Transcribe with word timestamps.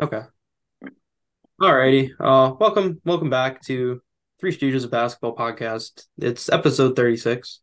Okay. 0.00 0.22
Alrighty. 1.62 2.10
Uh, 2.18 2.52
welcome, 2.58 3.00
welcome 3.04 3.30
back 3.30 3.62
to 3.66 4.02
Three 4.40 4.50
Stooges 4.50 4.82
of 4.82 4.90
Basketball 4.90 5.36
podcast. 5.36 6.06
It's 6.18 6.48
episode 6.48 6.96
36. 6.96 7.60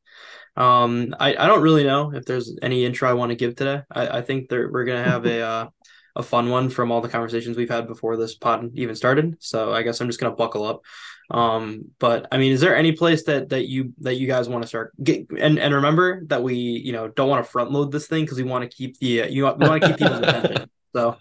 Um, 0.56 1.14
I, 1.20 1.36
I 1.36 1.48
don't 1.48 1.62
really 1.62 1.84
know 1.84 2.14
if 2.14 2.24
there's 2.24 2.58
any 2.62 2.86
intro 2.86 3.10
I 3.10 3.14
want 3.14 3.32
to 3.32 3.36
give 3.36 3.58
today. 3.58 3.82
I, 3.92 4.20
I 4.20 4.22
think 4.22 4.48
that 4.48 4.72
we're 4.72 4.86
gonna 4.86 5.04
have 5.04 5.26
a 5.26 5.42
uh, 5.42 5.68
a 6.16 6.24
fun 6.24 6.50
one 6.50 6.70
from 6.70 6.90
all 6.90 7.02
the 7.02 7.10
conversations 7.10 7.58
we've 7.58 7.70
had 7.70 7.86
before 7.86 8.16
this 8.16 8.36
pod 8.36 8.72
even 8.76 8.96
started. 8.96 9.36
So 9.40 9.74
I 9.74 9.82
guess 9.82 10.00
I'm 10.00 10.08
just 10.08 10.20
gonna 10.20 10.36
buckle 10.36 10.64
up. 10.64 10.82
Um, 11.30 11.92
but 12.00 12.28
I 12.32 12.38
mean, 12.38 12.54
is 12.54 12.62
there 12.62 12.78
any 12.78 12.94
place 12.94 13.24
that 13.26 13.50
that 13.50 13.68
you 13.68 13.94
that 14.00 14.16
you 14.16 14.28
guys 14.28 14.48
want 14.48 14.62
to 14.62 14.70
start? 14.70 14.94
Get, 15.04 15.28
and 15.38 15.60
and 15.60 15.76
remember 15.76 16.24
that 16.28 16.44
we 16.44 16.56
you 16.56 16.94
know 16.94 17.10
don't 17.10 17.30
want 17.30 17.46
to 17.46 17.52
front 17.52 17.72
load 17.72 17.92
this 17.92 18.08
thing 18.08 18.24
because 18.24 18.38
we 18.38 18.44
want 18.44 18.70
to 18.70 18.76
keep 18.76 18.98
the 19.00 19.24
uh, 19.24 19.28
you 19.28 19.44
we 19.44 19.68
want 19.68 19.82
to 19.82 19.88
keep 19.90 19.98
people's 19.98 20.20
attention. 20.20 20.70
So 20.94 21.18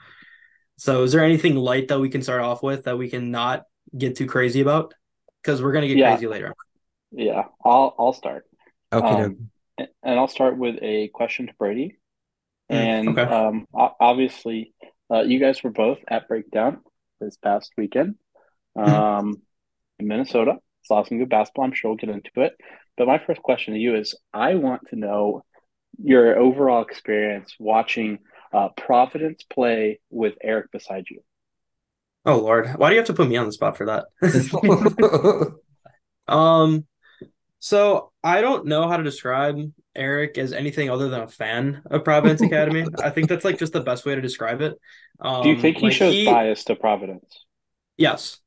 so 0.80 1.02
is 1.02 1.12
there 1.12 1.22
anything 1.22 1.56
light 1.56 1.88
that 1.88 2.00
we 2.00 2.08
can 2.08 2.22
start 2.22 2.40
off 2.40 2.62
with 2.62 2.84
that 2.84 2.96
we 2.98 3.08
can 3.10 3.30
not 3.30 3.64
get 3.96 4.16
too 4.16 4.26
crazy 4.26 4.60
about? 4.60 4.94
Because 5.42 5.62
we're 5.62 5.72
gonna 5.72 5.88
get 5.88 5.98
Yeah, 5.98 6.12
crazy 6.12 6.26
later. 6.26 6.54
yeah. 7.12 7.44
I'll 7.64 7.94
I'll 7.98 8.12
start. 8.12 8.46
Okay, 8.92 9.06
Um, 9.06 9.50
and 9.78 10.18
I'll 10.18 10.28
start 10.28 10.56
with 10.58 10.76
a 10.82 11.08
question 11.08 11.46
to 11.46 11.54
Brady. 11.58 11.96
Mm, 12.70 12.76
And 12.76 13.18
okay. 13.18 13.32
um, 13.32 13.66
obviously, 13.74 14.74
uh, 15.12 15.22
you 15.22 15.38
guys 15.38 15.62
were 15.62 15.70
both 15.70 15.98
at 16.08 16.28
Breakdown 16.28 16.80
this 17.20 17.36
past 17.36 17.72
weekend, 17.76 18.16
Mhm. 18.76 18.86
um, 18.86 19.42
in 19.98 20.08
Minnesota. 20.08 20.56
Saw 20.82 21.04
some 21.04 21.18
good 21.18 21.28
basketball. 21.28 21.66
I'm 21.66 21.72
sure 21.74 21.90
we'll 21.90 21.98
get 21.98 22.08
into 22.08 22.30
it. 22.36 22.54
But 22.96 23.06
my 23.06 23.18
first 23.18 23.42
question 23.42 23.74
to 23.74 23.80
you 23.80 23.96
is, 23.96 24.14
I 24.32 24.54
want 24.54 24.88
to 24.88 24.96
know 24.96 25.44
your 26.02 26.38
overall 26.38 26.82
experience 26.82 27.54
watching 27.58 28.20
uh, 28.52 28.68
Providence 28.70 29.42
play 29.44 30.00
with 30.10 30.34
Eric 30.42 30.70
beside 30.72 31.06
you. 31.10 31.22
Oh 32.26 32.38
Lord, 32.38 32.74
why 32.76 32.88
do 32.90 32.94
you 32.94 33.00
have 33.00 33.06
to 33.06 33.14
put 33.14 33.28
me 33.28 33.36
on 33.36 33.46
the 33.46 33.52
spot 33.52 33.76
for 33.76 33.86
that? 33.86 34.06
Um, 36.28 36.86
so 37.58 38.12
I 38.24 38.40
don't 38.40 38.66
know 38.66 38.88
how 38.88 38.96
to 38.96 39.02
describe 39.04 39.58
Eric 39.94 40.38
as 40.38 40.52
anything 40.52 40.90
other 40.90 41.08
than 41.08 41.22
a 41.22 41.28
fan 41.28 41.82
of 41.90 42.04
Providence 42.04 42.42
Academy. 42.42 42.86
I 43.02 43.10
think 43.10 43.28
that's 43.28 43.44
like 43.44 43.58
just 43.58 43.72
the 43.72 43.80
best 43.80 44.06
way 44.06 44.14
to 44.14 44.20
describe 44.22 44.60
it. 44.62 44.78
Um, 45.20 45.42
Do 45.42 45.50
you 45.50 45.56
Um, 45.56 45.60
think 45.60 45.76
he 45.78 45.90
like 45.90 45.90
shows 45.90 46.16
he, 46.16 46.24
bias 46.24 46.64
to 46.64 46.74
Providence? 46.76 47.44
yes, 47.96 48.38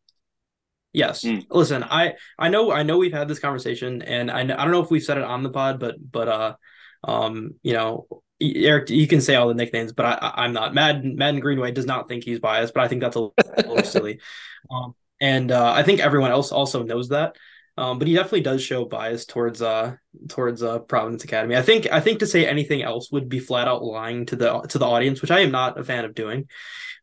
yes. 0.94 1.26
Mm, 1.26 1.48
Listen, 1.50 1.84
I 1.84 2.16
I 2.38 2.50
know 2.50 2.72
I 2.72 2.84
know 2.84 2.98
we've 2.98 3.14
had 3.14 3.28
this 3.28 3.40
conversation, 3.40 4.02
and 4.02 4.32
I 4.32 4.42
I 4.42 4.44
don't 4.46 4.72
know 4.72 4.84
if 4.84 4.92
we've 4.92 5.04
said 5.04 5.18
it 5.18 5.24
on 5.24 5.44
the 5.44 5.50
pod, 5.52 5.80
but 5.80 5.96
but 6.12 6.28
uh, 6.28 6.56
um, 7.04 7.56
you 7.64 7.74
know, 7.74 8.08
Eric, 8.42 8.90
you 8.90 9.08
can 9.08 9.22
say 9.22 9.36
all 9.36 9.48
the 9.48 9.54
nicknames, 9.54 9.94
but 9.94 10.06
I, 10.06 10.34
I'm 10.36 10.54
not. 10.54 10.74
Madden 10.74 11.16
Madden 11.16 11.40
Greenway 11.40 11.72
does 11.72 11.86
not 11.86 12.08
think 12.08 12.24
he's 12.24 12.40
biased, 12.40 12.74
but 12.74 12.84
I 12.84 12.88
think 12.88 13.02
that's 13.02 13.16
a 13.16 13.30
little 13.58 13.84
silly. 13.84 14.20
Um, 14.72 14.96
and 15.20 15.52
uh, 15.52 15.74
I 15.74 15.84
think 15.84 16.00
everyone 16.00 16.32
else 16.32 16.54
also 16.54 16.84
knows 16.84 17.10
that. 17.10 17.36
Um, 17.78 18.00
but 18.00 18.08
he 18.08 18.14
definitely 18.14 18.42
does 18.42 18.64
show 18.64 18.86
bias 18.86 19.26
towards 19.26 19.62
uh 19.62 19.98
towards 20.30 20.64
uh 20.64 20.80
Providence 20.80 21.26
Academy. 21.26 21.58
I 21.58 21.62
think 21.62 21.92
I 21.92 22.00
think 22.00 22.20
to 22.20 22.28
say 22.28 22.48
anything 22.48 22.82
else 22.82 23.12
would 23.12 23.28
be 23.28 23.40
flat 23.40 23.68
out 23.68 23.84
lying 23.84 24.26
to 24.28 24.38
the 24.38 24.62
to 24.62 24.78
the 24.78 24.86
audience, 24.86 25.22
which 25.22 25.32
I 25.32 25.42
am 25.42 25.52
not 25.52 25.78
a 25.78 25.84
fan 25.84 26.06
of 26.06 26.16
doing. 26.16 26.48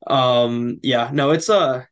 Um, 0.06 0.78
yeah, 0.82 1.10
no, 1.12 1.32
it's 1.32 1.50
uh 1.50 1.84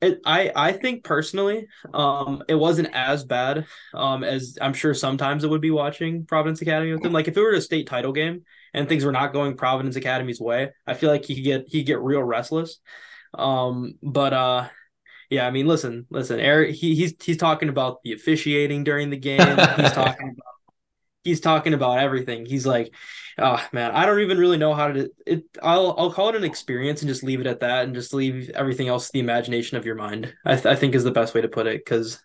it, 0.00 0.20
I 0.24 0.52
I 0.54 0.72
think 0.72 1.04
personally, 1.04 1.68
um, 1.94 2.42
it 2.48 2.54
wasn't 2.54 2.88
as 2.92 3.24
bad 3.24 3.66
um 3.94 4.24
as 4.24 4.58
I'm 4.60 4.74
sure 4.74 4.94
sometimes 4.94 5.42
it 5.44 5.50
would 5.50 5.60
be 5.60 5.70
watching 5.70 6.26
Providence 6.26 6.62
Academy 6.62 6.92
with 6.92 7.02
them. 7.02 7.12
Like 7.12 7.28
if 7.28 7.36
it 7.36 7.40
were 7.40 7.52
a 7.52 7.60
state 7.60 7.86
title 7.86 8.12
game 8.12 8.44
and 8.76 8.88
things 8.88 9.04
were 9.04 9.12
not 9.12 9.32
going 9.32 9.56
Providence 9.56 9.96
Academy's 9.96 10.40
way, 10.40 10.70
I 10.86 10.94
feel 10.94 11.10
like 11.10 11.24
he 11.24 11.34
could 11.34 11.44
get 11.44 11.64
he 11.66 11.82
get 11.82 12.00
real 12.00 12.22
restless. 12.22 12.78
Um, 13.34 13.94
but 14.02 14.32
uh 14.32 14.68
yeah, 15.28 15.46
I 15.46 15.50
mean, 15.50 15.66
listen, 15.66 16.06
listen, 16.08 16.38
Eric, 16.38 16.76
he, 16.76 16.94
he's 16.94 17.14
he's 17.20 17.36
talking 17.36 17.68
about 17.68 18.02
the 18.04 18.12
officiating 18.12 18.84
during 18.84 19.10
the 19.10 19.16
game. 19.16 19.40
He's 19.40 19.56
talking 19.92 20.28
about 20.28 20.46
he's 21.24 21.40
talking 21.40 21.74
about 21.74 21.98
everything. 21.98 22.46
He's 22.46 22.66
like, 22.66 22.94
oh 23.36 23.62
man, 23.72 23.90
I 23.90 24.06
don't 24.06 24.20
even 24.20 24.38
really 24.38 24.56
know 24.56 24.72
how 24.74 24.88
to 24.88 25.10
it. 25.26 25.44
I'll 25.62 25.94
I'll 25.98 26.12
call 26.12 26.28
it 26.28 26.36
an 26.36 26.44
experience 26.44 27.02
and 27.02 27.08
just 27.08 27.24
leave 27.24 27.40
it 27.40 27.46
at 27.46 27.60
that, 27.60 27.84
and 27.84 27.94
just 27.94 28.14
leave 28.14 28.50
everything 28.50 28.88
else 28.88 29.06
to 29.06 29.12
the 29.12 29.20
imagination 29.20 29.76
of 29.76 29.84
your 29.84 29.96
mind. 29.96 30.32
I 30.44 30.54
th- 30.54 30.66
I 30.66 30.76
think 30.76 30.94
is 30.94 31.04
the 31.04 31.10
best 31.10 31.34
way 31.34 31.40
to 31.40 31.48
put 31.48 31.66
it 31.66 31.84
because 31.84 32.22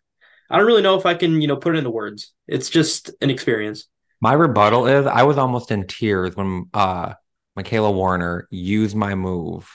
I 0.50 0.58
don't 0.58 0.68
really 0.68 0.84
know 0.84 0.98
if 0.98 1.06
I 1.06 1.16
can 1.16 1.42
you 1.42 1.48
know 1.48 1.58
put 1.58 1.76
it 1.76 1.80
into 1.80 1.90
words. 1.90 2.34
It's 2.48 2.70
just 2.70 3.12
an 3.22 3.30
experience. 3.32 3.88
My 4.22 4.34
rebuttal 4.34 4.86
is 4.86 5.08
I 5.08 5.24
was 5.24 5.38
almost 5.38 5.72
in 5.72 5.88
tears 5.88 6.36
when 6.36 6.70
uh 6.74 7.14
Michaela 7.56 7.92
Warner 7.92 8.48
used 8.50 8.96
my 8.96 9.16
move 9.16 9.70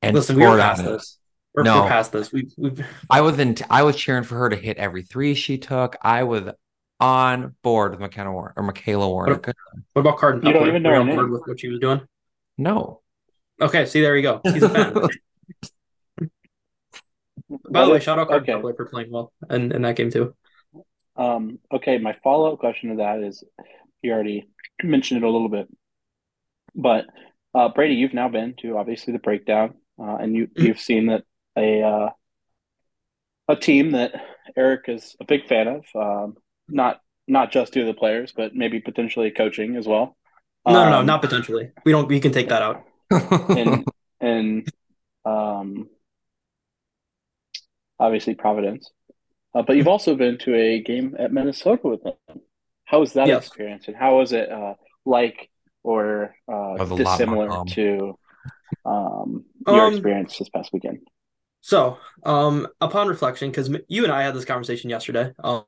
and 0.00 0.14
Listen, 0.16 0.36
we 0.36 0.42
were 0.42 0.48
scored 0.48 0.60
past 0.60 0.80
on 0.80 0.86
it. 0.86 0.90
this. 0.90 1.18
We're, 1.54 1.64
we're 1.64 1.88
past 1.88 2.12
this. 2.12 2.32
We 2.32 2.48
we've 2.56 2.84
I 3.10 3.20
was 3.20 3.38
in 3.38 3.56
I 3.68 3.82
was 3.82 3.96
cheering 3.96 4.24
for 4.24 4.36
her 4.38 4.48
to 4.48 4.56
hit 4.56 4.78
every 4.78 5.02
three 5.02 5.34
she 5.34 5.58
took. 5.58 5.96
I 6.00 6.22
was 6.24 6.50
on 6.98 7.54
board 7.62 7.92
with 7.92 8.00
McKenna 8.00 8.32
Warner 8.32 8.54
or 8.56 8.62
Michaela 8.62 9.08
Warner. 9.08 9.34
what, 9.34 9.54
what 9.92 10.00
about 10.00 10.18
Cardin 10.18 10.44
you 10.44 10.52
don't 10.52 10.68
even 10.68 10.82
know 10.82 10.90
Were 10.90 10.96
you 10.96 11.04
her 11.04 11.10
on 11.10 11.16
board 11.16 11.30
with 11.30 11.42
what 11.46 11.60
she 11.60 11.68
was 11.68 11.78
doing? 11.78 12.00
No. 12.56 13.02
Okay, 13.60 13.84
see 13.86 14.00
there 14.00 14.16
you 14.16 14.22
go. 14.22 14.40
He's 14.44 14.62
a 14.62 14.68
fan. 14.68 14.94
By 17.70 17.84
the 17.84 17.92
way, 17.92 18.00
shout 18.00 18.18
out 18.18 18.28
Cardin 18.28 18.42
okay. 18.42 18.52
Pepler 18.52 18.74
for 18.74 18.86
playing 18.86 19.10
well 19.10 19.30
in, 19.50 19.72
in 19.72 19.82
that 19.82 19.96
game 19.96 20.10
too. 20.10 20.34
Um, 21.16 21.58
okay, 21.70 21.98
my 21.98 22.16
follow-up 22.24 22.58
question 22.58 22.90
to 22.90 22.96
that 22.96 23.20
is 23.20 23.44
you 24.02 24.12
already 24.12 24.48
mentioned 24.82 25.22
it 25.22 25.26
a 25.26 25.30
little 25.30 25.48
bit, 25.48 25.68
but 26.74 27.06
uh, 27.54 27.68
Brady, 27.68 27.94
you've 27.94 28.14
now 28.14 28.28
been 28.28 28.54
to 28.62 28.78
obviously 28.78 29.12
the 29.12 29.18
breakdown, 29.18 29.74
uh, 29.98 30.16
and 30.16 30.34
you 30.34 30.48
you've 30.56 30.80
seen 30.88 31.06
that 31.06 31.24
a 31.56 31.82
uh, 31.82 32.10
a 33.48 33.56
team 33.56 33.92
that 33.92 34.12
Eric 34.56 34.84
is 34.88 35.16
a 35.20 35.24
big 35.24 35.46
fan 35.46 35.68
of, 35.68 35.84
um, 35.94 36.36
not 36.68 37.00
not 37.28 37.52
just 37.52 37.72
due 37.72 37.80
to 37.80 37.86
the 37.86 37.94
players, 37.94 38.32
but 38.34 38.54
maybe 38.54 38.80
potentially 38.80 39.30
coaching 39.30 39.76
as 39.76 39.86
well. 39.86 40.16
No, 40.66 40.84
no, 40.84 40.90
no, 40.90 40.98
Um, 41.00 41.06
not 41.06 41.20
potentially. 41.22 41.70
We 41.84 41.92
don't. 41.92 42.08
We 42.08 42.20
can 42.20 42.32
take 42.32 42.48
that 42.48 42.62
out. 42.62 42.84
and 43.10 43.84
and 44.20 44.68
um, 45.24 45.88
obviously 47.98 48.34
Providence, 48.34 48.90
uh, 49.54 49.62
but 49.62 49.76
you've 49.76 49.88
also 49.88 50.14
been 50.14 50.38
to 50.38 50.54
a 50.54 50.80
game 50.80 51.16
at 51.18 51.32
Minnesota 51.32 51.86
with 51.88 52.02
them. 52.02 52.14
How 52.84 53.00
was 53.00 53.12
that 53.14 53.28
Yes. 53.28 53.46
experience, 53.46 53.88
and 53.88 53.96
how 53.96 54.18
was 54.18 54.32
it 54.32 54.50
uh, 54.50 54.74
like 55.04 55.50
or 55.82 56.34
uh, 56.48 56.76
That 56.78 56.88
was 56.88 56.90
a 56.90 56.94
lot 56.94 57.26
more 57.28 57.46
dissimilar 57.48 57.64
to 57.74 58.18
um, 58.84 59.44
your 59.66 59.86
Um. 59.86 59.92
experience 59.94 60.38
this 60.38 60.48
past 60.50 60.72
weekend? 60.72 60.98
So, 61.60 61.98
um, 62.24 62.66
upon 62.80 63.08
reflection, 63.08 63.50
because 63.50 63.70
you 63.88 64.02
and 64.04 64.12
I 64.12 64.22
had 64.22 64.34
this 64.34 64.44
conversation 64.44 64.90
yesterday, 64.90 65.32
um, 65.42 65.64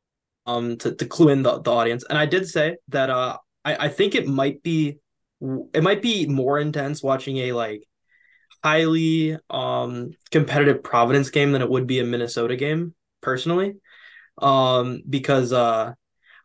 um, 0.46 0.76
to, 0.78 0.94
to 0.94 1.06
clue 1.06 1.28
in 1.28 1.42
the, 1.42 1.60
the 1.60 1.70
audience, 1.70 2.04
and 2.08 2.18
I 2.18 2.26
did 2.26 2.48
say 2.48 2.76
that 2.88 3.10
uh, 3.10 3.38
I 3.64 3.86
I 3.86 3.88
think 3.88 4.14
it 4.14 4.26
might 4.26 4.62
be 4.62 4.98
it 5.72 5.82
might 5.82 6.02
be 6.02 6.26
more 6.26 6.58
intense 6.58 7.02
watching 7.02 7.36
a 7.38 7.52
like 7.52 7.84
highly 8.62 9.36
um 9.50 10.10
competitive 10.30 10.82
Providence 10.82 11.30
game 11.30 11.52
than 11.52 11.62
it 11.62 11.70
would 11.70 11.86
be 11.86 12.00
a 12.00 12.04
Minnesota 12.04 12.56
game 12.56 12.94
personally. 13.24 13.74
Um, 14.38 15.02
because 15.08 15.52
uh 15.52 15.94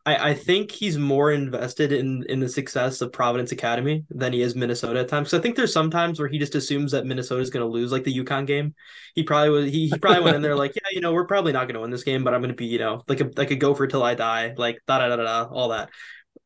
I, 0.06 0.30
I 0.30 0.34
think 0.34 0.72
he's 0.72 0.98
more 0.98 1.32
invested 1.32 1.92
in 1.92 2.24
in 2.30 2.40
the 2.40 2.50
success 2.50 3.02
of 3.02 3.12
Providence 3.12 3.52
Academy 3.52 4.06
than 4.10 4.34
he 4.34 4.42
is 4.42 4.56
Minnesota 4.56 5.02
at 5.02 5.08
times. 5.08 5.30
So 5.30 5.38
I 5.38 5.42
think 5.42 5.56
there's 5.56 5.74
some 5.74 5.92
times 5.92 6.20
where 6.20 6.30
he 6.30 6.40
just 6.40 6.56
assumes 6.56 6.94
that 6.94 7.06
Minnesota 7.06 7.42
is 7.42 7.50
going 7.50 7.66
to 7.66 7.72
lose, 7.72 7.92
like 7.92 8.06
the 8.06 8.18
UConn 8.18 8.48
game. 8.48 8.74
He 9.14 9.24
probably 9.24 9.50
was. 9.50 9.66
He, 9.72 9.88
he 9.90 9.98
probably 10.00 10.24
went 10.24 10.36
in 10.38 10.42
there 10.42 10.56
like, 10.56 10.74
yeah, 10.76 10.90
you 10.92 11.02
know, 11.02 11.14
we're 11.14 11.28
probably 11.28 11.52
not 11.52 11.66
going 11.66 11.76
to 11.76 11.82
win 11.82 11.92
this 11.92 12.04
game, 12.04 12.24
but 12.24 12.34
I'm 12.34 12.42
going 12.42 12.50
to 12.50 12.56
be, 12.56 12.66
you 12.66 12.80
know, 12.80 13.04
like 13.08 13.22
a 13.22 13.30
like 13.36 13.52
a 13.52 13.56
gopher 13.56 13.88
till 13.88 14.02
I 14.02 14.16
die, 14.16 14.54
like 14.58 14.80
da 14.88 15.00
da 15.00 15.10
da 15.10 15.16
da 15.18 15.24
da, 15.24 15.50
all 15.52 15.70
that. 15.70 15.90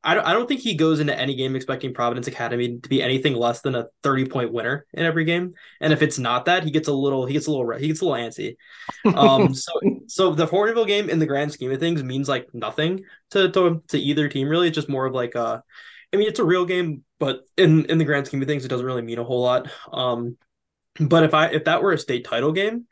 I 0.03 0.15
don't, 0.15 0.25
I 0.25 0.33
don't 0.33 0.47
think 0.47 0.61
he 0.61 0.75
goes 0.75 0.99
into 0.99 1.17
any 1.17 1.33
game 1.35 1.55
expecting 1.55 1.93
Providence 1.93 2.27
Academy 2.27 2.77
to 2.79 2.89
be 2.89 3.01
anything 3.01 3.35
less 3.35 3.61
than 3.61 3.73
a 3.75 3.87
30 4.03 4.25
point 4.25 4.51
winner 4.51 4.85
in 4.93 5.05
every 5.05 5.23
game. 5.23 5.53
And 5.79 5.93
if 5.93 6.01
it's 6.01 6.19
not 6.19 6.45
that, 6.45 6.63
he 6.63 6.71
gets 6.71 6.87
a 6.87 6.93
little 6.93 7.25
he 7.25 7.33
gets 7.33 7.47
a 7.47 7.51
little 7.51 7.71
he 7.77 7.87
gets 7.87 8.01
a 8.01 8.05
little 8.05 8.19
antsy. 8.19 8.55
Um, 9.15 9.53
so 9.53 9.71
so 10.07 10.33
the 10.33 10.47
Hortonville 10.47 10.87
game 10.87 11.09
in 11.09 11.19
the 11.19 11.25
grand 11.25 11.53
scheme 11.53 11.71
of 11.71 11.79
things 11.79 12.03
means 12.03 12.27
like 12.27 12.47
nothing 12.53 13.03
to 13.31 13.49
to, 13.51 13.81
to 13.89 13.99
either 13.99 14.27
team 14.27 14.49
really. 14.49 14.67
It's 14.67 14.75
just 14.75 14.89
more 14.89 15.05
of 15.05 15.13
like 15.13 15.35
uh 15.35 15.59
I 16.13 16.17
mean 16.17 16.27
it's 16.27 16.39
a 16.39 16.45
real 16.45 16.65
game, 16.65 17.03
but 17.19 17.41
in 17.57 17.85
in 17.85 17.97
the 17.97 18.05
grand 18.05 18.27
scheme 18.27 18.41
of 18.41 18.47
things, 18.47 18.65
it 18.65 18.69
doesn't 18.69 18.85
really 18.85 19.01
mean 19.01 19.19
a 19.19 19.23
whole 19.23 19.41
lot. 19.41 19.69
Um, 19.91 20.37
but 20.99 21.23
if 21.23 21.33
I 21.33 21.47
if 21.47 21.63
that 21.65 21.81
were 21.81 21.93
a 21.93 21.97
state 21.97 22.25
title 22.25 22.51
game, 22.51 22.87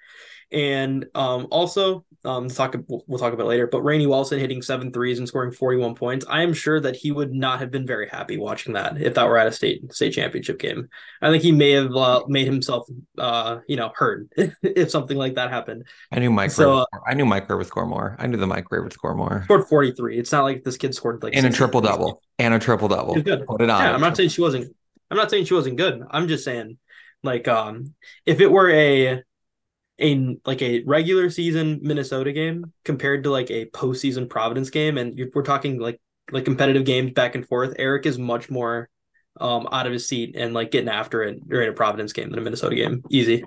and 0.52 1.06
um, 1.16 1.48
also, 1.50 2.06
um, 2.24 2.50
talk 2.50 2.76
we'll, 2.88 3.04
we'll 3.08 3.20
talk 3.20 3.34
about 3.34 3.48
later. 3.48 3.68
But 3.68 3.82
Rainey 3.82 4.06
Wilson 4.08 4.40
hitting 4.40 4.62
seven 4.62 4.92
threes 4.92 5.18
and 5.20 5.28
scoring 5.28 5.52
41 5.52 5.96
points. 5.96 6.26
I 6.30 6.44
am 6.44 6.54
sure 6.54 6.80
that 6.80 6.96
he 6.96 7.12
would 7.12 7.34
not 7.34 7.60
have 7.60 7.72
been 7.72 7.88
very 7.88 8.08
happy 8.08 8.38
watching 8.38 8.74
that 8.74 9.02
if 9.02 9.16
that 9.16 9.28
were 9.28 9.38
at 9.38 9.48
a 9.48 9.52
state 9.52 9.92
state 9.94 10.14
championship 10.14 10.60
game. 10.60 10.90
I 11.22 11.30
think 11.30 11.44
he 11.44 11.52
may 11.52 11.72
have 11.72 11.96
uh, 11.96 12.24
made 12.28 12.46
himself, 12.46 12.88
uh, 13.18 13.60
you 13.68 13.76
know, 13.76 13.92
hurt 13.96 14.28
if 14.62 14.92
something 14.92 15.18
like 15.18 15.36
that 15.36 15.50
happened. 15.50 15.86
I 16.12 16.20
knew 16.20 16.32
Mike 16.32 16.52
So 16.52 16.80
uh. 16.80 16.86
I 17.08 17.14
knew 17.16 17.26
Mike 17.26 17.50
Ray 17.50 17.56
would 17.58 17.68
score 17.68 17.86
more. 17.86 18.16
I 18.20 18.28
knew 18.28 18.38
the 18.38 18.48
Mike 18.48 18.72
Ray 18.72 18.80
would 18.82 18.94
score 18.94 19.16
more. 19.16 19.42
scored 19.46 19.68
43. 19.68 20.20
It's 20.20 20.32
not 20.32 20.44
like 20.44 20.64
this 20.64 20.78
kid 20.78 20.94
scored 20.96 21.24
like 21.24 21.36
And 21.36 21.46
a 21.46 21.50
triple 21.52 21.82
in 21.82 21.86
double. 21.86 22.22
And 22.40 22.54
a 22.54 22.60
triple 22.60 22.88
double. 22.88 23.22
good. 23.22 23.46
Put 23.48 23.62
it 23.62 23.70
on 23.70 23.82
Yeah. 23.82 23.94
I'm 23.94 24.02
not 24.02 24.16
saying 24.16 24.30
she 24.30 24.42
wasn't. 24.42 24.76
I'm 25.10 25.18
not 25.18 25.30
saying 25.30 25.46
she 25.46 25.54
wasn't 25.54 25.78
good. 25.78 26.02
I'm 26.10 26.28
just 26.28 26.44
saying 26.46 26.78
Like 27.24 27.48
um 27.48 27.94
if 28.26 28.40
it 28.40 28.52
were 28.52 28.70
a 28.70 29.24
a 30.02 30.38
like 30.46 30.62
a 30.62 30.84
regular 30.84 31.30
season 31.30 31.80
Minnesota 31.82 32.32
game 32.32 32.74
compared 32.84 33.24
to 33.24 33.32
like 33.32 33.52
a 33.52 33.66
postseason 33.68 34.30
Providence 34.30 34.70
game, 34.70 34.98
and 34.98 35.20
we're 35.34 35.44
talking 35.44 35.80
like 35.80 36.00
like 36.32 36.46
competitive 36.46 36.86
games 36.86 37.12
back 37.12 37.36
and 37.36 37.48
forth. 37.48 37.74
Eric 37.78 38.06
is 38.06 38.18
much 38.18 38.50
more 38.50 38.90
um 39.40 39.68
out 39.72 39.88
of 39.88 39.94
his 39.94 40.08
seat 40.08 40.36
and 40.36 40.54
like 40.54 40.72
getting 40.72 40.90
after 40.90 41.24
it 41.24 41.48
during 41.48 41.70
a 41.70 41.74
Providence 41.74 42.14
game 42.14 42.30
than 42.30 42.40
a 42.40 42.42
Minnesota 42.42 42.76
game. 42.76 43.04
Easy. 43.10 43.44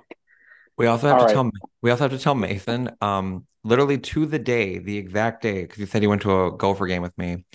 We 0.77 0.87
also 0.87 1.07
have 1.07 1.17
All 1.17 1.23
to 1.23 1.25
right. 1.25 1.33
tell 1.33 1.51
we 1.81 1.91
also 1.91 2.03
have 2.05 2.11
to 2.11 2.19
tell 2.19 2.35
Mason, 2.35 2.91
um, 3.01 3.45
literally 3.63 3.97
to 3.97 4.25
the 4.25 4.39
day, 4.39 4.77
the 4.79 4.97
exact 4.97 5.41
day, 5.41 5.61
because 5.61 5.77
he 5.77 5.85
said 5.85 6.01
he 6.01 6.07
went 6.07 6.21
to 6.23 6.45
a 6.45 6.51
Gopher 6.51 6.87
game 6.87 7.01
with 7.01 7.17
me. 7.17 7.45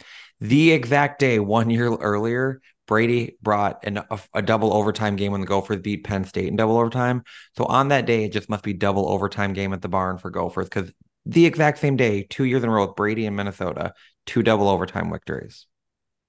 The 0.40 0.72
exact 0.72 1.18
day, 1.18 1.38
one 1.38 1.68
year 1.68 1.94
earlier, 1.94 2.62
Brady 2.90 3.36
brought 3.40 3.84
an, 3.86 3.98
a, 3.98 4.18
a, 4.34 4.42
double 4.42 4.74
overtime 4.74 5.14
game 5.14 5.30
when 5.30 5.40
the 5.40 5.46
Gophers 5.46 5.76
beat 5.76 6.02
Penn 6.02 6.24
State 6.24 6.48
in 6.48 6.56
double 6.56 6.76
overtime. 6.76 7.22
So 7.56 7.64
on 7.66 7.86
that 7.88 8.04
day, 8.04 8.24
it 8.24 8.32
just 8.32 8.50
must 8.50 8.64
be 8.64 8.72
double 8.72 9.08
overtime 9.08 9.52
game 9.52 9.72
at 9.72 9.80
the 9.80 9.88
barn 9.88 10.18
for 10.18 10.28
Gophers 10.28 10.68
because 10.68 10.90
the 11.24 11.46
exact 11.46 11.78
same 11.78 11.94
day, 11.94 12.26
two 12.28 12.42
years 12.42 12.64
in 12.64 12.68
a 12.68 12.72
row 12.72 12.88
with 12.88 12.96
Brady 12.96 13.26
in 13.26 13.36
Minnesota, 13.36 13.94
two 14.26 14.42
double 14.42 14.68
overtime 14.68 15.08
victories. 15.08 15.68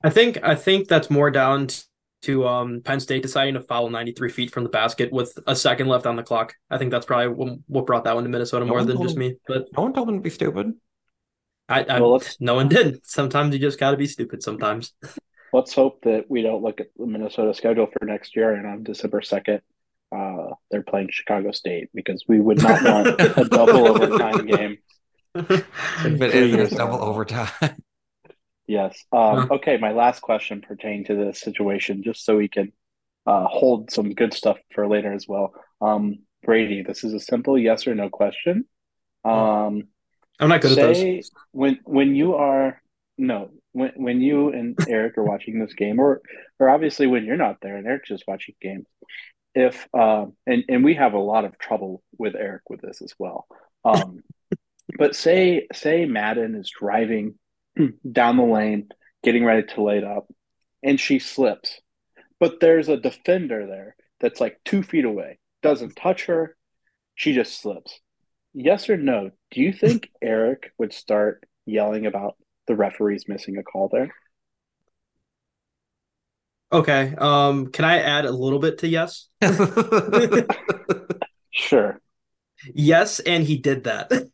I 0.04 0.12
think 0.12 0.38
I 0.44 0.54
think 0.54 0.88
that's 0.88 1.10
more 1.10 1.32
down 1.32 1.70
to 2.22 2.48
um, 2.48 2.82
Penn 2.82 3.00
State 3.00 3.24
deciding 3.24 3.56
to 3.56 3.62
foul 3.62 3.90
93 3.90 4.30
feet 4.30 4.52
from 4.52 4.62
the 4.62 4.70
basket 4.70 5.12
with 5.12 5.40
a 5.48 5.56
second 5.56 5.88
left 5.88 6.06
on 6.06 6.16
the 6.16 6.22
clock. 6.22 6.54
I 6.70 6.78
think 6.78 6.92
that's 6.92 7.08
probably 7.08 7.58
what 7.66 7.88
brought 7.88 8.04
that 8.04 8.14
one 8.14 8.24
to 8.24 8.30
Minnesota 8.30 8.66
no 8.66 8.70
more 8.70 8.84
than 8.84 9.02
just 9.02 9.18
me. 9.18 9.38
But 9.48 9.66
no 9.76 9.82
one 9.82 9.94
told 9.94 10.10
them 10.10 10.18
to 10.18 10.22
be 10.22 10.30
stupid. 10.30 10.74
I, 11.68 11.86
I 11.86 12.00
well, 12.00 12.22
no 12.40 12.54
one 12.54 12.68
did. 12.68 13.04
Sometimes 13.04 13.52
you 13.52 13.60
just 13.60 13.80
got 13.80 13.92
to 13.92 13.98
be 13.98 14.06
stupid. 14.06 14.44
Sometimes. 14.44 14.94
let's 15.54 15.74
hope 15.74 16.02
that 16.04 16.26
we 16.30 16.42
don't 16.42 16.64
look 16.64 16.80
at 16.80 16.88
the 16.98 17.06
Minnesota 17.06 17.54
schedule 17.54 17.88
for 17.88 18.06
next 18.06 18.36
year 18.36 18.54
and 18.54 18.66
on 18.66 18.84
December 18.84 19.22
2nd, 19.22 19.62
uh, 20.16 20.56
they're 20.70 20.84
playing 20.84 21.10
Chicago 21.12 21.52
State 21.52 21.90
because 21.94 22.24
we 22.28 22.40
would 22.40 22.62
not 22.62 22.84
want 22.84 23.08
a 23.20 23.46
double 23.50 23.88
overtime 23.88 24.46
game. 24.46 24.78
if 25.36 26.22
it 26.22 26.36
is 26.36 26.72
double 26.72 27.02
overtime. 27.02 27.50
Yes. 28.68 29.04
Um, 29.12 29.50
okay. 29.52 29.78
My 29.78 29.92
last 29.92 30.22
question 30.22 30.62
pertaining 30.62 31.04
to 31.06 31.16
this 31.16 31.42
situation, 31.42 32.04
just 32.04 32.24
so 32.24 32.38
we 32.38 32.48
can 32.48 32.72
uh, 33.26 33.46
hold 33.46 33.92
some 33.92 34.14
good 34.14 34.34
stuff 34.34 34.58
for 34.74 34.88
later 34.88 35.12
as 35.12 35.28
well. 35.28 35.54
Um, 35.82 36.20
Brady, 36.44 36.82
this 36.82 37.04
is 37.04 37.14
a 37.14 37.20
simple 37.20 37.58
yes 37.58 37.86
or 37.86 37.96
no 37.96 38.10
question. 38.10 38.66
Um, 39.26 39.90
I'm 40.40 40.50
not 40.50 40.62
good 40.62 40.78
at 40.78 40.94
those. 40.96 41.32
When 41.52 41.80
when 41.84 42.16
you 42.16 42.36
are 42.36 42.82
no, 43.18 43.52
when 43.74 43.92
when 43.96 44.22
you 44.22 44.50
and 44.50 44.78
Eric 44.88 45.18
are 45.18 45.24
watching 45.24 45.60
this 45.60 45.74
game, 45.74 46.00
or 46.00 46.22
or 46.60 46.70
obviously 46.70 47.08
when 47.08 47.26
you're 47.26 47.38
not 47.38 47.58
there 47.62 47.78
and 47.78 47.88
Eric's 47.88 48.10
just 48.10 48.26
watching 48.28 48.56
games, 48.62 48.88
if 49.56 49.88
uh, 49.94 50.26
and 50.46 50.64
and 50.70 50.84
we 50.84 50.96
have 50.96 51.14
a 51.14 51.20
lot 51.20 51.46
of 51.46 51.58
trouble 51.58 52.04
with 52.18 52.36
Eric 52.36 52.70
with 52.70 52.82
this 52.82 53.02
as 53.02 53.14
well. 53.18 53.48
Um, 53.84 54.24
but 54.98 55.16
say 55.16 55.68
say 55.74 56.06
Madden 56.06 56.56
is 56.56 56.70
driving 56.70 57.36
down 58.12 58.38
the 58.38 58.44
lane, 58.44 58.90
getting 59.24 59.46
ready 59.46 59.68
to 59.68 59.84
lay 59.84 60.04
up, 60.04 60.28
and 60.84 61.00
she 61.00 61.20
slips, 61.20 61.80
but 62.40 62.60
there's 62.60 62.90
a 62.90 62.98
defender 62.98 63.68
there 63.68 63.96
that's 64.20 64.42
like 64.42 64.60
two 64.66 64.84
feet 64.84 65.06
away, 65.06 65.40
doesn't 65.62 65.96
touch 65.96 66.26
her, 66.26 66.56
she 67.16 67.34
just 67.34 67.60
slips. 67.60 68.00
Yes 68.54 68.90
or 68.90 68.98
no? 68.98 69.32
Do 69.52 69.62
you 69.62 69.72
think 69.72 70.10
Eric 70.22 70.72
would 70.78 70.94
start 70.94 71.46
yelling 71.66 72.06
about 72.06 72.36
the 72.68 72.76
referee's 72.76 73.28
missing 73.28 73.58
a 73.58 73.64
call 73.64 73.90
there. 73.92 74.14
Okay. 76.72 77.14
Um, 77.18 77.68
can 77.68 77.86
I 77.86 78.00
add 78.00 78.26
a 78.26 78.32
little 78.32 78.60
bit 78.60 78.80
to 78.80 78.88
yes? 78.88 79.28
sure. 81.52 82.00
Yes, 82.74 83.20
and 83.20 83.44
he 83.44 83.58
did 83.58 83.86
that. 83.86 84.12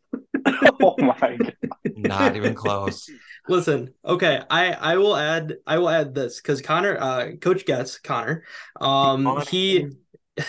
oh 0.82 0.94
my 0.98 1.36
god. 1.36 1.56
Not 1.96 2.36
even 2.36 2.54
close. 2.54 3.08
Listen, 3.48 3.94
okay, 4.04 4.42
I 4.50 4.72
I 4.72 4.96
will 4.98 5.16
add 5.16 5.56
I 5.66 5.78
will 5.78 5.88
add 5.88 6.14
this 6.14 6.40
because 6.40 6.60
Connor, 6.60 6.98
uh, 7.00 7.30
Coach 7.40 7.64
Guess 7.64 7.98
Connor, 7.98 8.44
um, 8.78 9.42
he, 9.48 9.88
he 10.36 10.44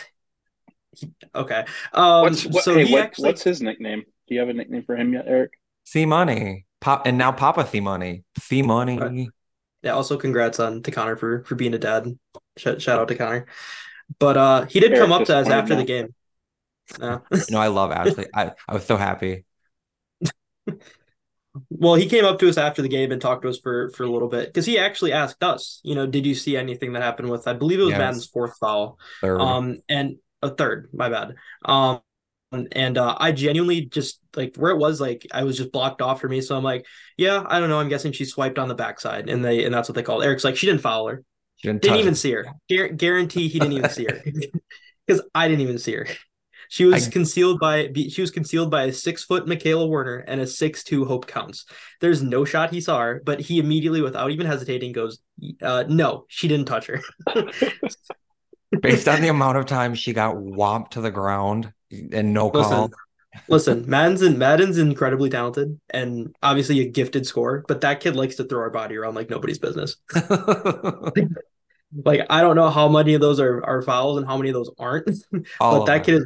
okay. 1.34 1.66
Um, 1.94 2.24
what's, 2.24 2.46
what, 2.46 2.64
so 2.64 2.76
hey, 2.76 2.86
he 2.86 2.94
what, 2.94 3.04
actually, 3.04 3.30
what's 3.30 3.44
his 3.44 3.62
nickname? 3.62 4.04
Do 4.28 4.36
you 4.36 4.42
have 4.42 4.50
a 4.50 4.54
nickname 4.54 4.84
for 4.84 4.96
him 4.96 5.14
yet, 5.14 5.26
Eric? 5.28 5.52
C 5.86 6.06
Money. 6.06 6.66
Pop 6.82 7.06
and 7.06 7.18
now 7.18 7.32
Papa. 7.32 7.66
Fee 7.66 7.82
Money. 7.82 8.24
Right. 9.00 9.28
Yeah, 9.82 9.92
also 9.92 10.18
congrats 10.18 10.60
on 10.60 10.84
to 10.84 10.92
Connor 10.92 11.16
for 11.16 11.44
for 11.44 11.56
being 11.56 11.74
a 11.74 11.78
dad. 11.78 12.18
Shout, 12.58 12.82
shout 12.82 13.00
out 13.00 13.08
to 13.08 13.16
Connor. 13.16 13.48
But 14.18 14.38
uh 14.38 14.66
he 14.66 14.80
did 14.80 14.98
come 14.98 15.12
up 15.12 15.26
to 15.26 15.38
us 15.38 15.48
after 15.48 15.76
the 15.76 15.84
game. 15.84 16.14
No. 17.00 17.22
no, 17.50 17.60
I 17.60 17.68
love 17.80 17.92
Ashley. 17.92 18.28
I, 18.34 18.52
I 18.68 18.74
was 18.74 18.86
so 18.86 18.98
happy. 18.98 19.46
well, 21.70 21.96
he 21.96 22.10
came 22.10 22.26
up 22.26 22.40
to 22.40 22.50
us 22.50 22.58
after 22.58 22.82
the 22.82 22.90
game 22.90 23.12
and 23.12 23.22
talked 23.22 23.44
to 23.44 23.50
us 23.50 23.60
for 23.60 23.90
for 23.92 24.04
a 24.04 24.12
little 24.12 24.28
bit 24.28 24.48
because 24.48 24.66
he 24.66 24.80
actually 24.80 25.14
asked 25.14 25.44
us, 25.44 25.80
you 25.84 25.96
know, 25.96 26.08
did 26.08 26.26
you 26.26 26.36
see 26.36 26.58
anything 26.58 26.94
that 26.94 27.04
happened 27.04 27.30
with 27.30 27.48
I 27.48 27.54
believe 27.54 27.80
it 27.80 27.84
was 27.84 27.92
yes. 27.92 28.00
Madden's 28.00 28.26
fourth 28.26 28.58
foul. 28.58 28.98
Third. 29.22 29.40
Um 29.40 29.78
and 29.88 30.18
a 30.42 30.50
third, 30.50 30.90
my 30.94 31.10
bad. 31.10 31.36
Um 31.64 32.02
and 32.52 32.98
uh, 32.98 33.16
I 33.20 33.32
genuinely 33.32 33.82
just 33.86 34.20
like 34.36 34.56
where 34.56 34.72
it 34.72 34.78
was 34.78 35.00
like 35.00 35.28
I 35.32 35.44
was 35.44 35.58
just 35.58 35.72
blocked 35.72 36.02
off 36.02 36.20
for 36.22 36.28
me. 36.28 36.42
So 36.42 36.58
I'm 36.58 36.64
like, 36.64 36.86
yeah, 37.18 37.44
I 37.48 37.60
don't 37.60 37.70
know. 37.70 37.80
I'm 37.80 37.90
guessing 37.90 38.12
she 38.12 38.26
swiped 38.26 38.58
on 38.58 38.68
the 38.68 38.76
backside, 38.76 39.30
and 39.30 39.44
they 39.44 39.66
and 39.66 39.74
that's 39.74 39.88
what 39.88 39.96
they 39.96 40.04
called. 40.04 40.24
Eric's 40.24 40.44
like 40.44 40.58
she 40.58 40.66
didn't 40.66 40.82
foul 40.82 41.08
her. 41.08 41.24
She 41.58 41.68
didn't, 41.68 41.82
didn't 41.82 42.00
even 42.00 42.16
see 42.16 42.32
her. 42.32 42.48
Gar- 42.70 42.90
guarantee 42.90 43.48
he 43.48 43.60
didn't 43.60 43.74
even 43.74 43.90
see 43.90 44.06
her 44.06 44.24
because 45.06 45.22
I 45.36 45.48
didn't 45.48 45.62
even 45.62 45.78
see 45.78 45.94
her. 45.94 46.08
She 46.70 46.86
was 46.86 47.08
I... 47.08 47.12
concealed 47.12 47.60
by 47.60 47.92
she 48.10 48.22
was 48.22 48.32
concealed 48.32 48.72
by 48.72 48.84
a 48.84 48.94
six 48.94 49.24
foot 49.24 49.48
Michaela 49.48 49.88
Werner 49.88 50.18
and 50.18 50.42
a 50.42 50.48
six 50.48 50.84
two 50.84 51.06
Hope 51.06 51.28
Counts. 51.28 51.66
There's 52.02 52.24
no 52.24 52.46
shot 52.46 52.72
he 52.72 52.82
saw 52.82 53.00
her, 53.00 53.22
but 53.26 53.40
he 53.42 53.60
immediately, 53.60 54.02
without 54.02 54.32
even 54.32 54.46
hesitating, 54.46 54.94
goes, 54.94 55.20
uh, 55.62 55.84
"No, 55.88 56.26
she 56.30 56.48
didn't 56.48 56.68
touch 56.68 56.88
her." 56.88 57.02
Based 58.82 59.08
on 59.08 59.22
the 59.22 59.30
amount 59.30 59.58
of 59.58 59.66
time 59.66 59.96
she 59.96 60.14
got 60.14 60.36
whomped 60.36 60.92
to 60.92 61.02
the 61.02 61.10
ground 61.10 61.74
and 61.92 62.34
no 62.34 62.48
listen, 62.48 62.72
call. 62.72 62.92
listen, 63.48 63.90
Madden's 63.90 64.22
in, 64.22 64.38
Madden's 64.38 64.78
incredibly 64.78 65.30
talented 65.30 65.80
and 65.90 66.36
obviously 66.42 66.80
a 66.82 66.90
gifted 66.90 67.26
scorer, 67.26 67.64
but 67.68 67.82
that 67.82 68.00
kid 68.00 68.16
likes 68.16 68.36
to 68.36 68.44
throw 68.44 68.60
our 68.60 68.70
body 68.70 68.96
around 68.96 69.16
like 69.16 69.30
nobody's 69.30 69.60
business. 69.60 69.98
like 72.04 72.22
I 72.30 72.42
don't 72.42 72.56
know 72.56 72.70
how 72.70 72.88
many 72.88 73.14
of 73.14 73.22
those 73.22 73.40
are, 73.40 73.64
are 73.64 73.82
fouls 73.82 74.18
and 74.18 74.28
how 74.28 74.38
many 74.38 74.50
of 74.50 74.54
those 74.54 74.72
aren't, 74.78 75.10
but 75.60 75.86
that 75.86 76.04
kid 76.04 76.16
is. 76.16 76.26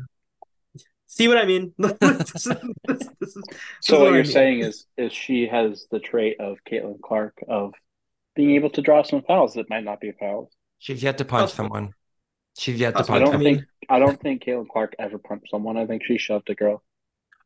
See 1.08 1.28
what 1.28 1.38
I 1.38 1.46
mean? 1.46 1.74
this, 1.78 1.98
this, 1.98 3.08
this 3.20 3.38
so 3.82 4.00
what, 4.00 4.06
what 4.06 4.08
you're 4.08 4.14
I 4.14 4.24
mean. 4.24 4.26
saying 4.26 4.60
is 4.62 4.88
is 4.98 5.14
she 5.14 5.46
has 5.48 5.86
the 5.92 6.00
trait 6.00 6.40
of 6.40 6.58
Caitlin 6.68 7.00
Clark 7.02 7.36
of 7.48 7.74
being 8.36 8.56
able 8.56 8.72
to 8.72 8.82
draw 8.82 9.04
some 9.04 9.22
fouls 9.22 9.54
that 9.54 9.70
might 9.70 9.84
not 9.84 10.02
be 10.02 10.12
fouls. 10.12 10.52
She's 10.80 11.04
yet 11.04 11.20
to 11.20 11.26
punch 11.26 11.52
oh. 11.52 11.54
someone. 11.54 11.94
She's 12.58 12.80
yet 12.80 12.96
to 12.96 13.04
punch. 13.04 13.10
I 13.10 13.20
don't 13.20 13.42
think 13.42 13.64
I 13.90 14.00
don't 14.00 14.20
think 14.22 14.44
Caitlin 14.44 14.68
Clark 14.70 14.96
ever 15.00 15.18
punched 15.18 15.50
someone. 15.50 15.78
I 15.78 15.86
think 15.86 16.04
she 16.06 16.18
shoved 16.18 16.50
a 16.50 16.56
girl. 16.56 16.84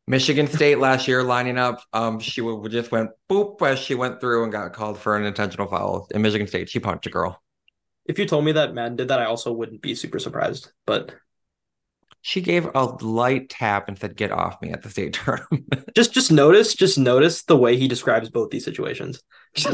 Michigan 0.06 0.46
State 0.46 0.78
last 0.78 1.06
year 1.06 1.22
lining 1.22 1.58
up, 1.58 1.82
um, 1.92 2.18
she 2.18 2.40
would 2.40 2.70
just 2.72 2.90
went 2.90 3.10
boop 3.30 3.60
as 3.60 3.78
she 3.78 3.94
went 3.94 4.20
through 4.20 4.42
and 4.42 4.50
got 4.50 4.72
called 4.72 4.98
for 4.98 5.16
an 5.16 5.24
intentional 5.24 5.66
foul. 5.66 6.08
In 6.12 6.22
Michigan 6.22 6.46
State, 6.46 6.70
she 6.70 6.80
punched 6.80 7.06
a 7.06 7.10
girl. 7.10 7.42
If 8.06 8.18
you 8.18 8.24
told 8.24 8.46
me 8.46 8.52
that 8.52 8.72
Madden 8.72 8.96
did 8.96 9.08
that, 9.08 9.20
I 9.20 9.26
also 9.26 9.52
wouldn't 9.52 9.82
be 9.82 9.94
super 9.94 10.18
surprised. 10.18 10.72
But 10.86 11.14
she 12.22 12.40
gave 12.40 12.66
a 12.74 12.84
light 12.84 13.50
tap 13.50 13.88
and 13.88 13.98
said, 13.98 14.16
"Get 14.16 14.32
off 14.32 14.60
me" 14.62 14.70
at 14.70 14.82
the 14.82 14.88
state 14.90 15.12
tournament. 15.24 15.90
just, 15.94 16.14
just 16.14 16.32
notice, 16.32 16.74
just 16.74 16.98
notice 16.98 17.42
the 17.42 17.56
way 17.56 17.76
he 17.76 17.86
describes 17.86 18.30
both 18.30 18.50
these 18.50 18.64
situations. 18.64 19.22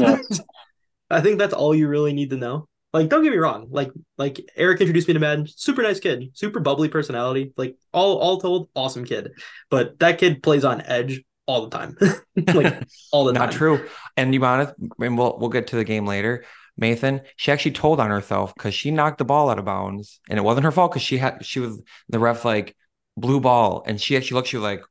I 1.09 1.21
think 1.21 1.39
that's 1.39 1.53
all 1.53 1.73
you 1.73 1.87
really 1.87 2.13
need 2.13 2.31
to 2.31 2.37
know. 2.37 2.67
Like, 2.95 3.09
don't 3.09 3.23
get 3.23 3.31
me 3.31 3.37
wrong. 3.37 3.67
Like, 3.71 3.91
like 4.17 4.39
Eric 4.55 4.79
introduced 4.79 5.09
me 5.09 5.15
to 5.15 5.19
Madden. 5.19 5.47
Super 5.47 5.83
nice 5.83 5.99
kid, 5.99 6.29
super 6.31 6.61
bubbly 6.61 6.87
personality. 6.87 7.51
Like, 7.57 7.75
all 7.91 8.17
all 8.19 8.39
told, 8.39 8.69
awesome 8.73 9.03
kid. 9.03 9.33
But 9.69 9.99
that 9.99 10.17
kid 10.17 10.41
plays 10.41 10.63
on 10.63 10.79
edge 10.79 11.21
all 11.45 11.67
the 11.67 11.77
time, 11.77 11.97
like 12.53 12.81
all 13.11 13.25
the 13.25 13.33
Not 13.33 13.39
time. 13.39 13.49
Not 13.49 13.57
true. 13.57 13.89
And 14.15 14.33
you 14.33 14.41
honest, 14.45 14.75
and 14.97 15.17
we'll 15.17 15.37
we'll 15.37 15.49
get 15.49 15.67
to 15.67 15.75
the 15.75 15.83
game 15.83 16.05
later. 16.05 16.45
Mathan, 16.81 17.25
she 17.35 17.51
actually 17.51 17.71
told 17.73 17.99
on 17.99 18.11
herself 18.11 18.53
because 18.55 18.73
she 18.73 18.91
knocked 18.91 19.17
the 19.17 19.25
ball 19.25 19.49
out 19.49 19.59
of 19.59 19.65
bounds, 19.65 20.21
and 20.29 20.39
it 20.39 20.43
wasn't 20.43 20.63
her 20.63 20.71
fault 20.71 20.91
because 20.91 21.03
she 21.03 21.17
had 21.17 21.45
she 21.45 21.59
was 21.59 21.81
the 22.07 22.19
ref 22.19 22.45
like 22.45 22.77
blue 23.17 23.41
ball, 23.41 23.83
and 23.85 23.99
she 23.99 24.15
actually 24.15 24.35
looked. 24.35 24.47
She 24.47 24.55
was 24.55 24.63
like, 24.63 24.83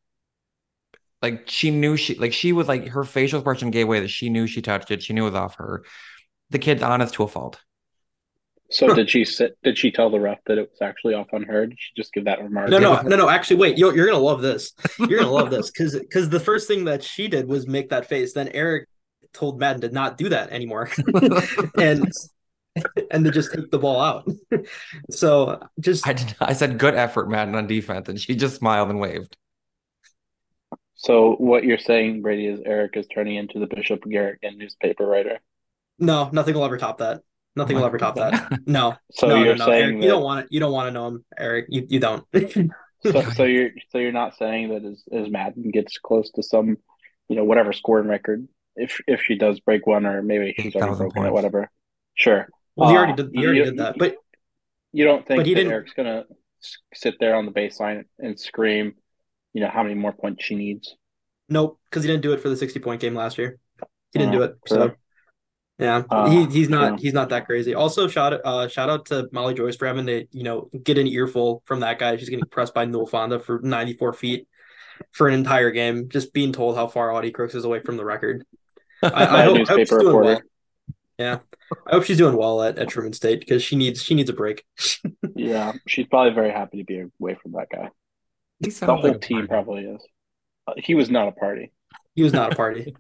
like 1.23 1.49
she 1.49 1.71
knew 1.71 1.97
she 1.97 2.17
like 2.17 2.35
she 2.35 2.53
was 2.53 2.69
like 2.69 2.87
her 2.89 3.05
facial 3.05 3.39
expression 3.39 3.71
gave 3.71 3.87
away 3.87 4.01
that 4.01 4.09
she 4.09 4.29
knew 4.29 4.47
she 4.47 4.61
touched 4.61 4.91
it. 4.91 5.03
She 5.03 5.15
knew 5.15 5.23
it 5.23 5.31
was 5.31 5.41
off 5.41 5.55
her. 5.55 5.85
The 6.51 6.59
kid's 6.59 6.83
honest 6.83 7.15
to 7.15 7.23
a 7.23 7.29
fault. 7.29 7.61
So 8.75 8.93
did 8.93 9.09
she 9.09 9.25
sit? 9.25 9.57
Did 9.63 9.79
she 9.79 9.93
tell 9.93 10.11
the 10.11 10.19
ref 10.19 10.39
that 10.47 10.59
it 10.59 10.69
was 10.69 10.83
actually 10.83 11.15
off 11.15 11.29
on 11.33 11.45
her? 11.45 11.67
Did 11.67 11.79
she 11.79 11.93
just 11.97 12.13
give 12.13 12.25
that 12.25 12.43
remark? 12.43 12.71
No, 12.71 12.79
no, 12.79 13.01
no, 13.03 13.15
no. 13.17 13.29
Actually, 13.29 13.57
wait. 13.57 13.79
You're, 13.79 13.95
you're 13.95 14.07
gonna 14.07 14.19
love 14.19 14.43
this. 14.43 14.73
You're 14.99 15.21
gonna 15.21 15.31
love 15.31 15.51
this 15.51 15.71
because 15.73 15.97
because 15.97 16.29
the 16.29 16.41
first 16.41 16.67
thing 16.67 16.85
that 16.87 17.05
she 17.05 17.29
did 17.29 17.47
was 17.47 17.69
make 17.69 17.91
that 17.91 18.07
face. 18.07 18.33
Then 18.33 18.49
Eric 18.49 18.89
told 19.33 19.61
Madden 19.61 19.81
to 19.83 19.91
not 19.91 20.19
do 20.19 20.29
that 20.31 20.51
anymore, 20.51 20.91
and 21.79 22.11
and 23.13 23.25
to 23.25 23.31
just 23.31 23.53
take 23.53 23.71
the 23.71 23.79
ball 23.79 24.01
out. 24.01 24.29
so 25.11 25.61
just 25.79 26.07
I 26.07 26.15
did 26.15 26.35
I 26.41 26.53
said 26.53 26.77
good 26.77 26.97
effort, 26.97 27.31
Madden, 27.31 27.55
on 27.55 27.69
defense, 27.69 28.09
and 28.09 28.21
she 28.21 28.35
just 28.35 28.57
smiled 28.57 28.91
and 28.91 28.99
waved. 28.99 29.37
So 30.97 31.37
what 31.37 31.63
you're 31.63 31.79
saying, 31.79 32.23
Brady, 32.23 32.49
is 32.49 32.61
Eric 32.67 32.97
is 32.97 33.07
turning 33.07 33.37
into 33.37 33.61
the 33.61 33.67
Bishop 33.67 34.03
Garrigan 34.03 34.59
newspaper 34.59 35.07
writer. 35.07 35.39
No, 36.01 36.29
nothing 36.33 36.55
will 36.55 36.65
ever 36.65 36.79
top 36.79 36.99
that. 36.99 37.21
Nothing 37.57 37.77
oh 37.77 37.81
will 37.81 37.87
ever 37.87 37.99
top 37.99 38.17
that. 38.17 38.61
No. 38.67 38.97
so 39.13 39.29
no, 39.29 39.37
you're 39.37 39.55
no, 39.57 39.67
no. 39.67 39.73
saying 39.73 39.83
Eric, 39.83 39.97
that... 39.97 40.03
you 40.03 40.09
don't 40.09 40.23
want 40.23 40.41
it. 40.41 40.47
You 40.51 40.61
don't 40.61 40.73
want 40.73 40.89
to 40.89 40.93
know 40.93 41.07
him, 41.09 41.25
Eric. 41.39 41.67
You 41.69 41.87
you 41.89 42.01
don't. 42.01 42.27
so, 43.03 43.23
so 43.31 43.45
you're 43.45 43.71
so 43.91 43.99
you're 43.99 44.13
not 44.13 44.37
saying 44.37 44.71
that 44.71 44.85
as 44.85 45.05
as 45.13 45.31
Madden 45.31 45.71
gets 45.71 45.99
close 45.99 46.31
to 46.33 46.43
some, 46.43 46.79
you 47.29 47.37
know, 47.37 47.45
whatever 47.45 47.73
scoring 47.73 48.09
record, 48.09 48.47
if 48.77 49.01
if 49.07 49.23
she 49.23 49.37
does 49.37 49.61
break 49.61 49.87
one 49.87 50.05
or 50.05 50.23
maybe 50.23 50.55
she's 50.59 50.75
already 50.75 50.97
broken 50.97 51.23
points. 51.23 51.29
it, 51.29 51.33
whatever. 51.33 51.71
Sure. 52.15 52.49
Well, 52.77 52.91
he 52.91 52.97
already 52.97 53.13
did. 53.15 53.31
He 53.33 53.45
already 53.45 53.59
you, 53.59 53.65
did 53.67 53.79
that, 53.79 53.97
but 53.99 54.17
you 54.93 55.05
don't 55.05 55.27
think 55.27 55.39
that 55.39 55.45
didn't... 55.45 55.73
Eric's 55.73 55.93
gonna 55.93 56.25
sit 56.93 57.17
there 57.21 57.37
on 57.37 57.47
the 57.47 57.53
baseline 57.53 58.05
and 58.19 58.39
scream, 58.39 58.95
you 59.53 59.61
know, 59.61 59.69
how 59.69 59.83
many 59.83 59.95
more 59.95 60.13
points 60.13 60.45
she 60.45 60.55
needs? 60.55 60.97
Nope, 61.49 61.79
because 61.89 62.03
he 62.03 62.11
didn't 62.11 62.23
do 62.23 62.33
it 62.33 62.41
for 62.41 62.49
the 62.49 62.57
sixty 62.57 62.81
point 62.81 63.01
game 63.01 63.15
last 63.15 63.39
year. 63.39 63.59
He 64.13 64.19
didn't 64.19 64.35
uh, 64.35 64.39
do 64.39 64.43
it. 64.45 64.57
So 64.67 64.93
yeah, 65.79 66.05
uh, 66.09 66.31
he, 66.31 66.47
he's 66.47 66.69
not 66.69 66.93
yeah. 66.93 66.99
he's 67.01 67.13
not 67.13 67.31
that 67.31 67.47
crazy. 67.47 67.75
Also, 67.75 68.07
shout 68.07 68.41
uh 68.45 68.69
shout 68.69 68.89
out 68.89 69.07
to 69.07 69.29
Molly 69.33 69.55
Joyce 69.55 69.77
for 69.77 69.87
having 69.87 70.07
to 70.07 70.27
you 70.31 70.45
know 70.45 70.71
get 70.85 70.99
an 70.99 71.07
earful 71.07 71.63
from 71.65 71.81
that 71.81 71.99
guy. 71.99 72.17
She's 72.17 72.29
getting 72.29 72.47
pressed 72.47 72.75
by 72.75 72.85
Newell 72.85 73.07
Fonda 73.07 73.41
for 73.41 73.61
ninety 73.61 73.95
four 73.95 74.13
feet 74.13 74.47
for 75.11 75.27
an 75.27 75.35
entire 75.35 75.73
game, 75.73 76.09
just 76.09 76.33
being 76.33 76.53
told 76.53 76.77
how 76.77 76.87
far 76.87 77.13
Audi 77.13 77.33
Crooks 77.33 77.57
is 77.57 77.65
away 77.65 77.81
from 77.81 77.97
the 77.97 78.05
record. 78.05 78.45
I, 79.03 79.09
I, 79.09 79.43
hope, 79.45 79.57
I 79.57 79.73
hope 79.73 79.79
she's 79.79 79.91
doing 79.91 80.25
well. 80.25 80.41
Yeah, 81.19 81.39
I 81.87 81.95
hope 81.95 82.05
she's 82.05 82.19
doing 82.19 82.37
well 82.37 82.63
at, 82.63 82.79
at 82.79 82.89
Truman 82.89 83.13
State 83.13 83.41
because 83.41 83.63
she 83.63 83.75
needs 83.75 84.03
she 84.03 84.15
needs 84.15 84.31
a 84.31 84.35
break. 84.35 84.65
yeah, 85.35 85.73
she's 85.89 86.07
probably 86.07 86.35
very 86.35 86.51
happy 86.51 86.79
to 86.79 86.85
be 86.85 87.05
away 87.21 87.37
from 87.43 87.53
that 87.53 87.69
guy. 87.71 87.91
The 88.61 88.87
whole 88.87 89.03
like 89.03 89.21
team 89.21 89.49
probably 89.49 89.85
is. 89.85 90.03
Uh, 90.67 90.75
he 90.77 90.95
was 90.95 91.11
not 91.11 91.29
a 91.29 91.33
party. 91.33 91.73
He 92.15 92.23
was 92.23 92.33
not 92.33 92.53
a 92.53 92.57
party. 92.57 92.95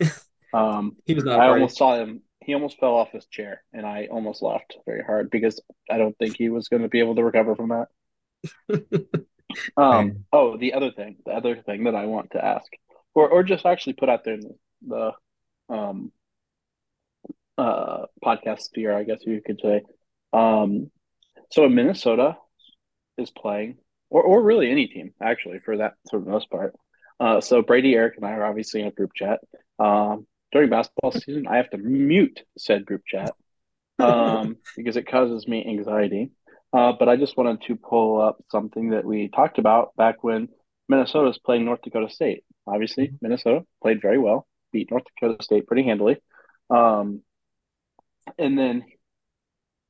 um, 0.52 0.96
he 1.06 1.14
was 1.14 1.24
not. 1.24 1.40
I 1.40 1.48
almost 1.48 1.76
saw 1.76 1.96
him. 1.96 2.22
He 2.40 2.54
almost 2.54 2.78
fell 2.78 2.94
off 2.94 3.12
his 3.12 3.26
chair, 3.26 3.62
and 3.72 3.86
I 3.86 4.08
almost 4.10 4.42
laughed 4.42 4.76
very 4.86 5.02
hard 5.04 5.30
because 5.30 5.60
I 5.90 5.98
don't 5.98 6.16
think 6.18 6.36
he 6.36 6.48
was 6.48 6.68
going 6.68 6.82
to 6.82 6.88
be 6.88 7.00
able 7.00 7.14
to 7.16 7.24
recover 7.24 7.54
from 7.54 7.70
that. 7.70 8.86
um. 9.76 10.24
Oh, 10.32 10.56
the 10.56 10.74
other 10.74 10.90
thing, 10.90 11.16
the 11.24 11.32
other 11.32 11.56
thing 11.56 11.84
that 11.84 11.94
I 11.94 12.06
want 12.06 12.32
to 12.32 12.44
ask, 12.44 12.66
or 13.14 13.28
or 13.28 13.42
just 13.42 13.66
actually 13.66 13.94
put 13.94 14.08
out 14.08 14.24
there 14.24 14.34
in 14.34 14.40
the, 14.40 15.12
the 15.68 15.74
um 15.74 16.12
uh 17.58 18.06
podcast 18.24 18.60
sphere, 18.60 18.96
I 18.96 19.04
guess 19.04 19.20
you 19.26 19.40
could 19.44 19.60
say. 19.62 19.82
Um, 20.32 20.90
so 21.50 21.68
Minnesota 21.68 22.36
is 23.18 23.30
playing, 23.30 23.76
or 24.08 24.22
or 24.22 24.42
really 24.42 24.70
any 24.70 24.86
team 24.86 25.12
actually 25.22 25.60
for 25.60 25.76
that 25.76 25.94
for 26.10 26.20
the 26.20 26.30
most 26.30 26.50
part. 26.50 26.74
Uh, 27.20 27.40
so 27.40 27.60
Brady, 27.60 27.94
Eric, 27.94 28.16
and 28.16 28.24
I 28.24 28.32
are 28.32 28.46
obviously 28.46 28.80
in 28.80 28.86
a 28.86 28.92
group 28.92 29.12
chat. 29.14 29.40
Um, 29.78 30.26
during 30.52 30.70
basketball 30.70 31.12
season, 31.12 31.46
I 31.46 31.56
have 31.56 31.70
to 31.70 31.78
mute 31.78 32.40
said 32.58 32.86
group 32.86 33.02
chat 33.06 33.32
um, 33.98 34.56
because 34.76 34.96
it 34.96 35.06
causes 35.06 35.46
me 35.46 35.64
anxiety. 35.66 36.30
Uh, 36.72 36.92
but 36.98 37.08
I 37.08 37.16
just 37.16 37.36
wanted 37.36 37.62
to 37.62 37.76
pull 37.76 38.20
up 38.20 38.38
something 38.50 38.90
that 38.90 39.04
we 39.04 39.28
talked 39.28 39.58
about 39.58 39.94
back 39.96 40.22
when 40.22 40.48
Minnesota 40.88 41.26
was 41.26 41.38
playing 41.38 41.64
North 41.64 41.82
Dakota 41.82 42.08
State. 42.08 42.44
Obviously, 42.66 43.08
mm-hmm. 43.08 43.16
Minnesota 43.22 43.64
played 43.82 44.00
very 44.00 44.18
well, 44.18 44.46
beat 44.72 44.90
North 44.90 45.04
Dakota 45.04 45.42
State 45.42 45.66
pretty 45.66 45.82
handily. 45.82 46.18
Um, 46.68 47.22
and 48.38 48.56
then 48.56 48.84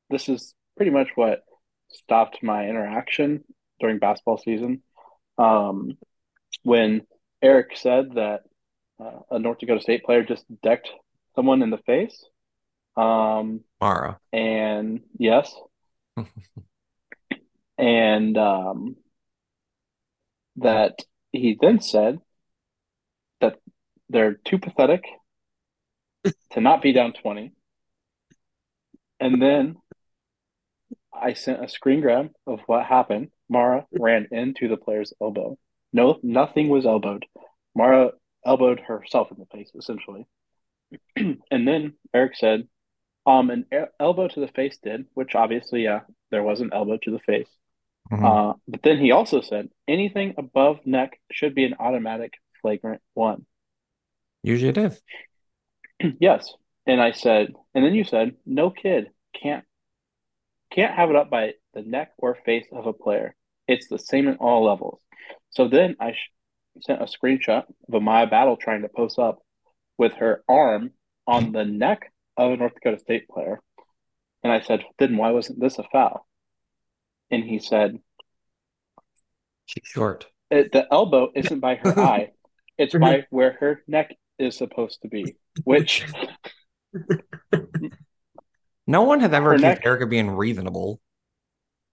this 0.08 0.28
is 0.28 0.54
pretty 0.76 0.90
much 0.90 1.08
what 1.14 1.42
stopped 1.88 2.42
my 2.42 2.68
interaction 2.68 3.44
during 3.80 3.98
basketball 3.98 4.38
season. 4.38 4.82
Um, 5.36 5.98
when 6.62 7.02
Eric 7.42 7.76
said 7.76 8.14
that 8.14 8.40
uh, 9.00 9.20
a 9.30 9.38
North 9.38 9.58
Dakota 9.58 9.80
State 9.80 10.04
player 10.04 10.22
just 10.22 10.44
decked 10.62 10.90
someone 11.34 11.62
in 11.62 11.70
the 11.70 11.78
face. 11.78 12.24
Um, 12.96 13.60
Mara. 13.80 14.18
And 14.32 15.00
yes. 15.18 15.54
and 17.78 18.36
um, 18.36 18.96
that 20.56 20.98
he 21.32 21.56
then 21.60 21.80
said 21.80 22.18
that 23.40 23.58
they're 24.08 24.34
too 24.34 24.58
pathetic 24.58 25.04
to 26.52 26.60
not 26.60 26.82
be 26.82 26.92
down 26.92 27.12
20. 27.12 27.52
And 29.18 29.40
then 29.40 29.76
I 31.12 31.34
sent 31.34 31.64
a 31.64 31.68
screen 31.68 32.00
grab 32.00 32.30
of 32.46 32.60
what 32.66 32.84
happened. 32.84 33.30
Mara 33.48 33.86
ran 33.98 34.28
into 34.30 34.68
the 34.68 34.76
player's 34.76 35.12
elbow. 35.20 35.58
No, 35.92 36.18
nothing 36.22 36.68
was 36.68 36.86
elbowed. 36.86 37.26
Mara 37.74 38.12
elbowed 38.44 38.80
herself 38.80 39.30
in 39.30 39.38
the 39.38 39.46
face, 39.46 39.70
essentially. 39.76 40.26
and 41.16 41.68
then 41.68 41.94
Eric 42.14 42.36
said, 42.36 42.68
um, 43.26 43.50
an 43.50 43.66
elbow 43.98 44.28
to 44.28 44.40
the 44.40 44.48
face 44.48 44.78
did, 44.82 45.06
which 45.14 45.34
obviously, 45.34 45.84
yeah, 45.84 46.00
there 46.30 46.42
was 46.42 46.60
an 46.60 46.70
elbow 46.72 46.98
to 47.02 47.10
the 47.10 47.18
face. 47.20 47.48
Mm-hmm. 48.10 48.24
Uh, 48.24 48.52
but 48.66 48.82
then 48.82 48.98
he 48.98 49.12
also 49.12 49.40
said, 49.40 49.68
anything 49.86 50.34
above 50.38 50.84
neck 50.84 51.20
should 51.30 51.54
be 51.54 51.64
an 51.64 51.74
automatic 51.78 52.34
flagrant 52.60 53.02
one. 53.14 53.46
Usually 54.42 54.70
it 54.70 54.78
is. 54.78 55.00
yes. 56.18 56.52
And 56.86 57.00
I 57.00 57.12
said, 57.12 57.52
and 57.74 57.84
then 57.84 57.94
you 57.94 58.04
said, 58.04 58.36
no 58.46 58.70
kid 58.70 59.10
can't 59.40 59.64
can't 60.72 60.94
have 60.94 61.10
it 61.10 61.16
up 61.16 61.30
by 61.30 61.54
the 61.74 61.82
neck 61.82 62.12
or 62.16 62.36
face 62.46 62.66
of 62.72 62.86
a 62.86 62.92
player. 62.92 63.34
It's 63.66 63.88
the 63.88 63.98
same 63.98 64.28
in 64.28 64.36
all 64.36 64.64
levels. 64.64 65.00
So 65.50 65.68
then 65.68 65.96
I 65.98 66.12
sh- 66.12 66.30
sent 66.80 67.02
a 67.02 67.06
screenshot 67.06 67.64
of 67.66 67.94
Amaya 68.02 68.30
Battle 68.30 68.56
trying 68.56 68.82
to 68.82 68.88
post 68.88 69.18
up 69.18 69.40
with 69.98 70.14
her 70.14 70.42
arm 70.48 70.92
on 71.26 71.52
the 71.52 71.64
neck 71.64 72.12
of 72.36 72.52
a 72.52 72.56
North 72.56 72.74
Dakota 72.74 72.98
State 72.98 73.28
player. 73.28 73.60
And 74.42 74.52
I 74.52 74.60
said, 74.60 74.84
then 74.98 75.16
why 75.16 75.30
wasn't 75.30 75.60
this 75.60 75.78
a 75.78 75.84
foul? 75.84 76.26
And 77.30 77.44
he 77.44 77.58
said, 77.58 77.98
She's 79.66 79.84
short. 79.84 80.26
It, 80.50 80.72
the 80.72 80.86
elbow 80.90 81.30
isn't 81.36 81.60
by 81.60 81.76
her 81.76 81.98
eye, 81.98 82.32
it's 82.76 82.94
by 82.94 83.26
where 83.30 83.56
her 83.60 83.82
neck 83.86 84.16
is 84.38 84.56
supposed 84.56 85.02
to 85.02 85.08
be, 85.08 85.36
which. 85.64 86.06
no 88.86 89.02
one 89.02 89.20
has 89.20 89.32
ever 89.32 89.50
accused 89.50 89.62
neck... 89.62 89.82
Erica 89.84 90.06
being 90.06 90.30
reasonable. 90.30 91.00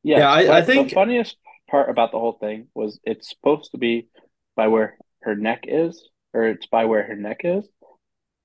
Yeah, 0.01 0.19
yeah 0.19 0.31
I, 0.31 0.57
I 0.57 0.61
think 0.63 0.89
the 0.89 0.95
funniest 0.95 1.37
part 1.69 1.89
about 1.89 2.11
the 2.11 2.19
whole 2.19 2.37
thing 2.39 2.67
was 2.73 2.99
it's 3.03 3.29
supposed 3.29 3.71
to 3.71 3.77
be 3.77 4.07
by 4.57 4.67
where 4.67 4.97
her 5.21 5.35
neck 5.35 5.63
is, 5.63 6.09
or 6.33 6.43
it's 6.43 6.67
by 6.67 6.83
where 6.83 7.03
her 7.03 7.15
neck 7.15 7.41
is. 7.45 7.65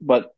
But 0.01 0.33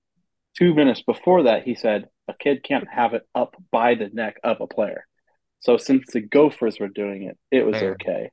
two 0.56 0.74
minutes 0.74 1.02
before 1.02 1.42
that, 1.42 1.64
he 1.64 1.74
said 1.74 2.08
a 2.28 2.34
kid 2.34 2.62
can't 2.62 2.88
have 2.88 3.12
it 3.12 3.28
up 3.34 3.54
by 3.70 3.94
the 3.94 4.08
neck 4.08 4.36
of 4.42 4.62
a 4.62 4.66
player. 4.66 5.06
So 5.60 5.76
since 5.76 6.10
the 6.12 6.20
Gophers 6.20 6.78
were 6.80 6.88
doing 6.88 7.24
it, 7.24 7.36
it 7.50 7.66
was 7.66 7.76
Fair. 7.76 7.92
okay. 7.92 8.30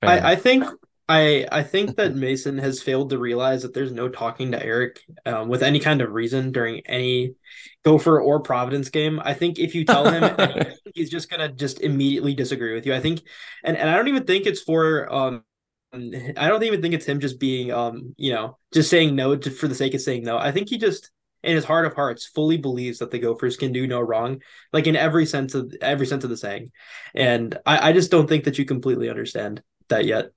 Fair. 0.00 0.10
I, 0.10 0.32
I 0.32 0.36
think 0.36 0.64
I 1.08 1.46
I 1.50 1.62
think 1.62 1.96
that 1.96 2.14
Mason 2.14 2.58
has 2.58 2.82
failed 2.82 3.10
to 3.10 3.18
realize 3.18 3.62
that 3.62 3.72
there's 3.72 3.92
no 3.92 4.08
talking 4.08 4.52
to 4.52 4.62
Eric 4.62 5.00
um, 5.24 5.48
with 5.48 5.62
any 5.62 5.80
kind 5.80 6.02
of 6.02 6.12
reason 6.12 6.52
during 6.52 6.80
any 6.86 7.34
Gopher 7.82 8.20
or 8.20 8.40
Providence 8.40 8.90
game. 8.90 9.18
I 9.24 9.32
think 9.32 9.58
if 9.58 9.74
you 9.74 9.84
tell 9.86 10.10
him, 10.10 10.66
he's 10.94 11.10
just 11.10 11.30
gonna 11.30 11.48
just 11.48 11.80
immediately 11.80 12.34
disagree 12.34 12.74
with 12.74 12.84
you. 12.84 12.94
I 12.94 13.00
think, 13.00 13.22
and 13.64 13.76
and 13.76 13.88
I 13.88 13.96
don't 13.96 14.08
even 14.08 14.24
think 14.24 14.46
it's 14.46 14.60
for 14.60 15.12
um. 15.12 15.44
I 16.36 16.48
don't 16.48 16.62
even 16.64 16.82
think 16.82 16.94
it's 16.94 17.06
him 17.06 17.20
just 17.20 17.40
being 17.40 17.72
um 17.72 18.14
you 18.16 18.32
know 18.32 18.58
just 18.72 18.90
saying 18.90 19.16
no 19.16 19.36
to, 19.36 19.50
for 19.50 19.68
the 19.68 19.74
sake 19.74 19.94
of 19.94 20.00
saying 20.00 20.24
no. 20.24 20.38
I 20.38 20.52
think 20.52 20.68
he 20.68 20.78
just 20.78 21.10
in 21.42 21.54
his 21.54 21.64
heart 21.64 21.86
of 21.86 21.94
hearts 21.94 22.26
fully 22.26 22.56
believes 22.56 22.98
that 22.98 23.10
the 23.10 23.18
Gophers 23.18 23.56
can 23.56 23.72
do 23.72 23.86
no 23.86 24.00
wrong, 24.00 24.42
like 24.72 24.86
in 24.86 24.96
every 24.96 25.24
sense 25.24 25.54
of 25.54 25.72
every 25.80 26.06
sense 26.06 26.24
of 26.24 26.30
the 26.30 26.36
saying. 26.36 26.70
And 27.14 27.58
I, 27.64 27.90
I 27.90 27.92
just 27.92 28.10
don't 28.10 28.28
think 28.28 28.44
that 28.44 28.58
you 28.58 28.64
completely 28.64 29.08
understand 29.08 29.62
that 29.88 30.04
yet. 30.04 30.30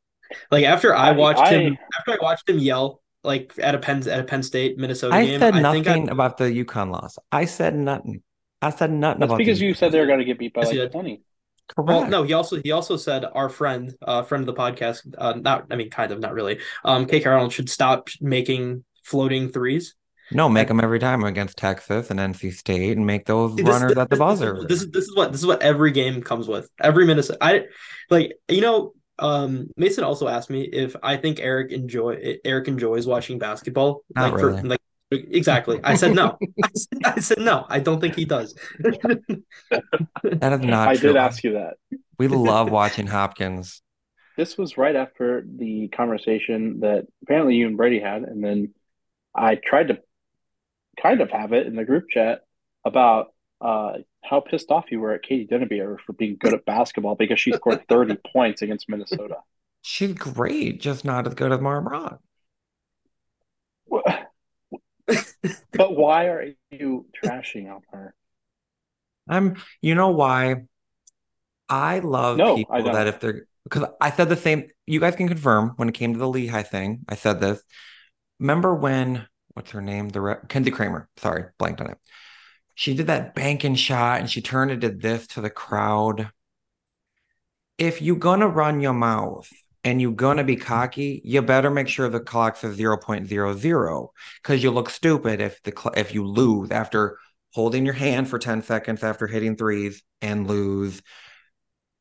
Like 0.49 0.65
after 0.65 0.95
I 0.95 1.11
watched 1.11 1.39
I, 1.39 1.57
him, 1.57 1.77
after 1.97 2.13
I 2.13 2.17
watched 2.21 2.49
him 2.49 2.59
yell 2.59 3.01
like 3.23 3.53
at 3.57 3.75
a 3.75 3.79
Penn 3.79 4.07
at 4.07 4.19
a 4.19 4.23
Penn 4.23 4.43
State 4.43 4.77
Minnesota 4.77 5.15
I 5.15 5.25
game, 5.25 5.39
said 5.39 5.55
nothing 5.55 6.09
I, 6.09 6.11
about 6.11 6.37
the 6.37 6.45
UConn 6.45 6.91
loss. 6.91 7.17
I 7.31 7.45
said 7.45 7.75
nothing. 7.75 8.21
I 8.61 8.69
said 8.69 8.91
nothing 8.91 9.21
That's 9.21 9.29
about 9.29 9.37
because 9.37 9.59
you 9.59 9.73
said 9.73 9.91
they 9.91 9.99
were 9.99 10.05
going 10.05 10.19
to 10.19 10.25
get 10.25 10.37
beat 10.37 10.53
by 10.53 10.63
like 10.63 10.91
twenty. 10.91 11.23
Correct. 11.67 11.87
Well, 11.87 12.07
no, 12.07 12.23
he 12.23 12.33
also 12.33 12.61
he 12.61 12.71
also 12.71 12.97
said 12.97 13.25
our 13.25 13.49
friend, 13.49 13.95
uh, 14.01 14.23
friend 14.23 14.47
of 14.47 14.53
the 14.53 14.59
podcast, 14.59 15.13
uh, 15.17 15.33
not 15.33 15.67
I 15.71 15.75
mean, 15.75 15.89
kind 15.89 16.11
of, 16.11 16.19
not 16.19 16.33
really. 16.33 16.59
Um, 16.83 17.05
K. 17.05 17.21
Carroll 17.21 17.49
should 17.49 17.69
stop 17.69 18.09
making 18.19 18.83
floating 19.03 19.49
threes. 19.49 19.95
No, 20.33 20.47
make 20.47 20.69
them 20.69 20.79
every 20.79 20.99
time 20.99 21.23
against 21.23 21.57
Texas 21.57 22.09
and 22.09 22.19
NC 22.19 22.53
State, 22.53 22.97
and 22.97 23.05
make 23.05 23.25
those 23.25 23.55
this, 23.55 23.65
runners 23.65 23.89
this, 23.89 23.97
at 23.97 24.09
the 24.09 24.15
buzzer. 24.15 24.65
This 24.67 24.81
is 24.81 24.91
this 24.91 25.05
is 25.05 25.15
what 25.15 25.31
this 25.31 25.41
is 25.41 25.47
what 25.47 25.61
every 25.61 25.91
game 25.91 26.21
comes 26.21 26.47
with. 26.47 26.69
Every 26.81 27.05
Minnesota, 27.05 27.37
I 27.41 27.65
like 28.09 28.33
you 28.47 28.61
know 28.61 28.93
um, 29.19 29.69
Mason 29.77 30.03
also 30.03 30.27
asked 30.27 30.49
me 30.49 30.61
if 30.61 30.95
I 31.03 31.17
think 31.17 31.39
Eric 31.39 31.71
enjoy 31.71 32.37
Eric 32.43 32.67
enjoys 32.67 33.05
watching 33.07 33.39
basketball. 33.39 34.03
Not 34.15 34.31
like 34.31 34.41
really. 34.41 34.61
for 34.61 34.67
like 34.67 34.81
Exactly. 35.11 35.79
I 35.83 35.95
said 35.95 36.15
no. 36.15 36.37
I 36.63 36.69
said, 36.73 36.99
I 37.03 37.19
said 37.19 37.39
no. 37.39 37.65
I 37.67 37.79
don't 37.79 37.99
think 37.99 38.15
he 38.15 38.25
does. 38.25 38.55
that 38.79 39.33
is 40.23 40.61
not 40.61 40.87
I 40.87 40.95
true. 40.95 41.09
did 41.09 41.17
ask 41.17 41.43
you 41.43 41.53
that. 41.53 41.75
We 42.17 42.27
love 42.27 42.71
watching 42.71 43.07
Hopkins. 43.07 43.81
This 44.37 44.57
was 44.57 44.77
right 44.77 44.95
after 44.95 45.45
the 45.45 45.89
conversation 45.89 46.79
that 46.79 47.07
apparently 47.23 47.55
you 47.55 47.67
and 47.67 47.75
Brady 47.75 47.99
had, 47.99 48.23
and 48.23 48.43
then 48.43 48.73
I 49.35 49.55
tried 49.55 49.89
to 49.89 49.99
kind 51.01 51.21
of 51.21 51.29
have 51.31 51.51
it 51.51 51.67
in 51.67 51.75
the 51.75 51.83
group 51.83 52.09
chat 52.09 52.41
about 52.85 53.33
uh, 53.59 53.93
how 54.23 54.39
pissed 54.39 54.71
off 54.71 54.85
you 54.91 54.99
were 54.99 55.13
at 55.13 55.23
Katie 55.23 55.47
Denebier 55.47 55.97
for 56.05 56.13
being 56.13 56.37
good 56.39 56.53
at 56.53 56.65
basketball 56.65 57.15
because 57.15 57.39
she 57.39 57.51
scored 57.51 57.85
30 57.89 58.17
points 58.31 58.61
against 58.61 58.87
Minnesota. 58.87 59.37
She's 59.81 60.13
great, 60.13 60.79
just 60.79 61.03
not 61.03 61.27
as 61.27 61.33
good 61.33 61.51
as 61.51 61.59
Mara 61.59 61.81
Braun. 61.81 62.17
but 65.73 65.95
why 65.95 66.27
are 66.27 66.53
you 66.69 67.05
trashing 67.23 67.73
on 67.73 67.81
her? 67.91 68.13
I'm, 69.27 69.57
you 69.81 69.95
know 69.95 70.09
why? 70.09 70.63
I 71.69 71.99
love 71.99 72.37
No, 72.37 72.55
people 72.55 72.75
I 72.75 72.81
that 72.81 73.07
if 73.07 73.19
they're 73.19 73.45
because 73.63 73.87
I 74.01 74.11
said 74.11 74.27
the 74.27 74.35
same. 74.35 74.67
You 74.85 74.99
guys 74.99 75.15
can 75.15 75.27
confirm 75.27 75.73
when 75.77 75.87
it 75.87 75.93
came 75.93 76.13
to 76.13 76.19
the 76.19 76.27
Lehigh 76.27 76.63
thing. 76.63 77.05
I 77.07 77.15
said 77.15 77.39
this. 77.39 77.61
Remember 78.39 78.75
when 78.75 79.25
what's 79.53 79.71
her 79.71 79.81
name? 79.81 80.09
The 80.09 80.39
Kenzie 80.49 80.71
Kramer. 80.71 81.07
Sorry, 81.17 81.45
blanked 81.57 81.79
on 81.79 81.91
it. 81.91 81.97
She 82.75 82.93
did 82.93 83.07
that 83.07 83.35
banking 83.35 83.75
shot 83.75 84.19
and 84.19 84.29
she 84.29 84.41
turned 84.41 84.71
and 84.71 84.81
did 84.81 85.01
this 85.01 85.27
to 85.27 85.41
the 85.41 85.49
crowd. 85.49 86.31
If 87.77 88.01
you're 88.01 88.17
gonna 88.17 88.47
run 88.47 88.81
your 88.81 88.93
mouth 88.93 89.49
and 89.83 90.01
you're 90.01 90.11
gonna 90.11 90.43
be 90.43 90.55
cocky, 90.55 91.21
you 91.23 91.41
better 91.41 91.69
make 91.71 91.87
sure 91.87 92.07
the 92.09 92.19
clock 92.19 92.57
says 92.57 92.77
0.00 92.77 94.07
because 94.41 94.63
you 94.63 94.71
look 94.71 94.89
stupid 94.89 95.41
if 95.41 95.61
the 95.63 95.71
cl- 95.71 95.93
if 95.97 96.13
you 96.13 96.25
lose 96.25 96.71
after 96.71 97.17
holding 97.53 97.85
your 97.85 97.93
hand 97.93 98.29
for 98.29 98.39
10 98.39 98.63
seconds 98.63 99.03
after 99.03 99.27
hitting 99.27 99.55
threes 99.55 100.03
and 100.21 100.47
lose, 100.47 101.01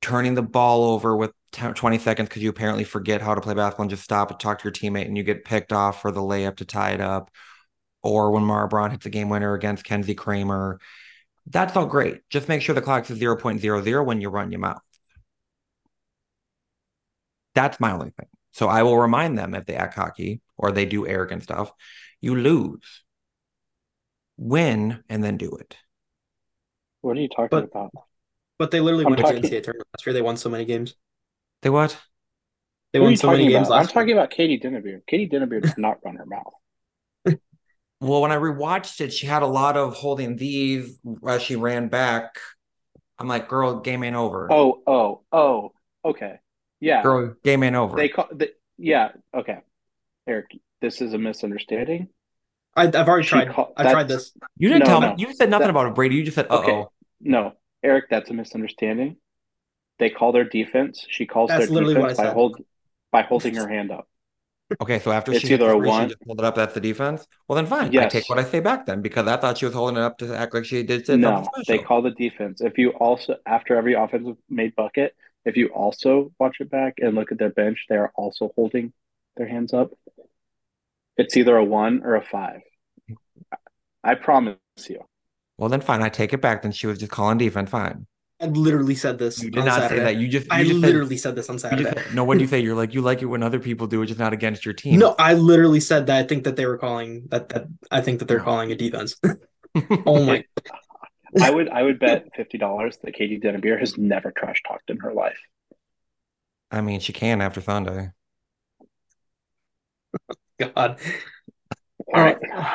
turning 0.02 0.34
the 0.34 0.42
ball 0.42 0.84
over 0.84 1.16
with 1.16 1.32
10, 1.52 1.74
20 1.74 1.98
seconds 1.98 2.28
because 2.28 2.42
you 2.42 2.50
apparently 2.50 2.84
forget 2.84 3.20
how 3.20 3.34
to 3.34 3.40
play 3.40 3.54
basketball 3.54 3.84
and 3.84 3.90
just 3.90 4.04
stop 4.04 4.30
and 4.30 4.38
talk 4.38 4.58
to 4.58 4.64
your 4.64 4.72
teammate 4.72 5.06
and 5.06 5.16
you 5.16 5.22
get 5.22 5.44
picked 5.44 5.72
off 5.72 6.00
for 6.00 6.12
the 6.12 6.20
layup 6.20 6.56
to 6.56 6.64
tie 6.64 6.92
it 6.92 7.00
up. 7.00 7.30
Or 8.02 8.30
when 8.30 8.44
Mara 8.44 8.66
Braun 8.66 8.92
hits 8.92 9.04
a 9.04 9.10
game 9.10 9.28
winner 9.28 9.52
against 9.52 9.84
Kenzie 9.84 10.14
Kramer. 10.14 10.80
That's 11.46 11.76
all 11.76 11.86
great. 11.86 12.20
Just 12.30 12.48
make 12.48 12.62
sure 12.62 12.74
the 12.74 12.80
clock 12.80 13.04
says 13.04 13.18
0.00 13.18 14.04
when 14.06 14.20
you 14.20 14.30
run 14.30 14.50
your 14.50 14.60
mouth. 14.60 14.80
That's 17.60 17.78
my 17.78 17.92
only 17.92 18.10
thing. 18.18 18.26
So 18.52 18.68
I 18.68 18.82
will 18.84 18.96
remind 18.98 19.36
them 19.38 19.54
if 19.54 19.66
they 19.66 19.74
act 19.74 19.94
cocky 19.94 20.40
or 20.56 20.72
they 20.72 20.86
do 20.86 21.06
arrogant 21.06 21.42
stuff, 21.42 21.70
you 22.22 22.34
lose. 22.34 23.02
Win 24.38 25.04
and 25.10 25.22
then 25.22 25.36
do 25.36 25.50
it. 25.56 25.76
What 27.02 27.18
are 27.18 27.20
you 27.20 27.28
talking 27.28 27.48
But- 27.50 27.64
about? 27.64 27.90
But 28.58 28.70
they 28.70 28.80
literally 28.80 29.04
I'm 29.04 29.10
won 29.12 29.16
the 29.18 29.22
talking- 29.24 29.42
NCAA 29.42 29.62
tournament 29.62 29.88
last 29.94 30.06
year. 30.06 30.12
They 30.14 30.22
won 30.22 30.36
so 30.38 30.48
many 30.48 30.64
games. 30.64 30.94
They 31.62 31.68
what? 31.70 31.98
They 32.92 32.98
Who 32.98 33.04
won 33.06 33.16
so 33.18 33.26
many 33.28 33.44
talking 33.44 33.50
games 33.50 33.68
about? 33.68 33.74
I'm 33.76 33.82
last 33.84 33.92
talking 33.92 34.08
year. 34.08 34.16
about 34.18 34.30
Katie 34.30 34.58
Denebier. 34.58 35.00
Katie 35.06 35.28
Denebier 35.28 35.62
does 35.62 35.76
not 35.78 35.98
run 36.04 36.16
her 36.16 36.26
mouth. 36.26 36.54
Well, 38.02 38.22
when 38.22 38.32
I 38.32 38.36
rewatched 38.36 39.02
it, 39.02 39.12
she 39.12 39.26
had 39.26 39.42
a 39.42 39.46
lot 39.46 39.76
of 39.76 39.92
holding 39.94 40.36
these 40.36 40.98
as 41.28 41.42
she 41.42 41.56
ran 41.56 41.88
back. 41.88 42.38
I'm 43.18 43.28
like, 43.28 43.46
girl, 43.46 43.80
game 43.80 44.02
ain't 44.02 44.16
over. 44.16 44.50
Oh, 44.50 44.82
oh, 44.86 45.20
oh. 45.30 45.72
Okay. 46.02 46.40
Yeah. 46.80 47.02
Girl, 47.02 47.34
game 47.44 47.62
ain't 47.62 47.76
over. 47.76 47.96
They 47.96 48.08
call 48.08 48.28
the 48.32 48.52
yeah, 48.78 49.10
okay. 49.34 49.58
Eric, 50.26 50.56
this 50.80 51.00
is 51.02 51.12
a 51.12 51.18
misunderstanding. 51.18 52.08
I, 52.76 52.84
I've 52.84 52.94
already 53.08 53.24
She 53.24 53.30
tried. 53.30 53.50
call- 53.50 53.72
I've 53.76 53.90
tried 53.90 54.08
this. 54.08 54.32
you 54.56 54.68
didn't 54.68 54.80
No, 54.80 54.86
tell 54.86 55.00
no. 55.00 55.08
me. 55.08 55.14
You 55.18 55.34
said 55.34 55.50
nothing 55.50 55.64
That- 55.64 55.70
about 55.70 55.86
it, 55.88 55.94
Brady. 55.94 56.14
You 56.16 56.22
just 56.24 56.36
said, 56.36 56.46
uh 56.50 56.58
Okay. 56.60 56.72
oh. 56.72 56.90
No, 57.20 57.52
Eric, 57.82 58.06
that's 58.10 58.30
a 58.30 58.34
misunderstanding. 58.34 59.16
They 59.98 60.08
call 60.08 60.32
their 60.32 60.44
defense. 60.44 61.04
She 61.10 61.26
calls 61.26 61.48
That's 61.48 61.68
their 61.68 61.84
defense 61.84 62.16
by 62.16 62.24
said. 62.24 62.32
hold 62.32 62.56
by 63.12 63.22
holding 63.22 63.54
her 63.56 63.68
hand 63.76 63.90
up. 63.90 64.08
Okay, 64.80 65.00
so 65.00 65.10
after 65.10 65.32
It's 65.32 65.40
she 65.40 65.52
either 65.52 65.68
a 65.68 65.74
three, 65.74 65.86
she 65.86 65.90
one- 65.90 66.08
just 66.08 66.20
pulled 66.22 66.38
it 66.38 66.44
up. 66.44 66.54
That's 66.54 66.72
the 66.74 66.80
defense. 66.80 67.26
Well, 67.48 67.56
then 67.56 67.66
fine. 67.66 67.94
I 67.98 68.06
take 68.06 68.28
what 68.30 68.38
I 68.38 68.44
say 68.44 68.60
back 68.60 68.86
then 68.86 69.02
because 69.02 69.26
I 69.26 69.36
thought 69.36 69.58
she 69.58 69.64
was 69.66 69.74
holding 69.74 69.96
it 69.96 70.02
up 70.02 70.16
to 70.18 70.34
act 70.34 70.54
like 70.54 70.64
she 70.64 70.82
did. 70.84 71.02
did 71.04 71.18
No, 71.20 71.44
they 71.66 71.78
call 71.78 72.00
the 72.02 72.12
defense. 72.12 72.60
If 72.60 72.78
you 72.78 72.90
also 72.90 73.36
after 73.44 73.76
every 73.76 73.94
offensive 73.94 74.36
made 74.48 74.74
bucket, 74.76 75.14
if 75.44 75.56
you 75.56 75.68
also 75.68 76.32
watch 76.38 76.56
it 76.60 76.70
back 76.70 76.94
and 76.98 77.14
look 77.14 77.32
at 77.32 77.38
their 77.38 77.50
bench, 77.50 77.86
they 77.88 77.96
are 77.96 78.12
also 78.14 78.52
holding 78.54 78.92
their 79.36 79.48
hands 79.48 79.72
up. 79.72 79.90
It's 81.16 81.36
either 81.36 81.56
a 81.56 81.64
one 81.64 82.02
or 82.04 82.16
a 82.16 82.22
five. 82.22 82.60
I 84.02 84.14
promise 84.14 84.56
you. 84.88 85.00
Well, 85.58 85.68
then 85.68 85.80
fine. 85.80 86.02
I 86.02 86.08
take 86.08 86.32
it 86.32 86.40
back. 86.40 86.62
Then 86.62 86.72
she 86.72 86.86
was 86.86 86.98
just 86.98 87.12
calling 87.12 87.38
defense. 87.38 87.70
Fine. 87.70 88.06
I 88.40 88.46
literally 88.46 88.94
said 88.94 89.18
this. 89.18 89.42
You 89.42 89.50
did 89.50 89.60
on 89.60 89.66
not 89.66 89.90
say 89.90 89.98
that. 89.98 90.16
You 90.16 90.28
just. 90.28 90.46
You 90.46 90.52
I 90.52 90.64
just 90.64 90.76
literally 90.76 91.18
said 91.18 91.36
this 91.36 91.50
on 91.50 91.58
Saturday. 91.58 91.84
just, 91.84 92.14
no, 92.14 92.24
what 92.24 92.38
do 92.38 92.44
you 92.44 92.46
say? 92.48 92.60
You're 92.60 92.74
like 92.74 92.94
you 92.94 93.02
like 93.02 93.20
it 93.20 93.26
when 93.26 93.42
other 93.42 93.58
people 93.58 93.86
do 93.86 94.00
it, 94.00 94.06
just 94.06 94.18
not 94.18 94.32
against 94.32 94.64
your 94.64 94.72
team. 94.72 94.98
No, 94.98 95.14
I 95.18 95.34
literally 95.34 95.80
said 95.80 96.06
that. 96.06 96.16
I 96.16 96.26
think 96.26 96.44
that 96.44 96.56
they 96.56 96.64
were 96.64 96.78
calling 96.78 97.24
that. 97.28 97.50
That 97.50 97.66
I 97.90 98.00
think 98.00 98.20
that 98.20 98.28
they're 98.28 98.40
calling 98.40 98.72
a 98.72 98.74
defense. 98.74 99.16
oh 100.06 100.24
my! 100.24 100.44
I 101.40 101.50
would 101.54 101.68
I 101.68 101.82
would 101.82 101.98
bet 101.98 102.26
fifty 102.34 102.58
dollars 102.58 102.98
that 103.02 103.12
Katie 103.14 103.38
Denebier 103.38 103.78
has 103.78 103.98
never 103.98 104.30
trash 104.30 104.62
talked 104.66 104.90
in 104.90 104.98
her 104.98 105.12
life. 105.12 105.38
I 106.70 106.80
mean, 106.80 107.00
she 107.00 107.12
can 107.12 107.40
after 107.40 107.60
Sunday. 107.60 108.10
God. 110.58 110.98
All 112.12 112.22
right. 112.22 112.38
No. 112.42 112.66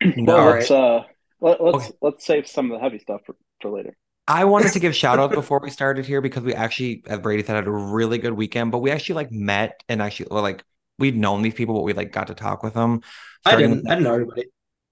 Well, 0.26 0.44
let's 0.46 0.70
uh 0.70 1.02
let, 1.40 1.62
let's 1.62 1.76
Okay. 1.86 1.90
let's 2.02 2.26
save 2.26 2.46
some 2.46 2.70
of 2.70 2.76
the 2.76 2.82
heavy 2.82 2.98
stuff 2.98 3.22
for, 3.24 3.36
for 3.62 3.70
later. 3.70 3.96
I 4.28 4.44
wanted 4.44 4.72
to 4.72 4.80
give 4.80 4.94
shout 4.94 5.18
outs 5.18 5.34
before 5.34 5.60
we 5.62 5.70
started 5.70 6.04
here 6.06 6.20
because 6.20 6.42
we 6.42 6.54
actually, 6.54 7.02
as 7.06 7.18
Brady 7.20 7.42
said, 7.42 7.56
had 7.56 7.66
a 7.66 7.70
really 7.70 8.18
good 8.18 8.32
weekend, 8.34 8.70
but 8.70 8.78
we 8.78 8.90
actually 8.90 9.16
like 9.16 9.32
met 9.32 9.82
and 9.88 10.02
actually 10.02 10.28
well, 10.30 10.42
like 10.42 10.62
we'd 10.98 11.16
known 11.16 11.40
these 11.42 11.54
people, 11.54 11.74
but 11.74 11.82
we 11.82 11.92
like 11.94 12.12
got 12.12 12.26
to 12.26 12.34
talk 12.34 12.62
with 12.62 12.74
them. 12.74 13.00
I 13.46 13.56
didn't. 13.56 13.76
with- 13.78 13.86
I 13.86 13.90
didn't 13.90 14.04
know 14.04 14.12
everybody. 14.14 14.44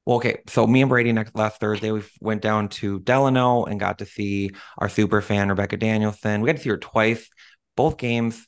Well, 0.05 0.17
okay, 0.17 0.43
so 0.49 0.67
me 0.67 0.83
and 0.83 0.89
Brady 0.89 1.13
next 1.13 1.35
last 1.37 1.61
Thursday 1.61 1.93
we 1.93 2.03
went 2.21 2.43
down 2.43 2.69
to 2.71 2.99
Delano 3.01 3.65
and 3.65 3.79
got 3.79 3.99
to 3.99 4.07
see 4.07 4.51
our 4.79 4.89
super 4.89 5.23
fan 5.23 5.49
Rebecca 5.49 5.77
Danielson. 5.77 6.41
We 6.41 6.49
got 6.49 6.57
to 6.57 6.63
see 6.63 6.71
her 6.71 6.77
twice, 6.77 7.29
both 7.77 7.99
games. 7.99 8.47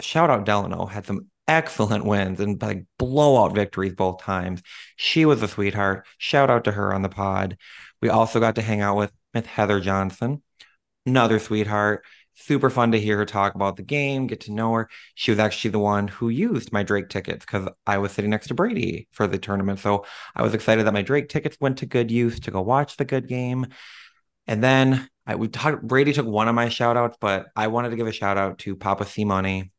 Shout 0.00 0.28
out 0.28 0.44
Delano 0.44 0.86
had 0.86 1.06
some 1.06 1.28
excellent 1.48 2.04
wins 2.04 2.40
and 2.40 2.60
like 2.60 2.84
blowout 2.98 3.54
victories 3.54 3.94
both 3.94 4.20
times. 4.20 4.62
She 4.96 5.24
was 5.24 5.42
a 5.42 5.48
sweetheart. 5.48 6.04
Shout 6.18 6.50
out 6.50 6.64
to 6.64 6.72
her 6.72 6.92
on 6.92 7.02
the 7.02 7.08
pod. 7.08 7.56
We 8.02 8.08
also 8.08 8.40
got 8.40 8.56
to 8.56 8.62
hang 8.62 8.80
out 8.80 8.96
with 8.96 9.12
Miss 9.32 9.46
Heather 9.46 9.80
Johnson, 9.80 10.42
another 11.06 11.38
sweetheart. 11.38 12.04
Super 12.38 12.68
fun 12.68 12.92
to 12.92 13.00
hear 13.00 13.16
her 13.16 13.24
talk 13.24 13.54
about 13.54 13.76
the 13.76 13.82
game, 13.82 14.26
get 14.26 14.40
to 14.42 14.52
know 14.52 14.72
her. 14.74 14.90
She 15.14 15.30
was 15.30 15.40
actually 15.40 15.70
the 15.70 15.78
one 15.78 16.06
who 16.06 16.28
used 16.28 16.70
my 16.70 16.82
Drake 16.82 17.08
tickets 17.08 17.46
because 17.46 17.68
I 17.86 17.96
was 17.96 18.12
sitting 18.12 18.30
next 18.30 18.48
to 18.48 18.54
Brady 18.54 19.08
for 19.10 19.26
the 19.26 19.38
tournament. 19.38 19.78
So 19.80 20.04
I 20.34 20.42
was 20.42 20.52
excited 20.52 20.86
that 20.86 20.92
my 20.92 21.00
Drake 21.00 21.30
tickets 21.30 21.56
went 21.60 21.78
to 21.78 21.86
good 21.86 22.10
use 22.10 22.40
to 22.40 22.50
go 22.50 22.60
watch 22.60 22.98
the 22.98 23.06
good 23.06 23.26
game. 23.26 23.66
And 24.46 24.62
then 24.62 25.08
I 25.26 25.36
we 25.36 25.48
talked 25.48 25.82
Brady 25.82 26.12
took 26.12 26.26
one 26.26 26.46
of 26.46 26.54
my 26.54 26.68
shout 26.68 26.98
outs, 26.98 27.16
but 27.20 27.46
I 27.56 27.68
wanted 27.68 27.88
to 27.90 27.96
give 27.96 28.06
a 28.06 28.12
shout 28.12 28.36
out 28.36 28.58
to 28.58 28.76
Papa 28.76 29.06
C 29.06 29.24
Money 29.24 29.72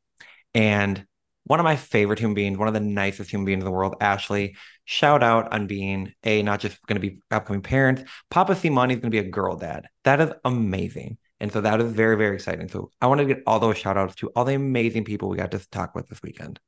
and 0.56 1.06
one 1.44 1.60
of 1.60 1.64
my 1.64 1.76
favorite 1.78 2.20
human 2.20 2.34
beings, 2.34 2.58
one 2.58 2.68
of 2.68 2.74
the 2.74 2.82
nicest 2.82 3.32
human 3.32 3.46
beings 3.46 3.62
in 3.62 3.66
the 3.66 3.72
world, 3.72 3.96
Ashley. 4.02 4.58
Shout 4.84 5.24
out 5.24 5.54
on 5.54 5.68
being 5.68 6.14
a 6.24 6.42
not 6.42 6.60
just 6.60 6.84
going 6.88 7.00
to 7.00 7.08
be 7.08 7.20
upcoming 7.32 7.62
parents. 7.62 8.04
Papa 8.30 8.56
C 8.56 8.70
Money 8.70 8.96
is 8.96 9.00
going 9.00 9.12
to 9.12 9.22
be 9.22 9.26
a 9.26 9.32
girl 9.32 9.56
dad. 9.56 9.88
That 10.04 10.20
is 10.20 10.32
amazing. 10.44 11.18
And 11.40 11.52
so 11.52 11.62
that 11.62 11.82
is 11.82 11.92
very, 11.92 12.18
very 12.18 12.36
exciting. 12.36 12.68
So 12.68 12.92
I 13.02 13.08
want 13.08 13.20
to 13.20 13.26
get 13.26 13.44
all 13.46 13.60
those 13.60 13.78
shout 13.78 13.98
outs 13.98 14.16
to 14.16 14.30
all 14.36 14.46
the 14.46 14.56
amazing 14.56 15.04
people 15.04 15.30
we 15.30 15.38
got 15.38 15.52
to 15.52 15.60
talk 15.70 15.94
with 15.96 16.08
this 16.08 16.22
weekend. 16.22 16.60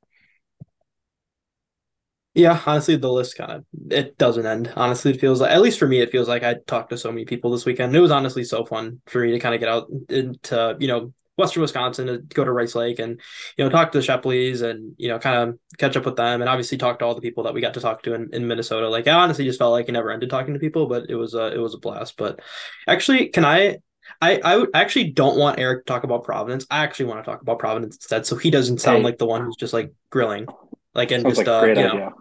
Yeah, 2.35 2.61
honestly, 2.65 2.95
the 2.95 3.11
list 3.11 3.37
kind 3.37 3.51
of 3.51 3.65
it 3.91 4.17
doesn't 4.17 4.45
end. 4.45 4.71
Honestly, 4.75 5.11
it 5.11 5.19
feels 5.19 5.41
like 5.41 5.51
at 5.51 5.61
least 5.61 5.79
for 5.79 5.87
me, 5.87 5.99
it 5.99 6.11
feels 6.11 6.27
like 6.27 6.43
I 6.43 6.55
talked 6.67 6.91
to 6.91 6.97
so 6.97 7.11
many 7.11 7.25
people 7.25 7.51
this 7.51 7.65
weekend. 7.65 7.95
It 7.95 7.99
was 7.99 8.11
honestly 8.11 8.43
so 8.43 8.65
fun 8.65 9.01
for 9.07 9.21
me 9.21 9.31
to 9.31 9.39
kind 9.39 9.55
of 9.55 9.59
get 9.59 9.69
out 9.69 9.87
into 10.09 10.77
you 10.79 10.87
know 10.87 11.11
Western 11.37 11.61
Wisconsin 11.61 12.07
to 12.07 12.19
go 12.19 12.43
to 12.45 12.51
Rice 12.51 12.75
Lake 12.75 12.99
and 12.99 13.19
you 13.57 13.63
know 13.63 13.69
talk 13.69 13.91
to 13.91 13.99
the 13.99 14.05
Shepleys 14.05 14.61
and 14.61 14.93
you 14.97 15.07
know 15.07 15.17
kind 15.17 15.49
of 15.49 15.59
catch 15.79 15.97
up 15.97 16.05
with 16.05 16.17
them 16.17 16.41
and 16.41 16.49
obviously 16.49 16.77
talk 16.77 16.99
to 16.99 17.05
all 17.05 17.15
the 17.15 17.21
people 17.21 17.43
that 17.43 17.53
we 17.53 17.61
got 17.61 17.73
to 17.73 17.81
talk 17.81 18.03
to 18.03 18.13
in, 18.13 18.29
in 18.31 18.47
Minnesota. 18.47 18.87
Like 18.89 19.07
I 19.07 19.13
honestly 19.13 19.43
just 19.43 19.57
felt 19.59 19.71
like 19.71 19.89
I 19.89 19.91
never 19.91 20.11
ended 20.11 20.29
talking 20.29 20.53
to 20.53 20.59
people, 20.59 20.85
but 20.85 21.09
it 21.09 21.15
was 21.15 21.33
a 21.33 21.51
it 21.53 21.57
was 21.59 21.73
a 21.73 21.79
blast. 21.79 22.15
But 22.15 22.41
actually, 22.87 23.29
can 23.29 23.43
I? 23.43 23.79
I, 24.21 24.39
I 24.43 24.65
actually 24.73 25.11
don't 25.11 25.37
want 25.37 25.59
Eric 25.59 25.85
to 25.85 25.91
talk 25.93 26.03
about 26.03 26.23
Providence. 26.23 26.65
I 26.69 26.83
actually 26.83 27.05
want 27.07 27.23
to 27.23 27.29
talk 27.29 27.41
about 27.41 27.59
Providence 27.59 27.95
instead, 27.95 28.25
so 28.25 28.35
he 28.35 28.51
doesn't 28.51 28.79
sound 28.81 28.99
Hey. 28.99 29.03
like 29.03 29.17
the 29.17 29.25
one 29.25 29.43
who's 29.45 29.55
just 29.55 29.73
like 29.73 29.93
grilling, 30.09 30.47
like 30.93 31.11
and 31.11 31.23
Sounds 31.23 31.37
just 31.37 31.47
like 31.47 31.55
uh, 31.55 31.61
great 31.61 31.77
you 31.77 31.83
know, 31.83 32.13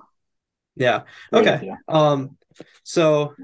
yeah. 0.77 1.03
Great 1.33 1.47
Okay. 1.47 1.55
idea. 1.57 1.79
Um, 1.89 2.37
so 2.83 3.35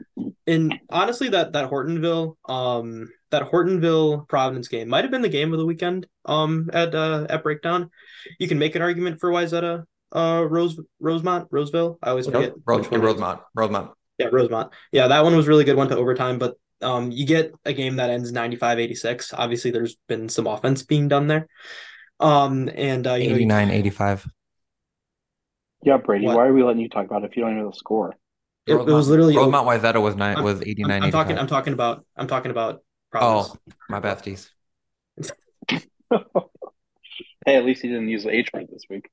in 0.46 0.78
honestly 0.90 1.28
that 1.28 1.52
that 1.52 1.70
Hortonville 1.70 2.36
um 2.48 3.10
that 3.30 3.50
Hortonville 3.50 4.26
Providence 4.28 4.68
game 4.68 4.88
might 4.88 5.04
have 5.04 5.10
been 5.10 5.22
the 5.22 5.28
game 5.28 5.52
of 5.52 5.58
the 5.58 5.66
weekend 5.66 6.06
um 6.24 6.68
at 6.72 6.94
uh 6.94 7.26
at 7.30 7.42
breakdown. 7.42 7.90
You 8.38 8.48
can 8.48 8.58
make 8.58 8.74
an 8.74 8.82
argument 8.82 9.20
for 9.20 9.30
Wayzata 9.30 9.84
uh 10.14 10.46
Rose 10.48 10.78
Rosemount 10.98 11.48
Roseville. 11.50 11.98
I 12.02 12.10
always 12.10 12.26
forget 12.26 12.52
Rose, 12.66 12.88
Rosemount 12.88 13.40
Rosemount. 13.54 13.92
Yeah, 14.18 14.28
Rosemount. 14.32 14.72
Yeah, 14.92 15.08
that 15.08 15.24
one 15.24 15.36
was 15.36 15.46
really 15.46 15.64
good. 15.64 15.76
Went 15.76 15.90
to 15.90 15.96
overtime, 15.96 16.38
but 16.38 16.56
um, 16.84 17.10
you 17.10 17.26
get 17.26 17.52
a 17.64 17.72
game 17.72 17.96
that 17.96 18.10
ends 18.10 18.32
95-86. 18.32 19.34
Obviously, 19.36 19.70
there's 19.70 19.96
been 20.08 20.28
some 20.28 20.46
offense 20.46 20.82
being 20.82 21.08
done 21.08 21.26
there. 21.26 21.48
Um, 22.20 22.70
and 22.74 23.06
uh, 23.06 23.14
89, 23.14 23.68
know, 23.68 23.74
85. 23.74 24.28
Yeah, 25.82 25.96
Brady, 25.98 26.26
what? 26.26 26.36
why 26.36 26.46
are 26.46 26.52
we 26.52 26.62
letting 26.62 26.80
you 26.80 26.88
talk 26.88 27.04
about 27.04 27.24
it 27.24 27.30
if 27.30 27.36
you 27.36 27.42
don't 27.42 27.56
know 27.56 27.70
the 27.70 27.76
score? 27.76 28.14
It, 28.66 28.74
it 28.74 28.86
was 28.86 29.10
literally 29.10 29.36
Rosemount 29.36 29.68
Wayzata 29.68 30.00
was 30.00 30.16
nine 30.16 30.42
was 30.42 30.62
89. 30.62 30.90
I'm, 30.90 31.02
I'm 31.02 31.10
talking 31.10 31.38
I'm 31.38 31.46
talking 31.46 31.74
about 31.74 32.06
I'm 32.16 32.26
talking 32.26 32.50
about 32.50 32.82
Providence. 33.10 33.54
Oh, 33.54 33.74
my 33.90 34.00
besties. 34.00 34.48
hey, 37.44 37.56
at 37.56 37.66
least 37.66 37.82
he 37.82 37.88
didn't 37.88 38.08
use 38.08 38.24
the 38.24 38.30
H 38.30 38.48
word 38.54 38.68
this 38.72 38.84
week. 38.88 39.10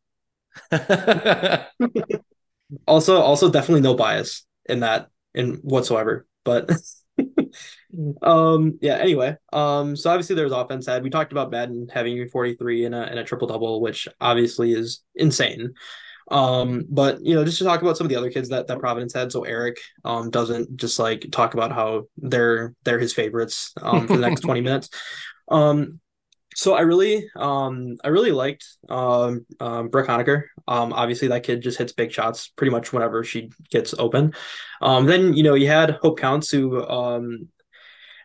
also, 2.88 3.22
also 3.22 3.52
definitely 3.52 3.82
no 3.82 3.96
bias 3.96 4.46
in 4.68 4.80
that 4.80 5.10
in 5.34 5.56
whatsoever. 5.56 6.26
But 6.46 6.72
um 8.22 8.78
yeah 8.82 8.96
anyway 8.96 9.36
um 9.54 9.96
so 9.96 10.10
obviously 10.10 10.36
there's 10.36 10.52
offense 10.52 10.86
side 10.86 11.04
we 11.04 11.10
talked 11.10 11.32
about 11.32 11.52
madden 11.52 11.88
having 11.92 12.28
43 12.28 12.86
in 12.86 12.94
a, 12.94 13.04
in 13.04 13.18
a 13.18 13.24
triple 13.24 13.48
double 13.48 13.82
which 13.82 14.08
obviously 14.20 14.74
is 14.74 15.04
insane 15.16 15.74
um 16.30 16.86
but 16.90 17.24
you 17.24 17.36
know 17.36 17.44
just 17.44 17.58
to 17.58 17.64
talk 17.64 17.82
about 17.82 17.98
some 17.98 18.06
of 18.06 18.10
the 18.10 18.16
other 18.16 18.32
kids 18.32 18.50
that 18.50 18.68
that 18.68 18.80
providence 18.80 19.14
had 19.14 19.32
so 19.32 19.44
eric 19.44 19.78
um 20.06 20.30
doesn't 20.30 20.78
just 20.78 21.00
like 21.00 21.26
talk 21.32 21.54
about 21.54 21.72
how 21.72 22.04
they're 22.18 22.74
they're 22.84 23.00
his 23.00 23.14
favorites 23.14 23.74
um 23.82 24.08
for 24.08 24.16
the 24.16 24.28
next 24.30 24.42
20 24.42 24.62
minutes 24.62 24.90
um 25.50 26.00
so 26.56 26.74
I 26.74 26.82
really, 26.82 27.30
um, 27.36 27.98
I 28.04 28.10
really 28.10 28.32
liked 28.32 28.66
um, 28.90 29.46
um, 29.60 29.88
Brooke 29.88 30.08
Honaker. 30.08 30.44
Um, 30.68 30.92
obviously, 30.94 31.30
that 31.30 31.44
kid 31.44 31.62
just 31.62 31.78
hits 31.78 31.94
big 31.94 32.12
shots 32.12 32.50
pretty 32.50 32.72
much 32.72 32.92
whenever 32.92 33.24
she 33.24 33.50
gets 33.70 33.94
open. 33.98 34.34
Um, 34.82 35.06
then 35.06 35.34
you 35.34 35.44
know 35.44 35.54
you 35.54 35.68
had 35.68 35.92
Hope 36.02 36.20
Counts, 36.20 36.52
who, 36.52 36.86
um, 36.86 37.48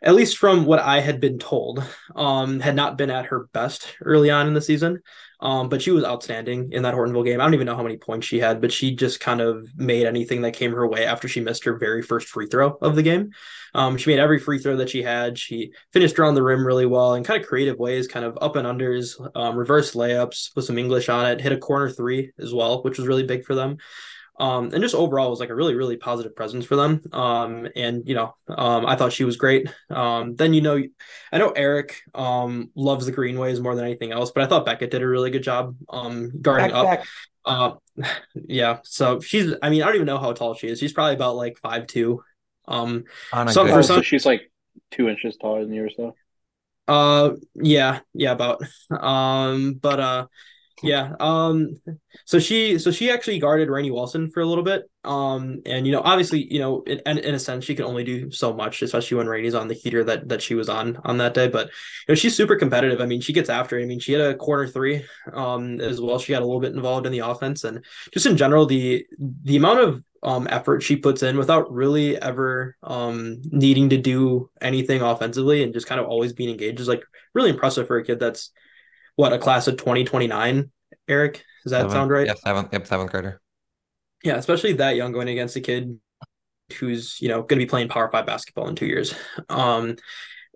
at 0.02 0.14
least 0.14 0.38
from 0.38 0.64
what 0.64 0.78
I 0.78 1.00
had 1.00 1.20
been 1.20 1.38
told, 1.38 1.82
um, 2.14 2.61
had 2.61 2.76
not 2.76 2.98
been 2.98 3.11
at 3.11 3.26
her 3.26 3.48
best 3.52 3.94
early 4.00 4.30
on 4.30 4.46
in 4.46 4.54
the 4.54 4.61
season. 4.61 5.02
Um, 5.38 5.68
but 5.68 5.82
she 5.82 5.90
was 5.90 6.04
outstanding 6.04 6.72
in 6.72 6.82
that 6.85 6.94
Hortonville 6.94 7.24
game. 7.24 7.40
I 7.40 7.44
don't 7.44 7.52
even 7.52 7.66
know 7.66 7.76
how 7.76 7.82
many 7.82 7.98
points 7.98 8.26
she 8.26 8.38
had, 8.38 8.61
but 8.61 8.72
she 8.72 8.96
just 8.96 9.20
kind 9.20 9.42
of 9.42 9.68
made 9.76 10.06
anything 10.06 10.42
that 10.42 10.52
came 10.52 10.72
her 10.72 10.87
way 10.87 11.04
after 11.04 11.28
she 11.28 11.40
missed 11.40 11.64
her 11.64 11.76
very 11.76 12.00
first 12.00 12.28
free 12.28 12.46
throw 12.46 12.78
of 12.80 12.96
the 12.96 13.02
game. 13.02 13.32
Um, 13.74 13.98
she 13.98 14.09
made 14.09 14.18
every 14.18 14.38
free 14.38 14.59
throw 14.59 14.76
that 14.76 14.88
she 14.88 15.02
had. 15.02 15.38
She 15.38 15.72
finished 15.92 16.18
around 16.18 16.37
the 16.37 16.42
rim 16.42 16.66
really 16.66 16.87
well 16.87 17.14
in 17.14 17.22
kind 17.22 17.40
of 17.40 17.46
creative 17.46 17.78
ways, 17.78 18.09
kind 18.09 18.24
of 18.24 18.38
up 18.40 18.56
and 18.56 18.66
unders, 18.66 19.20
um, 19.37 19.56
reverse 19.56 19.92
layups 19.92 20.56
with 20.56 20.64
some 20.64 20.78
English 20.78 21.11
on 21.11 21.26
it, 21.26 21.42
hit 21.42 21.52
a 21.52 21.59
corner 21.59 21.90
three 21.90 22.32
as 22.38 22.54
well, 22.54 22.82
which 22.82 22.96
was 22.96 23.06
really 23.06 23.24
big 23.24 23.44
for 23.44 23.54
them. 23.54 23.76
Um, 24.38 24.70
and 24.72 24.83
just 24.83 24.94
overall 24.94 25.31
was 25.31 25.40
like 25.40 25.49
a 25.49 25.55
really 25.55 25.75
really 25.75 25.96
positive 25.96 26.37
presence 26.37 26.66
for 26.66 26.77
them. 26.77 27.01
Um, 27.12 27.68
and 27.75 28.07
you 28.07 28.14
know, 28.14 28.35
um, 28.49 28.85
I 28.85 28.96
thought 28.96 29.12
she 29.12 29.25
was 29.25 29.37
great. 29.37 29.72
Um, 29.90 30.37
then 30.37 30.53
you 30.53 30.61
know, 30.61 30.83
I 31.33 31.38
know 31.38 31.51
Eric 31.51 32.03
um 32.14 32.70
loves 32.75 33.07
the 33.07 33.12
greenways 33.12 33.61
more 33.61 33.75
than 33.75 33.85
anything 33.85 34.12
else, 34.12 34.31
but 34.31 34.44
I 34.44 34.46
thought 34.46 34.66
Beckett 34.66 34.90
did 34.90 35.03
a 35.03 35.09
really 35.09 35.31
good 35.31 35.42
job 35.42 35.77
um 35.88 36.33
guarding 36.40 36.70
back, 36.70 36.77
up. 36.77 36.85
Back. 36.85 37.07
Uh, 37.46 37.72
yeah. 38.35 38.79
So 38.83 39.20
she's, 39.20 39.55
I 39.62 39.70
mean, 39.70 39.83
I 39.83 39.87
don't 39.87 39.94
even 39.94 40.07
know 40.07 40.18
how 40.18 40.33
tall 40.33 40.55
she 40.55 40.68
is. 40.68 40.79
She's 40.79 40.92
probably 40.92 41.14
about 41.14 41.37
like 41.37 41.57
five 41.59 41.87
two. 41.87 42.22
Um, 42.68 43.05
some, 43.33 43.68
for 43.68 43.83
some, 43.83 43.99
so 43.99 44.03
she's 44.03 44.27
like 44.27 44.51
two 44.90 45.09
inches 45.09 45.37
taller 45.37 45.64
than 45.64 45.72
you 45.72 45.85
or 45.85 45.90
so. 45.90 46.14
Uh, 46.88 47.37
yeah, 47.55 48.01
yeah, 48.12 48.33
about. 48.33 48.62
Um, 48.90 49.75
but 49.75 50.01
uh 50.01 50.27
yeah. 50.82 51.14
Um. 51.20 51.80
So 52.24 52.38
she, 52.38 52.78
so 52.78 52.90
she 52.90 53.10
actually 53.10 53.38
guarded 53.38 53.70
Rainey 53.70 53.90
Wilson 53.90 54.30
for 54.30 54.40
a 54.40 54.46
little 54.46 54.64
bit. 54.64 54.90
Um. 55.04 55.60
And 55.64 55.86
you 55.86 55.92
know, 55.92 56.02
obviously, 56.04 56.52
you 56.52 56.58
know, 56.58 56.82
in, 56.82 57.00
in 57.18 57.34
a 57.34 57.38
sense, 57.38 57.64
she 57.64 57.74
can 57.74 57.84
only 57.84 58.04
do 58.04 58.30
so 58.30 58.52
much, 58.52 58.82
especially 58.82 59.18
when 59.18 59.26
Rainey's 59.26 59.54
on 59.54 59.68
the 59.68 59.74
heater 59.74 60.04
that 60.04 60.28
that 60.28 60.42
she 60.42 60.54
was 60.54 60.68
on 60.68 60.98
on 61.04 61.18
that 61.18 61.34
day. 61.34 61.48
But 61.48 61.66
you 61.66 61.72
know, 62.10 62.14
she's 62.14 62.36
super 62.36 62.56
competitive. 62.56 63.00
I 63.00 63.06
mean, 63.06 63.20
she 63.20 63.32
gets 63.32 63.48
after. 63.48 63.78
It. 63.78 63.84
I 63.84 63.86
mean, 63.86 64.00
she 64.00 64.12
had 64.12 64.20
a 64.20 64.34
corner 64.34 64.66
three, 64.66 65.04
um, 65.32 65.80
as 65.80 66.00
well. 66.00 66.18
She 66.18 66.32
got 66.32 66.42
a 66.42 66.46
little 66.46 66.60
bit 66.60 66.74
involved 66.74 67.06
in 67.06 67.12
the 67.12 67.20
offense, 67.20 67.64
and 67.64 67.84
just 68.12 68.26
in 68.26 68.36
general, 68.36 68.66
the 68.66 69.06
the 69.18 69.56
amount 69.56 69.80
of 69.80 70.02
um 70.22 70.46
effort 70.50 70.82
she 70.82 70.96
puts 70.96 71.22
in 71.22 71.36
without 71.36 71.70
really 71.72 72.20
ever 72.20 72.76
um 72.82 73.40
needing 73.44 73.90
to 73.90 73.96
do 73.96 74.50
anything 74.60 75.02
offensively 75.02 75.62
and 75.62 75.72
just 75.72 75.86
kind 75.86 76.00
of 76.00 76.06
always 76.06 76.32
being 76.32 76.50
engaged 76.50 76.80
is 76.80 76.88
like 76.88 77.02
really 77.34 77.50
impressive 77.50 77.86
for 77.86 77.98
a 77.98 78.04
kid 78.04 78.18
that's 78.18 78.50
what 79.16 79.33
a 79.33 79.38
class 79.38 79.66
of 79.66 79.76
2029 79.76 80.70
eric? 81.09 81.44
Does 81.64 81.72
that 81.72 81.90
sound 81.90 82.11
right? 82.11 82.26
Yeah 82.26 82.35
seventh 82.35 82.72
yep 82.72 82.87
seventh 82.87 83.11
grader. 83.11 83.40
Yeah 84.22 84.37
especially 84.37 84.74
that 84.74 84.96
young 84.96 85.12
going 85.12 85.29
against 85.29 85.57
a 85.57 85.61
kid 85.61 85.98
who's 86.79 87.20
you 87.20 87.29
know 87.29 87.40
going 87.40 87.59
to 87.59 87.66
be 87.66 87.66
playing 87.66 87.88
power 87.88 88.11
five 88.11 88.26
basketball 88.26 88.68
in 88.68 88.76
two 88.76 88.87
years. 88.87 89.14
Um 89.48 89.96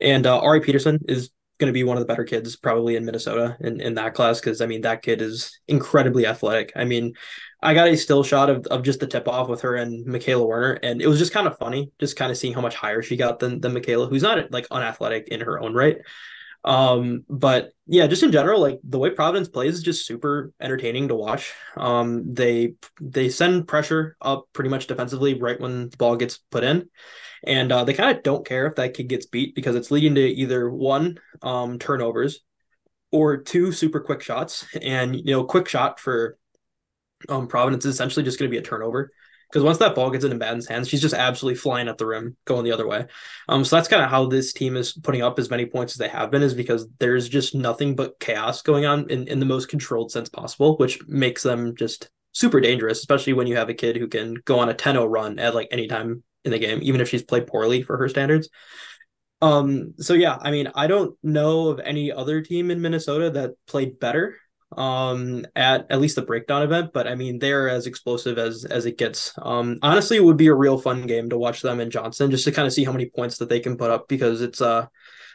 and 0.00 0.26
uh 0.26 0.38
ari 0.40 0.60
peterson 0.60 1.00
is 1.08 1.30
going 1.58 1.68
to 1.68 1.74
be 1.74 1.84
one 1.84 1.98
of 1.98 2.00
the 2.00 2.06
better 2.06 2.24
kids 2.24 2.56
probably 2.56 2.96
in 2.96 3.04
minnesota 3.04 3.54
in, 3.60 3.82
in 3.82 3.94
that 3.96 4.14
class 4.14 4.40
because 4.40 4.62
i 4.62 4.66
mean 4.66 4.80
that 4.80 5.02
kid 5.02 5.20
is 5.20 5.60
incredibly 5.68 6.26
athletic. 6.26 6.72
I 6.74 6.84
mean 6.84 7.14
I 7.62 7.74
got 7.74 7.88
a 7.88 7.96
still 7.96 8.22
shot 8.22 8.48
of, 8.48 8.66
of 8.66 8.82
just 8.82 9.00
the 9.00 9.06
tip 9.06 9.28
off 9.28 9.48
with 9.48 9.60
her 9.62 9.76
and 9.76 10.06
Michaela 10.06 10.46
Werner, 10.46 10.78
and 10.82 11.02
it 11.02 11.06
was 11.06 11.18
just 11.18 11.32
kind 11.32 11.46
of 11.46 11.58
funny, 11.58 11.92
just 12.00 12.16
kind 12.16 12.30
of 12.30 12.38
seeing 12.38 12.54
how 12.54 12.60
much 12.60 12.74
higher 12.74 13.02
she 13.02 13.16
got 13.16 13.38
than 13.38 13.60
than 13.60 13.74
Michaela, 13.74 14.08
who's 14.08 14.22
not 14.22 14.50
like 14.50 14.66
unathletic 14.70 15.28
in 15.28 15.40
her 15.40 15.60
own 15.60 15.74
right. 15.74 15.98
Um, 16.64 17.24
but 17.28 17.72
yeah, 17.86 18.06
just 18.06 18.22
in 18.22 18.32
general, 18.32 18.60
like 18.60 18.80
the 18.84 18.98
way 18.98 19.10
Providence 19.10 19.48
plays 19.48 19.74
is 19.74 19.82
just 19.82 20.06
super 20.06 20.52
entertaining 20.60 21.08
to 21.08 21.14
watch. 21.14 21.52
Um, 21.76 22.34
they 22.34 22.74
they 23.00 23.28
send 23.28 23.66
pressure 23.66 24.16
up 24.20 24.46
pretty 24.52 24.70
much 24.70 24.86
defensively 24.86 25.40
right 25.40 25.60
when 25.60 25.88
the 25.88 25.96
ball 25.96 26.16
gets 26.16 26.38
put 26.38 26.64
in, 26.64 26.88
and 27.44 27.72
uh, 27.72 27.84
they 27.84 27.94
kind 27.94 28.16
of 28.16 28.22
don't 28.22 28.46
care 28.46 28.66
if 28.66 28.76
that 28.76 28.94
kid 28.94 29.08
gets 29.08 29.26
beat 29.26 29.54
because 29.54 29.74
it's 29.74 29.90
leading 29.90 30.14
to 30.16 30.20
either 30.20 30.68
one 30.70 31.18
um, 31.42 31.78
turnovers 31.78 32.40
or 33.10 33.38
two 33.38 33.72
super 33.72 34.00
quick 34.00 34.22
shots. 34.22 34.66
And 34.80 35.16
you 35.16 35.32
know, 35.32 35.44
quick 35.44 35.68
shot 35.68 35.98
for 35.98 36.36
um, 37.28 37.48
Providence 37.48 37.84
is 37.84 37.94
essentially 37.94 38.24
just 38.24 38.38
going 38.38 38.50
to 38.50 38.54
be 38.54 38.58
a 38.58 38.62
turnover 38.62 39.12
because 39.50 39.64
once 39.64 39.78
that 39.78 39.94
ball 39.94 40.10
gets 40.10 40.24
into 40.24 40.36
Madden's 40.36 40.68
hands, 40.68 40.88
she's 40.88 41.00
just 41.00 41.14
absolutely 41.14 41.58
flying 41.58 41.88
at 41.88 41.98
the 41.98 42.06
rim, 42.06 42.36
going 42.44 42.64
the 42.64 42.72
other 42.72 42.86
way. 42.86 43.06
Um, 43.48 43.64
so 43.64 43.76
that's 43.76 43.88
kind 43.88 44.02
of 44.02 44.10
how 44.10 44.26
this 44.26 44.52
team 44.52 44.76
is 44.76 44.92
putting 44.92 45.22
up 45.22 45.38
as 45.38 45.50
many 45.50 45.66
points 45.66 45.94
as 45.94 45.98
they 45.98 46.08
have 46.08 46.30
been, 46.30 46.42
is 46.42 46.54
because 46.54 46.86
there's 46.98 47.28
just 47.28 47.54
nothing 47.54 47.96
but 47.96 48.18
chaos 48.20 48.62
going 48.62 48.86
on 48.86 49.10
in, 49.10 49.26
in 49.26 49.40
the 49.40 49.46
most 49.46 49.68
controlled 49.68 50.12
sense 50.12 50.28
possible, 50.28 50.76
which 50.76 51.04
makes 51.08 51.42
them 51.42 51.74
just 51.74 52.10
super 52.32 52.60
dangerous, 52.60 53.00
especially 53.00 53.32
when 53.32 53.48
you 53.48 53.56
have 53.56 53.68
a 53.68 53.74
kid 53.74 53.96
who 53.96 54.06
can 54.06 54.34
go 54.44 54.60
on 54.60 54.68
a 54.68 54.74
10-0 54.74 55.10
run 55.10 55.38
at 55.38 55.54
like 55.54 55.68
any 55.72 55.88
time 55.88 56.22
in 56.44 56.52
the 56.52 56.58
game, 56.58 56.78
even 56.82 57.00
if 57.00 57.08
she's 57.08 57.22
played 57.22 57.46
poorly 57.46 57.82
for 57.82 57.96
her 57.96 58.08
standards. 58.08 58.48
Um, 59.42 59.94
so 59.98 60.14
yeah, 60.14 60.38
I 60.40 60.50
mean, 60.50 60.70
I 60.74 60.86
don't 60.86 61.16
know 61.22 61.68
of 61.68 61.80
any 61.80 62.12
other 62.12 62.42
team 62.42 62.70
in 62.70 62.80
Minnesota 62.80 63.30
that 63.30 63.52
played 63.66 63.98
better 63.98 64.36
um 64.76 65.44
at 65.56 65.86
at 65.90 66.00
least 66.00 66.14
the 66.14 66.22
breakdown 66.22 66.62
event 66.62 66.92
but 66.94 67.08
i 67.08 67.14
mean 67.16 67.38
they're 67.40 67.68
as 67.68 67.86
explosive 67.86 68.38
as 68.38 68.64
as 68.64 68.86
it 68.86 68.96
gets. 68.96 69.32
Um 69.38 69.78
honestly 69.82 70.16
it 70.16 70.24
would 70.24 70.36
be 70.36 70.46
a 70.46 70.54
real 70.54 70.78
fun 70.78 71.06
game 71.06 71.28
to 71.30 71.38
watch 71.38 71.60
them 71.60 71.80
and 71.80 71.90
johnson 71.90 72.30
just 72.30 72.44
to 72.44 72.52
kind 72.52 72.66
of 72.66 72.72
see 72.72 72.84
how 72.84 72.92
many 72.92 73.06
points 73.06 73.38
that 73.38 73.48
they 73.48 73.60
can 73.60 73.76
put 73.76 73.90
up 73.90 74.06
because 74.08 74.42
it's 74.42 74.60
uh 74.60 74.86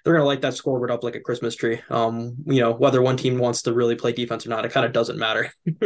they're 0.03 0.13
gonna 0.13 0.25
light 0.25 0.41
that 0.41 0.53
scoreboard 0.53 0.91
up 0.91 1.03
like 1.03 1.15
a 1.15 1.19
christmas 1.19 1.55
tree. 1.55 1.81
Um 1.89 2.35
you 2.45 2.61
know 2.61 2.71
whether 2.71 3.01
one 3.01 3.17
team 3.17 3.37
wants 3.37 3.63
to 3.63 3.73
really 3.73 3.95
play 3.95 4.13
defense 4.13 4.45
or 4.45 4.49
not 4.49 4.63
it 4.65 4.71
kind 4.71 4.85
of 4.85 4.93
doesn't 4.93 5.19
matter 5.19 5.51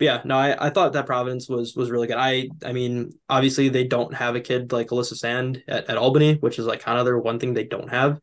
But 0.00 0.04
yeah, 0.06 0.22
no, 0.24 0.38
I, 0.38 0.68
I 0.68 0.70
thought 0.70 0.94
that 0.94 1.04
Providence 1.04 1.46
was 1.46 1.76
was 1.76 1.90
really 1.90 2.06
good. 2.06 2.16
I 2.16 2.48
I 2.64 2.72
mean, 2.72 3.12
obviously 3.28 3.68
they 3.68 3.84
don't 3.84 4.14
have 4.14 4.34
a 4.34 4.40
kid 4.40 4.72
like 4.72 4.88
Alyssa 4.88 5.14
Sand 5.14 5.62
at, 5.68 5.90
at 5.90 5.98
Albany, 5.98 6.36
which 6.36 6.58
is 6.58 6.64
like 6.64 6.80
kind 6.80 6.98
of 6.98 7.04
their 7.04 7.18
one 7.18 7.38
thing 7.38 7.52
they 7.52 7.64
don't 7.64 7.90
have. 7.90 8.18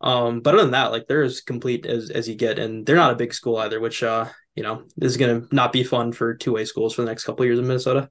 Um, 0.00 0.40
but 0.40 0.54
other 0.54 0.64
than 0.64 0.72
that, 0.72 0.90
like 0.90 1.06
they're 1.06 1.22
as 1.22 1.40
complete 1.40 1.86
as 1.86 2.10
as 2.10 2.28
you 2.28 2.34
get, 2.34 2.58
and 2.58 2.84
they're 2.84 2.96
not 2.96 3.12
a 3.12 3.16
big 3.16 3.32
school 3.32 3.58
either, 3.58 3.78
which 3.78 4.02
uh, 4.02 4.26
you 4.56 4.64
know, 4.64 4.82
is 5.00 5.16
gonna 5.16 5.42
not 5.52 5.72
be 5.72 5.84
fun 5.84 6.10
for 6.10 6.34
two 6.34 6.52
way 6.52 6.64
schools 6.64 6.94
for 6.94 7.02
the 7.02 7.08
next 7.08 7.22
couple 7.22 7.44
years 7.44 7.60
in 7.60 7.68
Minnesota. 7.68 8.10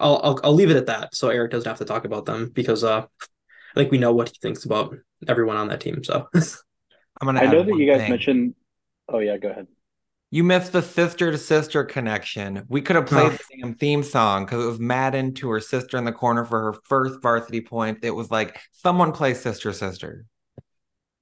I'll, 0.00 0.20
I'll 0.24 0.40
I'll 0.42 0.54
leave 0.54 0.70
it 0.70 0.76
at 0.76 0.86
that, 0.86 1.14
so 1.14 1.28
Eric 1.28 1.52
doesn't 1.52 1.68
have 1.68 1.78
to 1.78 1.84
talk 1.84 2.04
about 2.04 2.24
them 2.24 2.50
because 2.52 2.82
uh, 2.82 3.02
I 3.02 3.74
think 3.76 3.92
we 3.92 3.98
know 3.98 4.12
what 4.12 4.30
he 4.30 4.34
thinks 4.42 4.64
about 4.64 4.96
everyone 5.28 5.58
on 5.58 5.68
that 5.68 5.80
team. 5.80 6.02
So 6.02 6.26
I'm 6.34 7.26
gonna. 7.26 7.38
I 7.38 7.52
know 7.52 7.62
that 7.62 7.76
you 7.76 7.86
guys 7.88 8.00
thing. 8.00 8.10
mentioned. 8.10 8.54
Oh 9.08 9.20
yeah, 9.20 9.36
go 9.36 9.50
ahead. 9.50 9.68
You 10.36 10.44
missed 10.44 10.72
the 10.72 10.82
sister 10.82 11.30
to 11.30 11.38
sister 11.38 11.82
connection. 11.82 12.66
We 12.68 12.82
could 12.82 12.96
have 12.96 13.06
played 13.06 13.32
the 13.32 13.44
same 13.58 13.72
theme 13.72 14.02
song 14.02 14.44
because 14.44 14.62
it 14.62 14.68
was 14.68 14.78
Madden 14.78 15.32
to 15.36 15.48
her 15.48 15.60
sister 15.60 15.96
in 15.96 16.04
the 16.04 16.12
corner 16.12 16.44
for 16.44 16.60
her 16.60 16.74
first 16.84 17.22
varsity 17.22 17.62
point. 17.62 18.00
It 18.02 18.10
was 18.10 18.30
like 18.30 18.60
someone 18.72 19.12
play 19.12 19.32
sister 19.32 19.72
sister. 19.72 20.26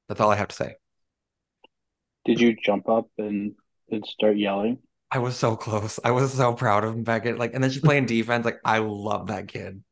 That's 0.09 0.21
all 0.21 0.33
I 0.33 0.35
have 0.35 0.49
to 0.49 0.57
say. 0.57 0.75
Did 2.25 2.41
you 2.41 2.57
jump 2.57 2.89
up 2.89 3.07
and, 3.17 3.53
and 3.89 4.05
start 4.05 4.37
yelling? 4.37 4.79
I 5.13 5.21
was 5.21 5.37
so 5.37 5.55
close. 5.55 6.01
I 6.03 6.11
was 6.11 6.33
so 6.33 6.53
proud 6.53 6.83
of 6.83 6.95
him 6.95 7.05
Beckett. 7.05 7.39
Like, 7.39 7.55
and 7.55 7.63
then 7.63 7.71
she's 7.71 7.83
playing 7.83 8.07
defense. 8.07 8.45
Like, 8.45 8.59
I 8.65 8.79
love 8.79 9.29
that 9.29 9.47
kid. 9.47 9.85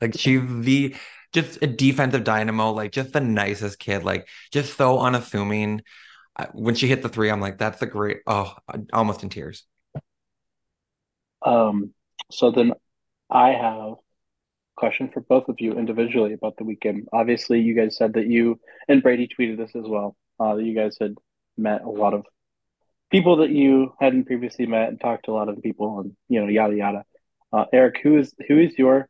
Like, 0.00 0.16
she's 0.16 0.42
the 0.46 0.94
just 1.32 1.60
a 1.62 1.66
defensive 1.66 2.22
dynamo. 2.22 2.70
Like, 2.70 2.92
just 2.92 3.12
the 3.12 3.20
nicest 3.20 3.80
kid. 3.80 4.04
Like, 4.04 4.28
just 4.52 4.76
so 4.76 5.00
unassuming 5.00 5.82
when 6.52 6.74
she 6.74 6.86
hit 6.86 7.02
the 7.02 7.08
three, 7.08 7.30
I'm 7.30 7.40
like, 7.40 7.58
that's 7.58 7.80
the 7.80 7.86
great. 7.86 8.18
Oh, 8.26 8.54
almost 8.92 9.22
in 9.22 9.28
tears. 9.28 9.64
Um, 11.44 11.92
so 12.30 12.50
then 12.50 12.72
I 13.30 13.50
have 13.50 13.76
a 13.76 13.94
question 14.76 15.10
for 15.12 15.20
both 15.20 15.48
of 15.48 15.56
you 15.60 15.72
individually 15.72 16.32
about 16.32 16.56
the 16.56 16.64
weekend. 16.64 17.08
Obviously, 17.12 17.60
you 17.60 17.74
guys 17.74 17.96
said 17.96 18.14
that 18.14 18.26
you 18.26 18.60
and 18.88 19.02
Brady 19.02 19.28
tweeted 19.28 19.56
this 19.56 19.74
as 19.74 19.84
well. 19.86 20.16
Uh, 20.40 20.54
that 20.54 20.64
you 20.64 20.74
guys 20.74 20.96
had 21.00 21.16
met 21.56 21.82
a 21.82 21.88
lot 21.88 22.14
of 22.14 22.24
people 23.10 23.36
that 23.36 23.50
you 23.50 23.92
hadn't 24.00 24.26
previously 24.26 24.66
met 24.66 24.88
and 24.88 25.00
talked 25.00 25.24
to 25.24 25.32
a 25.32 25.34
lot 25.34 25.48
of 25.48 25.62
people 25.62 26.00
and 26.00 26.16
you 26.28 26.40
know 26.40 26.48
yada 26.48 26.76
yada. 26.76 27.04
Uh, 27.52 27.64
Eric, 27.72 28.00
who 28.02 28.18
is 28.18 28.32
who 28.46 28.58
is 28.58 28.78
your 28.78 29.08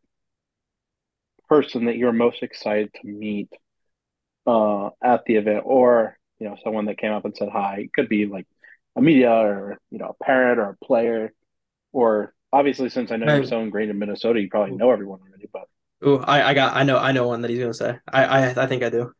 person 1.48 1.86
that 1.86 1.96
you're 1.96 2.12
most 2.12 2.42
excited 2.42 2.92
to 2.94 3.06
meet 3.06 3.48
uh, 4.46 4.90
at 5.02 5.24
the 5.24 5.36
event, 5.36 5.62
or 5.64 6.17
you 6.38 6.48
know 6.48 6.56
someone 6.62 6.86
that 6.86 6.98
came 6.98 7.12
up 7.12 7.24
and 7.24 7.36
said 7.36 7.48
hi? 7.48 7.82
It 7.84 7.92
could 7.92 8.08
be 8.08 8.26
like 8.26 8.46
a 8.96 9.02
media 9.02 9.30
or 9.30 9.78
you 9.90 9.98
know 9.98 10.16
a 10.18 10.24
parent 10.24 10.58
or 10.58 10.70
a 10.70 10.84
player, 10.84 11.32
or 11.92 12.34
obviously 12.52 12.88
since 12.88 13.10
I 13.10 13.16
know 13.16 13.34
you're 13.34 13.44
so 13.44 13.60
ingrained 13.60 13.90
in 13.90 13.98
Minnesota, 13.98 14.40
you 14.40 14.48
probably 14.48 14.76
know 14.76 14.90
everyone 14.90 15.20
already. 15.20 15.48
But 15.52 15.68
oh, 16.02 16.18
I, 16.18 16.50
I 16.50 16.54
got 16.54 16.76
I 16.76 16.82
know 16.82 16.98
I 16.98 17.12
know 17.12 17.28
one 17.28 17.42
that 17.42 17.50
he's 17.50 17.60
gonna 17.60 17.74
say. 17.74 17.98
I 18.12 18.24
I, 18.24 18.64
I 18.64 18.66
think 18.66 18.82
I 18.82 18.90
do. 18.90 19.12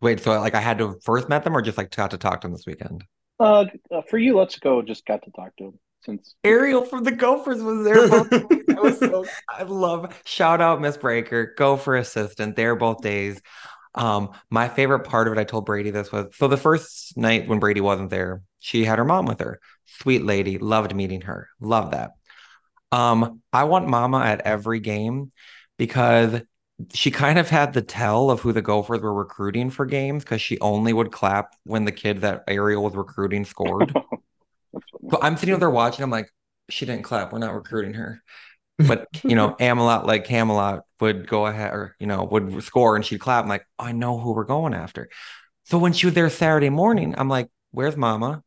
Wait, 0.00 0.20
so 0.20 0.32
like 0.32 0.54
I 0.54 0.60
had 0.60 0.78
to 0.78 0.98
first 1.02 1.28
met 1.28 1.44
them 1.44 1.56
or 1.56 1.62
just 1.62 1.78
like 1.78 1.94
got 1.94 2.10
to 2.10 2.18
talk 2.18 2.40
to 2.42 2.48
them 2.48 2.52
this 2.52 2.66
weekend? 2.66 3.04
Uh, 3.40 3.64
for 4.08 4.18
you, 4.18 4.36
let's 4.36 4.58
go. 4.58 4.82
Just 4.82 5.06
got 5.06 5.22
to 5.22 5.30
talk 5.30 5.56
to 5.56 5.64
him 5.64 5.78
since 6.04 6.34
Ariel 6.44 6.84
from 6.84 7.04
the 7.04 7.12
Gophers 7.12 7.62
was 7.62 7.84
there. 7.84 8.08
Both 8.08 8.32
I 8.32 8.80
was 8.80 8.98
so 8.98 9.24
I 9.48 9.62
love 9.62 10.20
shout 10.24 10.60
out 10.60 10.80
Miss 10.80 10.96
Breaker, 10.96 11.54
Gopher 11.56 11.96
assistant. 11.96 12.56
There 12.56 12.76
both 12.76 13.00
days. 13.00 13.40
Um, 13.94 14.30
my 14.50 14.68
favorite 14.68 15.00
part 15.00 15.28
of 15.28 15.32
it, 15.32 15.38
I 15.38 15.44
told 15.44 15.66
Brady 15.66 15.90
this 15.90 16.10
was 16.10 16.26
so 16.36 16.48
the 16.48 16.56
first 16.56 17.16
night 17.16 17.48
when 17.48 17.60
Brady 17.60 17.80
wasn't 17.80 18.10
there, 18.10 18.42
she 18.60 18.84
had 18.84 18.98
her 18.98 19.04
mom 19.04 19.26
with 19.26 19.40
her. 19.40 19.60
Sweet 19.86 20.24
lady, 20.24 20.58
loved 20.58 20.94
meeting 20.94 21.22
her. 21.22 21.48
Love 21.60 21.92
that. 21.92 22.12
Um, 22.90 23.42
I 23.52 23.64
want 23.64 23.88
Mama 23.88 24.20
at 24.20 24.40
every 24.42 24.80
game 24.80 25.30
because 25.78 26.42
she 26.92 27.10
kind 27.10 27.38
of 27.38 27.48
had 27.48 27.72
the 27.72 27.82
tell 27.82 28.30
of 28.30 28.40
who 28.40 28.52
the 28.52 28.62
Gophers 28.62 29.00
were 29.00 29.14
recruiting 29.14 29.70
for 29.70 29.86
games 29.86 30.24
because 30.24 30.40
she 30.40 30.58
only 30.60 30.92
would 30.92 31.12
clap 31.12 31.54
when 31.64 31.84
the 31.84 31.92
kid 31.92 32.22
that 32.22 32.44
Ariel 32.48 32.82
was 32.82 32.94
recruiting 32.94 33.44
scored. 33.44 33.92
so 35.10 35.18
I'm 35.22 35.36
sitting 35.36 35.58
there 35.58 35.70
watching. 35.70 36.02
I'm 36.02 36.10
like, 36.10 36.30
she 36.68 36.86
didn't 36.86 37.02
clap. 37.02 37.32
We're 37.32 37.38
not 37.38 37.54
recruiting 37.54 37.94
her. 37.94 38.22
But 38.78 39.06
you 39.22 39.36
know, 39.36 39.56
Amelot 39.60 40.06
like 40.06 40.24
Camelot 40.24 40.84
would 41.00 41.28
go 41.28 41.46
ahead 41.46 41.72
or 41.72 41.94
you 42.00 42.06
know 42.06 42.24
would 42.24 42.62
score 42.62 42.96
and 42.96 43.04
she'd 43.04 43.20
clap. 43.20 43.44
I'm 43.44 43.48
like, 43.48 43.66
oh, 43.78 43.84
I 43.84 43.92
know 43.92 44.18
who 44.18 44.32
we're 44.32 44.44
going 44.44 44.74
after. 44.74 45.08
So 45.64 45.78
when 45.78 45.92
she 45.92 46.06
was 46.06 46.14
there 46.14 46.28
Saturday 46.28 46.70
morning, 46.70 47.14
I'm 47.16 47.28
like, 47.28 47.48
where's 47.70 47.96
Mama? 47.96 48.42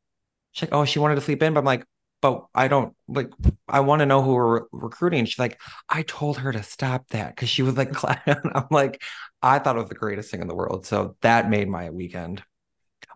She's 0.52 0.70
like, 0.70 0.74
oh, 0.74 0.86
she 0.86 1.00
wanted 1.00 1.16
to 1.16 1.22
sleep 1.22 1.42
in. 1.44 1.54
But 1.54 1.62
I'm 1.62 1.66
like, 1.66 1.86
but 2.22 2.46
I 2.54 2.68
don't 2.68 2.96
like, 3.08 3.30
I 3.68 3.80
want 3.82 4.00
to 4.00 4.06
know 4.06 4.22
who 4.22 4.34
we're 4.34 4.62
recruiting. 4.72 5.26
She's 5.26 5.40
like, 5.40 5.60
I 5.90 6.04
told 6.04 6.40
her 6.40 6.52
to 6.52 6.64
stop 6.64 7.08
that 7.10 7.36
because 7.36 7.50
she 7.50 7.62
was 7.64 7.78
like, 7.78 7.94
I'm 8.28 8.68
like, 8.72 9.02
I 9.42 9.60
thought 9.60 9.76
it 9.76 9.80
was 9.80 9.90
the 9.90 9.96
greatest 9.96 10.32
thing 10.32 10.42
in 10.42 10.48
the 10.48 10.56
world. 10.56 10.86
So 10.86 11.16
that 11.22 11.50
made 11.50 11.70
my 11.70 11.90
weekend. 11.90 12.44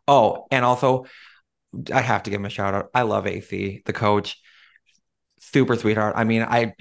Oh, 0.08 0.46
and 0.52 0.66
also, 0.66 1.06
I 1.94 2.02
have 2.02 2.24
to 2.24 2.30
give 2.30 2.40
him 2.40 2.46
a 2.46 2.50
shout 2.50 2.74
out. 2.74 2.90
I 2.94 3.04
love 3.04 3.28
AC, 3.28 3.82
the 3.86 3.94
coach. 3.94 4.42
Super 5.44 5.76
sweetheart. 5.76 6.14
I 6.16 6.24
mean, 6.24 6.44
I 6.44 6.76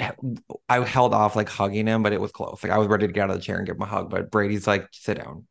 I 0.69 0.85
held 0.85 1.15
off 1.15 1.35
like 1.35 1.49
hugging 1.49 1.87
him, 1.87 2.03
but 2.03 2.13
it 2.13 2.21
was 2.21 2.31
close. 2.31 2.63
Like 2.63 2.71
I 2.71 2.77
was 2.77 2.89
ready 2.89 3.07
to 3.07 3.13
get 3.13 3.25
out 3.25 3.31
of 3.31 3.37
the 3.37 3.43
chair 3.43 3.57
and 3.57 3.67
give 3.67 3.77
him 3.77 3.83
a 3.83 3.87
hug, 3.87 4.11
but 4.11 4.31
Brady's 4.31 4.67
like, 4.67 4.87
sit 4.93 5.17
down. 5.17 5.47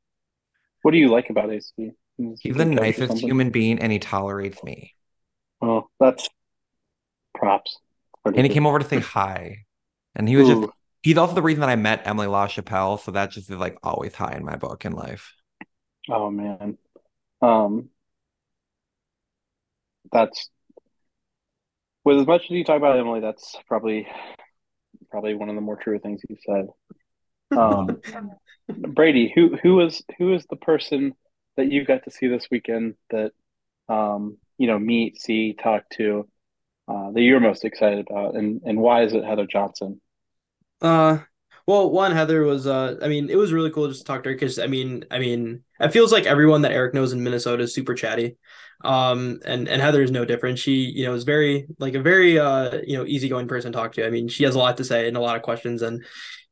What 0.84 0.92
do 0.92 0.98
you 0.98 1.10
like 1.10 1.32
about 1.32 1.52
AC? 1.52 1.74
He's, 2.18 2.40
He's 2.40 2.56
the 2.56 2.66
nicest 2.66 3.18
human 3.18 3.50
being, 3.50 3.80
and 3.80 3.92
he 3.92 3.98
tolerates 3.98 4.64
me. 4.64 4.94
Oh, 5.60 5.88
that's 6.00 6.30
props. 7.34 7.80
And 8.26 8.46
he 8.46 8.50
came 8.50 8.68
over 8.68 8.78
to 8.78 8.86
say 8.86 9.00
hi. 9.00 9.66
And 10.16 10.30
he 10.30 10.36
was 10.36 10.48
Ooh. 10.48 10.62
just 10.62 10.74
he's 11.02 11.18
also 11.18 11.34
the 11.34 11.42
reason 11.42 11.62
that 11.62 11.70
I 11.70 11.76
met 11.78 12.04
Emily 12.06 12.28
LaChapelle. 12.28 13.00
So 13.00 13.12
that 13.12 13.32
just 13.32 13.50
is 13.50 13.58
like 13.58 13.78
always 13.82 14.14
high 14.14 14.36
in 14.36 14.46
my 14.46 14.56
book 14.56 14.86
in 14.86 14.92
life. 14.94 15.34
Oh 16.10 16.30
man. 16.30 16.78
Um 17.42 17.90
that's 20.12 20.50
with 22.10 22.20
as 22.20 22.28
much 22.28 22.44
as 22.46 22.52
you 22.52 22.64
talk 22.64 22.78
about 22.78 22.98
Emily, 22.98 23.20
that's 23.20 23.56
probably 23.68 24.08
probably 25.12 25.36
one 25.36 25.50
of 25.50 25.56
the 25.56 25.62
more 25.62 25.76
true 25.76 26.00
things 26.00 26.22
you 26.28 26.36
said. 26.46 27.58
Um 27.58 28.02
Brady, 28.70 29.32
who 29.34 29.58
who 29.58 29.76
was 29.76 30.04
who 30.18 30.34
is 30.34 30.46
the 30.50 30.56
person 30.56 31.14
that 31.58 31.72
you 31.72 31.86
got 31.86 32.04
to 32.04 32.12
see 32.12 32.28
this 32.28 32.48
weekend 32.52 32.96
that 33.10 33.32
um 33.88 34.38
you 34.58 34.68
know 34.68 34.80
meet, 34.80 35.22
see, 35.22 35.54
talk 35.54 35.84
to 35.92 36.28
uh, 36.88 37.12
that 37.12 37.22
you're 37.22 37.40
most 37.40 37.66
excited 37.66 38.08
about, 38.10 38.36
and 38.36 38.62
and 38.66 38.80
why 38.80 39.04
is 39.04 39.14
it 39.14 39.24
Heather 39.24 39.46
Johnson? 39.46 40.02
Uh, 40.82 41.20
well, 41.68 41.92
one 41.92 42.12
Heather 42.12 42.44
was 42.44 42.66
uh, 42.66 42.98
I 43.02 43.08
mean, 43.08 43.30
it 43.30 43.36
was 43.36 43.54
really 43.54 43.70
cool 43.70 43.88
just 43.88 44.02
to 44.02 44.06
talk 44.06 44.24
to 44.24 44.30
her 44.30 44.36
because 44.36 44.58
I 44.58 44.66
mean, 44.68 45.06
I 45.12 45.20
mean, 45.20 45.64
it 45.80 45.94
feels 45.94 46.12
like 46.12 46.26
everyone 46.26 46.64
that 46.64 46.72
Eric 46.72 46.94
knows 46.94 47.14
in 47.14 47.24
Minnesota 47.24 47.64
is 47.64 47.74
super 47.74 47.94
chatty, 47.94 48.38
um, 48.84 49.40
and 49.46 49.68
and 49.68 49.82
Heather 49.82 50.02
is 50.02 50.12
no 50.12 50.26
different. 50.26 50.60
She 50.60 50.92
you 50.96 51.06
know 51.06 51.14
is 51.14 51.24
very 51.24 51.68
like 51.80 51.96
a 51.96 52.02
very 52.02 52.40
uh 52.40 52.80
you 52.86 52.98
know 52.98 53.06
easygoing 53.06 53.48
person 53.48 53.72
to 53.72 53.78
talk 53.78 53.94
to. 53.94 54.06
I 54.06 54.10
mean, 54.10 54.28
she 54.28 54.44
has 54.44 54.56
a 54.56 54.60
lot 54.60 54.78
to 54.78 54.84
say 54.84 55.08
and 55.08 55.18
a 55.18 55.22
lot 55.22 55.36
of 55.36 55.42
questions 55.42 55.82
and 55.82 56.04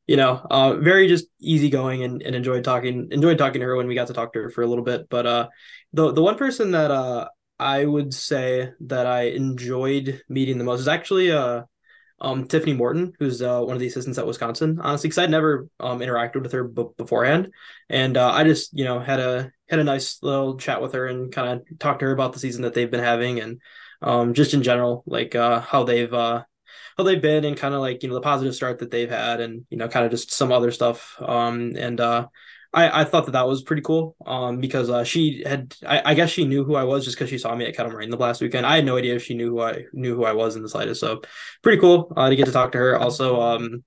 you 0.08 0.16
know, 0.16 0.42
uh, 0.50 0.78
very 0.78 1.08
just 1.08 1.28
easygoing 1.40 2.02
and, 2.02 2.22
and 2.22 2.34
enjoyed 2.34 2.64
talking, 2.64 3.10
enjoyed 3.12 3.38
talking 3.38 3.60
to 3.60 3.68
her 3.68 3.76
when 3.76 3.88
we 3.88 3.96
got 3.96 4.08
to 4.08 4.14
talk 4.14 4.32
to 4.34 4.40
her 4.44 4.50
for 4.50 4.62
a 4.62 4.68
little 4.68 4.84
bit. 4.84 5.10
But 5.10 5.26
uh, 5.26 5.48
the 5.94 6.14
the 6.14 6.24
one 6.24 6.38
person 6.38 6.72
that 6.72 6.92
uh 6.92 7.28
I 7.60 7.86
would 7.86 8.14
say 8.14 8.72
that 8.82 9.06
I 9.06 9.24
enjoyed 9.24 10.22
meeting 10.30 10.58
the 10.58 10.64
most 10.64 10.80
is 10.80 10.88
actually 10.88 11.32
uh 11.32 11.64
um 12.20 12.48
Tiffany 12.48 12.74
Morton, 12.74 13.14
who's 13.20 13.42
uh, 13.42 13.62
one 13.62 13.76
of 13.76 13.80
the 13.80 13.88
assistants 13.88 14.18
at 14.18 14.28
Wisconsin. 14.28 14.80
Honestly, 14.82 15.08
because 15.08 15.20
I'd 15.20 15.32
never 15.32 15.68
um 15.80 16.00
interacted 16.00 16.42
with 16.42 16.52
her 16.54 16.64
b- 16.64 16.86
beforehand, 16.98 17.52
and 17.90 18.18
uh, 18.18 18.32
I 18.32 18.44
just 18.44 18.78
you 18.78 18.86
know 18.86 19.00
had 19.00 19.20
a 19.20 19.52
had 19.70 19.80
a 19.80 19.84
nice 19.84 20.22
little 20.24 20.58
chat 20.58 20.82
with 20.82 20.94
her 20.94 21.08
and 21.08 21.32
kind 21.32 21.62
of 21.62 21.80
talked 21.80 22.00
to 22.00 22.06
her 22.06 22.12
about 22.12 22.34
the 22.34 22.40
season 22.40 22.64
that 22.64 22.74
they've 22.74 22.90
been 22.92 23.04
having 23.04 23.40
and 23.40 23.62
um 24.02 24.34
just 24.34 24.54
in 24.54 24.64
general 24.64 25.04
like 25.06 25.36
uh 25.36 25.60
how 25.60 25.84
they've 25.84 26.14
uh 26.14 26.44
how 26.98 27.04
they've 27.04 27.22
been 27.22 27.44
and 27.46 27.58
kind 27.58 27.74
of 27.74 27.82
like 27.82 28.02
you 28.02 28.10
know 28.10 28.16
the 28.16 28.22
positive 28.22 28.56
start 28.56 28.80
that 28.80 28.92
they've 28.92 29.10
had 29.10 29.40
and 29.42 29.66
you 29.70 29.78
know 29.78 29.88
kind 29.88 30.06
of 30.06 30.12
just 30.12 30.32
some 30.32 30.52
other 30.52 30.72
stuff 30.72 31.16
um 31.22 31.74
and 31.76 32.00
uh 32.00 32.26
I, 32.78 33.02
I 33.02 33.04
thought 33.06 33.26
that 33.26 33.32
that 33.32 33.48
was 33.48 33.64
pretty 33.64 33.82
cool 33.82 34.16
um, 34.24 34.60
because 34.60 34.92
uh, 34.92 35.04
she 35.04 35.42
had 35.44 35.74
I, 35.86 36.12
I, 36.12 36.14
guess 36.14 36.30
she 36.30 36.46
knew 36.46 36.64
who 36.64 36.76
I 36.76 36.84
was 36.84 37.06
just 37.06 37.18
because 37.18 37.30
she 37.30 37.40
saw 37.40 37.56
me 37.56 37.66
at 37.66 37.76
Kettle 37.76 37.92
Moraine 37.92 38.12
the 38.12 38.18
last 38.18 38.40
weekend. 38.40 38.68
I 38.68 38.76
had 38.76 38.86
no 38.86 38.98
idea 38.98 39.16
if 39.16 39.24
she 39.24 39.34
knew 39.34 39.50
who 39.50 39.62
I 39.62 39.86
knew 39.94 40.16
who 40.16 40.26
I 40.26 40.34
was 40.34 40.56
in 40.56 40.62
the 40.62 40.70
slightest. 40.70 41.02
So 41.02 41.22
pretty 41.64 41.82
cool 41.82 42.14
uh, 42.16 42.30
to 42.30 42.36
get 42.36 42.46
to 42.46 42.52
talk 42.52 42.74
to 42.74 42.78
her. 42.78 42.96
Also, 42.96 43.42
um, 43.42 43.84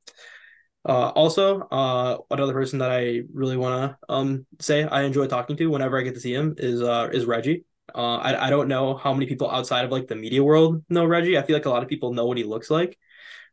uh, 0.85 1.11
also 1.11 1.61
uh, 1.61 2.19
another 2.33 2.53
person 2.53 2.81
that 2.81 2.91
I 2.91 3.23
really 3.33 3.57
want 3.57 3.93
to 3.93 4.13
um, 4.13 4.47
say 4.59 4.83
I 4.83 5.03
enjoy 5.03 5.29
talking 5.29 5.57
to 5.59 5.71
whenever 5.71 5.97
I 5.97 6.03
get 6.03 6.15
to 6.15 6.21
see 6.21 6.35
him 6.35 6.57
is 6.59 6.83
uh, 6.83 7.11
is 7.13 7.27
Reggie. 7.27 7.65
Uh, 7.95 8.17
I 8.17 8.47
I 8.47 8.51
don't 8.51 8.67
know 8.67 8.97
how 8.97 9.13
many 9.13 9.27
people 9.27 9.49
outside 9.49 9.85
of 9.85 9.93
like 9.93 10.09
the 10.09 10.17
media 10.17 10.43
world 10.43 10.83
know 10.89 11.05
Reggie. 11.05 11.39
I 11.39 11.43
feel 11.43 11.55
like 11.55 11.67
a 11.67 11.71
lot 11.71 11.85
of 11.85 11.89
people 11.89 12.13
know 12.13 12.27
what 12.27 12.39
he 12.39 12.45
looks 12.45 12.71
like, 12.71 12.99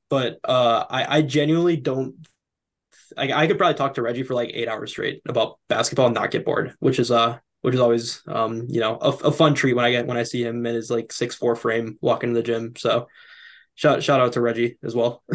but 0.10 0.40
uh, 0.44 0.86
I 0.90 1.18
I 1.18 1.22
genuinely 1.22 1.78
don't 1.78 2.16
I, 3.18 3.44
I 3.44 3.48
could 3.48 3.58
probably 3.58 3.76
talk 3.76 3.96
to 3.96 4.02
Reggie 4.02 4.24
for 4.24 4.34
like 4.34 4.52
eight 4.54 4.68
hours 4.68 4.92
straight 4.92 5.22
about 5.28 5.60
basketball 5.68 6.08
and 6.08 6.16
not 6.16 6.32
get 6.32 6.46
bored, 6.46 6.76
which 6.80 7.00
is 7.00 7.12
uh 7.12 7.40
which 7.62 7.74
is 7.74 7.82
always 7.82 8.22
um 8.28 8.66
you 8.70 8.80
know 8.80 8.98
a, 9.02 9.10
a 9.10 9.32
fun 9.32 9.54
treat 9.54 9.74
when 9.74 9.86
I 9.86 9.92
get 9.92 10.08
when 10.08 10.18
I 10.18 10.24
see 10.24 10.44
him 10.44 10.66
in 10.66 10.76
his 10.76 10.90
like 10.90 11.12
six 11.12 11.36
four 11.36 11.56
frame 11.56 11.98
walking 12.02 12.30
to 12.30 12.36
the 12.36 12.44
gym. 12.44 12.74
So 12.78 13.08
shout 13.76 14.04
shout 14.04 14.20
out 14.20 14.34
to 14.34 14.42
Reggie 14.42 14.78
as 14.84 14.96
well. 14.96 15.24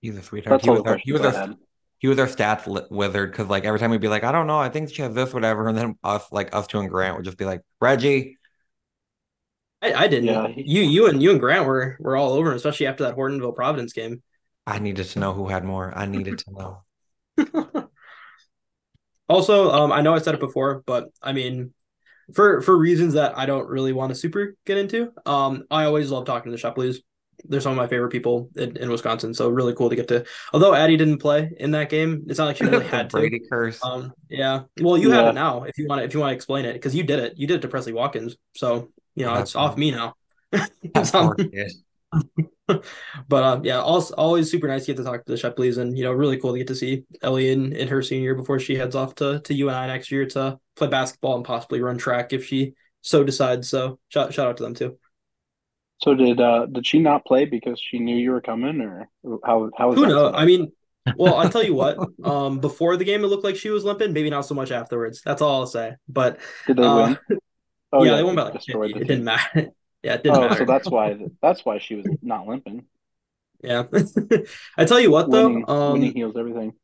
He's 0.00 0.16
a 0.16 0.22
sweetheart. 0.22 0.62
he 0.62 0.70
was 0.70 0.82
our, 0.82 0.96
he 0.96 1.12
was 1.12 1.22
our, 1.22 1.54
he 1.98 2.06
was 2.06 2.18
our 2.18 2.26
stats 2.26 2.90
wizard 2.90 3.32
because 3.32 3.48
like 3.48 3.64
every 3.64 3.80
time 3.80 3.90
we'd 3.90 4.00
be 4.00 4.08
like, 4.08 4.22
I 4.24 4.30
don't 4.30 4.46
know, 4.46 4.58
I 4.58 4.68
think 4.68 4.90
she 4.90 5.02
has 5.02 5.12
this, 5.12 5.34
whatever, 5.34 5.68
and 5.68 5.76
then 5.76 5.98
us 6.04 6.30
like 6.30 6.54
us 6.54 6.68
two 6.68 6.78
and 6.78 6.88
Grant 6.88 7.16
would 7.16 7.24
just 7.24 7.36
be 7.36 7.44
like, 7.44 7.62
Reggie, 7.80 8.37
I, 9.80 9.92
I 9.94 10.08
didn't. 10.08 10.26
Yeah, 10.26 10.48
he, 10.48 10.62
you 10.62 10.82
you 10.82 11.06
and 11.08 11.22
you 11.22 11.30
and 11.30 11.40
Grant 11.40 11.66
were 11.66 11.96
were 12.00 12.16
all 12.16 12.32
over, 12.32 12.52
especially 12.52 12.86
after 12.86 13.04
that 13.04 13.16
Hortonville 13.16 13.54
Providence 13.54 13.92
game. 13.92 14.22
I 14.66 14.78
needed 14.78 15.06
to 15.06 15.18
know 15.18 15.32
who 15.32 15.48
had 15.48 15.64
more. 15.64 15.92
I 15.96 16.06
needed 16.06 16.38
to 16.40 16.52
know. 16.52 16.82
also, 19.28 19.70
um, 19.70 19.92
I 19.92 20.02
know 20.02 20.14
I 20.14 20.18
said 20.18 20.34
it 20.34 20.40
before, 20.40 20.82
but 20.84 21.08
I 21.22 21.32
mean, 21.32 21.72
for 22.34 22.60
for 22.60 22.76
reasons 22.76 23.14
that 23.14 23.38
I 23.38 23.46
don't 23.46 23.68
really 23.68 23.92
want 23.92 24.10
to 24.10 24.14
super 24.14 24.56
get 24.66 24.78
into, 24.78 25.12
um, 25.24 25.64
I 25.70 25.84
always 25.84 26.10
love 26.10 26.26
talking 26.26 26.52
to 26.52 26.56
the 26.56 26.62
Shepleys. 26.62 26.98
They're 27.44 27.60
some 27.60 27.70
of 27.70 27.76
my 27.76 27.86
favorite 27.86 28.10
people 28.10 28.50
in, 28.56 28.76
in, 28.76 28.90
Wisconsin, 28.90 29.32
so 29.32 29.48
really 29.48 29.72
cool 29.72 29.88
to 29.88 29.94
get 29.94 30.08
to. 30.08 30.24
Although 30.52 30.74
Addie 30.74 30.96
didn't 30.96 31.18
play 31.18 31.52
in 31.58 31.70
that 31.70 31.88
game, 31.88 32.24
it's 32.26 32.36
not 32.36 32.46
like 32.46 32.56
she 32.56 32.64
really 32.64 32.84
had 32.88 33.10
to. 33.10 33.16
Brady 33.16 33.40
curse. 33.48 33.78
Um, 33.82 34.12
yeah. 34.28 34.62
Well, 34.80 34.98
you 34.98 35.10
yeah. 35.10 35.14
have 35.14 35.26
it 35.28 35.34
now 35.34 35.62
if 35.62 35.78
you 35.78 35.86
want 35.86 36.00
to. 36.00 36.04
If 36.04 36.14
you 36.14 36.20
want 36.20 36.32
to 36.32 36.34
explain 36.34 36.64
it, 36.64 36.72
because 36.72 36.96
you 36.96 37.04
did 37.04 37.20
it. 37.20 37.34
You 37.36 37.46
did 37.46 37.56
it 37.56 37.62
to 37.62 37.68
Presley 37.68 37.92
Watkins, 37.92 38.36
so 38.56 38.90
you 39.18 39.26
know, 39.26 39.34
it's 39.34 39.56
off 39.56 39.76
me 39.76 39.90
now. 39.90 40.14
but 42.66 43.42
uh, 43.44 43.60
yeah, 43.62 43.80
also, 43.80 44.14
always 44.14 44.50
super 44.50 44.68
nice 44.68 44.86
to 44.86 44.92
get 44.92 44.98
to 44.98 45.04
talk 45.04 45.24
to 45.24 45.32
the 45.32 45.38
Shepleys 45.38 45.78
and 45.78 45.96
you 45.96 46.04
know 46.04 46.12
really 46.12 46.38
cool 46.38 46.52
to 46.52 46.58
get 46.58 46.66
to 46.68 46.74
see 46.74 47.04
Ellie 47.22 47.50
in, 47.50 47.72
in 47.72 47.88
her 47.88 48.02
senior 48.02 48.22
year 48.22 48.34
before 48.34 48.58
she 48.58 48.76
heads 48.76 48.94
off 48.94 49.14
to 49.16 49.40
to 49.40 49.54
UNI 49.54 49.86
next 49.86 50.10
year 50.10 50.26
to 50.26 50.58
play 50.76 50.88
basketball 50.88 51.36
and 51.36 51.44
possibly 51.44 51.80
run 51.80 51.98
track 51.98 52.32
if 52.32 52.44
she 52.44 52.74
so 53.02 53.24
decides. 53.24 53.68
So 53.68 53.98
shout 54.08 54.32
shout 54.34 54.48
out 54.48 54.56
to 54.58 54.62
them 54.62 54.74
too. 54.74 54.98
So 56.02 56.14
did 56.14 56.40
uh 56.40 56.66
did 56.66 56.86
she 56.86 56.98
not 56.98 57.24
play 57.24 57.44
because 57.44 57.80
she 57.80 57.98
knew 57.98 58.16
you 58.16 58.30
were 58.30 58.40
coming, 58.40 58.80
or 58.80 59.08
how 59.44 59.70
how? 59.76 59.88
was 59.88 59.98
Who 59.98 60.06
knows? 60.06 60.32
I 60.36 60.44
mean, 60.44 60.72
well, 61.16 61.34
I'll 61.34 61.50
tell 61.50 61.64
you 61.64 61.74
what. 61.74 61.98
Um, 62.24 62.58
before 62.58 62.96
the 62.96 63.04
game, 63.04 63.24
it 63.24 63.28
looked 63.28 63.44
like 63.44 63.56
she 63.56 63.70
was 63.70 63.84
limping. 63.84 64.12
Maybe 64.12 64.28
not 64.28 64.44
so 64.44 64.54
much 64.54 64.70
afterwards. 64.70 65.22
That's 65.24 65.40
all 65.40 65.60
I'll 65.60 65.66
say. 65.66 65.94
But 66.08 66.40
did 66.66 66.76
they 66.76 66.82
uh, 66.82 67.14
win? 67.28 67.38
Oh 67.92 68.04
yeah, 68.04 68.10
yeah, 68.10 68.16
they 68.16 68.22
won 68.22 68.36
by 68.36 68.42
like 68.42 68.96
It 68.96 69.06
didn't 69.06 69.24
matter. 69.24 69.68
yeah, 70.02 70.14
it 70.14 70.22
didn't 70.22 70.38
oh, 70.38 70.40
matter. 70.42 70.56
so 70.58 70.64
that's 70.64 70.90
why 70.90 71.16
that's 71.40 71.64
why 71.64 71.78
she 71.78 71.94
was 71.96 72.06
not 72.22 72.46
limping. 72.46 72.84
Yeah, 73.62 73.84
I 74.76 74.84
tell 74.84 75.00
you 75.00 75.10
what 75.10 75.30
though, 75.30 75.64
um, 75.66 75.92
winning 75.94 76.14
heals 76.14 76.36
everything. 76.36 76.74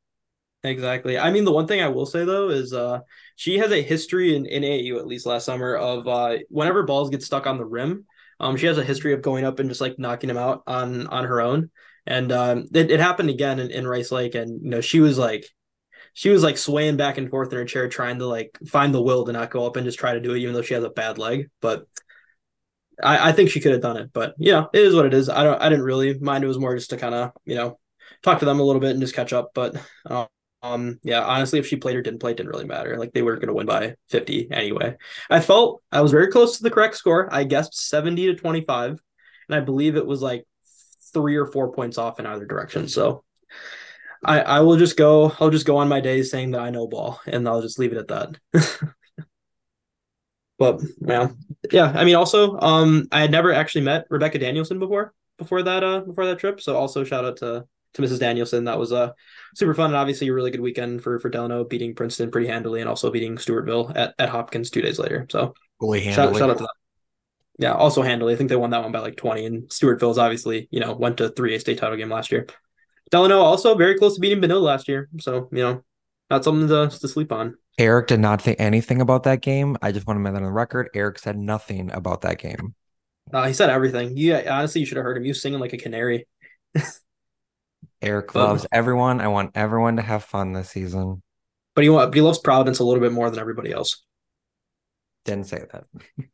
Exactly. 0.65 1.19
I 1.19 1.31
mean, 1.31 1.45
the 1.45 1.53
one 1.53 1.67
thing 1.67 1.83
I 1.83 1.89
will 1.89 2.07
say 2.07 2.25
though 2.25 2.49
is 2.49 2.73
uh, 2.73 3.01
she 3.37 3.59
has 3.59 3.71
a 3.71 3.83
history 3.83 4.35
in, 4.35 4.47
in 4.47 4.63
AAU 4.63 4.99
at 4.99 5.07
least 5.07 5.27
last 5.27 5.45
summer 5.45 5.77
of 5.77 6.09
uh, 6.09 6.39
whenever 6.49 6.83
balls 6.85 7.11
get 7.11 7.23
stuck 7.23 7.47
on 7.47 7.59
the 7.59 7.67
rim, 7.67 8.07
um, 8.41 8.57
she 8.57 8.67
has 8.67 8.79
a 8.79 8.85
history 8.85 9.13
of 9.13 9.23
going 9.23 9.45
up 9.45 9.59
and 9.59 9.69
just 9.69 9.83
like 9.83 9.99
knocking 9.99 10.29
them 10.29 10.39
out 10.39 10.63
on 10.67 11.07
on 11.09 11.25
her 11.25 11.41
own. 11.41 11.71
And 12.07 12.33
um, 12.33 12.67
it, 12.73 12.91
it 12.91 13.01
happened 13.01 13.31
again 13.31 13.59
in, 13.59 13.71
in 13.71 13.87
Rice 13.87 14.11
Lake, 14.11 14.35
and 14.35 14.63
you 14.63 14.71
know 14.71 14.81
she 14.81 15.01
was 15.01 15.19
like 15.19 15.47
she 16.15 16.31
was 16.31 16.43
like 16.43 16.57
swaying 16.57 16.97
back 16.97 17.19
and 17.19 17.29
forth 17.29 17.53
in 17.53 17.59
her 17.59 17.65
chair, 17.65 17.89
trying 17.89 18.21
to 18.21 18.27
like 18.27 18.57
find 18.67 18.95
the 18.95 19.03
will 19.03 19.27
to 19.27 19.33
not 19.33 19.51
go 19.51 19.67
up 19.67 19.77
and 19.77 19.85
just 19.85 19.99
try 19.99 20.15
to 20.15 20.21
do 20.21 20.33
it, 20.33 20.39
even 20.39 20.55
though 20.55 20.63
she 20.63 20.75
has 20.75 20.85
a 20.85 20.89
bad 20.89 21.19
leg. 21.19 21.51
But 21.61 21.87
I, 23.03 23.31
I 23.31 23.33
think 23.33 23.51
she 23.51 23.61
could 23.61 23.73
have 23.73 23.83
done 23.83 23.97
it. 23.97 24.11
But 24.13 24.35
yeah, 24.39 24.67
it 24.73 24.81
is 24.81 24.95
what 24.95 25.07
it 25.07 25.13
is. 25.13 25.29
I 25.29 25.43
don't 25.43 25.61
I 25.61 25.69
didn't 25.69 25.85
really 25.85 26.19
mind. 26.19 26.45
It 26.45 26.49
was 26.49 26.59
more 26.59 26.75
just 26.75 26.91
to 26.91 26.97
kind 26.97 27.15
of 27.15 27.33
you 27.45 27.57
know 27.57 27.79
talk 28.23 28.39
to 28.39 28.45
them 28.45 28.61
a 28.61 28.63
little 28.63 28.81
bit 28.81 28.93
and 28.93 29.01
just 29.01 29.15
catch 29.15 29.33
up. 29.33 29.51
But 29.55 29.77
um, 30.07 30.29
um, 30.63 30.99
yeah, 31.03 31.23
honestly, 31.23 31.59
if 31.59 31.67
she 31.67 31.77
played 31.77 31.97
or 31.97 32.03
didn't 32.03 32.21
play, 32.21 32.31
it 32.31 32.37
didn't 32.37 32.53
really 32.53 32.65
matter. 32.65 32.97
Like 32.97 33.13
they 33.13 33.23
were 33.23 33.35
going 33.35 33.49
to 33.49 33.55
win 33.55 33.67
by 33.67 33.97
50 34.09 34.51
anyway. 34.51 34.97
I 35.29 35.41
felt 35.41 35.83
I 35.93 36.01
was 36.01 36.11
very 36.11 36.29
close 36.29 36.57
to 36.57 36.63
the 36.63 36.71
correct 36.71 36.97
score. 36.97 37.29
I 37.33 37.45
guessed 37.45 37.77
70 37.77 38.27
to 38.27 38.35
25, 38.35 38.99
and 39.49 39.57
I 39.57 39.61
believe 39.61 39.97
it 39.97 40.07
was 40.07 40.23
like 40.23 40.47
three 41.13 41.37
or 41.37 41.47
four 41.47 41.73
points 41.73 41.99
off 41.99 42.19
in 42.19 42.27
either 42.27 42.47
direction. 42.47 42.89
So 42.89 43.25
I, 44.25 44.41
I 44.41 44.61
will 44.61 44.77
just 44.77 44.97
go, 44.97 45.33
I'll 45.41 45.51
just 45.51 45.67
go 45.67 45.77
on 45.77 45.89
my 45.89 46.01
days 46.01 46.31
saying 46.31 46.53
that 46.53 46.61
I 46.61 46.71
know 46.71 46.87
ball 46.87 47.21
and 47.27 47.49
I'll 47.49 47.63
just 47.63 47.79
leave 47.79 47.93
it 47.93 47.99
at 47.99 48.09
that. 48.09 48.39
but 50.59 50.81
yeah, 51.01 51.29
yeah. 51.71 51.93
I 51.95 52.05
mean, 52.05 52.17
also, 52.17 52.59
um, 52.61 53.09
I 53.13 53.21
had 53.21 53.31
never 53.31 53.53
actually 53.53 53.83
met 53.83 54.07
Rebecca 54.11 54.39
Danielson 54.39 54.79
before, 54.79 55.15
before 55.39 55.63
that, 55.63 55.85
uh, 55.85 56.01
before 56.01 56.27
that 56.27 56.39
trip. 56.39 56.61
So 56.61 56.77
also 56.77 57.05
shout 57.05 57.25
out 57.25 57.39
to, 57.39 57.67
to 57.95 58.03
Mrs. 58.03 58.21
Danielson. 58.21 58.65
That 58.65 58.79
was 58.79 58.93
a 58.93 58.97
uh, 58.97 59.13
super 59.55 59.75
fun 59.75 59.87
and 59.87 59.97
obviously 59.97 60.29
a 60.29 60.33
really 60.35 60.51
good 60.51 60.61
weekend 60.61 61.03
for, 61.03 61.19
for 61.21 61.29
Delano 61.29 61.65
beating 61.65 61.95
Princeton 61.95 62.31
pretty 62.31 62.49
handily 62.49 62.81
and 62.81 62.89
also 62.89 63.11
beating 63.11 63.37
Stewartville 63.37 63.97
at, 63.97 64.15
at 64.19 64.29
Hopkins 64.29 64.71
two 64.71 64.83
days 64.83 64.99
later. 64.99 65.27
So 65.31 65.55
shout, 66.13 66.37
shout 66.37 66.51
out 66.51 66.59
to 66.59 66.65
them 66.65 66.69
yeah, 67.59 67.73
also 67.73 68.03
handily. 68.03 68.35
I 68.35 68.37
think 68.37 68.49
they 68.49 68.57
won 68.57 68.71
that 68.71 68.83
one 68.83 68.93
by 68.93 68.99
like 68.99 69.17
20. 69.17 69.47
And 69.47 69.69
Stewartville's 69.69 70.19
obviously, 70.19 70.69
you 70.71 70.81
know, 70.81 70.93
went 70.93 71.19
to 71.19 71.31
3A 71.31 71.61
state 71.61 71.79
title 71.79 71.97
game 71.97 72.11
last 72.11 72.33
year. 72.33 72.47
Delano 73.11 73.41
also 73.41 73.75
very 73.75 73.97
close 73.97 74.15
to 74.15 74.21
beating 74.21 74.41
Benilde 74.41 74.63
last 74.63 74.89
year. 74.89 75.09
So, 75.21 75.49
you 75.53 75.59
know, 75.59 75.85
not 76.31 76.45
something 76.45 76.69
to, 76.69 76.97
to 76.99 77.09
sleep 77.09 77.33
on. 77.33 77.57
Eric 77.79 78.07
did 78.07 78.21
not 78.21 78.41
say 78.41 78.55
anything 78.55 79.01
about 79.01 79.25
that 79.25 79.43
game. 79.43 79.77
I 79.83 79.93
just 79.93 80.07
want 80.07 80.17
to 80.17 80.21
make 80.21 80.33
that 80.33 80.39
on 80.39 80.45
the 80.45 80.53
record. 80.53 80.91
Eric 80.95 81.19
said 81.19 81.37
nothing 81.37 81.91
about 81.91 82.23
that 82.23 82.39
game. 82.39 82.75
Uh, 83.33 83.47
he 83.47 83.53
said 83.53 83.71
everything. 83.71 84.17
Yeah, 84.17 84.43
honestly, 84.49 84.81
you 84.81 84.87
should 84.87 84.97
have 84.97 85.05
heard 85.05 85.17
him. 85.17 85.25
He 85.25 85.31
was 85.31 85.43
singing 85.43 85.59
like 85.59 85.73
a 85.73 85.79
canary. 85.79 86.29
Eric 88.03 88.33
but, 88.33 88.49
loves 88.49 88.67
everyone. 88.71 89.21
I 89.21 89.29
want 89.29 89.53
everyone 89.55 89.97
to 89.97 90.03
have 90.03 90.25
fun 90.25 90.53
this 90.53 90.71
season. 90.71 91.23
But 91.75 91.85
he, 91.85 91.91
but 91.91 92.15
he 92.15 92.21
loves 92.21 92.39
Providence 92.39 92.79
a 92.79 92.85
little 92.85 93.01
bit 93.01 93.13
more 93.13 93.29
than 93.31 93.41
everybody 93.41 93.73
else. 93.73 94.05
Didn't 95.25 95.47
say 95.47 95.65
that. 95.73 95.85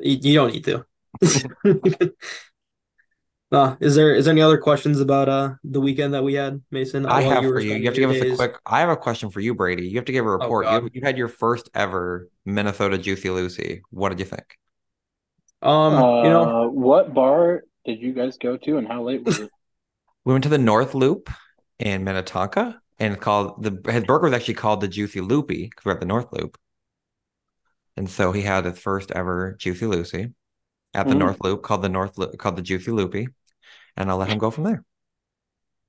You, 0.00 0.16
you 0.22 0.34
don't 0.34 0.52
need 0.52 0.64
to. 0.66 0.86
uh, 3.50 3.76
is 3.80 3.94
there 3.94 4.14
is 4.14 4.26
there 4.26 4.32
any 4.32 4.42
other 4.42 4.58
questions 4.58 5.00
about 5.00 5.28
uh 5.28 5.54
the 5.64 5.80
weekend 5.80 6.12
that 6.12 6.22
we 6.22 6.34
had, 6.34 6.62
Mason? 6.70 7.06
I 7.06 7.22
have 7.22 7.44
you 7.44 7.50
for 7.50 7.60
you. 7.60 7.74
You 7.76 7.84
have 7.86 7.94
to 7.94 8.00
give 8.00 8.10
days? 8.10 8.22
us 8.22 8.32
a 8.32 8.36
quick. 8.36 8.56
I 8.66 8.80
have 8.80 8.90
a 8.90 8.96
question 8.96 9.30
for 9.30 9.40
you, 9.40 9.54
Brady. 9.54 9.88
You 9.88 9.96
have 9.96 10.04
to 10.04 10.12
give 10.12 10.26
a 10.26 10.28
oh, 10.28 10.32
report. 10.32 10.66
Oh, 10.68 10.82
you, 10.82 10.90
you 10.92 11.00
had 11.02 11.16
your 11.16 11.28
first 11.28 11.70
ever 11.74 12.28
Minnesota 12.44 12.98
Juicy 12.98 13.30
Lucy. 13.30 13.82
What 13.90 14.10
did 14.10 14.18
you 14.20 14.26
think? 14.26 14.58
Um, 15.62 15.94
uh, 15.94 16.22
you 16.24 16.28
know, 16.28 16.64
uh, 16.64 16.68
what 16.68 17.14
bar 17.14 17.64
did 17.86 18.00
you 18.00 18.12
guys 18.12 18.36
go 18.36 18.58
to, 18.58 18.76
and 18.76 18.86
how 18.86 19.02
late 19.02 19.24
was 19.24 19.40
it? 19.40 19.50
we 20.24 20.34
went 20.34 20.44
to 20.44 20.50
the 20.50 20.58
North 20.58 20.94
Loop 20.94 21.30
in 21.78 22.04
Minnetonka, 22.04 22.78
and 22.98 23.18
called 23.18 23.62
the 23.62 23.90
his 23.90 24.04
burger 24.04 24.24
was 24.24 24.34
actually 24.34 24.54
called 24.54 24.82
the 24.82 24.88
Juicy 24.88 25.22
Loopy 25.22 25.64
because 25.64 25.84
we're 25.86 25.92
at 25.92 26.00
the 26.00 26.06
North 26.06 26.32
Loop. 26.32 26.58
And 27.96 28.10
so 28.10 28.30
he 28.30 28.42
had 28.42 28.66
his 28.66 28.78
first 28.78 29.10
ever 29.10 29.56
Juicy 29.58 29.86
Lucy 29.86 30.34
at 30.94 31.06
the 31.06 31.14
mm. 31.14 31.18
North 31.18 31.38
Loop 31.42 31.62
called 31.62 31.82
the 31.82 31.88
North 31.88 32.18
Loop 32.18 32.36
called 32.38 32.56
the 32.56 32.62
Juicy 32.62 32.90
Loopy. 32.90 33.28
And 33.96 34.10
I'll 34.10 34.16
let 34.16 34.28
him 34.28 34.38
go 34.38 34.50
from 34.50 34.64
there. 34.64 34.84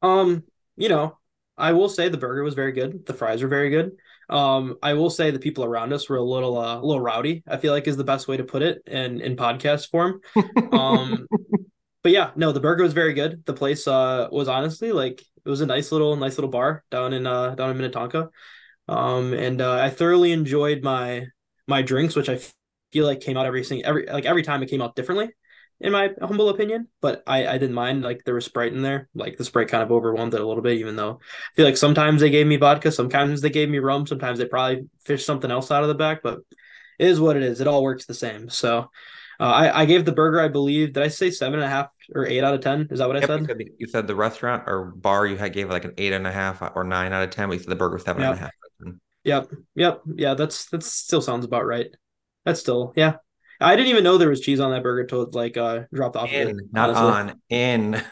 Um, 0.01 0.43
you 0.77 0.89
know, 0.89 1.17
I 1.57 1.73
will 1.73 1.89
say 1.89 2.09
the 2.09 2.17
burger 2.17 2.43
was 2.43 2.55
very 2.55 2.71
good. 2.71 3.05
The 3.05 3.13
fries 3.13 3.43
were 3.43 3.49
very 3.49 3.69
good. 3.69 3.91
Um, 4.29 4.77
I 4.81 4.93
will 4.93 5.09
say 5.09 5.31
the 5.31 5.39
people 5.39 5.63
around 5.63 5.91
us 5.91 6.07
were 6.07 6.17
a 6.17 6.23
little 6.23 6.57
uh, 6.57 6.79
a 6.79 6.85
little 6.85 7.01
rowdy, 7.01 7.43
I 7.47 7.57
feel 7.57 7.73
like 7.73 7.88
is 7.88 7.97
the 7.97 8.03
best 8.03 8.27
way 8.27 8.38
to 8.38 8.43
put 8.43 8.62
it 8.62 8.81
in 8.85 9.21
in 9.21 9.35
podcast 9.35 9.89
form. 9.89 10.21
Um 10.71 11.27
but 12.03 12.12
yeah, 12.12 12.31
no, 12.35 12.51
the 12.51 12.59
burger 12.59 12.83
was 12.83 12.93
very 12.93 13.13
good. 13.13 13.43
The 13.45 13.53
place 13.53 13.88
uh 13.88 14.27
was 14.31 14.47
honestly 14.47 14.91
like 14.91 15.21
it 15.21 15.49
was 15.49 15.62
a 15.62 15.65
nice 15.65 15.91
little 15.91 16.15
nice 16.15 16.38
little 16.38 16.51
bar 16.51 16.83
down 16.91 17.13
in 17.13 17.25
uh 17.25 17.55
down 17.55 17.71
in 17.71 17.77
Minnetonka. 17.77 18.29
Um 18.88 19.33
and 19.33 19.62
uh, 19.62 19.73
I 19.73 19.89
thoroughly 19.89 20.31
enjoyed 20.31 20.83
my 20.83 21.27
my 21.67 21.81
drinks, 21.81 22.15
which 22.15 22.29
I 22.29 22.39
feel 22.91 23.06
like 23.06 23.21
came 23.21 23.38
out 23.38 23.45
every 23.45 23.63
single 23.63 23.88
every 23.88 24.06
like 24.06 24.25
every 24.25 24.43
time 24.43 24.63
it 24.63 24.69
came 24.69 24.82
out 24.82 24.95
differently, 24.95 25.30
in 25.80 25.91
my 25.91 26.12
humble 26.21 26.49
opinion. 26.49 26.88
But 27.02 27.23
I 27.28 27.47
I 27.47 27.58
didn't 27.58 27.75
mind 27.75 28.04
like 28.04 28.23
there 28.25 28.36
was 28.36 28.45
Sprite 28.45 28.73
in 28.73 28.82
there. 28.82 29.10
Like 29.13 29.38
the 29.38 29.45
Sprite 29.45 29.67
kind 29.67 29.84
of 29.84 29.91
overwhelmed 29.91 30.34
it 30.34 30.41
a 30.41 30.47
little 30.47 30.63
bit, 30.63 30.78
even 30.78 30.95
though 30.95 31.19
I 31.21 31.56
feel 31.56 31.65
like 31.65 31.78
sometimes 31.78 32.21
they 32.21 32.30
gave 32.30 32.47
me 32.47 32.58
vodka, 32.58 32.91
sometimes 32.91 33.41
they 33.41 33.49
gave 33.49 33.69
me 33.69 33.80
rum, 33.80 34.08
sometimes 34.08 34.39
they 34.39 34.45
probably 34.45 34.88
fished 35.04 35.25
something 35.25 35.52
else 35.52 35.71
out 35.71 35.84
of 35.84 35.89
the 35.89 35.95
back. 35.95 36.21
But 36.23 36.39
it 36.97 37.08
is 37.08 37.19
what 37.19 37.38
it 37.38 37.43
is. 37.43 37.62
It 37.62 37.67
all 37.67 37.84
works 37.84 38.06
the 38.06 38.13
same. 38.13 38.49
So. 38.49 38.89
Uh, 39.41 39.45
I, 39.45 39.84
I 39.84 39.86
gave 39.86 40.04
the 40.04 40.12
burger, 40.12 40.41
I 40.41 40.49
believe, 40.49 40.91
did 40.91 41.02
I 41.02 41.08
say 41.08 41.32
seven 41.32 41.60
and 41.60 41.63
a 41.63 41.69
half 41.69 41.88
or 42.13 42.28
eight 42.28 42.43
out 42.43 42.54
of 42.54 42.60
10? 42.60 42.89
Is 42.91 42.99
that 42.99 43.08
what 43.08 43.15
I 43.15 43.21
yep, 43.21 43.30
said? 43.30 43.39
You 43.39 43.47
said, 43.47 43.67
you 43.78 43.88
said, 43.88 44.06
the 44.06 44.13
restaurant 44.13 44.63
or 44.67 44.88
bar 44.88 45.25
you 45.25 45.38
had 45.38 45.54
gave 45.54 45.69
like 45.69 45.86
an 45.86 45.93
eight 45.97 46.12
and 46.12 46.28
a 46.28 46.32
half 46.32 46.62
or 46.75 46.84
nine 46.84 47.13
out 47.13 47.23
of 47.23 47.30
10, 47.30 47.47
but 47.47 47.54
you 47.54 47.60
said 47.60 47.69
the 47.69 47.78
burger 47.78 47.99
seven 47.99 48.21
yep. 48.21 48.32
and 48.32 48.38
a 48.38 48.41
half. 48.41 48.52
Yep. 49.23 49.52
Yep. 49.75 50.02
Yeah, 50.15 50.34
that's 50.34 50.69
that 50.69 50.84
still 50.84 51.21
sounds 51.21 51.45
about 51.45 51.65
right. 51.65 51.88
That's 52.45 52.60
still 52.60 52.93
yeah. 52.95 53.15
I 53.62 53.75
didn't 53.75 53.89
even 53.89 54.06
know 54.06 54.17
there 54.17 54.30
was 54.30 54.39
cheese 54.39 54.62
on 54.62 54.71
that 54.71 54.84
burger 54.84 55.02
until 55.02 55.23
it 55.23 55.36
like 55.36 55.58
uh 55.58 55.84
dropped 55.93 56.15
off. 56.15 56.32
In, 56.32 56.49
of 56.49 56.58
it, 56.58 56.65
not 56.71 56.89
on, 56.91 57.41
in. 57.49 58.02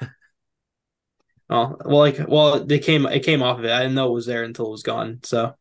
Oh 1.50 1.78
well, 1.86 2.00
like 2.00 2.20
well, 2.28 2.66
they 2.66 2.80
came 2.80 3.06
it 3.06 3.24
came 3.24 3.42
off 3.42 3.60
of 3.60 3.66
it. 3.66 3.72
I 3.72 3.80
didn't 3.80 3.96
know 3.96 4.10
it 4.10 4.14
was 4.14 4.26
there 4.26 4.44
until 4.44 4.68
it 4.68 4.72
was 4.72 4.84
gone. 4.84 5.20
So, 5.24 5.54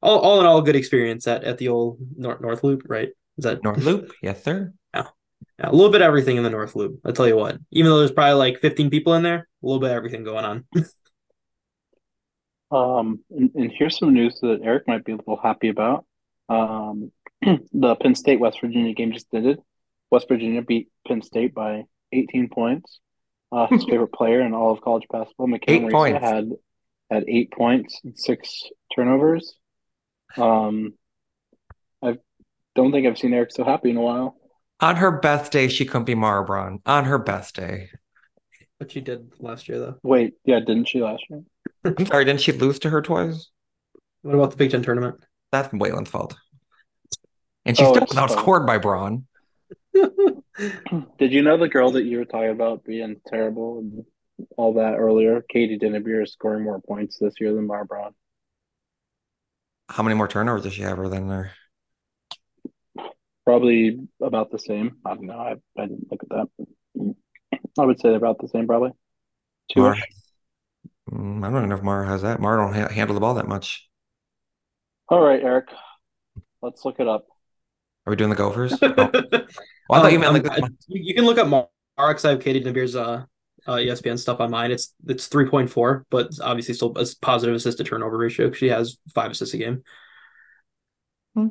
all, 0.00 0.20
all 0.20 0.40
in 0.40 0.46
all, 0.46 0.62
good 0.62 0.76
experience 0.76 1.26
at 1.26 1.42
at 1.42 1.58
the 1.58 1.68
old 1.68 1.98
North 2.16 2.40
North 2.40 2.62
Loop, 2.62 2.82
right? 2.86 3.08
Is 3.38 3.44
that 3.44 3.64
North 3.64 3.82
Loop? 3.82 4.12
Yes, 4.22 4.42
sir. 4.42 4.72
Yeah. 4.94 5.08
yeah, 5.58 5.68
a 5.68 5.72
little 5.72 5.90
bit 5.90 6.00
of 6.00 6.06
everything 6.06 6.38
in 6.38 6.42
the 6.42 6.48
North 6.48 6.74
Loop. 6.74 7.00
I 7.04 7.12
tell 7.12 7.28
you 7.28 7.36
what, 7.36 7.58
even 7.70 7.90
though 7.90 7.98
there's 7.98 8.12
probably 8.12 8.38
like 8.38 8.60
15 8.60 8.88
people 8.88 9.12
in 9.12 9.22
there, 9.22 9.46
a 9.62 9.66
little 9.66 9.80
bit 9.80 9.90
of 9.90 9.96
everything 9.96 10.24
going 10.24 10.44
on. 10.44 10.64
Um, 12.70 13.20
and, 13.30 13.50
and, 13.54 13.72
here's 13.78 13.96
some 13.96 14.12
news 14.12 14.40
that 14.40 14.58
Eric 14.64 14.88
might 14.88 15.04
be 15.04 15.12
a 15.12 15.16
little 15.16 15.38
happy 15.40 15.68
about. 15.68 16.04
Um, 16.48 17.12
the 17.42 17.96
Penn 17.96 18.14
State 18.14 18.40
West 18.40 18.60
Virginia 18.60 18.94
game 18.94 19.12
just 19.12 19.26
ended. 19.32 19.58
West 20.10 20.28
Virginia 20.28 20.62
beat 20.62 20.88
Penn 21.06 21.22
State 21.22 21.54
by 21.54 21.84
18 22.12 22.48
points. 22.48 23.00
Uh, 23.52 23.66
his 23.68 23.84
favorite 23.88 24.12
player 24.12 24.40
in 24.40 24.54
all 24.54 24.72
of 24.72 24.80
college 24.80 25.04
basketball, 25.10 25.48
McCann 25.48 26.20
had 26.20 26.50
had 27.10 27.24
eight 27.28 27.52
points 27.52 28.00
and 28.04 28.18
six 28.18 28.64
turnovers. 28.94 29.54
Um, 30.36 30.94
I 32.02 32.16
don't 32.74 32.92
think 32.92 33.06
I've 33.06 33.18
seen 33.18 33.32
Eric 33.32 33.52
so 33.52 33.64
happy 33.64 33.90
in 33.90 33.96
a 33.96 34.02
while. 34.02 34.36
On 34.80 34.96
her 34.96 35.10
best 35.10 35.52
day, 35.52 35.68
she 35.68 35.86
couldn't 35.86 36.04
be 36.04 36.14
Mara 36.14 36.44
Braun. 36.44 36.80
On 36.84 37.04
her 37.04 37.18
best 37.18 37.56
day. 37.56 37.88
But 38.78 38.92
she 38.92 39.00
did 39.00 39.32
last 39.38 39.68
year, 39.68 39.78
though. 39.78 39.94
Wait, 40.02 40.34
yeah, 40.44 40.60
didn't 40.60 40.86
she 40.86 41.00
last 41.00 41.22
year? 41.30 41.42
I'm 41.84 42.06
sorry, 42.06 42.24
didn't 42.26 42.42
she 42.42 42.52
lose 42.52 42.78
to 42.80 42.90
her 42.90 43.00
twice? 43.00 43.48
What 44.22 44.34
about 44.34 44.50
the 44.50 44.56
Big 44.56 44.70
Ten 44.70 44.82
tournament? 44.82 45.24
That's 45.52 45.72
Wayland's 45.72 46.10
fault. 46.10 46.36
And 47.64 47.76
she's 47.76 47.86
oh, 47.86 47.94
still 47.94 48.06
outscored 48.06 48.66
by 48.66 48.78
Braun. 48.78 49.26
Did 49.94 51.32
you 51.32 51.42
know 51.42 51.56
the 51.56 51.68
girl 51.68 51.92
that 51.92 52.04
you 52.04 52.18
were 52.18 52.24
talking 52.24 52.50
about 52.50 52.84
being 52.84 53.16
terrible 53.26 53.78
and 53.78 54.04
all 54.56 54.74
that 54.74 54.94
earlier? 54.96 55.44
Katie 55.48 55.78
Dinnebier 55.78 56.22
is 56.22 56.32
scoring 56.32 56.64
more 56.64 56.80
points 56.80 57.18
this 57.18 57.34
year 57.40 57.54
than 57.54 57.66
Mara 57.66 57.84
Braun. 57.84 58.12
How 59.88 60.02
many 60.02 60.14
more 60.14 60.28
turnovers 60.28 60.62
does 60.62 60.74
she 60.74 60.82
have 60.82 60.98
her 60.98 61.08
than 61.08 61.28
her? 61.28 61.50
Probably 63.44 64.00
about 64.20 64.50
the 64.50 64.58
same. 64.58 64.96
I 65.04 65.14
don't 65.14 65.26
know. 65.26 65.38
I, 65.38 65.54
I 65.80 65.86
didn't 65.86 66.10
look 66.10 66.22
at 66.22 66.28
that. 66.30 67.14
I 67.78 67.84
would 67.84 68.00
say 68.00 68.14
about 68.14 68.40
the 68.40 68.48
same, 68.48 68.66
probably. 68.66 68.90
Two. 69.70 69.94
Mm, 71.10 71.46
I 71.46 71.50
don't 71.50 71.68
know 71.68 71.76
if 71.76 71.82
Mara 71.82 72.06
has 72.06 72.22
that. 72.22 72.40
Mara 72.40 72.64
don't 72.64 72.74
ha- 72.74 72.92
handle 72.92 73.14
the 73.14 73.20
ball 73.20 73.34
that 73.34 73.46
much. 73.46 73.88
All 75.08 75.20
right, 75.20 75.42
Eric. 75.42 75.68
Let's 76.62 76.84
look 76.84 76.98
it 76.98 77.06
up. 77.06 77.26
Are 78.06 78.10
we 78.10 78.16
doing 78.16 78.30
the 78.30 78.36
Gophers? 78.36 78.76
oh. 78.82 78.88
well, 78.90 79.46
I 79.90 80.00
thought 80.00 80.12
you 80.12 80.18
meant 80.18 80.44
like 80.44 80.62
um, 80.62 80.76
you 80.88 81.14
can 81.14 81.24
look 81.24 81.38
up 81.38 81.68
Marks. 81.98 82.24
I 82.24 82.30
have 82.30 82.40
Katie 82.40 82.60
Dinnebier's 82.60 82.96
uh, 82.96 83.24
uh, 83.66 83.74
ESPN 83.74 84.18
stuff 84.18 84.40
on 84.40 84.50
mine. 84.50 84.70
It's 84.70 84.94
it's 85.06 85.26
three 85.28 85.48
point 85.48 85.70
four, 85.70 86.06
but 86.10 86.30
obviously 86.42 86.74
still 86.74 86.92
a 86.96 87.06
positive 87.20 87.54
assist 87.54 87.78
to 87.78 87.84
turnover 87.84 88.16
ratio. 88.16 88.50
She 88.52 88.68
has 88.68 88.98
five 89.14 89.30
assists 89.30 89.54
a 89.54 89.58
game. 89.58 89.82
Hmm. 91.34 91.48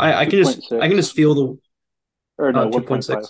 I, 0.00 0.14
I 0.14 0.24
can 0.24 0.42
just 0.42 0.72
I 0.72 0.88
can 0.88 0.96
just 0.96 1.14
feel 1.14 1.34
the 1.34 1.58
or 2.38 2.52
no 2.52 2.62
uh, 2.62 2.70
1.6 2.70 3.28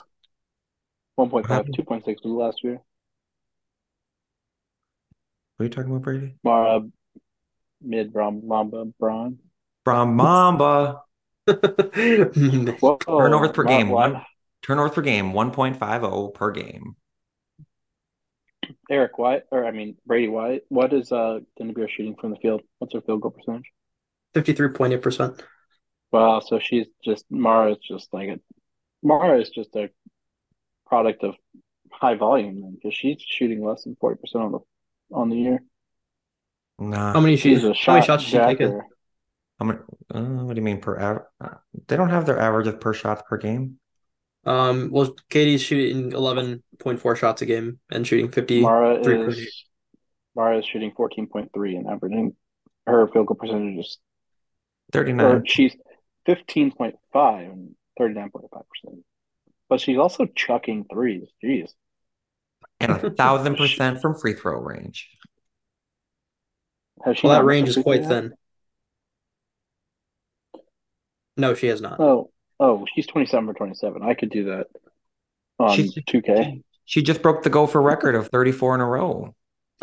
1.5 1.18 1.44
2.6 1.48 2.06
was 2.06 2.16
last 2.24 2.62
year 2.62 2.80
what 5.62 5.66
are 5.66 5.68
you 5.68 5.70
talking 5.70 5.90
about 5.92 6.02
brady? 6.02 6.34
Mara 6.42 6.80
mid 7.80 8.12
Mamba 8.12 8.86
Braun. 8.98 9.38
Brom 9.84 10.16
Mamba. 10.16 11.02
Turnovers 11.46 13.52
per 13.52 13.64
game. 13.64 13.88
one 13.88 14.12
Turn 14.12 14.22
turnovers 14.62 14.92
per 14.92 15.02
game 15.02 15.32
1.50 15.32 16.34
per 16.34 16.50
game. 16.50 16.96
Eric 18.90 19.18
White 19.18 19.42
or 19.52 19.64
I 19.64 19.70
mean 19.70 19.96
Brady 20.04 20.28
White 20.28 20.62
what 20.68 20.92
is 20.92 21.12
uh 21.12 21.40
Dinnebier 21.60 21.88
shooting 21.88 22.16
from 22.20 22.30
the 22.30 22.36
field? 22.36 22.62
What's 22.78 22.94
her 22.94 23.00
field 23.00 23.20
goal 23.20 23.30
percentage? 23.30 23.70
53.8 24.34 25.00
percent. 25.00 25.42
Wow, 26.10 26.40
so 26.40 26.58
she's 26.58 26.86
just 27.04 27.24
Mara 27.30 27.72
is 27.72 27.78
just 27.78 28.12
like 28.12 28.28
a 28.28 28.40
Mara 29.02 29.40
is 29.40 29.50
just 29.50 29.76
a 29.76 29.90
product 30.86 31.22
of 31.22 31.36
high 31.92 32.16
volume 32.16 32.60
then 32.60 32.74
because 32.74 32.94
she's 32.94 33.20
shooting 33.20 33.64
less 33.64 33.84
than 33.84 33.96
forty 34.00 34.20
percent 34.20 34.42
on 34.42 34.52
the 34.52 34.58
on 35.12 35.28
the 35.28 35.36
year. 35.36 35.62
Nah. 36.78 37.12
How 37.12 37.20
many 37.20 37.36
she's 37.36 37.64
a 37.64 37.74
how 37.74 37.94
many 37.94 38.06
shots 38.06 38.24
she 38.24 38.36
taken? 38.38 38.80
How 39.58 39.66
many? 39.66 39.78
Uh, 40.12 40.44
what 40.44 40.54
do 40.54 40.60
you 40.60 40.64
mean 40.64 40.80
per 40.80 40.98
hour? 40.98 41.30
Uh, 41.40 41.56
they 41.86 41.96
don't 41.96 42.10
have 42.10 42.26
their 42.26 42.38
average 42.38 42.66
of 42.66 42.80
per 42.80 42.92
shot 42.92 43.26
per 43.26 43.36
game. 43.36 43.78
Um. 44.44 44.90
Well, 44.90 45.14
Katie's 45.30 45.62
shooting 45.62 46.12
eleven 46.12 46.62
point 46.78 46.98
four 46.98 47.14
shots 47.14 47.42
a 47.42 47.46
game 47.46 47.78
and 47.90 48.06
shooting 48.06 48.30
fifty. 48.30 48.60
Mara 48.60 48.98
is 49.00 49.64
Mara 50.34 50.58
is 50.58 50.66
shooting 50.66 50.92
fourteen 50.96 51.28
point 51.28 51.50
three 51.54 51.76
and 51.76 51.86
averaging 51.86 52.34
her 52.86 53.06
field 53.08 53.26
goal 53.26 53.36
percentage 53.36 53.78
is 53.78 53.98
thirty 54.92 55.12
nine. 55.12 55.44
She's 55.46 55.76
15.5 56.26 56.94
and 57.14 57.74
39.5%. 57.98 59.02
But 59.68 59.80
she's 59.80 59.98
also 59.98 60.26
chucking 60.26 60.86
threes. 60.92 61.28
Jeez. 61.42 61.70
And 62.82 62.92
a 62.92 63.10
thousand 63.10 63.56
percent 63.56 64.00
from 64.00 64.14
free 64.18 64.34
throw 64.34 64.60
range. 64.60 65.08
Has 67.04 67.18
she 67.18 67.26
well, 67.26 67.36
that 67.36 67.44
range 67.44 67.68
is 67.68 67.76
quite 67.76 68.04
thin. 68.04 68.34
No, 71.36 71.54
she 71.54 71.68
has 71.68 71.80
not. 71.80 71.98
Oh, 71.98 72.30
oh, 72.60 72.86
she's 72.94 73.06
27 73.06 73.46
for 73.46 73.54
27. 73.54 74.02
I 74.02 74.14
could 74.14 74.30
do 74.30 74.44
that 74.44 74.66
on 75.58 75.78
2K. 75.78 76.62
She 76.84 77.02
just 77.02 77.22
broke 77.22 77.42
the 77.42 77.50
Gopher 77.50 77.80
record 77.80 78.14
of 78.14 78.28
34 78.28 78.74
in 78.76 78.80
a 78.80 78.86
row. 78.86 79.34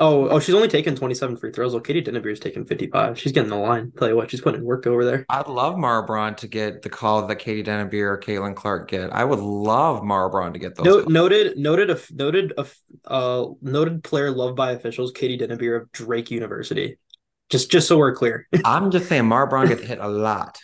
Oh, 0.02 0.30
oh, 0.30 0.40
she's 0.40 0.56
only 0.56 0.70
taken 0.70 0.96
27 0.96 1.36
free 1.36 1.52
throws. 1.52 1.74
Well, 1.74 1.82
Katie 1.82 2.02
Dinnebier's 2.02 2.40
taken 2.40 2.66
55. 2.66 3.20
She's 3.20 3.34
getting 3.34 3.50
the 3.50 3.58
line. 3.58 3.92
Tell 3.98 4.08
you 4.08 4.16
what, 4.16 4.32
she's 4.32 4.40
putting 4.40 4.62
in 4.62 4.66
work 4.66 4.88
over 4.88 5.04
there. 5.04 5.26
I'd 5.28 5.48
love 5.48 5.78
Mara 5.78 6.04
Braun 6.04 6.36
to 6.36 6.48
get 6.48 6.82
the 6.82 6.90
call 6.90 7.28
that 7.28 7.36
Katie 7.36 7.64
Dinnebier 7.64 8.14
or 8.14 8.18
Caitlin 8.18 8.56
Clark 8.56 8.90
get. 8.90 9.12
I 9.12 9.26
would 9.26 9.40
love 9.40 10.04
Mara 10.04 10.30
Braun 10.30 10.54
to 10.54 10.60
get 10.60 10.76
those. 10.76 10.86
No, 10.86 11.02
noted, 11.02 11.58
noted, 11.58 11.90
a 11.90 12.00
noted, 12.12 12.54
a 12.58 12.66
uh, 13.06 13.48
noted 13.62 14.04
player 14.04 14.32
loved 14.32 14.56
by 14.56 14.72
officials. 14.72 15.12
Katie 15.12 15.38
Dinnebier 15.38 15.82
of 15.82 15.92
Drake 15.92 16.32
University. 16.32 16.98
Just, 17.50 17.70
just 17.70 17.88
so 17.88 17.98
we're 17.98 18.16
clear. 18.16 18.48
I'm 18.66 18.92
just 18.92 19.10
saying, 19.10 19.26
Mara 19.26 19.48
Braun 19.48 19.68
gets 19.68 19.84
hit 19.84 20.00
a 20.00 20.08
lot. 20.08 20.60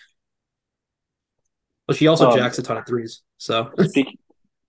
Well, 1.90 1.96
she 1.96 2.08
also 2.08 2.30
um, 2.30 2.38
jacks 2.38 2.58
a 2.58 2.64
ton 2.64 2.78
of 2.78 2.88
threes. 2.88 3.22
So 3.38 3.70
speaking, 3.84 4.18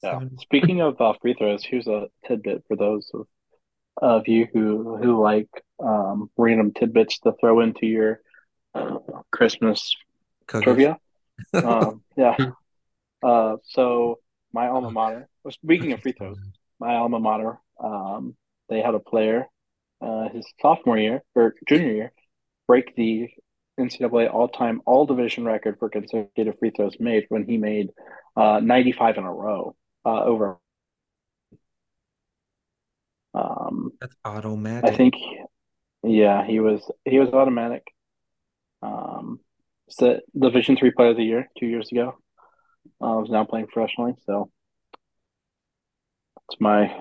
yeah. 0.02 0.20
Speaking 0.40 0.80
of 0.80 1.00
uh, 1.00 1.14
free 1.20 1.34
throws, 1.34 1.64
here's 1.64 1.86
a 1.86 2.06
tidbit 2.26 2.64
for 2.68 2.76
those 2.76 3.10
of 3.98 4.28
you 4.28 4.46
who 4.52 4.96
who 4.96 5.22
like 5.22 5.48
um, 5.80 6.30
random 6.36 6.72
tidbits 6.72 7.18
to 7.20 7.32
throw 7.40 7.60
into 7.60 7.86
your 7.86 8.20
uh, 8.74 8.98
Christmas 9.30 9.94
Cookies. 10.46 10.64
trivia. 10.64 10.98
um, 11.52 12.02
yeah. 12.16 12.36
Uh, 13.22 13.56
so 13.64 14.18
my 14.52 14.68
alma 14.68 14.90
mater. 14.90 15.28
Speaking 15.50 15.92
of 15.92 16.00
free 16.00 16.12
throws, 16.12 16.38
my 16.78 16.96
alma 16.96 17.20
mater. 17.20 17.58
Um, 17.82 18.36
they 18.68 18.80
had 18.80 18.94
a 18.94 18.98
player, 18.98 19.46
uh, 20.00 20.28
his 20.30 20.46
sophomore 20.60 20.98
year 20.98 21.22
or 21.34 21.54
junior 21.68 21.92
year, 21.92 22.12
break 22.66 22.96
the 22.96 23.28
NCAA 23.78 24.32
all-time 24.32 24.80
all-division 24.86 25.44
record 25.44 25.78
for 25.78 25.88
consecutive 25.88 26.58
free 26.58 26.70
throws 26.70 26.96
made 26.98 27.26
when 27.28 27.44
he 27.46 27.58
made 27.58 27.90
uh, 28.34 28.60
95 28.60 29.18
in 29.18 29.24
a 29.24 29.32
row 29.32 29.76
uh, 30.04 30.24
over 30.24 30.58
um, 33.34 33.85
That's 34.00 34.16
automatic. 34.24 34.90
I 34.90 34.96
think, 34.96 35.14
yeah, 36.02 36.46
he 36.46 36.60
was 36.60 36.90
he 37.04 37.18
was 37.18 37.30
automatic. 37.30 37.86
Um, 38.82 39.40
the 39.98 40.20
Division 40.38 40.76
three 40.76 40.90
player 40.90 41.10
of 41.10 41.16
the 41.16 41.24
year 41.24 41.48
two 41.58 41.66
years 41.66 41.90
ago. 41.90 42.18
I 43.00 43.06
uh, 43.06 43.20
was 43.20 43.30
now 43.30 43.44
playing 43.44 43.66
professionally, 43.66 44.14
so 44.26 44.50
it's 46.48 46.60
my 46.60 46.94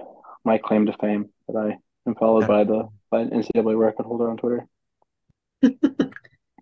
my 0.43 0.57
claim 0.57 0.85
to 0.85 0.93
fame 0.99 1.29
that 1.47 1.57
I 1.57 1.77
am 2.07 2.15
followed 2.15 2.41
yeah. 2.41 2.47
by 2.47 2.63
the 2.63 2.89
by 3.11 3.21
an 3.21 3.29
NCAA 3.29 3.77
record 3.77 4.05
holder 4.05 4.29
on 4.29 4.37
Twitter. 4.37 4.67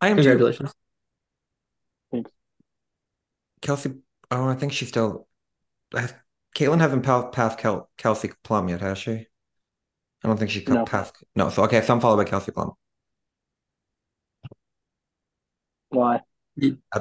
I 0.02 0.10
am 0.10 0.16
congratulations. 0.16 0.72
Too. 0.72 0.78
Thanks, 2.12 2.32
Kelsey. 3.62 3.94
Oh, 4.32 4.48
I 4.48 4.56
think 4.56 4.74
she's 4.74 4.90
still. 4.90 5.28
Caitlin 6.56 6.80
hasn't 6.80 7.04
passed 7.04 7.60
Kelsey 7.98 8.32
Plum 8.44 8.70
yet, 8.70 8.82
has 8.82 8.98
she? 8.98 9.28
I 10.24 10.28
don't 10.28 10.38
think 10.38 10.52
she 10.52 10.64
no. 10.68 10.86
passed. 10.86 11.16
No, 11.36 11.50
so 11.50 11.64
okay, 11.64 11.82
so 11.82 11.94
I'm 11.94 12.00
followed 12.00 12.18
by 12.18 12.24
Kelsey 12.26 12.52
Plum. 12.52 12.72
Why? 15.90 16.22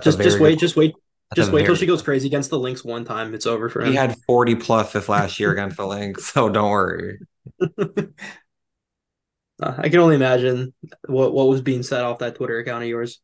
just 0.00 0.20
just 0.20 0.40
wait, 0.40 0.58
just 0.58 0.76
wait, 0.76 0.94
just 1.34 1.52
wait 1.52 1.66
till 1.66 1.76
she 1.76 1.86
goes 1.86 2.02
crazy 2.02 2.26
against 2.26 2.50
the 2.50 2.58
Lynx 2.58 2.84
one 2.84 3.04
time. 3.04 3.34
It's 3.34 3.46
over 3.46 3.68
for 3.68 3.82
him. 3.82 3.88
He 3.88 3.94
had 3.94 4.16
40 4.26 4.56
plus 4.56 4.92
this 4.92 5.08
last 5.08 5.38
year 5.38 5.52
against 5.52 5.76
the 5.76 5.86
Lynx, 5.86 6.26
so 6.26 6.48
don't 6.48 6.70
worry. 6.70 7.18
Uh, 9.62 9.74
I 9.78 9.88
can 9.90 10.00
only 10.00 10.16
imagine 10.16 10.74
what 11.06 11.32
what 11.32 11.46
was 11.46 11.60
being 11.60 11.84
said 11.84 12.02
off 12.02 12.18
that 12.18 12.34
Twitter 12.34 12.58
account 12.58 12.82
of 12.82 12.88
yours. 12.88 13.20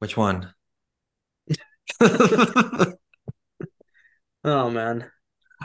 Which 0.00 0.16
one? 0.16 0.52
oh 2.00 2.96
man, 4.44 5.08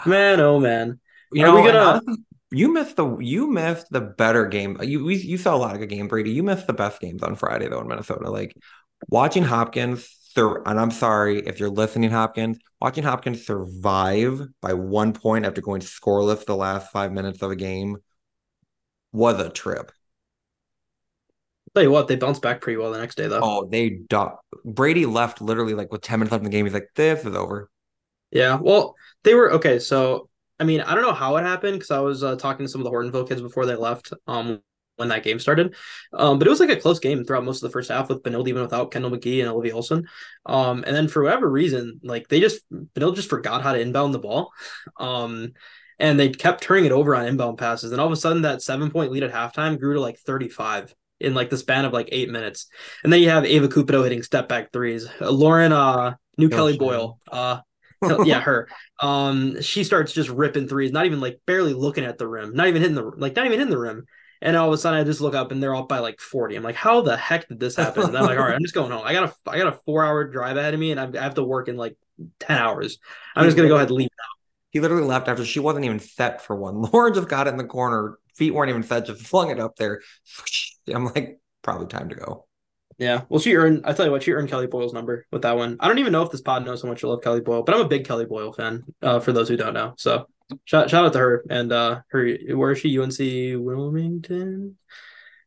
man, 0.05 0.39
oh 0.41 0.59
man. 0.59 0.99
You 1.31 1.43
Are 1.43 1.47
know, 1.47 1.55
we 1.55 1.71
gonna? 1.71 2.01
You 2.55 2.71
missed 2.71 2.95
the 2.95 3.17
you 3.17 3.51
missed 3.51 3.87
the 3.91 3.99
better 3.99 4.45
game. 4.45 4.77
You 4.81 5.09
you 5.09 5.37
saw 5.37 5.55
a 5.55 5.57
lot 5.57 5.73
of 5.73 5.81
good 5.81 5.89
game, 5.89 6.07
Brady. 6.07 6.31
You 6.31 6.41
missed 6.41 6.67
the 6.67 6.73
best 6.73 7.01
games 7.01 7.21
on 7.21 7.35
Friday 7.35 7.67
though 7.67 7.81
in 7.81 7.87
Minnesota. 7.87 8.29
Like 8.31 8.55
watching 9.09 9.43
Hopkins, 9.43 10.07
and 10.37 10.79
I'm 10.79 10.91
sorry 10.91 11.39
if 11.39 11.59
you're 11.59 11.69
listening, 11.69 12.11
Hopkins, 12.11 12.57
watching 12.79 13.03
Hopkins 13.03 13.45
survive 13.45 14.41
by 14.61 14.73
one 14.73 15.11
point 15.11 15.45
after 15.45 15.61
going 15.61 15.81
scoreless 15.81 16.45
the 16.45 16.55
last 16.55 16.91
five 16.91 17.11
minutes 17.11 17.41
of 17.41 17.51
a 17.51 17.57
game 17.57 17.97
was 19.11 19.37
a 19.39 19.49
trip. 19.49 19.91
Tell 21.73 21.83
you 21.83 21.91
what, 21.91 22.07
they 22.07 22.15
bounced 22.15 22.41
back 22.41 22.61
pretty 22.61 22.77
well 22.77 22.93
the 22.93 22.99
next 22.99 23.15
day 23.15 23.27
though. 23.27 23.41
Oh, 23.43 23.67
they 23.67 23.89
do- 23.89 24.31
Brady 24.63 25.05
left 25.05 25.41
literally 25.41 25.73
like 25.73 25.91
with 25.91 26.01
10 26.01 26.19
minutes 26.19 26.31
left 26.31 26.39
in 26.39 26.49
the 26.49 26.55
game. 26.55 26.65
He's 26.65 26.73
like, 26.73 26.87
this 26.95 27.25
is 27.25 27.35
over. 27.35 27.69
Yeah. 28.31 28.57
Well, 28.61 28.95
they 29.23 29.33
were 29.33 29.51
okay. 29.53 29.79
So 29.79 30.29
I 30.59 30.63
mean, 30.63 30.81
I 30.81 30.95
don't 30.95 31.03
know 31.03 31.13
how 31.13 31.37
it 31.37 31.43
happened 31.43 31.75
because 31.75 31.91
I 31.91 31.99
was 31.99 32.23
uh, 32.23 32.35
talking 32.35 32.65
to 32.65 32.71
some 32.71 32.81
of 32.81 32.85
the 32.85 32.91
Hortonville 32.91 33.27
kids 33.27 33.41
before 33.41 33.65
they 33.65 33.75
left. 33.75 34.13
Um, 34.27 34.61
when 34.97 35.09
that 35.09 35.23
game 35.23 35.39
started. 35.39 35.75
Um, 36.13 36.39
but 36.39 36.47
it 36.47 36.49
was 36.49 36.59
like 36.59 36.69
a 36.69 36.75
close 36.77 36.99
game 36.99 37.23
throughout 37.23 37.43
most 37.43 37.63
of 37.63 37.69
the 37.69 37.73
first 37.73 37.91
half 37.91 38.09
with 38.09 38.23
Benilde 38.23 38.47
even 38.47 38.61
without 38.61 38.91
Kendall 38.91 39.11
McGee 39.11 39.41
and 39.41 39.49
Olivia 39.49 39.75
Olson. 39.75 40.07
Um, 40.45 40.83
and 40.85 40.95
then 40.95 41.07
for 41.07 41.23
whatever 41.23 41.49
reason, 41.49 41.99
like 42.03 42.27
they 42.27 42.39
just 42.39 42.61
Benilde 42.71 43.15
just 43.15 43.29
forgot 43.29 43.61
how 43.61 43.73
to 43.73 43.79
inbound 43.79 44.13
the 44.13 44.19
ball. 44.19 44.51
Um, 44.97 45.53
and 45.99 46.19
they 46.19 46.29
kept 46.29 46.63
turning 46.63 46.85
it 46.85 46.91
over 46.91 47.15
on 47.15 47.25
inbound 47.25 47.57
passes. 47.57 47.91
And 47.91 48.01
all 48.01 48.07
of 48.07 48.13
a 48.13 48.17
sudden 48.17 48.43
that 48.43 48.61
seven 48.61 48.91
point 48.91 49.11
lead 49.11 49.23
at 49.23 49.31
halftime 49.33 49.79
grew 49.79 49.95
to 49.95 50.01
like 50.01 50.17
35 50.19 50.93
in 51.19 51.33
like 51.33 51.49
the 51.49 51.57
span 51.57 51.85
of 51.85 51.93
like 51.93 52.09
eight 52.11 52.29
minutes. 52.29 52.67
And 53.03 53.11
then 53.11 53.21
you 53.21 53.29
have 53.29 53.45
Ava 53.45 53.67
Cupido 53.67 54.03
hitting 54.03 54.23
step 54.23 54.49
back 54.49 54.71
threes. 54.71 55.07
Uh, 55.21 55.31
Lauren 55.31 55.71
uh 55.71 56.15
New 56.37 56.49
Kelly 56.49 56.77
Boyle 56.77 57.19
uh 57.31 57.59
yeah, 58.25 58.39
her. 58.41 58.67
Um, 58.99 59.61
she 59.61 59.83
starts 59.83 60.13
just 60.13 60.29
ripping 60.29 60.67
threes, 60.67 60.91
not 60.91 61.05
even 61.05 61.19
like 61.19 61.39
barely 61.45 61.73
looking 61.73 62.03
at 62.03 62.17
the 62.17 62.27
rim, 62.27 62.53
not 62.53 62.67
even 62.67 62.81
hitting 62.81 62.95
the 62.95 63.03
like 63.17 63.35
not 63.35 63.45
even 63.45 63.59
hitting 63.59 63.71
the 63.71 63.79
rim. 63.79 64.05
And 64.41 64.55
all 64.57 64.67
of 64.67 64.73
a 64.73 64.77
sudden, 64.77 64.99
I 64.99 65.03
just 65.03 65.21
look 65.21 65.33
up 65.33 65.51
and 65.51 65.63
they're 65.63 65.75
up 65.75 65.87
by 65.87 65.99
like 65.99 66.19
forty. 66.19 66.55
I'm 66.55 66.63
like, 66.63 66.75
how 66.75 67.01
the 67.01 67.17
heck 67.17 67.47
did 67.47 67.59
this 67.59 67.75
happen? 67.75 68.03
And 68.03 68.17
I'm 68.17 68.25
like, 68.25 68.37
all 68.37 68.45
right, 68.45 68.55
I'm 68.55 68.61
just 68.61 68.75
going 68.75 68.91
home. 68.91 69.03
I 69.05 69.13
got 69.13 69.29
a 69.29 69.49
I 69.49 69.57
got 69.57 69.73
a 69.73 69.79
four 69.85 70.03
hour 70.03 70.25
drive 70.25 70.57
ahead 70.57 70.73
of 70.73 70.79
me, 70.79 70.91
and 70.91 70.99
I 70.99 71.21
have 71.21 71.35
to 71.35 71.43
work 71.43 71.67
in 71.67 71.77
like 71.77 71.95
ten 72.39 72.57
hours. 72.57 72.99
I'm 73.35 73.43
he 73.43 73.47
just 73.47 73.57
gonna 73.57 73.69
go 73.69 73.75
ahead 73.75 73.87
and 73.87 73.97
leave 73.97 74.09
now. 74.17 74.25
He 74.69 74.81
literally 74.81 75.07
left 75.07 75.29
after 75.29 75.45
she 75.45 75.59
wasn't 75.59 75.85
even 75.85 75.99
set 75.99 76.41
for 76.41 76.55
one. 76.55 76.81
Lauren 76.93 77.13
just 77.13 77.29
got 77.29 77.47
it 77.47 77.51
in 77.51 77.57
the 77.57 77.63
corner. 77.63 78.17
Feet 78.35 78.51
weren't 78.51 78.69
even 78.69 78.83
set, 78.83 79.05
just 79.05 79.25
flung 79.25 79.49
it 79.49 79.59
up 79.59 79.77
there. 79.77 80.01
I'm 80.93 81.05
like, 81.05 81.39
probably 81.61 81.87
time 81.87 82.09
to 82.09 82.15
go. 82.15 82.45
Yeah. 82.97 83.23
Well, 83.27 83.39
she 83.39 83.55
earned, 83.55 83.81
I 83.85 83.93
tell 83.93 84.05
you 84.05 84.11
what, 84.11 84.23
she 84.23 84.31
earned 84.31 84.49
Kelly 84.49 84.67
Boyle's 84.67 84.93
number 84.93 85.25
with 85.31 85.41
that 85.41 85.57
one. 85.57 85.77
I 85.79 85.87
don't 85.87 85.99
even 85.99 86.13
know 86.13 86.23
if 86.23 86.31
this 86.31 86.41
pod 86.41 86.65
knows 86.65 86.81
how 86.81 86.87
much 86.87 87.03
I 87.03 87.07
love 87.07 87.21
Kelly 87.21 87.41
Boyle, 87.41 87.63
but 87.63 87.75
I'm 87.75 87.81
a 87.81 87.87
big 87.87 88.05
Kelly 88.05 88.25
Boyle 88.25 88.53
fan, 88.53 88.83
uh, 89.01 89.19
for 89.19 89.33
those 89.33 89.49
who 89.49 89.57
don't 89.57 89.73
know. 89.73 89.93
So 89.97 90.27
shout, 90.63 90.89
shout 90.89 91.05
out 91.05 91.13
to 91.13 91.19
her 91.19 91.43
and 91.49 91.71
uh 91.71 92.01
her 92.09 92.37
where 92.53 92.71
is 92.71 92.79
she? 92.79 92.97
UNC 92.97 93.17
Wilmington? 93.63 94.77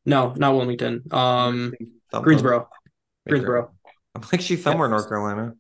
No, 0.05 0.35
not 0.37 0.55
Wilmington. 0.55 1.05
Um 1.11 1.73
Greensboro. 2.13 2.69
Greensboro. 3.27 3.73
I'm 4.15 4.23
like 4.33 4.41
she's 4.41 4.63
somewhere 4.63 4.87
in 4.87 4.91
North 4.91 5.09
Carolina. 5.09 5.55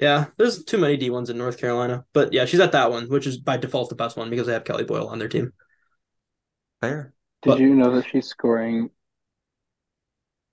Yeah, 0.00 0.26
there's 0.38 0.64
too 0.64 0.78
many 0.78 0.96
D 0.96 1.10
ones 1.10 1.28
in 1.28 1.36
North 1.36 1.58
Carolina. 1.58 2.06
But 2.14 2.32
yeah, 2.32 2.46
she's 2.46 2.60
at 2.60 2.72
that 2.72 2.90
one, 2.90 3.08
which 3.08 3.26
is 3.26 3.36
by 3.36 3.58
default 3.58 3.90
the 3.90 3.94
best 3.94 4.16
one 4.16 4.30
because 4.30 4.46
they 4.46 4.54
have 4.54 4.64
Kelly 4.64 4.84
Boyle 4.84 5.08
on 5.08 5.18
their 5.18 5.28
team. 5.28 5.52
Fair. 6.80 7.12
Did 7.42 7.50
but, 7.50 7.60
you 7.60 7.74
know 7.74 7.94
that 7.94 8.06
she's 8.06 8.26
scoring 8.26 8.90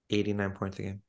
89 0.10 0.52
points 0.52 0.80
a 0.80 0.82
game? 0.84 1.02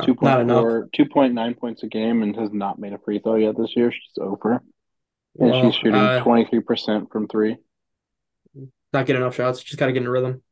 2.4, 0.00 0.90
2.9 0.92 1.58
points 1.58 1.82
a 1.82 1.86
game 1.86 2.22
and 2.22 2.34
has 2.36 2.50
not 2.52 2.78
made 2.78 2.92
a 2.92 2.98
free 2.98 3.18
throw 3.18 3.36
yet 3.36 3.56
this 3.56 3.74
year. 3.76 3.92
She's 3.92 4.18
over. 4.18 4.62
And 5.38 5.50
well, 5.50 5.62
she's 5.62 5.74
shooting 5.74 5.94
uh, 5.94 6.22
23% 6.24 7.10
from 7.10 7.28
three. 7.28 7.56
Not 8.92 9.06
getting 9.06 9.22
enough 9.22 9.36
shots. 9.36 9.62
She's 9.62 9.76
got 9.76 9.86
to 9.86 9.92
get 9.92 10.02
in 10.02 10.08
a 10.08 10.10
rhythm. 10.10 10.42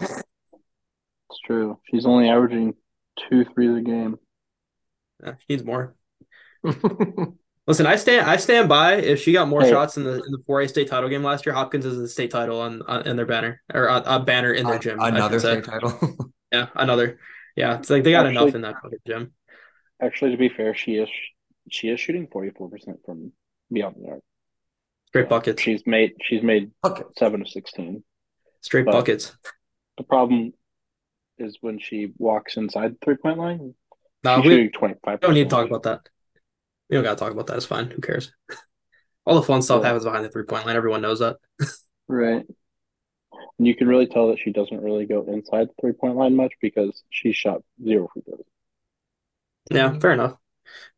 It's 0.00 1.40
true. 1.44 1.78
She's 1.90 2.06
only 2.06 2.28
averaging 2.28 2.74
two 3.28 3.44
threes 3.44 3.76
a 3.76 3.80
game. 3.80 4.18
Yeah, 5.24 5.34
she 5.38 5.46
needs 5.50 5.64
more. 5.64 5.94
Listen, 7.66 7.86
I 7.86 7.96
stand 7.96 8.28
I 8.28 8.36
stand 8.36 8.68
by. 8.68 8.94
If 8.94 9.22
she 9.22 9.32
got 9.32 9.48
more 9.48 9.62
hey. 9.62 9.70
shots 9.70 9.96
in 9.96 10.04
the 10.04 10.14
in 10.14 10.32
the 10.32 10.42
4A 10.48 10.68
state 10.68 10.88
title 10.88 11.08
game 11.08 11.22
last 11.22 11.46
year, 11.46 11.54
Hopkins 11.54 11.84
is 11.84 11.96
the 11.96 12.08
state 12.08 12.30
title 12.30 12.60
on, 12.60 12.82
on 12.82 13.06
in 13.06 13.16
their 13.16 13.26
banner 13.26 13.62
or 13.72 13.86
a, 13.86 14.02
a 14.06 14.20
banner 14.20 14.52
in 14.52 14.66
their 14.66 14.78
gym. 14.78 14.98
Another 15.00 15.38
state 15.38 15.64
title. 15.64 15.98
yeah, 16.52 16.66
another. 16.74 17.18
Yeah, 17.56 17.78
it's 17.78 17.90
like 17.90 18.04
they 18.04 18.12
got 18.12 18.26
actually, 18.26 18.42
enough 18.42 18.54
in 18.54 18.60
that 18.62 18.76
gym. 19.06 19.32
Actually, 20.00 20.32
to 20.32 20.36
be 20.36 20.48
fair, 20.48 20.74
she 20.74 20.92
is 20.92 21.08
she 21.70 21.88
is 21.88 22.00
shooting 22.00 22.28
forty 22.30 22.50
four 22.50 22.68
percent 22.68 22.98
from 23.04 23.32
beyond 23.72 23.96
the 24.00 24.10
arc. 24.10 24.22
Straight 25.08 25.28
buckets. 25.28 25.62
She's 25.62 25.82
made 25.86 26.12
she's 26.22 26.42
made 26.42 26.70
buckets. 26.82 27.10
seven 27.18 27.42
of 27.42 27.48
sixteen. 27.48 28.04
Straight 28.60 28.86
but 28.86 28.92
buckets. 28.92 29.36
The 29.96 30.04
problem 30.04 30.52
is 31.38 31.58
when 31.60 31.78
she 31.78 32.12
walks 32.18 32.56
inside 32.56 32.92
the 32.92 32.98
three 33.04 33.16
point 33.16 33.38
line. 33.38 33.74
No, 34.22 34.40
we 34.40 34.70
don't 35.20 35.34
need 35.34 35.44
to 35.44 35.48
talk 35.48 35.66
about 35.66 35.82
that. 35.84 36.08
We 36.88 36.96
don't 36.96 37.04
got 37.04 37.16
to 37.16 37.24
talk 37.24 37.32
about 37.32 37.46
that. 37.46 37.56
It's 37.56 37.66
fine. 37.66 37.90
Who 37.90 38.00
cares? 38.00 38.32
All 39.26 39.34
the 39.34 39.42
fun 39.42 39.62
stuff 39.62 39.80
yeah. 39.80 39.88
happens 39.88 40.04
behind 40.04 40.24
the 40.24 40.28
three 40.28 40.44
point 40.44 40.66
line. 40.66 40.76
Everyone 40.76 41.00
knows 41.00 41.20
that. 41.20 41.36
right. 42.08 42.44
And 43.58 43.66
you 43.66 43.74
can 43.74 43.88
really 43.88 44.06
tell 44.06 44.28
that 44.28 44.38
she 44.38 44.52
doesn't 44.52 44.82
really 44.82 45.06
go 45.06 45.24
inside 45.24 45.68
the 45.68 45.74
three 45.80 45.92
point 45.92 46.16
line 46.16 46.36
much 46.36 46.52
because 46.60 47.02
she 47.10 47.32
shot 47.32 47.62
zero 47.82 48.08
free 48.12 48.22
throws. 48.22 48.44
Yeah, 49.70 49.98
fair 49.98 50.12
enough. 50.12 50.34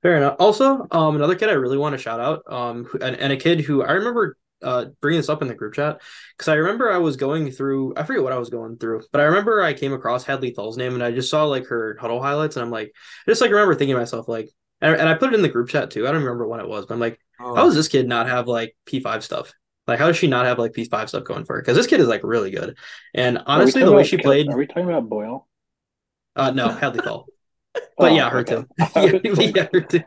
Fair 0.03 0.17
enough. 0.17 0.37
Also, 0.39 0.87
um, 0.91 1.17
another 1.17 1.35
kid 1.35 1.49
I 1.49 1.53
really 1.53 1.79
want 1.79 1.95
to 1.95 1.99
shout 1.99 2.21
out, 2.21 2.43
um, 2.47 2.89
and, 3.01 3.17
and 3.17 3.33
a 3.33 3.37
kid 3.37 3.61
who 3.61 3.83
I 3.83 3.93
remember 3.93 4.37
uh 4.63 4.87
bringing 5.01 5.19
this 5.19 5.29
up 5.29 5.43
in 5.43 5.49
the 5.49 5.55
group 5.55 5.75
chat 5.75 6.01
because 6.37 6.47
I 6.47 6.55
remember 6.55 6.89
I 6.89 6.99
was 6.99 7.17
going 7.17 7.51
through 7.51 7.95
I 7.97 8.05
forget 8.05 8.23
what 8.23 8.33
I 8.33 8.39
was 8.39 8.49
going 8.49 8.77
through, 8.77 9.03
but 9.11 9.21
I 9.21 9.25
remember 9.25 9.61
I 9.61 9.73
came 9.73 9.93
across 9.93 10.25
Hadley 10.25 10.53
Thull's 10.53 10.77
name 10.77 10.95
and 10.95 11.03
I 11.03 11.11
just 11.11 11.31
saw 11.31 11.45
like 11.47 11.67
her 11.67 11.97
huddle 12.01 12.23
highlights 12.23 12.57
and 12.57 12.65
I'm 12.65 12.71
like, 12.71 12.93
I 13.27 13.31
just 13.31 13.41
like 13.41 13.51
remember 13.51 13.75
thinking 13.75 13.97
to 13.97 14.01
myself 14.01 14.29
like, 14.29 14.51
and, 14.81 14.95
and 14.95 15.09
I 15.09 15.15
put 15.15 15.33
it 15.33 15.35
in 15.35 15.43
the 15.43 15.49
group 15.49 15.69
chat 15.69 15.91
too. 15.91 16.07
I 16.07 16.13
don't 16.13 16.23
remember 16.23 16.47
when 16.47 16.61
it 16.61 16.69
was, 16.69 16.87
but 16.87 16.95
I'm 16.95 17.01
like, 17.01 17.19
oh. 17.41 17.57
how 17.57 17.65
does 17.65 17.75
this 17.75 17.89
kid 17.89 18.07
not 18.07 18.29
have 18.29 18.47
like 18.47 18.77
P5 18.87 19.23
stuff? 19.23 19.53
Like, 19.87 19.99
how 19.99 20.07
does 20.07 20.17
she 20.17 20.29
not 20.29 20.47
have 20.47 20.59
like 20.59 20.73
P5 20.73 21.09
stuff 21.09 21.25
going 21.25 21.45
for 21.45 21.57
her? 21.57 21.63
Because 21.63 21.77
this 21.77 21.87
kid 21.87 22.01
is 22.01 22.09
like 22.09 22.23
really 22.23 22.51
good. 22.51 22.77
And 23.15 23.43
honestly, 23.47 23.83
the 23.83 23.93
way 23.93 24.05
she 24.05 24.17
played. 24.17 24.49
Are 24.49 24.57
we 24.57 24.67
talking 24.67 24.89
about 24.89 25.09
Boyle? 25.09 25.49
Uh, 26.37 26.51
no, 26.51 26.69
Hadley 26.71 27.01
Thull. 27.01 27.27
but 27.75 28.13
oh, 28.13 28.15
yeah, 28.15 28.31
her 28.31 28.41
okay. 28.41 28.57
too. 28.57 28.69
yeah, 28.79 29.51
yeah, 29.55 29.69
her 29.73 29.81
too. 29.81 30.03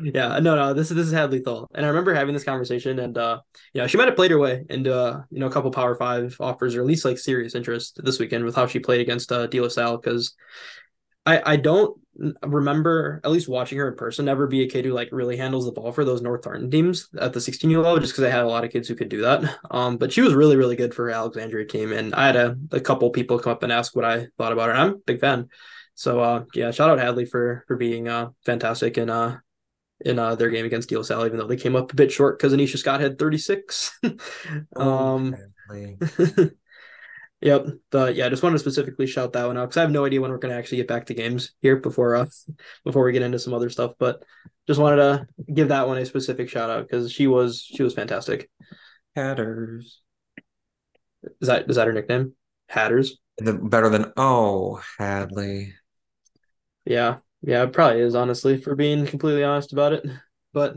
yeah, 0.00 0.38
no, 0.38 0.54
no, 0.54 0.74
this 0.74 0.90
is 0.90 0.96
this 0.96 1.06
is 1.06 1.12
Hadley 1.12 1.40
Thull, 1.40 1.68
and 1.74 1.84
I 1.84 1.88
remember 1.88 2.14
having 2.14 2.34
this 2.34 2.44
conversation, 2.44 3.00
and 3.00 3.18
uh, 3.18 3.40
yeah, 3.74 3.88
she 3.88 3.96
might 3.96 4.06
have 4.06 4.16
played 4.16 4.30
her 4.30 4.38
way 4.38 4.64
into 4.70 4.96
uh, 4.96 5.22
you 5.30 5.40
know, 5.40 5.46
a 5.46 5.50
couple 5.50 5.70
Power 5.72 5.96
Five 5.96 6.36
offers, 6.38 6.76
or 6.76 6.80
at 6.80 6.86
least 6.86 7.04
like 7.04 7.18
serious 7.18 7.56
interest 7.56 8.00
this 8.04 8.20
weekend 8.20 8.44
with 8.44 8.54
how 8.54 8.66
she 8.68 8.78
played 8.78 9.00
against 9.00 9.32
uh, 9.32 9.48
De 9.48 9.60
La 9.60 9.68
Salle, 9.68 9.98
because 9.98 10.34
I 11.26 11.52
I 11.52 11.56
don't 11.56 11.98
remember 12.42 13.20
at 13.24 13.30
least 13.30 13.48
watching 13.48 13.78
her 13.78 13.88
in 13.88 13.96
person 13.96 14.26
never 14.26 14.46
be 14.46 14.62
a 14.62 14.68
kid 14.68 14.84
who 14.84 14.92
like 14.92 15.08
really 15.12 15.36
handles 15.36 15.64
the 15.64 15.72
ball 15.72 15.92
for 15.92 16.04
those 16.04 16.20
North 16.20 16.42
Tartan 16.42 16.70
teams 16.70 17.08
at 17.18 17.32
the 17.32 17.40
16 17.40 17.70
year 17.70 17.80
level 17.80 17.98
just 17.98 18.12
because 18.12 18.24
I 18.24 18.30
had 18.30 18.44
a 18.44 18.48
lot 18.48 18.64
of 18.64 18.70
kids 18.70 18.86
who 18.86 18.94
could 18.94 19.08
do 19.08 19.22
that. 19.22 19.58
Um, 19.70 19.96
but 19.96 20.12
she 20.12 20.20
was 20.20 20.34
really 20.34 20.56
really 20.56 20.76
good 20.76 20.94
for 20.94 21.06
her 21.06 21.10
Alexandria 21.10 21.66
team, 21.66 21.92
and 21.92 22.14
I 22.14 22.26
had 22.26 22.36
a, 22.36 22.56
a 22.70 22.80
couple 22.80 23.10
people 23.10 23.38
come 23.38 23.52
up 23.52 23.62
and 23.62 23.72
ask 23.72 23.96
what 23.96 24.04
I 24.04 24.26
thought 24.38 24.52
about 24.52 24.68
her. 24.68 24.74
I'm 24.74 24.90
a 24.90 24.96
big 24.98 25.20
fan. 25.20 25.48
So 25.94 26.20
uh, 26.20 26.44
yeah, 26.54 26.70
shout 26.70 26.90
out 26.90 26.98
Hadley 26.98 27.26
for 27.26 27.64
for 27.66 27.76
being 27.76 28.08
uh 28.08 28.30
fantastic 28.44 28.98
in 28.98 29.10
uh 29.10 29.38
in 30.00 30.18
uh 30.18 30.34
their 30.34 30.50
game 30.50 30.66
against 30.66 30.88
De 30.88 30.96
La 30.96 31.02
Salle, 31.02 31.26
even 31.26 31.38
though 31.38 31.46
they 31.46 31.56
came 31.56 31.76
up 31.76 31.92
a 31.92 31.96
bit 31.96 32.12
short 32.12 32.38
because 32.38 32.52
Anisha 32.52 32.78
Scott 32.78 33.00
had 33.00 33.18
36. 33.18 33.98
um, 34.76 35.34
Yep. 37.42 37.66
But 37.90 38.14
yeah, 38.14 38.26
I 38.26 38.28
just 38.28 38.42
wanted 38.42 38.54
to 38.54 38.60
specifically 38.60 39.06
shout 39.06 39.32
that 39.32 39.46
one 39.46 39.58
out 39.58 39.66
because 39.66 39.76
I 39.76 39.82
have 39.82 39.90
no 39.90 40.04
idea 40.04 40.20
when 40.20 40.30
we're 40.30 40.38
going 40.38 40.52
to 40.52 40.58
actually 40.58 40.78
get 40.78 40.88
back 40.88 41.06
to 41.06 41.14
games 41.14 41.52
here 41.60 41.76
before 41.76 42.14
uh 42.14 42.26
before 42.84 43.04
we 43.04 43.12
get 43.12 43.22
into 43.22 43.38
some 43.38 43.52
other 43.52 43.68
stuff. 43.68 43.94
But 43.98 44.22
just 44.66 44.80
wanted 44.80 44.96
to 44.96 45.26
give 45.52 45.68
that 45.68 45.88
one 45.88 45.98
a 45.98 46.06
specific 46.06 46.48
shout 46.48 46.70
out 46.70 46.86
because 46.88 47.10
she 47.12 47.26
was 47.26 47.60
she 47.60 47.82
was 47.82 47.94
fantastic. 47.94 48.48
Hatters. 49.16 50.00
Is 51.40 51.48
that 51.48 51.68
is 51.68 51.76
that 51.76 51.88
her 51.88 51.92
nickname? 51.92 52.34
Hatters. 52.68 53.18
The 53.38 53.54
better 53.54 53.88
than 53.88 54.12
oh 54.16 54.80
Hadley. 54.98 55.74
Yeah, 56.84 57.18
yeah, 57.42 57.64
it 57.64 57.72
probably 57.72 58.02
is 58.02 58.14
honestly 58.14 58.56
for 58.56 58.76
being 58.76 59.04
completely 59.06 59.42
honest 59.42 59.72
about 59.72 59.92
it. 59.92 60.06
But 60.52 60.76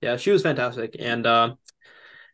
yeah, 0.00 0.16
she 0.16 0.30
was 0.30 0.42
fantastic, 0.42 0.96
and 0.98 1.26
uh, 1.26 1.54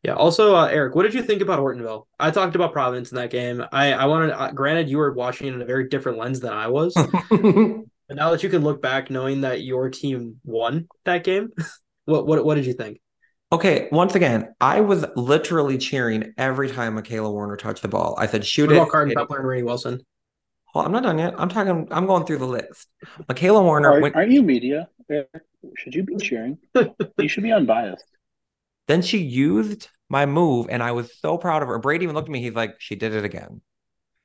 yeah. 0.04 0.12
Also, 0.12 0.54
uh, 0.54 0.66
Eric, 0.66 0.94
what 0.94 1.04
did 1.04 1.14
you 1.14 1.22
think 1.22 1.40
about 1.40 1.58
Hortonville? 1.58 2.04
I 2.20 2.30
talked 2.30 2.54
about 2.54 2.74
Providence 2.74 3.10
in 3.10 3.16
that 3.16 3.30
game. 3.30 3.64
I 3.72 3.94
I 3.94 4.04
wanted. 4.04 4.32
Uh, 4.32 4.50
granted, 4.52 4.90
you 4.90 4.98
were 4.98 5.12
watching 5.12 5.48
in 5.48 5.62
a 5.62 5.64
very 5.64 5.88
different 5.88 6.18
lens 6.18 6.40
than 6.40 6.52
I 6.52 6.68
was. 6.68 6.92
but 7.30 8.16
now 8.16 8.30
that 8.30 8.42
you 8.42 8.50
can 8.50 8.62
look 8.62 8.82
back, 8.82 9.08
knowing 9.08 9.40
that 9.40 9.62
your 9.62 9.88
team 9.88 10.40
won 10.44 10.88
that 11.06 11.24
game, 11.24 11.48
what 12.04 12.26
what 12.26 12.44
what 12.44 12.56
did 12.56 12.66
you 12.66 12.74
think? 12.74 13.00
Okay, 13.50 13.88
once 13.92 14.14
again, 14.14 14.54
I 14.60 14.82
was 14.82 15.06
literally 15.16 15.78
cheering 15.78 16.34
every 16.36 16.68
time 16.70 16.96
Michaela 16.96 17.30
Warner 17.30 17.56
touched 17.56 17.80
the 17.80 17.88
ball. 17.88 18.14
I 18.18 18.26
said, 18.26 18.44
"Shoot 18.44 18.66
what 18.66 18.72
it!" 18.74 18.78
About 18.80 18.90
Carden 18.90 19.14
Pepler 19.14 19.38
and 19.38 19.48
Rainey 19.48 19.62
Wilson. 19.62 20.02
Well, 20.74 20.84
I'm 20.84 20.92
not 20.92 21.04
done 21.04 21.18
yet. 21.18 21.34
I'm 21.38 21.48
talking. 21.48 21.88
I'm 21.90 22.04
going 22.04 22.26
through 22.26 22.38
the 22.38 22.46
list. 22.46 22.88
Michaela 23.26 23.62
Warner. 23.62 23.92
Are, 23.92 24.00
went, 24.02 24.16
aren't 24.16 24.32
you 24.32 24.42
media? 24.42 24.88
Should 25.78 25.94
you 25.94 26.02
be 26.02 26.16
cheering? 26.16 26.58
you 27.18 27.28
should 27.28 27.42
be 27.42 27.52
unbiased. 27.52 28.04
Then 28.86 29.02
she 29.02 29.18
used 29.18 29.88
my 30.08 30.26
move, 30.26 30.66
and 30.70 30.82
I 30.82 30.92
was 30.92 31.18
so 31.18 31.38
proud 31.38 31.62
of 31.62 31.68
her. 31.68 31.78
Brady 31.78 32.04
even 32.04 32.14
looked 32.14 32.28
at 32.28 32.32
me. 32.32 32.42
He's 32.42 32.54
like, 32.54 32.76
"She 32.80 32.96
did 32.96 33.14
it 33.14 33.24
again." 33.24 33.60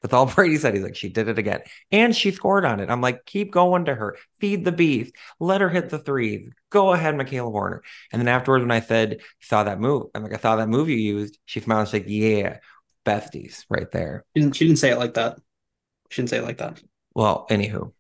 That's 0.02 0.14
all 0.14 0.26
Brady 0.34 0.58
said. 0.58 0.74
He's 0.74 0.84
like, 0.84 0.96
"She 0.96 1.10
did 1.10 1.28
it 1.28 1.40
again," 1.40 1.62
and 1.92 2.16
she 2.16 2.32
scored 2.32 2.66
on 2.66 2.80
it. 2.80 2.90
I'm 2.90 3.02
like, 3.02 3.26
"Keep 3.26 3.52
going 3.52 3.86
to 3.86 3.96
her. 3.96 4.18
Feed 4.40 4.66
the 4.66 4.72
beast. 4.72 5.14
Let 5.40 5.62
her 5.62 5.70
hit 5.70 5.90
the 5.90 6.00
three. 6.00 6.50
Go 6.70 6.94
ahead, 6.94 7.16
Michaela 7.16 7.50
Warner." 7.50 7.84
And 8.12 8.20
then 8.20 8.28
afterwards, 8.28 8.64
when 8.64 8.72
I 8.72 8.82
said, 8.82 9.22
"Saw 9.42 9.64
that 9.64 9.80
move," 9.80 10.08
I'm 10.14 10.24
like, 10.24 10.34
"I 10.34 10.38
saw 10.38 10.56
that 10.58 10.70
move 10.70 10.90
you 10.90 10.98
used." 10.98 11.38
She 11.46 11.60
smiled. 11.60 11.88
She's 11.88 11.94
like, 11.94 12.06
"Yeah, 12.08 12.58
besties, 13.06 13.66
right 13.70 13.90
there." 13.92 14.26
She 14.36 14.42
didn't, 14.42 14.56
she 14.56 14.68
didn't 14.68 14.80
say 14.80 14.92
it 14.92 15.00
like 15.00 15.16
that. 15.16 15.40
She 16.10 16.22
didn't 16.22 16.30
say 16.30 16.38
it 16.38 16.44
like 16.44 16.58
that. 16.58 16.82
Well, 17.14 17.46
anywho, 17.50 17.92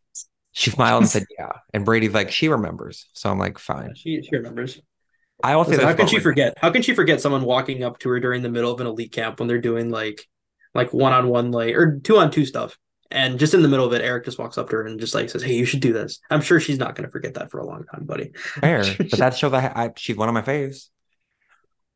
she 0.51 0.71
smiled 0.71 1.03
and 1.03 1.09
said, 1.09 1.25
"Yeah." 1.37 1.51
And 1.73 1.85
Brady's 1.85 2.13
like, 2.13 2.31
"She 2.31 2.49
remembers." 2.49 3.07
So 3.13 3.29
I'm 3.29 3.39
like, 3.39 3.59
"Fine." 3.59 3.95
She 3.95 4.21
she 4.21 4.35
remembers. 4.35 4.81
I 5.43 5.53
also 5.53 5.71
Listen, 5.71 5.85
how 5.85 5.93
can 5.93 6.07
she 6.07 6.19
forget? 6.19 6.57
How 6.57 6.69
can 6.69 6.81
she 6.81 6.93
forget 6.93 7.21
someone 7.21 7.43
walking 7.43 7.83
up 7.83 7.99
to 7.99 8.09
her 8.09 8.19
during 8.19 8.41
the 8.41 8.49
middle 8.49 8.71
of 8.71 8.81
an 8.81 8.87
elite 8.87 9.11
camp 9.11 9.39
when 9.39 9.47
they're 9.47 9.59
doing 9.59 9.89
like 9.89 10.27
like 10.73 10.93
one 10.93 11.13
on 11.13 11.27
one 11.27 11.51
like 11.51 11.75
or 11.75 11.99
two 11.99 12.17
on 12.17 12.31
two 12.31 12.45
stuff? 12.45 12.77
And 13.11 13.39
just 13.39 13.53
in 13.53 13.63
the 13.63 13.67
middle 13.67 13.85
of 13.85 13.93
it, 13.93 14.03
Eric 14.03 14.25
just 14.25 14.37
walks 14.37 14.57
up 14.57 14.69
to 14.69 14.75
her 14.75 14.85
and 14.85 14.99
just 14.99 15.15
like 15.15 15.29
says, 15.29 15.41
"Hey, 15.41 15.55
you 15.55 15.65
should 15.65 15.79
do 15.79 15.93
this." 15.93 16.19
I'm 16.29 16.41
sure 16.41 16.59
she's 16.59 16.77
not 16.77 16.95
going 16.95 17.05
to 17.05 17.11
forget 17.11 17.35
that 17.35 17.49
for 17.49 17.59
a 17.59 17.65
long 17.65 17.85
time, 17.85 18.05
buddy. 18.05 18.31
Fair, 18.35 18.83
but 18.97 19.11
that 19.11 19.37
shows 19.37 19.53
I, 19.53 19.67
I 19.67 19.89
she's 19.95 20.17
one 20.17 20.29
of 20.29 20.33
my 20.33 20.41
faves. 20.41 20.89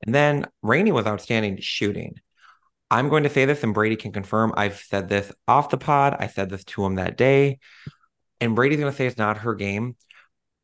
And 0.06 0.16
then 0.16 0.48
Rainey 0.62 0.92
was 0.92 1.06
outstanding 1.06 1.60
shooting. 1.60 2.16
I'm 2.90 3.10
going 3.10 3.24
to 3.24 3.30
say 3.30 3.46
this, 3.46 3.64
and 3.64 3.74
Brady 3.74 3.96
can 3.96 4.12
confirm. 4.12 4.54
I've 4.56 4.78
said 4.78 5.10
this 5.10 5.32
off 5.48 5.70
the 5.70 5.78
pod. 5.78 6.16
I 6.20 6.28
said 6.28 6.50
this 6.50 6.64
to 6.66 6.86
him 6.86 6.96
that 6.96 7.18
day, 7.18 7.60
and 8.40 8.56
Brady's 8.56 8.80
going 8.80 8.92
to 8.92 8.98
say 8.98 9.06
it's 9.06 9.18
not 9.18 9.40
her 9.40 9.56
game. 9.56 9.96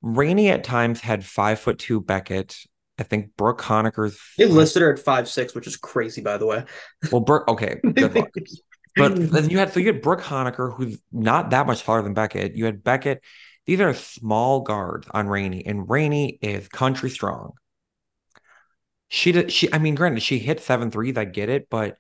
Rainey 0.02 0.50
at 0.50 0.64
times 0.64 1.02
had 1.02 1.26
five 1.26 1.60
foot 1.60 1.80
two 1.80 2.02
Beckett. 2.02 2.58
I 2.98 3.04
think 3.04 3.36
Brooke 3.38 3.62
Honaker's. 3.62 4.20
They 4.38 4.46
listed 4.46 4.82
her 4.82 4.94
at 4.94 5.00
five 5.00 5.28
six, 5.30 5.56
which 5.56 5.68
is 5.68 5.78
crazy, 5.78 6.22
by 6.22 6.38
the 6.38 6.46
way. 6.46 6.66
Well, 7.12 7.22
Brooke, 7.22 7.48
okay, 7.48 7.80
good 7.94 8.16
luck. 8.16 8.30
but 8.96 9.16
then 9.32 9.50
you 9.50 9.58
had 9.58 9.74
so 9.74 9.80
you 9.80 9.88
had 9.88 10.02
Brooke 10.02 10.22
Honaker, 10.22 10.76
who's 10.76 11.00
not 11.12 11.52
that 11.52 11.68
much 11.68 11.84
taller 11.84 12.02
than 12.02 12.14
Beckett. 12.14 12.56
You 12.56 12.66
had 12.66 12.84
Beckett. 12.84 13.24
These 13.66 13.80
are 13.82 13.94
small 13.94 14.62
guards 14.62 15.08
on 15.12 15.28
Rainey, 15.28 15.66
and 15.66 15.90
Rainey 15.90 16.40
is 16.42 16.68
country 16.68 17.10
strong. 17.10 17.54
She 19.10 19.32
did. 19.32 19.52
She, 19.52 19.72
I 19.72 19.80
mean, 19.80 19.96
granted, 19.96 20.22
she 20.22 20.40
hit 20.40 20.62
seven 20.62 20.92
threes. 20.92 21.18
I 21.18 21.26
get 21.26 21.50
it, 21.50 21.68
but 21.70 21.98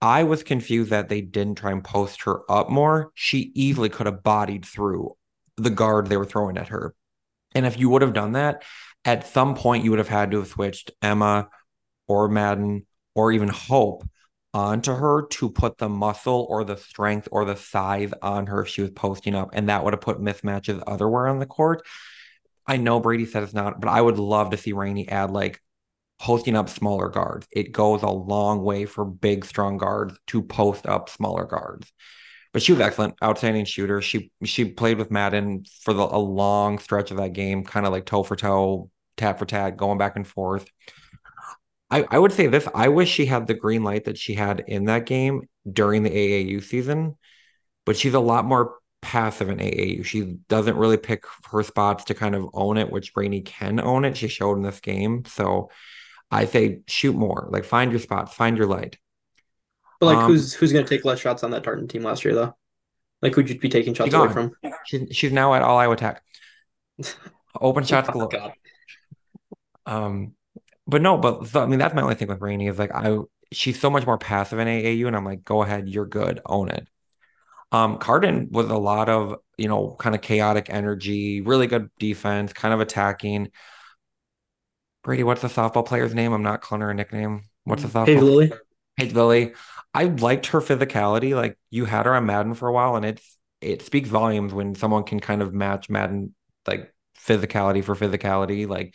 I 0.00 0.24
was 0.24 0.42
confused 0.42 0.90
that 0.90 1.08
they 1.08 1.20
didn't 1.20 1.56
try 1.56 1.72
and 1.72 1.84
post 1.84 2.22
her 2.22 2.50
up 2.50 2.70
more. 2.70 3.12
She 3.14 3.52
easily 3.54 3.88
could 3.88 4.06
have 4.06 4.22
bodied 4.22 4.64
through 4.64 5.16
the 5.56 5.70
guard 5.70 6.06
they 6.06 6.16
were 6.16 6.24
throwing 6.24 6.56
at 6.56 6.68
her. 6.68 6.94
And 7.54 7.66
if 7.66 7.78
you 7.78 7.88
would 7.90 8.02
have 8.02 8.12
done 8.12 8.32
that, 8.32 8.62
at 9.04 9.26
some 9.26 9.54
point 9.54 9.84
you 9.84 9.90
would 9.90 9.98
have 9.98 10.08
had 10.08 10.30
to 10.30 10.38
have 10.38 10.48
switched 10.48 10.90
Emma 11.02 11.48
or 12.06 12.28
Maddyn 12.28 12.86
or 13.14 13.32
even 13.32 13.48
Hope 13.48 14.04
onto 14.52 14.92
her 14.92 15.26
to 15.28 15.48
put 15.48 15.78
the 15.78 15.88
muscle 15.88 16.46
or 16.48 16.64
the 16.64 16.76
strength 16.76 17.28
or 17.30 17.44
the 17.44 17.56
size 17.56 18.12
on 18.20 18.46
her 18.46 18.62
if 18.62 18.68
she 18.68 18.82
was 18.82 18.90
posting 18.90 19.34
up. 19.34 19.50
And 19.52 19.68
that 19.68 19.84
would 19.84 19.92
have 19.92 20.00
put 20.00 20.20
mismatches 20.20 20.82
otherwhere 20.86 21.28
on 21.28 21.38
the 21.38 21.46
court. 21.46 21.82
I 22.66 22.76
know 22.76 23.00
Brady 23.00 23.26
said 23.26 23.42
it's 23.42 23.54
not, 23.54 23.80
but 23.80 23.88
I 23.88 24.00
would 24.00 24.18
love 24.18 24.50
to 24.50 24.56
see 24.56 24.72
Rainey 24.72 25.08
add 25.08 25.30
like 25.30 25.60
posting 26.20 26.56
up 26.56 26.68
smaller 26.68 27.08
guards. 27.08 27.46
It 27.50 27.72
goes 27.72 28.02
a 28.02 28.10
long 28.10 28.62
way 28.62 28.84
for 28.84 29.04
big, 29.04 29.44
strong 29.44 29.78
guards 29.78 30.14
to 30.28 30.42
post 30.42 30.86
up 30.86 31.08
smaller 31.08 31.44
guards. 31.44 31.90
But 32.52 32.62
she 32.62 32.72
was 32.72 32.80
excellent, 32.80 33.14
outstanding 33.22 33.64
shooter. 33.64 34.02
She 34.02 34.32
she 34.44 34.64
played 34.64 34.98
with 34.98 35.10
Maddyn 35.10 35.64
for 35.82 35.94
the, 35.94 36.02
a 36.02 36.18
long 36.18 36.78
stretch 36.78 37.10
of 37.10 37.18
that 37.18 37.32
game, 37.32 37.64
kind 37.64 37.86
of 37.86 37.92
like 37.92 38.06
toe 38.06 38.24
for 38.24 38.34
toe, 38.36 38.90
tat 39.16 39.38
for 39.38 39.46
tat, 39.46 39.76
going 39.76 39.98
back 39.98 40.16
and 40.16 40.26
forth. 40.26 40.66
I, 41.90 42.06
I 42.08 42.18
would 42.18 42.32
say 42.32 42.46
this. 42.46 42.68
I 42.74 42.88
wish 42.88 43.10
she 43.10 43.26
had 43.26 43.46
the 43.46 43.54
green 43.54 43.82
light 43.82 44.04
that 44.04 44.18
she 44.18 44.34
had 44.34 44.64
in 44.66 44.84
that 44.84 45.06
game 45.06 45.48
during 45.70 46.02
the 46.02 46.10
AAU 46.10 46.62
season, 46.62 47.16
but 47.84 47.96
she's 47.96 48.14
a 48.14 48.20
lot 48.20 48.44
more 48.44 48.76
passive 49.02 49.48
in 49.48 49.58
AAU. 49.58 50.04
She 50.04 50.36
doesn't 50.48 50.76
really 50.76 50.96
pick 50.96 51.24
her 51.50 51.62
spots 51.62 52.04
to 52.04 52.14
kind 52.14 52.34
of 52.34 52.48
own 52.52 52.76
it, 52.76 52.90
which 52.90 53.12
Rainey 53.16 53.40
can 53.40 53.80
own 53.80 54.04
it. 54.04 54.16
She 54.16 54.28
showed 54.28 54.56
in 54.56 54.62
this 54.62 54.80
game. 54.80 55.24
So 55.24 55.70
I 56.30 56.44
say 56.44 56.80
shoot 56.86 57.16
more. 57.16 57.48
Like 57.50 57.64
find 57.64 57.90
your 57.90 58.00
spots, 58.00 58.34
find 58.34 58.56
your 58.56 58.66
light. 58.66 58.98
But 60.00 60.06
like, 60.06 60.18
um, 60.18 60.30
who's 60.30 60.54
who's 60.54 60.72
going 60.72 60.84
to 60.84 60.88
take 60.88 61.04
less 61.04 61.20
shots 61.20 61.44
on 61.44 61.50
that 61.50 61.62
Tartan 61.62 61.86
team 61.86 62.02
last 62.02 62.24
year, 62.24 62.34
though? 62.34 62.56
Like, 63.22 63.34
who'd 63.34 63.48
you 63.48 63.58
be 63.58 63.68
taking 63.68 63.94
shots 63.94 64.12
away 64.12 64.32
from? 64.32 64.52
She's 64.86 65.14
she's 65.14 65.32
now 65.32 65.54
at 65.54 65.62
all 65.62 65.78
Iowa 65.78 65.96
Tech. 65.96 66.22
Open 67.60 67.84
shots 67.84 68.08
oh, 68.08 68.12
galore. 68.12 68.54
Um, 69.84 70.34
but 70.86 71.02
no, 71.02 71.18
but 71.18 71.54
I 71.54 71.66
mean 71.66 71.78
that's 71.78 71.94
my 71.94 72.02
only 72.02 72.14
thing 72.14 72.28
with 72.28 72.40
Rainey 72.40 72.68
is 72.68 72.78
like 72.78 72.94
I 72.94 73.18
she's 73.52 73.78
so 73.78 73.90
much 73.90 74.06
more 74.06 74.18
passive 74.18 74.58
in 74.58 74.68
AAU, 74.68 75.06
and 75.06 75.16
I'm 75.16 75.24
like, 75.24 75.44
go 75.44 75.62
ahead, 75.62 75.88
you're 75.88 76.06
good, 76.06 76.40
own 76.46 76.70
it. 76.70 76.88
Um, 77.72 77.98
Carden 77.98 78.48
was 78.50 78.68
a 78.68 78.76
lot 78.76 79.08
of 79.08 79.36
you 79.58 79.68
know 79.68 79.96
kind 79.98 80.14
of 80.14 80.22
chaotic 80.22 80.70
energy, 80.70 81.40
really 81.40 81.66
good 81.66 81.90
defense, 81.98 82.52
kind 82.52 82.72
of 82.72 82.80
attacking. 82.80 83.50
Brady, 85.02 85.24
what's 85.24 85.42
the 85.42 85.48
softball 85.48 85.86
player's 85.86 86.14
name? 86.14 86.32
I'm 86.32 86.42
not 86.42 86.60
calling 86.60 86.82
her 86.82 86.90
a 86.90 86.94
nickname. 86.94 87.44
What's 87.64 87.82
the 87.82 87.88
softball? 87.88 88.06
Paige 88.06 88.20
Lily. 88.20 88.52
Paige 88.96 89.14
Lily. 89.14 89.52
I 89.92 90.04
liked 90.04 90.46
her 90.46 90.60
physicality. 90.60 91.34
Like 91.34 91.58
you 91.70 91.84
had 91.84 92.06
her 92.06 92.14
on 92.14 92.26
Maddyn 92.26 92.54
for 92.54 92.68
a 92.68 92.72
while, 92.72 92.96
and 92.96 93.04
it's 93.04 93.36
it 93.60 93.82
speaks 93.82 94.08
volumes 94.08 94.54
when 94.54 94.74
someone 94.74 95.04
can 95.04 95.20
kind 95.20 95.42
of 95.42 95.52
match 95.52 95.90
Maddyn 95.90 96.34
like 96.66 96.94
physicality 97.18 97.82
for 97.82 97.94
physicality. 97.94 98.68
Like 98.68 98.94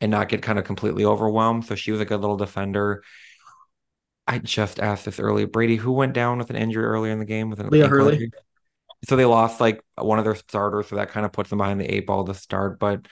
and 0.00 0.10
not 0.10 0.28
get 0.28 0.42
kind 0.42 0.58
of 0.58 0.64
completely 0.64 1.04
overwhelmed. 1.04 1.64
So 1.64 1.74
she 1.74 1.90
was 1.90 2.00
a 2.00 2.04
good 2.04 2.20
little 2.20 2.36
defender. 2.36 3.02
I 4.26 4.38
just 4.38 4.80
asked 4.80 5.04
this 5.04 5.18
earlier. 5.18 5.46
Brady, 5.46 5.76
who 5.76 5.92
went 5.92 6.12
down 6.14 6.38
with 6.38 6.50
an 6.50 6.56
injury 6.56 6.84
earlier 6.84 7.12
in 7.12 7.18
the 7.18 7.24
game 7.24 7.50
with 7.50 7.60
an 7.60 7.70
Leah 7.70 7.88
Hurley? 7.88 8.14
Injury? 8.14 8.30
So 9.08 9.16
they 9.16 9.24
lost 9.24 9.60
like 9.60 9.82
one 9.96 10.18
of 10.18 10.24
their 10.24 10.34
starters, 10.34 10.88
so 10.88 10.96
that 10.96 11.10
kind 11.10 11.26
of 11.26 11.32
puts 11.32 11.50
them 11.50 11.58
behind 11.58 11.80
the 11.80 11.94
eight 11.94 12.06
ball 12.06 12.24
to 12.24 12.34
start. 12.34 12.78
But 12.78 13.06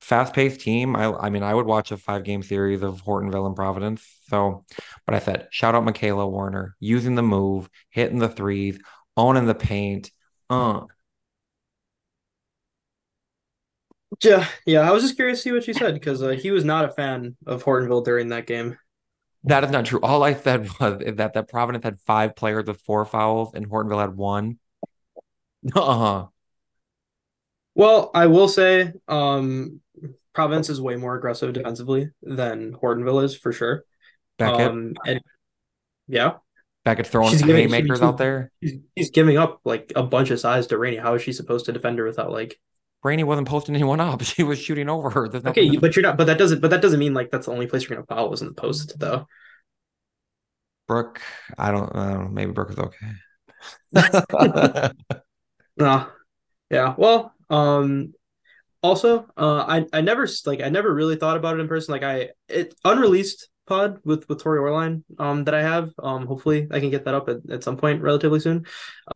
fast 0.00 0.34
paced 0.34 0.60
team. 0.60 0.96
I 0.96 1.12
I 1.12 1.30
mean, 1.30 1.42
I 1.42 1.54
would 1.54 1.66
watch 1.66 1.90
a 1.92 1.96
five 1.96 2.24
game 2.24 2.42
series 2.42 2.82
of 2.82 3.02
Hortonville 3.04 3.46
and 3.46 3.56
Providence. 3.56 4.06
So, 4.28 4.64
but 5.06 5.14
I 5.14 5.18
said, 5.18 5.48
shout 5.50 5.74
out 5.74 5.84
Michaela 5.84 6.28
Warner, 6.28 6.76
using 6.80 7.14
the 7.14 7.22
move, 7.22 7.68
hitting 7.90 8.18
the 8.18 8.28
threes, 8.28 8.78
owning 9.16 9.46
the 9.46 9.54
paint. 9.54 10.10
Uh, 10.48 10.82
Yeah, 14.22 14.46
yeah. 14.66 14.80
I 14.80 14.90
was 14.92 15.02
just 15.02 15.16
curious 15.16 15.38
to 15.38 15.42
see 15.44 15.52
what 15.52 15.64
she 15.64 15.72
said 15.72 15.94
because 15.94 16.22
uh, 16.22 16.30
he 16.30 16.50
was 16.50 16.64
not 16.64 16.84
a 16.84 16.90
fan 16.90 17.36
of 17.46 17.64
Hortonville 17.64 18.04
during 18.04 18.28
that 18.28 18.46
game. 18.46 18.76
That 19.44 19.64
is 19.64 19.70
not 19.70 19.86
true. 19.86 20.00
All 20.02 20.22
I 20.22 20.34
said 20.34 20.68
was 20.80 21.02
that 21.16 21.34
that 21.34 21.48
Providence 21.48 21.84
had 21.84 22.00
five 22.00 22.36
players 22.36 22.66
with 22.66 22.80
four 22.82 23.04
fouls 23.04 23.52
and 23.54 23.68
Hortonville 23.68 24.00
had 24.00 24.16
one. 24.16 24.58
Uh 25.74 25.80
huh. 25.98 26.28
Well, 27.74 28.10
I 28.14 28.26
will 28.26 28.48
say, 28.48 28.92
um, 29.08 29.80
Providence 30.40 30.70
is 30.70 30.80
way 30.80 30.96
more 30.96 31.16
aggressive 31.16 31.52
defensively 31.52 32.08
than 32.22 32.72
Hortonville 32.72 33.22
is 33.24 33.36
for 33.36 33.52
sure. 33.52 33.84
Beckett, 34.38 34.68
um, 34.68 34.94
and 35.06 35.20
yeah, 36.08 36.36
Beckett 36.82 37.06
throwing 37.06 37.30
she's 37.30 37.42
giving, 37.42 37.68
haymakers 37.68 38.00
out 38.00 38.16
there. 38.16 38.50
He's, 38.58 38.78
he's, 38.96 39.10
giving 39.10 39.36
up 39.36 39.60
like 39.66 39.92
a 39.94 40.02
bunch 40.02 40.30
of 40.30 40.40
size 40.40 40.66
to 40.68 40.78
Rainey. 40.78 40.96
How 40.96 41.12
is 41.12 41.20
she 41.20 41.34
supposed 41.34 41.66
to 41.66 41.72
defend 41.72 41.98
her 41.98 42.06
without 42.06 42.32
like 42.32 42.58
Rainey 43.02 43.22
wasn't 43.22 43.48
posting 43.48 43.74
anyone 43.74 44.00
up. 44.00 44.22
She 44.24 44.42
was 44.42 44.58
shooting 44.58 44.88
over 44.88 45.10
her. 45.10 45.26
okay, 45.26 45.76
but 45.76 45.94
you're 45.94 46.02
not. 46.02 46.16
But 46.16 46.24
that 46.28 46.38
doesn't. 46.38 46.62
But 46.62 46.70
that 46.70 46.80
doesn't 46.80 46.98
mean 46.98 47.12
like 47.12 47.30
that's 47.30 47.44
the 47.44 47.52
only 47.52 47.66
place 47.66 47.82
you're 47.86 47.96
gonna 47.96 48.06
foul 48.06 48.30
was 48.30 48.40
in 48.40 48.48
the 48.48 48.54
post 48.54 48.98
though. 48.98 49.26
Brooke, 50.88 51.20
I 51.58 51.70
don't. 51.70 51.94
I 51.94 52.14
don't 52.14 52.24
know. 52.24 52.30
Maybe 52.30 52.52
Brooke 52.52 52.70
is 52.70 52.78
okay. 52.78 53.12
no. 55.76 56.06
Yeah. 56.70 56.94
Well. 56.96 57.34
Um. 57.50 58.14
Also, 58.82 59.26
uh, 59.36 59.64
I 59.68 59.86
I 59.92 60.00
never 60.00 60.26
like 60.46 60.62
I 60.62 60.70
never 60.70 60.92
really 60.92 61.16
thought 61.16 61.36
about 61.36 61.56
it 61.56 61.60
in 61.60 61.68
person. 61.68 61.92
Like 61.92 62.02
I 62.02 62.30
it 62.48 62.74
unreleased 62.84 63.49
pod 63.70 63.98
with 64.04 64.28
with 64.28 64.42
Tori 64.42 64.60
Oehrlein 64.60 65.02
um 65.18 65.44
that 65.44 65.54
I 65.54 65.62
have. 65.62 65.92
Um 66.02 66.26
hopefully 66.26 66.66
I 66.70 66.80
can 66.80 66.90
get 66.90 67.06
that 67.06 67.14
up 67.14 67.30
at, 67.30 67.38
at 67.50 67.64
some 67.64 67.78
point 67.78 68.02
relatively 68.02 68.40
soon. 68.40 68.66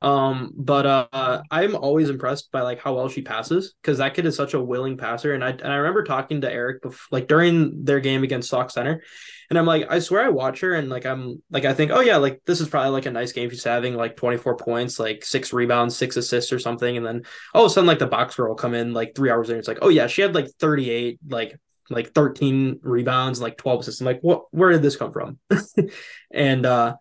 Um 0.01 0.53
but 0.57 0.87
uh 0.87 1.43
I'm 1.51 1.77
always 1.77 2.09
impressed 2.09 2.51
by 2.53 2.63
like 2.63 2.81
how 2.81 2.95
well 2.95 3.09
she 3.11 3.21
passes 3.21 3.75
because 3.83 3.99
that 3.99 4.15
kid 4.15 4.25
is 4.25 4.37
such 4.37 4.55
a 4.55 4.63
willing 4.63 4.97
passer 4.97 5.35
and 5.35 5.45
I 5.45 5.51
and 5.51 5.73
I 5.73 5.77
remember 5.77 6.05
talking 6.05 6.41
to 6.41 6.51
Eric 6.51 6.83
like 7.11 7.29
during 7.29 7.85
their 7.85 8.01
game 8.01 8.23
against 8.23 8.49
Sauk 8.49 8.71
Centre 8.71 9.03
and 9.51 9.59
I'm 9.59 9.67
like 9.67 9.87
I 9.91 9.99
swear 9.99 10.25
I 10.25 10.29
watch 10.29 10.61
her 10.61 10.75
and 10.75 10.89
like 10.89 11.05
I'm 11.05 11.43
like 11.51 11.65
I 11.65 11.75
think 11.75 11.91
oh 11.91 12.01
yeah 12.01 12.17
like 12.17 12.41
this 12.47 12.61
is 12.61 12.69
probably 12.69 12.91
like 12.93 13.07
a 13.07 13.11
nice 13.11 13.33
game 13.33 13.51
she's 13.51 13.65
having 13.65 13.95
like 13.95 14.17
24 14.17 14.57
points 14.57 14.99
like 14.99 15.25
six 15.25 15.53
rebounds 15.53 15.97
six 15.97 16.17
assists 16.17 16.53
or 16.53 16.59
something 16.59 16.97
and 16.97 17.05
then 17.05 17.23
all 17.53 17.65
of 17.65 17.71
a 17.71 17.75
sudden 17.75 17.87
like 17.87 17.99
the 17.99 18.07
box 18.07 18.37
girl 18.37 18.55
come 18.55 18.75
in 18.75 18.93
like 18.93 19.15
three 19.15 19.31
hours 19.31 19.49
later 19.49 19.59
it's 19.59 19.69
like 19.69 19.79
oh 19.83 19.89
yeah 19.89 20.07
she 20.07 20.23
had 20.23 20.35
like 20.35 20.49
38 20.61 21.19
like 21.29 21.59
like 21.91 22.13
13 22.13 22.81
rebounds, 22.83 23.39
and 23.39 23.45
like 23.45 23.57
12 23.57 23.81
assists. 23.81 24.01
I'm 24.01 24.07
like, 24.07 24.21
what 24.21 24.45
where 24.51 24.71
did 24.71 24.83
this 24.83 24.97
come 24.97 25.13
from? 25.13 25.39
and 26.33 26.67
uh 26.67 26.97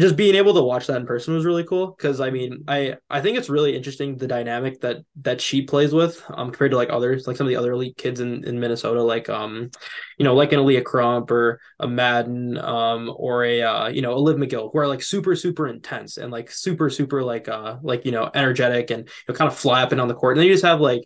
just 0.00 0.16
being 0.16 0.34
able 0.34 0.54
to 0.54 0.62
watch 0.62 0.88
that 0.88 0.96
in 0.96 1.06
person 1.06 1.34
was 1.34 1.44
really 1.44 1.62
cool 1.62 1.94
because 1.96 2.20
I 2.20 2.30
mean 2.30 2.64
I 2.66 2.96
I 3.08 3.20
think 3.20 3.38
it's 3.38 3.48
really 3.48 3.76
interesting 3.76 4.16
the 4.16 4.26
dynamic 4.26 4.80
that 4.80 4.98
that 5.22 5.40
she 5.40 5.62
plays 5.62 5.92
with 5.92 6.20
um 6.30 6.50
compared 6.50 6.72
to 6.72 6.76
like 6.76 6.90
others 6.90 7.28
like 7.28 7.36
some 7.36 7.46
of 7.46 7.50
the 7.50 7.56
other 7.56 7.72
elite 7.72 7.96
kids 7.96 8.18
in, 8.18 8.42
in 8.44 8.58
Minnesota 8.58 9.02
like 9.02 9.28
um 9.28 9.70
you 10.18 10.24
know 10.24 10.34
like 10.34 10.52
an 10.52 10.58
Aaliyah 10.58 10.84
Crump 10.84 11.30
or 11.30 11.60
a 11.78 11.86
Maddyn 11.86 12.58
um 12.58 13.12
or 13.14 13.44
a 13.44 13.62
uh 13.62 13.88
you 13.88 14.02
know 14.02 14.14
a 14.14 14.18
Liv 14.18 14.36
McGill 14.36 14.72
who 14.72 14.78
are 14.80 14.88
like 14.88 15.02
super 15.02 15.36
super 15.36 15.68
intense 15.68 16.16
and 16.16 16.32
like 16.32 16.50
super 16.50 16.90
super 16.90 17.22
like 17.22 17.48
uh 17.48 17.76
like 17.82 18.04
you 18.04 18.10
know 18.10 18.28
energetic 18.34 18.90
and 18.90 19.04
you 19.04 19.12
know, 19.28 19.34
kind 19.34 19.50
of 19.50 19.56
flapping 19.56 20.00
on 20.00 20.08
the 20.08 20.14
court 20.14 20.36
and 20.36 20.40
then 20.40 20.48
you 20.48 20.54
just 20.54 20.64
have 20.64 20.80
like 20.80 21.04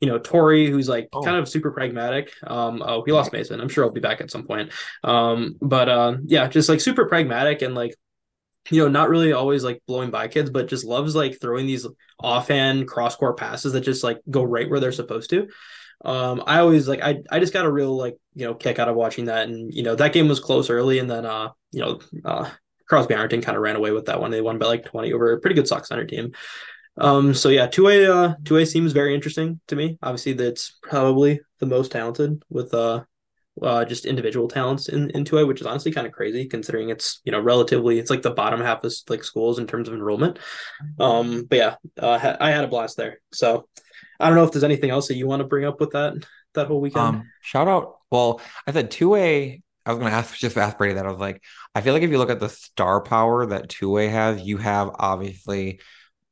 you 0.00 0.08
know, 0.08 0.18
Tori, 0.18 0.70
who's 0.70 0.88
like 0.88 1.08
oh. 1.12 1.22
kind 1.22 1.36
of 1.36 1.48
super 1.48 1.70
pragmatic. 1.70 2.32
Um, 2.46 2.82
oh, 2.84 3.02
he 3.04 3.12
lost 3.12 3.32
Mason. 3.32 3.60
I'm 3.60 3.68
sure 3.68 3.84
he'll 3.84 3.92
be 3.92 4.00
back 4.00 4.20
at 4.20 4.30
some 4.30 4.46
point. 4.46 4.72
Um, 5.02 5.56
but 5.60 5.88
uh, 5.88 6.16
yeah, 6.24 6.48
just 6.48 6.68
like 6.68 6.80
super 6.80 7.06
pragmatic 7.06 7.62
and 7.62 7.74
like 7.74 7.94
you 8.70 8.82
know, 8.82 8.88
not 8.88 9.08
really 9.08 9.32
always 9.32 9.64
like 9.64 9.82
blowing 9.86 10.10
by 10.10 10.28
kids, 10.28 10.50
but 10.50 10.68
just 10.68 10.84
loves 10.84 11.14
like 11.14 11.40
throwing 11.40 11.66
these 11.66 11.86
offhand 12.20 12.86
cross 12.86 13.16
court 13.16 13.38
passes 13.38 13.72
that 13.72 13.80
just 13.80 14.04
like 14.04 14.20
go 14.30 14.42
right 14.42 14.68
where 14.68 14.80
they're 14.80 14.92
supposed 14.92 15.30
to. 15.30 15.48
Um, 16.04 16.42
I 16.46 16.60
always 16.60 16.86
like 16.86 17.02
I 17.02 17.22
I 17.30 17.40
just 17.40 17.52
got 17.52 17.64
a 17.64 17.72
real 17.72 17.96
like 17.96 18.16
you 18.34 18.46
know 18.46 18.54
kick 18.54 18.78
out 18.78 18.88
of 18.88 18.96
watching 18.96 19.26
that, 19.26 19.48
and 19.48 19.72
you 19.72 19.82
know 19.82 19.94
that 19.94 20.12
game 20.12 20.28
was 20.28 20.40
close 20.40 20.70
early, 20.70 20.98
and 20.98 21.10
then 21.10 21.26
uh 21.26 21.50
you 21.72 21.80
know 21.80 22.00
uh 22.24 22.48
Crosby 22.88 23.14
Ironton 23.14 23.42
kind 23.42 23.56
of 23.56 23.62
ran 23.62 23.76
away 23.76 23.90
with 23.90 24.06
that 24.06 24.20
one. 24.20 24.30
They 24.30 24.40
won 24.40 24.58
by 24.58 24.66
like 24.66 24.84
twenty 24.84 25.12
over 25.12 25.32
a 25.32 25.40
pretty 25.40 25.54
good 25.54 25.68
Sauk 25.68 25.86
Centre 25.86 26.06
team. 26.06 26.32
Um, 27.00 27.34
so 27.34 27.48
yeah, 27.48 27.66
two 27.66 27.88
A 27.88 28.12
uh 28.12 28.34
two 28.44 28.56
A 28.56 28.66
seems 28.66 28.92
very 28.92 29.14
interesting 29.14 29.60
to 29.68 29.76
me. 29.76 29.98
Obviously, 30.02 30.32
that's 30.32 30.78
probably 30.82 31.40
the 31.60 31.66
most 31.66 31.92
talented 31.92 32.42
with 32.50 32.74
uh, 32.74 33.04
uh 33.62 33.84
just 33.84 34.06
individual 34.06 34.48
talents 34.48 34.88
in 34.88 35.10
in 35.10 35.24
two 35.24 35.38
A, 35.38 35.46
which 35.46 35.60
is 35.60 35.66
honestly 35.66 35.92
kind 35.92 36.06
of 36.06 36.12
crazy 36.12 36.46
considering 36.46 36.90
it's 36.90 37.20
you 37.24 37.32
know 37.32 37.40
relatively 37.40 37.98
it's 37.98 38.10
like 38.10 38.22
the 38.22 38.30
bottom 38.30 38.60
half 38.60 38.84
of 38.84 38.92
like 39.08 39.24
schools 39.24 39.58
in 39.58 39.66
terms 39.66 39.88
of 39.88 39.94
enrollment. 39.94 40.38
Um, 40.98 41.44
but 41.48 41.56
yeah, 41.56 41.74
uh, 42.00 42.36
I 42.40 42.50
had 42.50 42.64
a 42.64 42.68
blast 42.68 42.96
there. 42.96 43.20
So 43.32 43.68
I 44.20 44.26
don't 44.26 44.36
know 44.36 44.44
if 44.44 44.52
there's 44.52 44.64
anything 44.64 44.90
else 44.90 45.08
that 45.08 45.16
you 45.16 45.26
want 45.26 45.40
to 45.40 45.48
bring 45.48 45.64
up 45.64 45.80
with 45.80 45.90
that 45.90 46.14
that 46.54 46.66
whole 46.66 46.80
weekend. 46.80 47.04
Um, 47.04 47.30
shout 47.42 47.68
out. 47.68 47.98
Well, 48.10 48.40
I 48.66 48.72
said 48.72 48.90
two 48.90 49.14
A. 49.14 49.62
I 49.86 49.92
was 49.92 50.00
going 50.00 50.10
to 50.10 50.16
ask 50.16 50.36
just 50.36 50.56
ask 50.58 50.76
Brady 50.76 50.94
that. 50.94 51.06
I 51.06 51.10
was 51.10 51.20
like, 51.20 51.42
I 51.74 51.80
feel 51.80 51.94
like 51.94 52.02
if 52.02 52.10
you 52.10 52.18
look 52.18 52.30
at 52.30 52.40
the 52.40 52.50
star 52.50 53.00
power 53.00 53.46
that 53.46 53.70
two 53.70 53.96
A 53.96 54.08
has, 54.08 54.42
you 54.42 54.58
have 54.58 54.90
obviously 54.94 55.80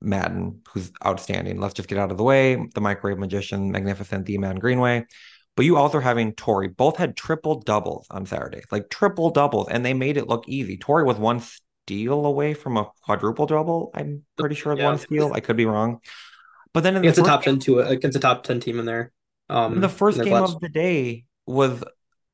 Maddyn, 0.00 0.60
who's 0.68 0.92
outstanding. 1.04 1.58
Let's 1.58 1.74
just 1.74 1.88
get 1.88 1.98
out 1.98 2.10
of 2.10 2.18
the 2.18 2.24
way. 2.24 2.56
The 2.74 2.80
Microwave 2.80 3.18
Magician, 3.18 3.70
Magnificent, 3.70 4.26
the 4.26 4.38
Man 4.38 4.56
Greenway. 4.56 5.06
But 5.56 5.64
you 5.64 5.76
also 5.76 6.00
having 6.00 6.34
Tori. 6.34 6.68
Both 6.68 6.98
had 6.98 7.16
triple 7.16 7.60
doubles 7.60 8.06
on 8.10 8.26
Saturday, 8.26 8.62
like 8.70 8.90
triple 8.90 9.30
doubles, 9.30 9.68
and 9.70 9.84
they 9.84 9.94
made 9.94 10.18
it 10.18 10.28
look 10.28 10.46
easy. 10.48 10.76
Tori 10.76 11.04
was 11.04 11.16
one 11.16 11.40
steal 11.40 12.26
away 12.26 12.52
from 12.52 12.76
a 12.76 12.90
quadruple 13.04 13.46
double. 13.46 13.90
I'm 13.94 14.24
pretty 14.36 14.54
sure 14.54 14.76
yeah. 14.76 14.84
one 14.84 14.98
steal. 14.98 15.32
I 15.32 15.40
could 15.40 15.56
be 15.56 15.64
wrong. 15.64 16.00
But 16.74 16.82
then 16.82 16.96
in 16.96 17.02
the 17.02 17.08
it's 17.08 17.16
a 17.16 17.22
top 17.22 17.42
ten 17.42 17.58
to 17.60 17.80
against 17.80 18.18
a 18.18 18.20
top 18.20 18.44
ten 18.44 18.60
team 18.60 18.78
in 18.78 18.84
there. 18.84 19.12
Um, 19.48 19.80
the 19.80 19.88
first 19.88 20.22
game 20.22 20.34
of 20.34 20.60
the 20.60 20.68
day 20.68 21.24
was 21.46 21.82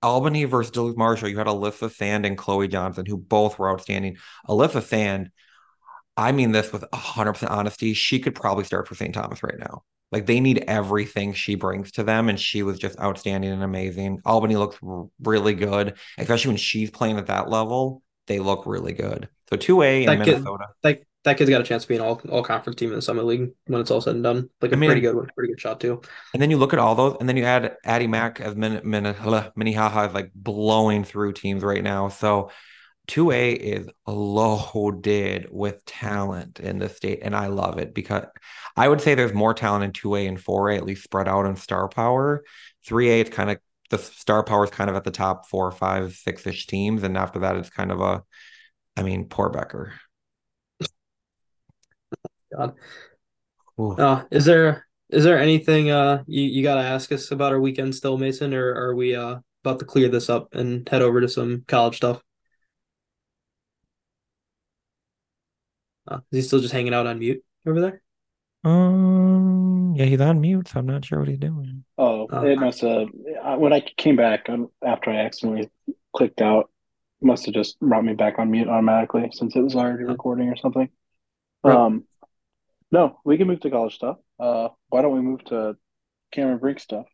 Albany 0.02 0.44
versus 0.44 0.72
Duluth 0.72 0.96
Marshall. 0.96 1.28
You 1.28 1.38
had 1.38 1.46
Alyssa 1.46 1.92
Sand 1.92 2.26
and 2.26 2.36
Chloe 2.36 2.66
Johnson, 2.66 3.06
who 3.06 3.16
both 3.16 3.58
were 3.58 3.70
outstanding. 3.70 4.16
Alyssa 4.48 4.82
Sand, 4.82 5.30
I 6.16 6.32
mean 6.32 6.52
this 6.52 6.72
with 6.72 6.84
100% 6.92 7.50
honesty, 7.50 7.94
she 7.94 8.18
could 8.18 8.34
probably 8.34 8.64
start 8.64 8.88
for 8.88 8.94
St. 8.94 9.14
Thomas 9.14 9.42
right 9.42 9.58
now. 9.58 9.82
Like 10.10 10.26
they 10.26 10.40
need 10.40 10.64
everything 10.68 11.32
she 11.32 11.54
brings 11.54 11.90
to 11.92 12.04
them, 12.04 12.28
and 12.28 12.38
she 12.38 12.62
was 12.62 12.78
just 12.78 13.00
outstanding 13.00 13.50
and 13.50 13.62
amazing. 13.62 14.20
Albany 14.26 14.56
looks 14.56 14.76
r- 14.86 15.06
really 15.22 15.54
good, 15.54 15.94
especially 16.18 16.50
when 16.50 16.58
she's 16.58 16.90
playing 16.90 17.16
at 17.16 17.26
that 17.26 17.48
level. 17.48 18.02
They 18.26 18.38
look 18.38 18.66
really 18.66 18.92
good. 18.92 19.28
So 19.48 19.56
two 19.56 19.80
A 19.80 20.04
in 20.04 20.18
Minnesota. 20.18 20.66
Kid, 20.68 20.84
like 20.84 21.06
that 21.24 21.38
kid's 21.38 21.48
got 21.48 21.62
a 21.62 21.64
chance 21.64 21.84
to 21.84 21.88
be 21.88 21.96
an 21.96 22.02
all 22.02 22.20
all 22.30 22.42
conference 22.42 22.76
team 22.76 22.90
in 22.90 22.96
the 22.96 23.02
Summit 23.02 23.24
League 23.24 23.52
when 23.66 23.80
it's 23.80 23.90
all 23.90 24.02
said 24.02 24.14
and 24.14 24.22
done. 24.22 24.50
Like 24.60 24.72
a 24.72 24.74
I 24.74 24.78
mean, 24.78 24.88
pretty 24.88 25.00
good 25.00 25.16
one, 25.16 25.28
pretty 25.34 25.54
good 25.54 25.60
shot 25.60 25.80
too. 25.80 26.02
And 26.34 26.42
then 26.42 26.50
you 26.50 26.58
look 26.58 26.74
at 26.74 26.78
all 26.78 26.94
those, 26.94 27.16
and 27.18 27.28
then 27.28 27.38
you 27.38 27.44
add 27.44 27.76
Addie 27.84 28.06
Mack 28.06 28.38
as 28.38 28.54
Min, 28.54 28.82
Min, 28.84 29.04
Minnehaha 29.56 30.08
is 30.08 30.14
like 30.14 30.30
blowing 30.34 31.04
through 31.04 31.32
teams 31.32 31.62
right 31.62 31.82
now. 31.82 32.08
So 32.08 32.50
2A 33.08 33.56
is 33.56 33.88
loaded 34.06 35.48
with 35.50 35.84
talent 35.84 36.60
in 36.60 36.78
the 36.78 36.88
state, 36.88 37.20
and 37.22 37.34
I 37.34 37.46
love 37.46 37.78
it 37.78 37.94
because 37.94 38.24
I 38.76 38.88
would 38.88 39.00
say 39.00 39.14
there's 39.14 39.34
more 39.34 39.54
talent 39.54 39.84
in 39.84 39.92
2A 39.92 40.28
and 40.28 40.38
4A, 40.38 40.76
at 40.76 40.86
least 40.86 41.04
spread 41.04 41.28
out 41.28 41.46
in 41.46 41.56
star 41.56 41.88
power. 41.88 42.44
3A, 42.86 43.20
it's 43.20 43.30
kind 43.30 43.50
of 43.50 43.58
the 43.90 43.98
star 43.98 44.42
power 44.42 44.64
is 44.64 44.70
kind 44.70 44.88
of 44.88 44.96
at 44.96 45.04
the 45.04 45.10
top 45.10 45.48
four, 45.48 45.70
five, 45.70 46.14
six 46.14 46.46
ish 46.46 46.66
teams, 46.66 47.02
and 47.02 47.16
after 47.16 47.40
that, 47.40 47.56
it's 47.56 47.70
kind 47.70 47.92
of 47.92 48.00
a, 48.00 48.22
I 48.96 49.02
mean, 49.02 49.26
poor 49.26 49.50
Becker. 49.50 49.92
God. 52.56 52.74
Uh, 53.78 54.24
is 54.30 54.44
there 54.44 54.86
is 55.08 55.24
there 55.24 55.38
anything 55.38 55.90
uh 55.90 56.22
you, 56.26 56.42
you 56.42 56.62
gotta 56.62 56.82
ask 56.82 57.10
us 57.12 57.30
about 57.30 57.52
our 57.52 57.60
weekend 57.60 57.94
still, 57.94 58.18
Mason, 58.18 58.54
or 58.54 58.74
are 58.74 58.94
we 58.94 59.14
uh 59.14 59.38
about 59.64 59.78
to 59.78 59.84
clear 59.84 60.08
this 60.08 60.28
up 60.28 60.48
and 60.54 60.88
head 60.88 61.02
over 61.02 61.20
to 61.20 61.28
some 61.28 61.64
college 61.66 61.96
stuff? 61.96 62.22
Uh, 66.12 66.20
is 66.30 66.38
he 66.38 66.42
still 66.42 66.60
just 66.60 66.72
hanging 66.72 66.92
out 66.92 67.06
on 67.06 67.18
mute 67.18 67.42
over 67.66 67.80
there? 67.80 68.02
Um, 68.64 69.94
yeah, 69.96 70.04
he's 70.04 70.20
on 70.20 70.40
mute, 70.40 70.68
so 70.68 70.78
I'm 70.78 70.86
not 70.86 71.04
sure 71.04 71.18
what 71.18 71.28
he's 71.28 71.38
doing. 71.38 71.84
Oh, 71.96 72.28
uh, 72.32 72.42
it 72.42 72.58
must 72.58 72.82
have. 72.82 73.08
When 73.58 73.72
I 73.72 73.80
came 73.80 74.16
back 74.16 74.48
um, 74.48 74.68
after 74.84 75.10
I 75.10 75.16
accidentally 75.16 75.70
clicked 76.14 76.40
out, 76.40 76.70
must 77.20 77.46
have 77.46 77.54
just 77.54 77.78
brought 77.80 78.04
me 78.04 78.14
back 78.14 78.38
on 78.38 78.50
mute 78.50 78.68
automatically 78.68 79.30
since 79.32 79.56
it 79.56 79.60
was 79.60 79.74
already 79.74 80.04
recording 80.04 80.48
or 80.48 80.56
something. 80.56 80.88
Right. 81.64 81.74
Um, 81.74 82.04
no, 82.90 83.20
we 83.24 83.38
can 83.38 83.46
move 83.46 83.60
to 83.60 83.70
college 83.70 83.94
stuff. 83.94 84.18
Uh, 84.38 84.68
why 84.88 85.02
don't 85.02 85.14
we 85.14 85.20
move 85.20 85.44
to 85.46 85.76
Cameron 86.30 86.58
Brink 86.58 86.80
stuff? 86.80 87.06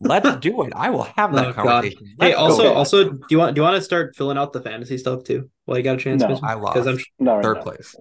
Let's 0.00 0.36
do 0.36 0.62
it. 0.62 0.72
I 0.74 0.90
will 0.90 1.02
have 1.02 1.32
that 1.34 1.46
oh, 1.46 1.52
conversation. 1.52 2.16
Hey, 2.20 2.32
also, 2.32 2.72
also, 2.72 3.10
do 3.10 3.26
you 3.30 3.38
want 3.38 3.54
do 3.54 3.60
you 3.60 3.62
want 3.64 3.76
to 3.76 3.82
start 3.82 4.16
filling 4.16 4.38
out 4.38 4.52
the 4.52 4.60
fantasy 4.60 4.98
stuff 4.98 5.24
too? 5.24 5.50
Well, 5.66 5.78
you 5.78 5.84
got 5.84 5.96
a 5.96 5.98
chance. 5.98 6.22
No, 6.22 6.38
I 6.42 6.54
lost. 6.54 6.74
Because 6.74 6.86
I'm 6.86 6.98
no, 7.18 7.42
third 7.42 7.58
no. 7.58 7.62
place. 7.62 7.94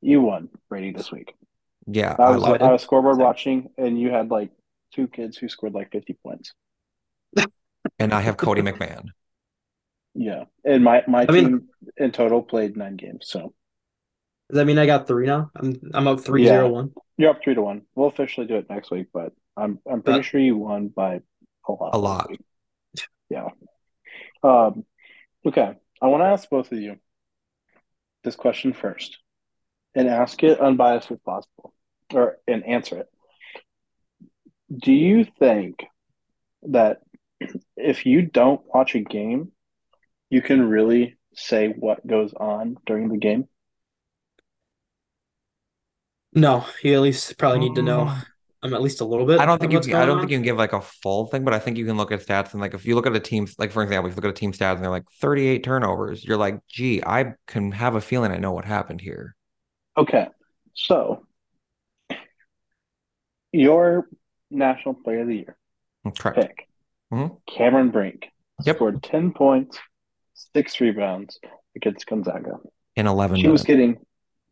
You 0.00 0.22
won, 0.22 0.48
Brady, 0.68 0.92
this 0.92 1.10
week. 1.10 1.34
Yeah, 1.86 2.14
I 2.18 2.30
was 2.30 2.44
I, 2.44 2.66
I 2.66 2.72
was 2.72 2.82
scoreboard 2.82 3.18
watching, 3.18 3.70
and 3.78 3.98
you 3.98 4.10
had 4.10 4.30
like 4.30 4.50
two 4.92 5.08
kids 5.08 5.36
who 5.36 5.48
scored 5.48 5.74
like 5.74 5.90
fifty 5.90 6.14
points. 6.22 6.52
and 7.98 8.12
I 8.12 8.20
have 8.20 8.36
Cody 8.36 8.62
McMahon. 8.62 9.06
Yeah, 10.14 10.44
and 10.64 10.84
my 10.84 11.02
my 11.06 11.22
I 11.22 11.26
team 11.26 11.44
mean, 11.44 11.68
in 11.96 12.12
total 12.12 12.42
played 12.42 12.76
nine 12.76 12.96
games. 12.96 13.26
So 13.28 13.54
does 14.50 14.56
that 14.56 14.66
mean 14.66 14.78
I 14.78 14.86
got 14.86 15.06
three 15.06 15.26
now? 15.26 15.50
I'm 15.54 15.78
I'm 15.92 16.08
up 16.08 16.20
three 16.20 16.44
yeah. 16.44 16.50
zero 16.50 16.68
one. 16.68 16.92
You're 17.16 17.30
up 17.30 17.42
three 17.42 17.54
to 17.54 17.62
one. 17.62 17.82
We'll 17.94 18.08
officially 18.08 18.46
do 18.46 18.56
it 18.56 18.70
next 18.70 18.90
week, 18.90 19.08
but 19.12 19.32
I'm 19.58 19.80
I'm 19.90 20.02
pretty 20.02 20.22
sure 20.22 20.40
you 20.40 20.56
won 20.56 20.88
by 20.88 21.20
a 21.68 21.72
lot. 21.72 21.94
A 21.94 21.98
lot. 21.98 22.30
Yeah. 23.28 23.48
Um. 24.42 24.84
Okay. 25.46 25.74
I 26.00 26.06
want 26.06 26.22
to 26.22 26.26
ask 26.26 26.48
both 26.48 26.70
of 26.70 26.78
you 26.78 26.96
this 28.22 28.36
question 28.36 28.72
first, 28.72 29.18
and 29.94 30.08
ask 30.08 30.42
it 30.42 30.60
unbiased 30.60 31.10
as 31.10 31.18
possible, 31.24 31.74
or 32.14 32.38
and 32.46 32.64
answer 32.64 32.98
it. 32.98 33.08
Do 34.74 34.92
you 34.92 35.24
think 35.24 35.84
that 36.62 36.98
if 37.76 38.06
you 38.06 38.22
don't 38.22 38.60
watch 38.72 38.94
a 38.94 39.00
game, 39.00 39.52
you 40.30 40.42
can 40.42 40.68
really 40.68 41.16
say 41.34 41.68
what 41.68 42.06
goes 42.06 42.32
on 42.34 42.76
during 42.86 43.08
the 43.08 43.16
game? 43.16 43.48
No, 46.34 46.66
you 46.82 46.94
at 46.94 47.00
least 47.00 47.38
probably 47.38 47.60
need 47.60 47.74
to 47.76 47.82
know. 47.82 48.14
I'm 48.62 48.70
um, 48.70 48.74
at 48.74 48.82
least 48.82 49.00
a 49.00 49.04
little 49.04 49.24
bit. 49.24 49.38
I 49.38 49.46
don't 49.46 49.60
think 49.60 49.72
you. 49.72 49.80
Can, 49.80 49.94
I 49.94 50.04
don't 50.04 50.16
on. 50.16 50.20
think 50.20 50.32
you 50.32 50.36
can 50.36 50.44
give 50.44 50.56
like 50.56 50.72
a 50.72 50.80
full 50.80 51.26
thing, 51.26 51.44
but 51.44 51.54
I 51.54 51.58
think 51.58 51.76
you 51.76 51.86
can 51.86 51.96
look 51.96 52.10
at 52.10 52.20
stats 52.20 52.52
and 52.52 52.60
like 52.60 52.74
if 52.74 52.84
you 52.84 52.94
look 52.96 53.06
at 53.06 53.14
a 53.14 53.20
team, 53.20 53.46
like 53.58 53.70
for 53.70 53.82
example, 53.82 54.08
if 54.08 54.12
you 54.12 54.16
look 54.16 54.24
at 54.24 54.30
a 54.30 54.40
team 54.40 54.52
stats 54.52 54.74
and 54.74 54.84
they're 54.84 54.90
like 54.90 55.08
38 55.20 55.62
turnovers, 55.62 56.24
you're 56.24 56.36
like, 56.36 56.60
gee, 56.66 57.02
I 57.04 57.34
can 57.46 57.70
have 57.72 57.94
a 57.94 58.00
feeling 58.00 58.32
I 58.32 58.38
know 58.38 58.52
what 58.52 58.64
happened 58.64 59.00
here. 59.00 59.36
Okay, 59.96 60.26
so 60.74 61.24
your 63.52 64.08
national 64.50 64.94
player 64.94 65.20
of 65.20 65.28
the 65.28 65.36
year 65.36 65.56
Correct. 66.18 66.38
pick, 66.38 66.68
mm-hmm. 67.12 67.34
Cameron 67.48 67.90
Brink, 67.90 68.26
yep. 68.64 68.76
scored 68.76 69.02
10 69.02 69.32
points, 69.32 69.78
six 70.54 70.80
rebounds 70.80 71.38
against 71.76 72.06
Gonzaga 72.06 72.58
in 72.96 73.06
11. 73.06 73.36
She 73.36 73.42
minutes. 73.42 73.52
was 73.52 73.62
getting 73.64 73.98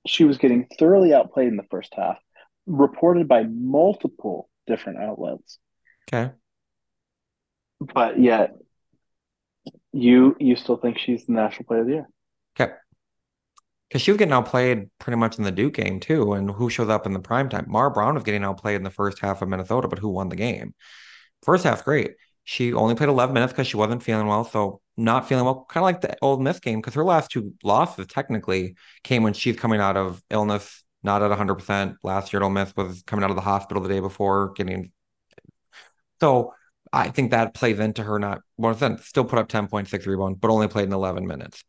she 0.07 0.24
was 0.24 0.38
getting 0.38 0.66
thoroughly 0.78 1.12
outplayed 1.12 1.48
in 1.48 1.57
the 1.57 1.66
first 1.70 1.92
half, 1.96 2.18
reported 2.67 3.29
by 3.29 3.45
multiple 3.45 4.49
different 4.67 4.99
outlets. 4.99 5.59
Okay. 6.09 6.33
But 7.81 8.19
yet, 8.19 8.57
you 9.93 10.37
you 10.39 10.57
still 10.57 10.77
think 10.77 10.99
she's 10.99 11.27
the 11.27 11.33
national 11.33 11.64
player 11.64 11.81
of 11.81 11.87
the 11.87 11.93
year? 11.93 12.09
Okay. 12.59 12.73
Because 13.89 14.03
she 14.03 14.11
was 14.11 14.19
getting 14.19 14.33
outplayed 14.33 14.91
pretty 14.99 15.17
much 15.17 15.39
in 15.39 15.45
the 15.45 15.53
Duke 15.53 15.75
game 15.75 16.01
too, 16.01 16.33
and 16.33 16.51
who 16.51 16.71
shows 16.71 16.89
up 16.89 17.07
in 17.07 17.12
the 17.12 17.21
prime 17.21 17.49
time? 17.49 17.67
Mara 17.69 17.91
Braun 17.91 18.14
was 18.14 18.25
getting 18.25 18.45
outplayed 18.45 18.77
in 18.77 18.83
the 18.83 18.91
first 18.91 19.21
half 19.21 19.43
of 19.43 19.49
Minnesota, 19.49 19.89
but 19.89 19.99
who 19.99 20.09
won 20.09 20.29
the 20.29 20.37
game? 20.37 20.75
First 21.43 21.64
half, 21.64 21.85
great. 21.85 22.12
She 22.45 22.73
only 22.73 22.95
played 22.95 23.09
11 23.09 23.35
minutes 23.35 23.53
because 23.53 23.67
she 23.67 23.77
wasn't 23.77 24.03
feeling 24.03 24.27
well. 24.27 24.45
So, 24.45 24.81
not 24.97 25.29
feeling 25.29 25.45
well, 25.45 25.67
kind 25.69 25.83
of 25.83 25.85
like 25.85 26.01
the 26.01 26.17
Ole 26.23 26.39
Miss 26.39 26.61
game, 26.61 26.81
because 26.81 26.95
her 26.95 27.05
last 27.05 27.31
two 27.31 27.55
losses 27.62 28.07
technically 28.07 28.77
came 29.05 29.23
when 29.23 29.35
she's 29.35 29.57
coming 29.57 29.81
out 29.81 29.97
of 29.97 30.23
illness, 30.31 30.83
not 31.07 31.22
at 31.22 31.30
100%. 31.30 31.96
Last 32.02 32.32
year 32.32 32.42
Ole 32.42 32.50
Miss 32.50 32.76
was 32.76 33.02
coming 33.07 33.24
out 33.24 33.30
of 33.30 33.36
the 33.36 33.42
hospital 33.42 33.82
the 33.82 33.88
day 33.88 34.00
before, 34.00 34.52
getting. 34.54 34.92
So, 36.20 36.52
I 36.92 37.09
think 37.09 37.30
that 37.30 37.54
plays 37.54 37.78
into 37.78 38.02
her 38.02 38.18
not, 38.18 38.42
well, 38.57 38.74
then 38.74 38.98
still 38.98 39.24
put 39.24 39.38
up 39.38 39.48
10.6 39.48 40.07
rebounds, 40.07 40.38
but 40.40 40.50
only 40.50 40.68
played 40.68 40.86
in 40.86 40.92
11 40.92 41.26
minutes. 41.26 41.64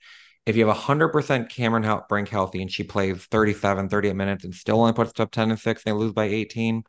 If 0.45 0.55
you 0.55 0.67
have 0.67 0.77
100% 0.77 1.49
Cameron 1.49 2.01
Brink 2.07 2.29
healthy 2.29 2.61
and 2.61 2.71
she 2.71 2.83
plays 2.83 3.25
37, 3.25 3.89
38 3.89 4.15
minutes 4.15 4.45
and 4.45 4.53
still 4.53 4.79
only 4.79 4.93
puts 4.93 5.19
up 5.19 5.31
10 5.31 5.51
and 5.51 5.59
6 5.59 5.83
and 5.85 5.93
they 5.93 5.97
lose 5.97 6.13
by 6.13 6.25
18, 6.25 6.83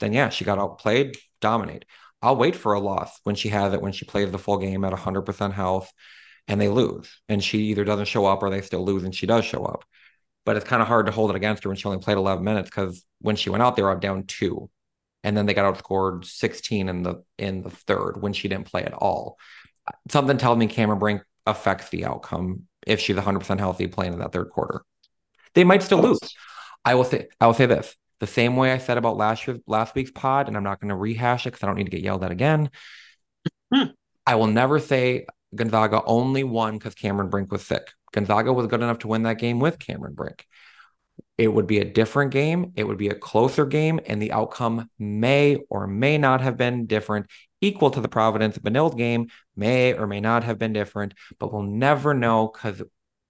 then 0.00 0.12
yeah, 0.12 0.30
she 0.30 0.44
got 0.44 0.58
outplayed, 0.58 1.16
dominate. 1.40 1.84
I'll 2.22 2.36
wait 2.36 2.56
for 2.56 2.72
a 2.72 2.80
loss 2.80 3.20
when 3.24 3.34
she 3.34 3.50
has 3.50 3.74
it, 3.74 3.82
when 3.82 3.92
she 3.92 4.06
plays 4.06 4.30
the 4.30 4.38
full 4.38 4.56
game 4.56 4.84
at 4.84 4.92
100% 4.94 5.52
health 5.52 5.92
and 6.48 6.58
they 6.58 6.68
lose. 6.68 7.20
And 7.28 7.44
she 7.44 7.64
either 7.64 7.84
doesn't 7.84 8.08
show 8.08 8.24
up 8.24 8.42
or 8.42 8.48
they 8.48 8.62
still 8.62 8.84
lose 8.84 9.04
and 9.04 9.14
she 9.14 9.26
does 9.26 9.44
show 9.44 9.64
up. 9.64 9.84
But 10.44 10.56
it's 10.56 10.66
kind 10.66 10.82
of 10.82 10.88
hard 10.88 11.06
to 11.06 11.12
hold 11.12 11.30
it 11.30 11.36
against 11.36 11.64
her 11.64 11.70
when 11.70 11.76
she 11.76 11.86
only 11.86 12.02
played 12.02 12.18
11 12.18 12.44
minutes 12.44 12.68
because 12.68 13.04
when 13.20 13.36
she 13.36 13.50
went 13.50 13.62
out, 13.62 13.76
they 13.76 13.82
were 13.82 13.90
up 13.90 14.00
down 14.00 14.24
two. 14.24 14.70
And 15.22 15.36
then 15.36 15.46
they 15.46 15.54
got 15.54 15.74
outscored 15.74 16.26
16 16.26 16.88
in 16.88 17.02
the 17.02 17.24
in 17.38 17.62
the 17.62 17.70
third 17.70 18.20
when 18.20 18.34
she 18.34 18.48
didn't 18.48 18.66
play 18.66 18.84
at 18.84 18.92
all. 18.92 19.38
Something 20.10 20.36
tells 20.36 20.58
me 20.58 20.66
Cameron 20.66 20.98
Brink 20.98 21.22
affects 21.46 21.88
the 21.88 22.04
outcome 22.04 22.64
if 22.86 23.00
she's 23.00 23.16
100% 23.16 23.58
healthy 23.58 23.86
playing 23.86 24.12
in 24.12 24.18
that 24.18 24.32
third 24.32 24.50
quarter. 24.50 24.82
They 25.54 25.64
might 25.64 25.82
still 25.82 26.00
lose. 26.00 26.18
I 26.84 26.94
will 26.94 27.04
say 27.04 27.28
I 27.40 27.46
will 27.46 27.54
say 27.54 27.66
this 27.66 27.96
the 28.20 28.26
same 28.26 28.56
way 28.56 28.72
I 28.72 28.78
said 28.78 28.98
about 28.98 29.16
last 29.16 29.46
year, 29.46 29.58
last 29.66 29.94
week's 29.94 30.10
pod, 30.10 30.48
and 30.48 30.56
I'm 30.56 30.62
not 30.62 30.80
going 30.80 30.88
to 30.88 30.94
rehash 30.94 31.46
it 31.46 31.50
because 31.50 31.62
I 31.62 31.66
don't 31.66 31.76
need 31.76 31.84
to 31.84 31.90
get 31.90 32.02
yelled 32.02 32.24
at 32.24 32.30
again. 32.30 32.70
Hmm. 33.72 33.88
I 34.26 34.36
will 34.36 34.46
never 34.46 34.78
say 34.78 35.26
Gonzaga 35.54 36.02
only 36.04 36.44
won 36.44 36.78
because 36.78 36.94
Cameron 36.94 37.28
Brink 37.28 37.52
was 37.52 37.66
sick. 37.66 37.92
Gonzaga 38.14 38.52
was 38.52 38.68
good 38.68 38.80
enough 38.80 39.00
to 39.00 39.08
win 39.08 39.24
that 39.24 39.38
game 39.38 39.58
with 39.58 39.80
Cameron 39.80 40.14
Brink. 40.14 40.46
It 41.36 41.48
would 41.48 41.66
be 41.66 41.80
a 41.80 41.84
different 41.84 42.30
game. 42.30 42.72
It 42.76 42.84
would 42.84 42.96
be 42.96 43.08
a 43.08 43.14
closer 43.14 43.66
game, 43.66 43.98
and 44.06 44.22
the 44.22 44.30
outcome 44.30 44.88
may 45.00 45.56
or 45.68 45.88
may 45.88 46.16
not 46.16 46.40
have 46.40 46.56
been 46.56 46.86
different, 46.86 47.26
equal 47.60 47.90
to 47.90 48.00
the 48.00 48.08
Providence 48.08 48.56
Benilde 48.56 48.96
game, 48.96 49.26
may 49.56 49.94
or 49.94 50.06
may 50.06 50.20
not 50.20 50.44
have 50.44 50.60
been 50.60 50.72
different, 50.72 51.14
but 51.40 51.52
we'll 51.52 51.62
never 51.62 52.14
know 52.14 52.52
because 52.52 52.82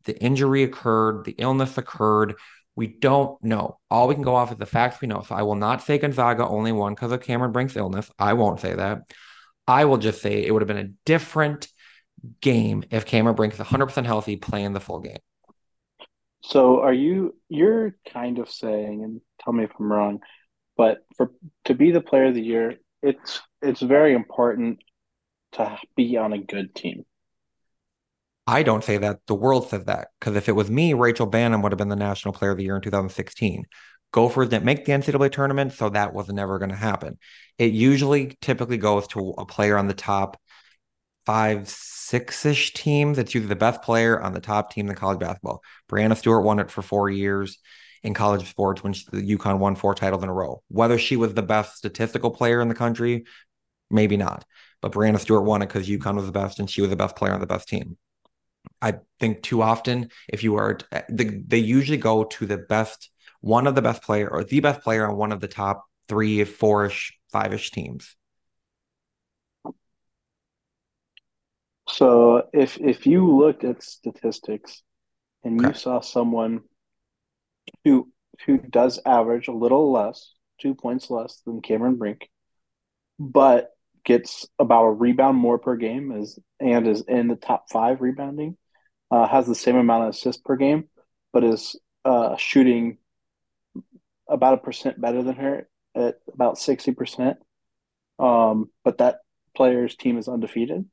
the 0.04 0.22
injury 0.22 0.64
occurred, 0.64 1.24
the 1.24 1.34
illness 1.38 1.78
occurred. 1.78 2.34
We 2.76 2.88
don't 2.88 3.42
know. 3.42 3.78
All 3.90 4.06
we 4.06 4.14
can 4.14 4.24
go 4.24 4.34
off 4.34 4.52
is 4.52 4.58
the 4.58 4.66
facts 4.66 5.00
we 5.00 5.08
know. 5.08 5.24
So 5.26 5.34
I 5.34 5.42
will 5.42 5.54
not 5.54 5.80
say 5.80 5.96
Gonzaga 5.96 6.46
only 6.46 6.72
won 6.72 6.94
because 6.94 7.12
of 7.12 7.22
Cameron 7.22 7.52
Brink's 7.52 7.76
illness. 7.76 8.10
I 8.18 8.34
won't 8.34 8.60
say 8.60 8.74
that. 8.74 9.12
I 9.66 9.86
will 9.86 9.96
just 9.96 10.20
say 10.20 10.44
it 10.44 10.52
would 10.52 10.60
have 10.60 10.68
been 10.68 10.76
a 10.76 10.92
different 11.06 11.68
game 12.40 12.84
if 12.90 13.06
Cameron 13.06 13.36
Brink 13.36 13.54
is 13.54 13.60
100% 13.60 14.04
healthy 14.06 14.36
playing 14.36 14.72
the 14.72 14.80
full 14.80 15.00
game. 15.00 15.18
So 16.42 16.80
are 16.80 16.92
you 16.92 17.34
you're 17.48 17.96
kind 18.12 18.38
of 18.38 18.50
saying, 18.50 19.02
and 19.02 19.20
tell 19.40 19.52
me 19.52 19.64
if 19.64 19.70
I'm 19.78 19.90
wrong, 19.90 20.20
but 20.76 20.98
for 21.16 21.30
to 21.64 21.74
be 21.74 21.90
the 21.90 22.02
player 22.02 22.26
of 22.26 22.34
the 22.34 22.42
year, 22.42 22.76
it's 23.02 23.40
it's 23.62 23.80
very 23.80 24.14
important 24.14 24.80
to 25.52 25.78
be 25.96 26.16
on 26.16 26.32
a 26.32 26.38
good 26.38 26.74
team. 26.74 27.04
I 28.46 28.62
don't 28.62 28.84
say 28.84 28.98
that. 28.98 29.20
The 29.26 29.34
world 29.34 29.70
says 29.70 29.84
that. 29.84 30.08
Because 30.20 30.36
if 30.36 30.48
it 30.48 30.52
was 30.52 30.70
me, 30.70 30.92
Rachel 30.92 31.30
Banham 31.30 31.62
would 31.62 31.72
have 31.72 31.78
been 31.78 31.88
the 31.88 31.96
National 31.96 32.34
Player 32.34 32.50
of 32.50 32.58
the 32.58 32.64
Year 32.64 32.76
in 32.76 32.82
2016. 32.82 33.64
Gophers 34.12 34.50
didn't 34.50 34.66
make 34.66 34.84
the 34.84 34.92
NCAA 34.92 35.32
tournament, 35.32 35.72
so 35.72 35.88
that 35.88 36.12
was 36.12 36.28
never 36.28 36.58
going 36.58 36.70
to 36.70 36.76
happen. 36.76 37.18
It 37.58 37.72
usually 37.72 38.36
typically 38.40 38.76
goes 38.76 39.06
to 39.08 39.34
a 39.38 39.46
player 39.46 39.78
on 39.78 39.88
the 39.88 39.94
top 39.94 40.36
five, 41.26 41.68
six 41.68 42.44
ish 42.44 42.72
teams. 42.74 43.18
It's 43.18 43.34
usually 43.34 43.48
the 43.48 43.56
best 43.56 43.82
player 43.82 44.20
on 44.20 44.34
the 44.34 44.40
top 44.40 44.72
team 44.72 44.88
in 44.88 44.94
college 44.94 45.18
basketball. 45.18 45.62
Breanna 45.88 46.16
Stewart 46.16 46.44
won 46.44 46.58
it 46.58 46.70
for 46.70 46.82
four 46.82 47.08
years 47.10 47.58
in 48.02 48.14
college 48.14 48.48
sports 48.48 48.82
when 48.84 48.92
she, 48.92 49.04
the 49.10 49.36
UConn 49.36 49.58
won 49.58 49.74
four 49.74 49.94
titles 49.94 50.22
in 50.22 50.28
a 50.28 50.32
row. 50.32 50.62
Whether 50.68 50.98
she 50.98 51.16
was 51.16 51.34
the 51.34 51.42
best 51.42 51.76
statistical 51.76 52.30
player 52.30 52.60
in 52.60 52.68
the 52.68 52.74
country, 52.74 53.24
maybe 53.90 54.16
not. 54.16 54.44
But 54.82 54.92
Breanna 54.92 55.18
Stewart 55.18 55.44
won 55.44 55.62
it 55.62 55.66
because 55.66 55.88
UConn 55.88 56.16
was 56.16 56.26
the 56.26 56.32
best 56.32 56.60
and 56.60 56.68
she 56.68 56.82
was 56.82 56.90
the 56.90 56.96
best 56.96 57.16
player 57.16 57.32
on 57.32 57.40
the 57.40 57.46
best 57.46 57.68
team. 57.68 57.96
I 58.82 58.96
think 59.18 59.42
too 59.42 59.62
often, 59.62 60.10
if 60.28 60.42
you 60.44 60.56
are, 60.56 60.78
they, 61.08 61.24
they 61.24 61.58
usually 61.58 61.96
go 61.96 62.24
to 62.24 62.46
the 62.46 62.58
best, 62.58 63.10
one 63.40 63.66
of 63.66 63.74
the 63.74 63.82
best 63.82 64.02
player 64.02 64.28
or 64.28 64.44
the 64.44 64.60
best 64.60 64.82
player 64.82 65.08
on 65.08 65.16
one 65.16 65.32
of 65.32 65.40
the 65.40 65.48
top 65.48 65.84
three, 66.06 66.44
four 66.44 66.86
ish, 66.86 67.18
five 67.32 67.54
ish 67.54 67.70
teams. 67.70 68.14
So 71.88 72.48
if 72.52 72.78
if 72.80 73.06
you 73.06 73.36
looked 73.36 73.64
at 73.64 73.82
statistics 73.82 74.82
and 75.42 75.60
you 75.60 75.74
saw 75.74 76.00
someone 76.00 76.62
who 77.84 78.10
who 78.46 78.58
does 78.58 79.00
average 79.04 79.48
a 79.48 79.52
little 79.52 79.92
less, 79.92 80.32
two 80.60 80.74
points 80.74 81.10
less 81.10 81.40
than 81.46 81.62
Cameron 81.62 81.96
Brink, 81.96 82.28
but 83.18 83.70
gets 84.04 84.46
about 84.58 84.84
a 84.84 84.90
rebound 84.92 85.38
more 85.38 85.58
per 85.58 85.76
game 85.76 86.12
as 86.12 86.38
and 86.60 86.86
is 86.86 87.02
in 87.02 87.28
the 87.28 87.36
top 87.36 87.70
five 87.70 88.00
rebounding, 88.00 88.56
uh, 89.10 89.26
has 89.26 89.46
the 89.46 89.54
same 89.54 89.76
amount 89.76 90.04
of 90.04 90.10
assists 90.10 90.42
per 90.42 90.56
game, 90.56 90.88
but 91.32 91.44
is 91.44 91.78
uh, 92.04 92.36
shooting 92.36 92.98
about 94.28 94.54
a 94.54 94.58
percent 94.58 95.00
better 95.00 95.22
than 95.22 95.36
her 95.36 95.68
at 95.94 96.16
about 96.32 96.58
sixty 96.58 96.92
percent. 96.92 97.36
Um, 98.18 98.70
but 98.84 98.98
that 98.98 99.18
player's 99.54 99.96
team 99.96 100.18
is 100.18 100.28
undefeated. 100.28 100.86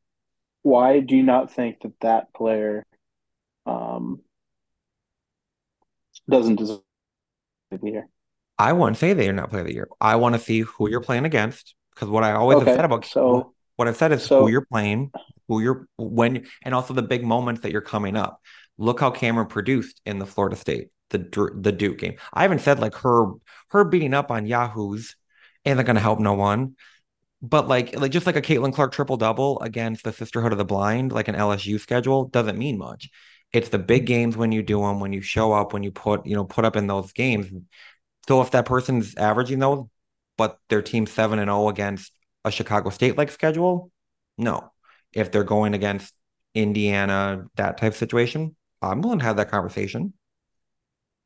Why 0.64 1.00
do 1.00 1.16
you 1.16 1.24
not 1.24 1.52
think 1.54 1.82
that 1.82 1.94
that 2.02 2.34
player 2.34 2.86
um, 3.66 4.22
doesn't 6.30 6.56
deserve 6.56 6.82
the 7.72 7.80
year? 7.84 8.08
I 8.58 8.74
wouldn't 8.74 8.98
say 8.98 9.14
they're 9.14 9.34
not 9.34 9.50
player 9.50 9.62
of 9.62 9.68
the 9.68 9.74
year. 9.74 9.88
I 10.00 10.18
want 10.18 10.36
to 10.36 10.42
see 10.42 10.62
who 10.62 10.90
you're 10.90 11.02
playing 11.02 11.26
against 11.26 11.74
because 11.96 12.10
what 12.10 12.24
I 12.24 12.34
always 12.34 12.58
okay, 12.58 12.68
have 12.68 12.76
said 12.76 12.86
about 12.86 13.06
so 13.06 13.54
what 13.76 13.88
I've 13.88 13.98
said 13.98 14.12
is 14.12 14.24
so, 14.24 14.42
who 14.42 14.52
you're 14.52 14.66
playing, 14.66 15.12
who 15.48 15.62
you're 15.62 15.88
when, 15.98 16.46
and 16.62 16.76
also 16.76 16.94
the 16.94 17.02
big 17.02 17.24
moments 17.24 17.62
that 17.62 17.72
you're 17.72 17.82
coming 17.82 18.16
up. 18.16 18.40
Look 18.78 19.00
how 19.00 19.10
Cameron 19.10 19.48
produced 19.48 20.00
in 20.06 20.20
the 20.20 20.28
Florida 20.28 20.56
State, 20.56 20.90
the 21.10 21.50
the 21.60 21.72
Duke 21.72 21.98
game. 21.98 22.18
I 22.32 22.44
haven't 22.44 22.62
said 22.62 22.80
like 22.80 22.94
her 22.96 23.32
her 23.70 23.84
beating 23.84 24.14
up 24.14 24.30
on 24.30 24.46
Yahoos 24.46 25.16
isn't 25.66 25.86
going 25.86 25.96
to 25.96 26.02
help 26.02 26.20
no 26.20 26.34
one, 26.34 26.76
but 27.42 27.68
like 27.68 28.00
like 28.00 28.12
just 28.12 28.26
like 28.26 28.36
a 28.36 28.42
Caitlin 28.42 28.74
Clark 28.74 28.92
triple 28.92 29.18
double 29.18 29.60
against 29.62 30.04
the 30.04 30.14
Sisterhood 30.14 30.52
of 30.52 30.58
the 30.58 30.66
Blind, 30.66 31.12
like 31.12 31.28
an 31.28 31.36
LSU 31.36 31.80
schedule, 31.80 32.26
doesn't 32.26 32.58
mean 32.58 32.78
much. 32.78 33.10
It's 33.52 33.70
the 33.70 33.80
big 33.80 34.06
games 34.06 34.38
when 34.38 34.52
you 34.52 34.64
do 34.64 34.82
them, 34.82 35.00
when 35.00 35.14
you 35.14 35.22
show 35.22 35.52
up, 35.52 35.74
when 35.74 35.84
you 35.84 35.92
put 35.92 36.26
you 36.26 36.36
know 36.36 36.46
put 36.46 36.66
up 36.66 36.76
in 36.76 36.88
those 36.88 37.12
games. 37.14 37.48
So 38.28 38.42
if 38.42 38.52
that 38.52 38.66
person's 38.66 39.16
averaging 39.16 39.60
those, 39.60 39.86
but 40.38 40.60
their 40.70 40.82
team 40.82 41.06
seven 41.06 41.40
and 41.40 41.48
zero 41.48 41.64
oh 41.64 41.70
against 41.70 42.14
a 42.46 42.52
Chicago 42.52 42.90
State 42.90 43.18
like 43.18 43.32
schedule? 43.32 43.92
No. 44.38 44.72
If 45.14 45.32
they're 45.32 45.44
going 45.44 45.74
against 45.74 46.14
Indiana, 46.54 47.46
that 47.56 47.78
type 47.78 47.94
of 47.94 47.98
situation, 47.98 48.56
I'm 48.82 49.02
willing 49.02 49.20
to 49.20 49.26
have 49.26 49.38
that 49.38 49.52
conversation. 49.52 50.14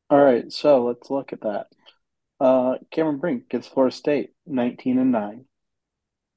All 0.09 0.21
right, 0.21 0.51
so 0.51 0.85
let's 0.85 1.09
look 1.09 1.33
at 1.33 1.41
that. 1.41 1.67
Uh, 2.39 2.75
Cameron 2.91 3.17
Brink 3.17 3.49
gets 3.49 3.67
Florida 3.67 3.95
State 3.95 4.31
19 4.45 4.99
and 4.99 5.11
9. 5.11 5.45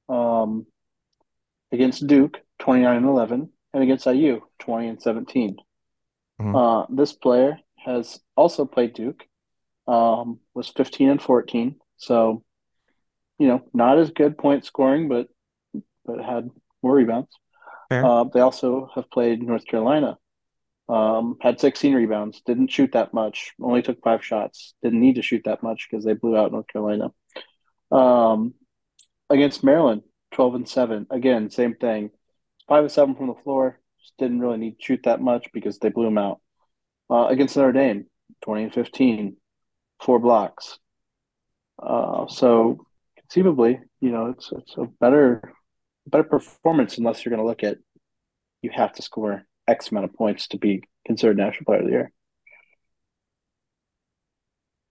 Um, 0.09 0.65
against 1.71 2.07
Duke 2.07 2.39
29 2.59 2.97
and 2.97 3.05
11, 3.05 3.49
and 3.73 3.83
against 3.83 4.07
IU 4.07 4.41
20 4.59 4.87
and 4.87 5.01
17. 5.01 5.57
Mm-hmm. 6.41 6.55
Uh, 6.55 6.85
this 6.89 7.13
player 7.13 7.59
has 7.77 8.19
also 8.35 8.65
played 8.65 8.93
Duke, 8.93 9.23
um, 9.87 10.39
was 10.53 10.67
15 10.69 11.09
and 11.09 11.21
14. 11.21 11.75
So 11.97 12.43
you 13.39 13.47
know, 13.47 13.63
not 13.73 13.97
as 13.97 14.11
good 14.11 14.37
point 14.37 14.65
scoring, 14.65 15.07
but 15.07 15.27
but 16.05 16.23
had 16.23 16.49
more 16.83 16.93
rebounds. 16.93 17.29
Uh, 18.05 18.25
they 18.25 18.41
also 18.41 18.89
have 18.93 19.09
played 19.09 19.41
North 19.41 19.65
Carolina. 19.65 20.17
Um, 20.87 21.37
had 21.39 21.59
16 21.59 21.93
rebounds, 21.93 22.41
didn't 22.45 22.71
shoot 22.71 22.91
that 22.93 23.13
much, 23.13 23.53
only 23.61 23.83
took 23.83 24.01
five 24.03 24.25
shots, 24.25 24.73
didn't 24.81 24.99
need 24.99 25.15
to 25.15 25.21
shoot 25.21 25.43
that 25.45 25.61
much 25.61 25.87
because 25.89 26.03
they 26.03 26.13
blew 26.13 26.35
out 26.35 26.51
North 26.51 26.67
Carolina. 26.67 27.11
Um, 27.91 28.55
against 29.29 29.63
Maryland, 29.63 30.01
12 30.31 30.55
and 30.55 30.69
7. 30.69 31.07
Again, 31.09 31.49
same 31.49 31.75
thing. 31.75 32.11
Five 32.67 32.83
and 32.83 32.91
seven 32.91 33.15
from 33.15 33.27
the 33.27 33.41
floor, 33.43 33.79
just 33.99 34.17
didn't 34.17 34.39
really 34.39 34.57
need 34.57 34.77
to 34.79 34.85
shoot 34.85 35.01
that 35.03 35.21
much 35.21 35.47
because 35.53 35.79
they 35.79 35.89
blew 35.89 36.05
them 36.05 36.17
out. 36.17 36.39
Uh, 37.09 37.27
against 37.27 37.57
Notre 37.57 37.71
Dame, 37.71 38.05
20 38.43 38.63
and 38.63 38.73
15, 38.73 39.37
four 39.99 40.19
blocks. 40.19 40.77
Uh, 41.81 42.27
so 42.27 42.85
conceivably, 43.17 43.79
you 44.01 44.11
know, 44.11 44.27
it's 44.27 44.51
it's 44.51 44.75
a 44.77 44.85
better 44.99 45.53
better 46.05 46.23
performance 46.23 46.97
unless 46.97 47.23
you're 47.23 47.31
going 47.31 47.43
to 47.43 47.47
look 47.47 47.63
at 47.63 47.77
you 48.61 48.69
have 48.73 48.93
to 48.93 49.01
score 49.01 49.45
X 49.67 49.91
amount 49.91 50.05
of 50.05 50.13
points 50.13 50.47
to 50.49 50.57
be 50.57 50.83
considered 51.05 51.37
National 51.37 51.65
Player 51.65 51.79
of 51.79 51.85
the 51.85 51.91
Year. 51.91 52.11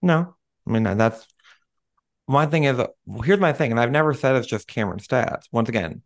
No, 0.01 0.35
I 0.67 0.71
mean 0.71 0.83
that's 0.83 1.25
my 2.29 2.45
thing. 2.45 2.63
Is 2.63 2.81
here's 3.25 3.39
my 3.39 3.53
thing, 3.53 3.71
and 3.71 3.79
I've 3.79 3.91
never 3.91 4.13
said 4.13 4.35
it's 4.35 4.47
just 4.47 4.67
Cameron 4.67 4.99
stats. 4.99 5.43
Once 5.51 5.69
again, 5.69 6.01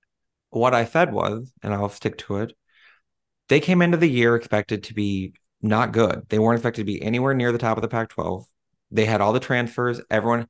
what 0.50 0.74
I 0.74 0.86
said 0.86 1.14
was, 1.14 1.52
and 1.62 1.74
I'll 1.74 1.90
stick 1.90 2.18
to 2.20 2.38
it. 2.38 2.54
They 3.50 3.60
came 3.60 3.82
into 3.82 3.98
the 3.98 4.10
year 4.10 4.36
expected 4.36 4.84
to 4.86 4.94
be 4.94 5.34
not 5.62 5.92
good. 5.92 6.24
They 6.30 6.40
weren't 6.40 6.58
expected 6.58 6.82
to 6.82 6.86
be 6.86 7.02
anywhere 7.02 7.34
near 7.34 7.52
the 7.52 7.58
top 7.58 7.78
of 7.78 7.82
the 7.82 7.88
Pac-12. 7.88 8.46
They 8.92 9.06
had 9.06 9.22
all 9.22 9.34
the 9.34 9.40
transfers. 9.40 10.02
Everyone 10.10 10.48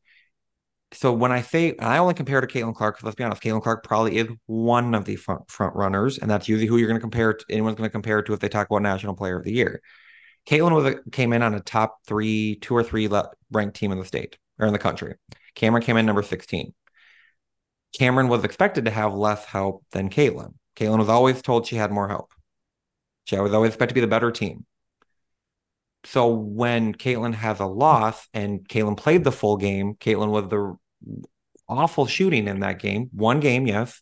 so 0.93 1.11
when 1.11 1.31
I 1.31 1.41
say 1.41 1.75
I 1.79 1.97
only 1.97 2.13
compare 2.13 2.39
to 2.39 2.47
Caitlin 2.47 2.75
Clark, 2.75 2.95
because 2.95 3.05
let's 3.05 3.15
be 3.15 3.23
honest, 3.23 3.41
Caitlin 3.41 3.63
Clark 3.63 3.83
probably 3.83 4.17
is 4.17 4.27
one 4.45 4.93
of 4.93 5.05
the 5.05 5.15
front, 5.15 5.49
front 5.49 5.75
runners, 5.75 6.19
and 6.19 6.29
that's 6.29 6.47
usually 6.47 6.67
who 6.67 6.77
you're 6.77 6.87
going 6.87 6.99
to 6.99 7.01
compare 7.01 7.33
to. 7.33 7.45
Anyone's 7.49 7.77
going 7.77 7.89
to 7.89 7.91
compare 7.91 8.21
to 8.21 8.33
if 8.33 8.39
they 8.39 8.49
talk 8.49 8.67
about 8.69 8.81
National 8.81 9.15
Player 9.15 9.37
of 9.37 9.43
the 9.43 9.53
Year. 9.53 9.81
Caitlin 10.47 10.75
was 10.75 10.85
a, 10.85 11.09
came 11.11 11.33
in 11.33 11.41
on 11.41 11.55
a 11.55 11.59
top 11.59 11.99
three, 12.05 12.55
two 12.55 12.75
or 12.75 12.83
three 12.83 13.09
ranked 13.51 13.75
team 13.75 13.91
in 13.91 13.99
the 13.99 14.05
state 14.05 14.37
or 14.59 14.67
in 14.67 14.73
the 14.73 14.79
country. 14.79 15.15
Cameron 15.55 15.83
came 15.83 15.97
in 15.97 16.05
number 16.05 16.23
16. 16.23 16.73
Cameron 17.97 18.27
was 18.27 18.43
expected 18.43 18.85
to 18.85 18.91
have 18.91 19.13
less 19.13 19.45
help 19.45 19.85
than 19.91 20.09
Caitlin. 20.09 20.53
Caitlin 20.75 20.97
was 20.97 21.09
always 21.09 21.41
told 21.41 21.67
she 21.67 21.75
had 21.75 21.91
more 21.91 22.07
help. 22.07 22.31
She 23.25 23.37
was 23.37 23.53
always 23.53 23.69
expected 23.69 23.93
to 23.93 23.95
be 23.95 24.01
the 24.01 24.07
better 24.07 24.31
team. 24.31 24.65
So 26.05 26.27
when 26.27 26.93
Caitlin 26.93 27.33
has 27.35 27.59
a 27.59 27.65
loss 27.65 28.27
and 28.33 28.67
Caitlin 28.67 28.97
played 28.97 29.23
the 29.23 29.31
full 29.31 29.57
game, 29.57 29.95
Caitlin 29.95 30.29
was 30.29 30.49
the 30.49 30.75
awful 31.69 32.05
shooting 32.05 32.47
in 32.47 32.59
that 32.59 32.79
game. 32.79 33.09
One 33.13 33.39
game, 33.39 33.67
yes. 33.67 34.01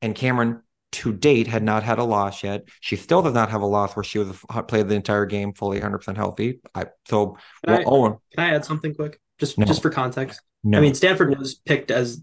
And 0.00 0.14
Cameron 0.14 0.62
to 0.92 1.12
date 1.12 1.46
had 1.46 1.62
not 1.62 1.82
had 1.82 1.98
a 1.98 2.04
loss 2.04 2.42
yet. 2.42 2.64
She 2.80 2.96
still 2.96 3.22
does 3.22 3.34
not 3.34 3.50
have 3.50 3.62
a 3.62 3.66
loss 3.66 3.94
where 3.94 4.04
she 4.04 4.18
was 4.18 4.36
played 4.68 4.88
the 4.88 4.94
entire 4.94 5.26
game 5.26 5.52
fully 5.54 5.80
100% 5.80 6.16
healthy. 6.16 6.60
I 6.74 6.86
so 7.08 7.38
can, 7.64 7.74
I, 7.74 7.84
oh, 7.84 8.20
can 8.34 8.44
I 8.44 8.54
add 8.54 8.64
something 8.64 8.94
quick? 8.94 9.20
Just 9.42 9.58
no. 9.58 9.66
just 9.66 9.82
for 9.82 9.90
context. 9.90 10.40
No. 10.62 10.78
I 10.78 10.80
mean, 10.80 10.94
Stanford 10.94 11.36
was 11.36 11.56
picked 11.56 11.90
as 11.90 12.22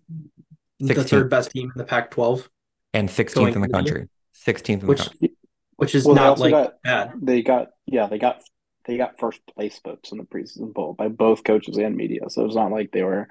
16th. 0.82 0.96
the 0.96 1.04
third 1.04 1.30
best 1.30 1.52
team 1.52 1.66
in 1.66 1.78
the 1.78 1.84
Pac-12 1.84 2.48
and 2.94 3.10
16th 3.10 3.56
in 3.56 3.62
the 3.62 3.68
country. 3.68 4.08
16th 4.48 4.70
in 4.70 4.88
which, 4.88 5.00
the 5.00 5.10
country. 5.10 5.32
Which 5.76 5.96
is 5.96 6.06
well, 6.06 6.16
not 6.16 6.40
like 6.40 6.52
got, 6.52 6.82
bad. 6.82 7.12
They 7.22 7.42
got 7.42 7.72
yeah, 7.86 8.08
they 8.08 8.20
got 8.20 8.42
they 8.86 8.96
got 8.96 9.20
first 9.20 9.42
place 9.54 9.78
votes 9.84 10.14
in 10.14 10.18
the 10.18 10.24
preseason 10.24 10.74
poll 10.74 10.94
by 10.94 11.10
both 11.10 11.44
coaches 11.44 11.76
and 11.76 11.98
media. 11.98 12.22
So 12.30 12.46
it's 12.46 12.56
not 12.56 12.72
like 12.72 12.92
they 12.94 13.04
were 13.04 13.28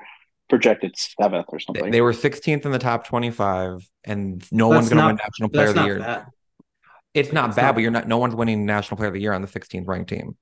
projected 0.50 0.94
seventh 0.98 1.46
or 1.48 1.58
something. 1.58 1.90
They 1.90 2.02
were 2.02 2.12
16th 2.12 2.66
in 2.66 2.70
the 2.72 2.78
top 2.78 3.06
25, 3.06 3.88
and 4.04 4.46
no 4.52 4.68
that's 4.68 4.76
one's 4.76 4.88
going 4.90 5.00
to 5.00 5.06
win 5.06 5.16
National 5.16 5.48
Player 5.48 5.68
of 5.68 5.74
the 5.76 5.84
Year. 5.84 5.98
Bad. 6.00 6.26
It's 7.14 7.32
not 7.32 7.56
bad, 7.56 7.62
not 7.62 7.74
but 7.76 7.80
you're 7.80 7.90
not. 7.90 8.06
No 8.06 8.18
one's 8.18 8.34
winning 8.34 8.66
National 8.66 8.98
Player 8.98 9.08
of 9.08 9.14
the 9.14 9.20
Year 9.22 9.32
on 9.32 9.40
the 9.40 9.48
16th 9.48 9.88
ranked 9.88 10.10
team. 10.10 10.36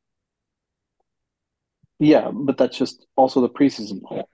Yeah, 1.99 2.31
but 2.33 2.59
that's 2.59 2.77
just 2.77 3.07
also 3.17 3.41
the 3.41 3.49
preseason 3.49 4.03
poll. 4.03 4.29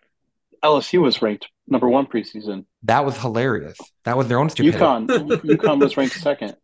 LSU 0.62 1.00
was 1.00 1.22
ranked 1.22 1.48
number 1.66 1.88
one 1.88 2.06
preseason. 2.06 2.66
That 2.84 3.04
was 3.04 3.16
hilarious. 3.16 3.78
That 4.04 4.16
was 4.16 4.28
their 4.28 4.38
own 4.38 4.50
stupidity. 4.50 4.78
UConn, 4.78 5.06
UConn 5.42 5.80
was 5.80 5.96
ranked 5.96 6.14
second. 6.14 6.56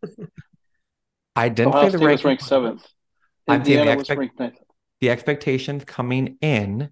I 1.35 1.49
didn't 1.49 1.75
Ohio 1.75 1.85
say 1.87 1.93
the 1.93 1.99
State 1.99 2.13
was 2.13 2.25
ranked 2.25 2.43
seventh. 2.45 2.87
I'm 3.47 3.63
ranked 3.63 4.39
ninth. 4.39 4.59
the 5.01 5.11
expectations 5.11 5.85
coming 5.85 6.37
in 6.41 6.91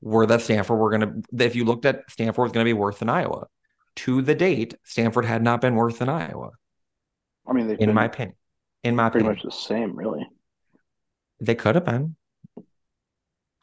were 0.00 0.26
that 0.26 0.40
Stanford 0.40 0.78
were 0.78 0.90
going 0.90 1.22
to, 1.22 1.44
if 1.44 1.54
you 1.54 1.64
looked 1.64 1.84
at 1.84 2.02
Stanford 2.08 2.44
was 2.44 2.52
going 2.52 2.64
to 2.64 2.68
be 2.68 2.72
worse 2.72 2.98
than 2.98 3.08
Iowa. 3.08 3.46
To 3.96 4.22
the 4.22 4.34
date, 4.34 4.74
Stanford 4.84 5.24
had 5.24 5.42
not 5.42 5.60
been 5.60 5.74
worse 5.74 5.98
than 5.98 6.08
Iowa. 6.08 6.50
I 7.46 7.52
mean, 7.52 7.70
in 7.78 7.92
my 7.92 8.06
opinion, 8.06 8.36
in 8.82 8.96
my 8.96 9.10
pretty 9.10 9.26
opinion, 9.26 9.44
much 9.46 9.54
the 9.54 9.60
same, 9.60 9.96
really. 9.96 10.26
They 11.40 11.54
could 11.54 11.74
have 11.74 11.84
been. 11.84 12.16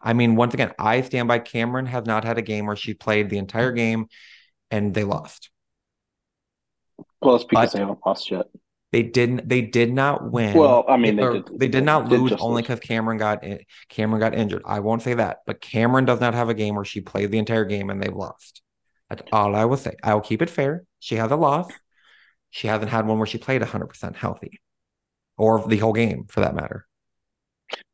I 0.01 0.13
mean, 0.13 0.35
once 0.35 0.53
again, 0.53 0.73
I 0.79 1.01
stand 1.01 1.27
by 1.27 1.39
Cameron 1.39 1.85
has 1.87 2.05
not 2.05 2.23
had 2.23 2.37
a 2.37 2.41
game 2.41 2.65
where 2.65 2.75
she 2.75 2.93
played 2.93 3.29
the 3.29 3.37
entire 3.37 3.71
game 3.71 4.07
and 4.71 4.93
they 4.93 5.03
lost. 5.03 5.49
Well, 7.21 7.35
it's 7.35 7.43
because 7.43 7.71
but 7.71 7.73
they 7.73 7.79
haven't 7.79 7.99
lost 8.05 8.31
yet. 8.31 8.47
They 8.91 9.03
didn't. 9.03 9.47
They 9.47 9.61
did 9.61 9.93
not 9.93 10.31
win. 10.31 10.57
Well, 10.57 10.83
I 10.87 10.97
mean, 10.97 11.17
they, 11.17 11.23
or, 11.23 11.33
did, 11.33 11.59
they 11.59 11.67
did 11.67 11.83
not 11.83 12.07
lose 12.09 12.31
only 12.39 12.63
because 12.63 12.79
Cameron 12.79 13.17
got 13.17 13.43
Cameron 13.87 14.19
got 14.19 14.33
injured. 14.33 14.63
I 14.65 14.79
won't 14.79 15.03
say 15.03 15.13
that, 15.13 15.39
but 15.45 15.61
Cameron 15.61 16.05
does 16.05 16.19
not 16.19 16.33
have 16.33 16.49
a 16.49 16.55
game 16.55 16.75
where 16.75 16.85
she 16.85 17.01
played 17.01 17.29
the 17.29 17.37
entire 17.37 17.65
game 17.65 17.89
and 17.89 18.01
they've 18.01 18.13
lost. 18.13 18.63
That's 19.09 19.21
all 19.31 19.55
I 19.55 19.65
will 19.65 19.77
say. 19.77 19.95
I 20.01 20.13
will 20.13 20.21
keep 20.21 20.41
it 20.41 20.49
fair. 20.49 20.85
She 20.99 21.15
has 21.15 21.29
a 21.29 21.35
loss. 21.35 21.71
She 22.49 22.67
hasn't 22.67 22.89
had 22.89 23.05
one 23.05 23.19
where 23.19 23.27
she 23.27 23.37
played 23.37 23.61
100% 23.61 24.15
healthy, 24.15 24.59
or 25.37 25.67
the 25.67 25.77
whole 25.77 25.93
game 25.93 26.25
for 26.27 26.39
that 26.39 26.55
matter. 26.55 26.87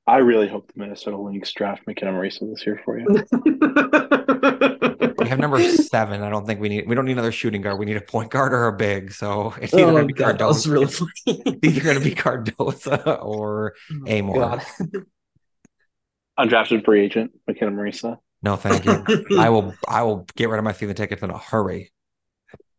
I 0.07 0.17
really 0.17 0.47
hope 0.47 0.71
the 0.71 0.79
Minnesota 0.79 1.17
Lynx 1.17 1.51
draft 1.51 1.83
Makenna 1.87 2.13
Marisa 2.13 2.47
this 2.51 2.63
year 2.65 2.79
for 2.85 2.99
you. 2.99 3.07
we 5.17 5.27
have 5.27 5.39
number 5.39 5.59
seven. 5.63 6.21
I 6.21 6.29
don't 6.29 6.45
think 6.45 6.59
we 6.59 6.69
need. 6.69 6.87
We 6.87 6.93
don't 6.93 7.05
need 7.05 7.13
another 7.13 7.31
shooting 7.31 7.61
guard. 7.61 7.79
We 7.79 7.87
need 7.87 7.97
a 7.97 8.01
point 8.01 8.29
guard 8.29 8.53
or 8.53 8.67
a 8.67 8.73
big. 8.73 9.11
So 9.11 9.55
it's 9.61 9.73
either 9.73 9.85
oh, 9.85 9.91
going 9.91 10.07
to 10.07 10.13
be 10.13 10.15
God, 10.19 10.37
Cardoso. 10.37 10.71
Really 10.71 10.85
funny. 10.85 11.57
either 11.63 11.81
going 11.81 11.97
to 11.97 12.03
be 12.03 12.13
Cardoso 12.13 13.23
or 13.23 13.73
oh, 13.91 14.07
Amor. 14.07 14.61
Undrafted 16.39 16.85
free 16.85 17.01
agent 17.01 17.31
Makenna 17.49 17.73
Marisa. 17.73 18.19
No, 18.43 18.57
thank 18.57 18.85
you. 18.85 19.03
I 19.39 19.49
will. 19.49 19.73
I 19.87 20.03
will 20.03 20.27
get 20.35 20.49
rid 20.49 20.59
of 20.59 20.63
my 20.63 20.73
season 20.73 20.95
tickets 20.95 21.23
in 21.23 21.31
a 21.31 21.37
hurry. 21.37 21.91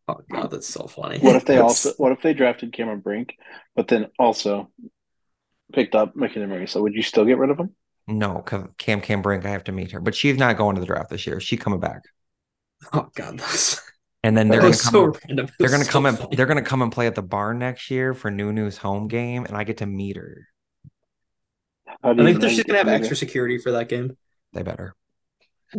Oh 0.07 0.21
God, 0.31 0.53
that's 0.53 0.69
so 0.69 0.87
funny. 0.87 1.19
What 1.19 1.35
if 1.35 1.45
they 1.45 1.57
that's... 1.57 1.87
also? 1.87 1.95
What 1.97 2.13
if 2.13 2.23
they 2.23 2.35
drafted 2.35 2.73
Cameron 2.73 3.01
Brink, 3.01 3.35
but 3.75 3.89
then 3.89 4.07
also 4.17 4.71
picked 5.73 5.95
up 5.95 6.15
Makenna 6.15 6.69
so 6.69 6.83
would 6.83 6.95
you 6.95 7.03
still 7.03 7.25
get 7.25 7.39
rid 7.39 7.51
of 7.51 7.59
him? 7.59 7.75
No, 8.09 8.35
because 8.35 8.69
Cam 8.79 9.01
Cam 9.01 9.23
Brink, 9.23 9.45
I 9.45 9.51
have 9.51 9.65
to 9.65 9.73
meet 9.73 9.91
her, 9.93 10.01
but 10.01 10.15
she's 10.15 10.37
not 10.37 10.57
going 10.57 10.77
to 10.77 10.81
the 10.81 10.87
draft 10.87 11.11
this 11.11 11.27
year. 11.27 11.41
She's 11.41 11.59
coming 11.59 11.81
back. 11.81 12.03
Oh 12.93 13.09
God, 13.15 13.39
that's 13.39 13.83
and 14.23 14.37
then 14.37 14.49
they're 14.49 14.61
gonna 14.61 14.77
come. 14.77 14.93
So 14.93 15.17
they're 15.59 15.71
gonna 15.71 15.85
so 15.85 15.91
come 15.91 16.05
funny. 16.05 16.19
and 16.19 16.39
they're 16.39 16.47
gonna 16.47 16.63
come 16.63 16.83
and 16.83 16.93
play 16.93 17.07
at 17.07 17.15
the 17.15 17.23
barn 17.23 17.59
next 17.59 17.91
year 17.91 18.15
for 18.15 18.31
Nunu's 18.31 18.77
home 18.77 19.09
game, 19.09 19.45
and 19.45 19.57
I 19.57 19.65
get 19.65 19.79
to 19.79 19.87
meet 19.87 20.17
her. 20.17 20.49
I 22.03 22.15
think 22.15 22.41
they're 22.41 22.51
just 22.51 22.67
gonna 22.67 22.79
have 22.79 22.89
extra 22.89 23.17
security 23.17 23.59
for 23.59 23.73
that 23.73 23.89
game. 23.89 24.17
They 24.53 24.63
better. 24.63 24.95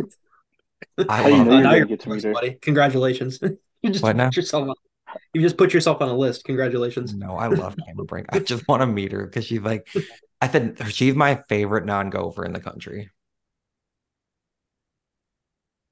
I 1.09 1.29
love 1.29 1.47
you 1.47 1.61
now 1.61 1.73
you're 1.75 1.85
get 1.85 2.01
to 2.01 2.09
meet 2.09 2.23
her. 2.23 2.33
Buddy. 2.33 2.57
Congratulations. 2.61 3.39
you 3.81 3.89
just 3.89 4.03
what 4.03 4.15
now? 4.15 4.29
yourself 4.33 4.69
on 4.69 4.75
you 5.33 5.41
just 5.41 5.57
put 5.57 5.73
yourself 5.73 6.01
on 6.01 6.09
a 6.09 6.13
list. 6.15 6.43
Congratulations. 6.45 7.13
No, 7.13 7.35
I 7.35 7.47
love 7.47 7.75
Cameron 7.85 8.05
Brink. 8.05 8.27
I 8.29 8.39
just 8.39 8.67
want 8.67 8.81
to 8.81 8.87
meet 8.87 9.11
her 9.11 9.25
because 9.25 9.45
she's 9.45 9.61
like, 9.61 9.87
I 10.41 10.47
think 10.47 10.85
she's 10.87 11.15
my 11.15 11.43
favorite 11.49 11.85
non-gopher 11.85 12.45
in 12.45 12.53
the 12.53 12.59
country. 12.59 13.09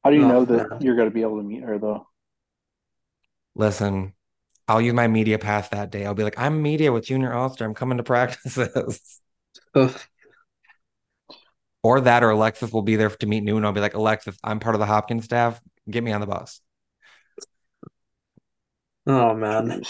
How 0.04 0.12
do 0.12 0.18
you 0.18 0.26
oh, 0.26 0.28
know 0.28 0.46
that 0.46 0.70
man. 0.70 0.82
you're 0.82 0.96
going 0.96 1.10
to 1.10 1.14
be 1.14 1.22
able 1.22 1.38
to 1.38 1.44
meet 1.44 1.64
her 1.64 1.80
though? 1.80 2.08
Listen, 3.56 4.14
I'll 4.68 4.82
use 4.82 4.94
my 4.94 5.08
media 5.08 5.40
pass 5.40 5.70
that 5.70 5.92
day. 5.92 6.06
I'll 6.06 6.14
be 6.14 6.24
like, 6.24 6.38
I'm 6.38 6.62
media 6.62 6.92
with 6.92 7.06
Junior 7.06 7.34
Ulster. 7.34 7.66
I'm 7.66 7.74
coming 7.74 7.98
to 7.98 8.04
practices. 8.04 9.22
or 11.84 12.02
that, 12.02 12.24
or 12.24 12.32
Alexis 12.32 12.72
will 12.72 12.82
be 12.82 12.96
there 12.96 13.10
to 13.10 13.28
meet 13.28 13.44
Noon. 13.44 13.64
I'll 13.66 13.72
be 13.72 13.80
like, 13.80 13.94
Alexis, 13.94 14.38
I'm 14.44 14.60
part 14.60 14.76
of 14.76 14.80
the 14.80 14.86
Hopkins 14.86 15.26
staff. 15.26 15.60
Get 15.90 16.04
me 16.04 16.12
on 16.12 16.22
the 16.22 16.28
bus. 16.28 16.62
Oh 19.08 19.34
man. 19.36 19.82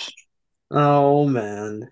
Oh 0.71 1.27
man. 1.27 1.91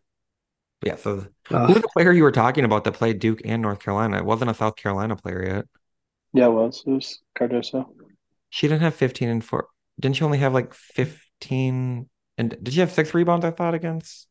Yeah, 0.86 0.98
so 0.98 1.26
uh, 1.50 1.68
who's 1.68 1.82
the 1.82 1.88
player 1.88 2.12
you 2.12 2.24
were 2.24 2.32
talking 2.32 2.66
about 2.66 2.84
that 2.84 2.94
played 2.94 3.20
Duke 3.20 3.42
and 3.46 3.62
North 3.62 3.80
Carolina? 3.80 4.18
It 4.18 4.26
wasn't 4.26 4.52
a 4.52 4.54
South 4.54 4.76
Carolina 4.76 5.16
player 5.16 5.46
yet. 5.46 5.66
Yeah, 6.34 6.48
it 6.48 6.52
was. 6.52 6.84
It 6.86 6.92
was 6.92 7.22
Cardoso. 7.38 7.86
She 8.50 8.68
didn't 8.68 8.82
have 8.82 8.96
15 8.96 9.30
and 9.30 9.44
four. 9.44 9.68
Didn't 10.00 10.18
she 10.18 10.24
only 10.24 10.40
have 10.40 10.54
like 10.54 10.74
15? 10.74 12.10
And 12.38 12.50
did 12.62 12.74
she 12.74 12.80
have 12.82 12.92
six 12.92 13.14
rebounds? 13.14 13.46
I 13.46 13.52
thought 13.52 13.74
against 13.76 14.28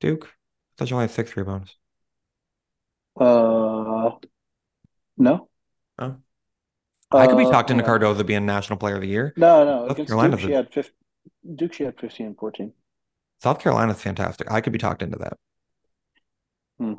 Duke. 0.00 0.26
I 0.26 0.30
thought 0.78 0.88
she 0.88 0.94
only 0.94 1.04
had 1.04 1.10
six 1.10 1.36
rebounds. 1.36 1.76
Uh, 3.16 4.18
no. 5.16 5.48
Oh. 5.98 6.23
I 7.10 7.26
could 7.26 7.38
be 7.38 7.44
talked 7.44 7.70
into 7.70 7.84
uh, 7.84 7.86
Cardoso 7.86 8.26
being 8.26 8.46
National 8.46 8.78
Player 8.78 8.96
of 8.96 9.02
the 9.02 9.08
Year. 9.08 9.32
No, 9.36 9.64
no. 9.64 9.88
South 9.88 10.06
Carolina, 10.06 10.36
Duke, 10.36 10.46
she 10.46 10.52
had 10.52 10.72
15, 10.72 10.92
Duke, 11.54 11.72
she 11.72 11.84
had 11.84 11.98
15 11.98 12.26
and 12.26 12.36
14. 12.36 12.72
South 13.42 13.60
Carolina's 13.60 14.00
fantastic. 14.00 14.50
I 14.50 14.60
could 14.60 14.72
be 14.72 14.78
talked 14.78 15.02
into 15.02 15.18
that. 15.18 15.36
Hmm. 16.78 16.94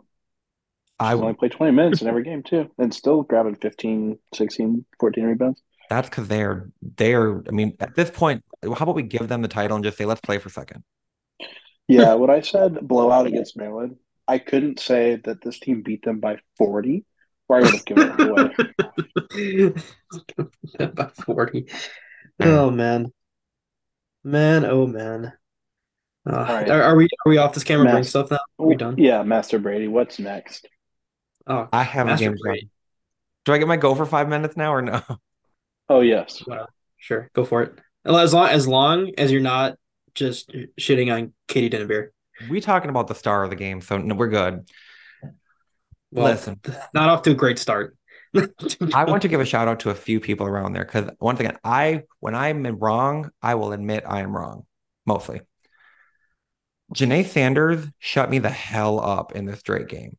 I 1.00 1.14
only 1.14 1.34
play 1.34 1.50
20 1.50 1.74
minutes 1.74 2.02
in 2.02 2.08
every 2.08 2.24
game, 2.24 2.44
too, 2.44 2.70
and 2.78 2.94
still 2.94 3.24
grabbing 3.24 3.56
15, 3.56 4.18
16, 4.34 4.86
14 5.00 5.24
rebounds. 5.26 5.62
That's 5.90 6.10
because 6.10 6.30
they're, 6.30 6.70
they're, 6.82 7.44
I 7.48 7.52
mean, 7.52 7.76
at 7.80 7.96
this 7.96 8.10
point, 8.10 8.44
how 8.64 8.72
about 8.72 8.96
we 8.96 9.04
give 9.04 9.28
them 9.28 9.42
the 9.42 9.48
title 9.48 9.76
and 9.76 9.84
just 9.84 9.98
say, 9.98 10.06
let's 10.06 10.22
play 10.22 10.38
for 10.38 10.48
a 10.48 10.52
second? 10.52 10.84
Yeah, 11.88 12.14
what 12.14 12.30
I 12.30 12.42
said 12.42 12.88
blowout 12.88 13.28
against 13.28 13.58
Maryland, 13.58 13.98
I 14.28 14.40
couldn't 14.40 14.80
say 14.80 15.18
that 15.26 15.44
this 15.44 15.60
team 15.60 15.82
beat 15.82 16.04
them 16.04 16.20
by 16.20 16.38
40 16.58 17.04
or 17.48 17.58
I 17.58 17.62
would 17.62 17.74
have 17.74 17.86
given 17.86 18.14
it 18.18 18.20
away. 18.20 19.74
About 20.80 21.16
40. 21.16 21.68
Oh 22.40 22.70
man. 22.70 23.12
Man, 24.24 24.66
oh 24.66 24.88
man. 24.88 25.34
Uh, 26.28 26.34
right. 26.34 26.70
are, 26.70 26.82
are, 26.82 26.96
we 26.96 27.06
are 27.06 27.30
we 27.30 27.38
off 27.38 27.54
this 27.54 27.64
Cameron 27.64 27.92
Brink 27.92 28.08
stuff 28.08 28.32
now? 28.32 28.40
Are 28.58 28.66
we 28.66 28.76
done? 28.76 28.96
Yeah, 28.98 29.22
Master 29.24 29.60
Brady. 29.60 29.88
What's 29.88 30.18
next? 30.18 30.68
Oh, 31.46 31.68
I 31.72 31.84
have 31.84 32.08
Master 32.08 32.26
a 32.26 32.30
game. 32.30 32.38
Brady. 32.42 32.70
Do 33.46 33.54
I 33.54 33.60
get 33.60 33.68
my 33.68 33.78
go 33.78 33.94
for 33.94 34.08
five 34.08 34.28
minutes 34.28 34.58
now 34.58 34.74
or 34.74 34.82
no? 34.82 35.02
Oh 35.88 36.02
yes. 36.02 36.42
Well, 36.48 36.68
sure, 36.98 37.30
go 37.36 37.46
for 37.46 37.62
it. 37.62 37.78
As 38.06 38.34
long 38.34 38.50
as 38.50 38.68
long 38.68 39.12
as 39.20 39.32
you're 39.32 39.40
not 39.40 39.78
just 40.16 40.52
shitting 40.80 41.14
on 41.14 41.34
Katie 41.48 41.70
Dinnebier. 41.70 42.08
We 42.50 42.60
talking 42.60 42.90
about 42.90 43.08
the 43.08 43.14
star 43.14 43.44
of 43.44 43.52
the 43.52 43.56
game, 43.56 43.82
so 43.82 44.00
no, 44.00 44.16
we're 44.16 44.30
good. 44.30 44.68
Well, 46.16 46.28
Listen, 46.28 46.62
not 46.94 47.10
off 47.10 47.24
to 47.24 47.32
a 47.32 47.36
great 47.36 47.60
start. 47.60 47.98
I 48.94 49.04
want 49.04 49.22
to 49.24 49.28
give 49.28 49.42
a 49.42 49.46
shout 49.46 49.68
out 49.68 49.82
to 49.82 49.90
a 49.90 49.96
few 49.96 50.22
people 50.22 50.48
around 50.48 50.74
there 50.74 50.86
because 50.86 51.10
once 51.20 51.42
again, 51.42 51.58
I 51.64 52.04
when 52.22 52.36
I'm 52.36 52.66
wrong, 52.66 53.32
I 53.42 53.56
will 53.56 53.74
admit 53.74 54.04
I 54.08 54.22
am 54.22 54.36
wrong 54.36 54.66
mostly. 55.06 55.42
Janay 56.94 57.26
Sanders 57.26 57.86
shut 58.00 58.30
me 58.30 58.40
the 58.40 58.50
hell 58.50 59.00
up 59.00 59.34
in 59.34 59.46
this 59.46 59.62
Drake 59.62 59.90
game. 59.90 60.18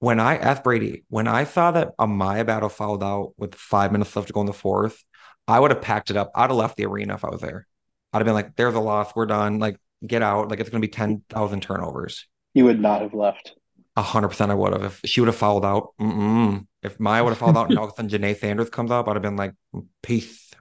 When 0.00 0.20
I 0.20 0.36
asked 0.36 0.64
Brady, 0.64 1.04
when 1.08 1.26
I 1.26 1.44
saw 1.44 1.70
that 1.70 1.96
Amaya 1.98 2.44
Battle 2.44 2.68
fouled 2.68 3.02
out 3.02 3.32
with 3.38 3.54
five 3.54 3.92
minutes 3.92 4.14
left 4.14 4.28
to 4.28 4.34
go 4.34 4.40
in 4.40 4.46
the 4.46 4.52
fourth, 4.52 5.02
I 5.48 5.58
would 5.58 5.70
have 5.70 5.80
packed 5.80 6.10
it 6.10 6.16
up. 6.18 6.32
I'd 6.34 6.50
have 6.50 6.56
left 6.56 6.76
the 6.76 6.86
arena 6.86 7.14
if 7.14 7.24
I 7.24 7.30
was 7.30 7.40
there. 7.40 7.66
I'd 8.12 8.18
have 8.18 8.26
been 8.26 8.34
like, 8.34 8.56
"There's 8.56 8.74
a 8.74 8.80
loss. 8.80 9.14
We're 9.16 9.26
done. 9.26 9.58
Like, 9.58 9.78
get 10.06 10.22
out. 10.22 10.48
Like, 10.50 10.60
it's 10.60 10.68
going 10.68 10.82
to 10.82 10.86
be 10.86 10.92
ten 10.92 11.22
thousand 11.30 11.62
turnovers." 11.62 12.26
You 12.52 12.66
would 12.66 12.80
not 12.80 13.00
have 13.00 13.14
left 13.14 13.54
hundred 13.96 14.28
percent, 14.28 14.50
I 14.50 14.54
would 14.54 14.72
have. 14.72 14.84
If 14.84 15.00
she 15.04 15.20
would 15.20 15.28
have 15.28 15.36
followed 15.36 15.64
out, 15.64 15.94
mm-mm. 16.00 16.66
if 16.82 16.98
Maya 16.98 17.22
would 17.22 17.30
have 17.30 17.38
followed 17.38 17.58
out, 17.58 17.70
and 17.70 17.78
all 17.78 17.86
of 17.86 17.92
a 17.92 17.94
sudden 17.94 18.10
Janay 18.10 18.38
Sanders 18.38 18.70
comes 18.70 18.90
up, 18.90 19.08
I'd 19.08 19.16
have 19.16 19.22
been 19.22 19.36
like, 19.36 19.54
peace. 20.02 20.52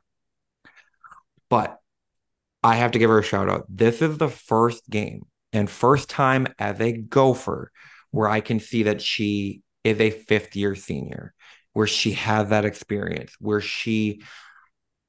But 1.50 1.80
I 2.64 2.76
have 2.76 2.92
to 2.92 3.00
give 3.00 3.10
her 3.10 3.20
a 3.20 3.24
shout 3.24 3.50
out. 3.50 3.66
This 3.70 4.02
is 4.02 4.18
the 4.18 4.30
first 4.30 4.90
game 4.90 5.26
and 5.54 5.70
first 5.70 6.10
time 6.10 6.48
as 6.60 6.80
a 6.80 6.92
gopher 6.92 7.72
where 8.12 8.30
I 8.30 8.42
can 8.42 8.60
see 8.60 8.84
that 8.84 9.02
she 9.02 9.62
is 9.84 10.00
a 10.00 10.12
fifth 10.12 10.56
year 10.56 10.76
senior, 10.76 11.34
where 11.74 11.88
she 11.88 12.12
has 12.14 12.50
that 12.50 12.66
experience, 12.66 13.34
where 13.40 13.62
she 13.62 14.22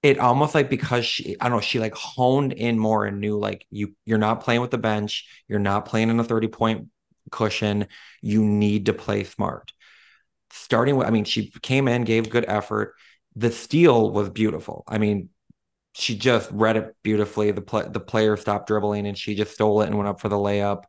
it 0.03 0.19
almost 0.19 0.55
like 0.55 0.69
because 0.69 1.05
she 1.05 1.37
I 1.41 1.49
don't 1.49 1.59
know, 1.59 1.61
she 1.61 1.79
like 1.79 1.95
honed 1.95 2.53
in 2.53 2.79
more 2.79 3.05
and 3.05 3.21
knew 3.21 3.39
like 3.39 3.67
you 3.71 3.95
you're 4.05 4.19
not 4.19 4.43
playing 4.43 4.61
with 4.61 4.71
the 4.71 4.79
bench, 4.79 5.29
you're 5.49 5.59
not 5.59 5.87
playing 5.87 6.11
in 6.11 6.19
a 6.19 6.25
30 6.25 6.49
point 6.49 6.89
cushion. 7.31 7.87
You 8.21 8.45
need 8.45 8.87
to 8.87 8.93
play 8.93 9.25
smart. 9.25 9.73
Starting 10.51 10.97
with, 10.97 11.07
I 11.07 11.11
mean, 11.11 11.25
she 11.25 11.51
came 11.63 11.89
in, 11.89 12.05
gave 12.05 12.29
good 12.31 12.45
effort. 12.47 12.95
The 13.37 13.51
steal 13.51 14.11
was 14.11 14.29
beautiful. 14.29 14.85
I 14.87 14.99
mean, 14.99 15.31
she 15.95 16.17
just 16.17 16.51
read 16.51 16.77
it 16.77 16.97
beautifully. 17.03 17.51
The 17.51 17.63
play, 17.63 17.87
the 17.89 18.01
player 18.01 18.37
stopped 18.37 18.67
dribbling 18.67 19.07
and 19.07 19.17
she 19.17 19.35
just 19.35 19.53
stole 19.53 19.83
it 19.83 19.87
and 19.87 19.97
went 19.97 20.09
up 20.09 20.21
for 20.21 20.29
the 20.29 20.37
layup. 20.37 20.85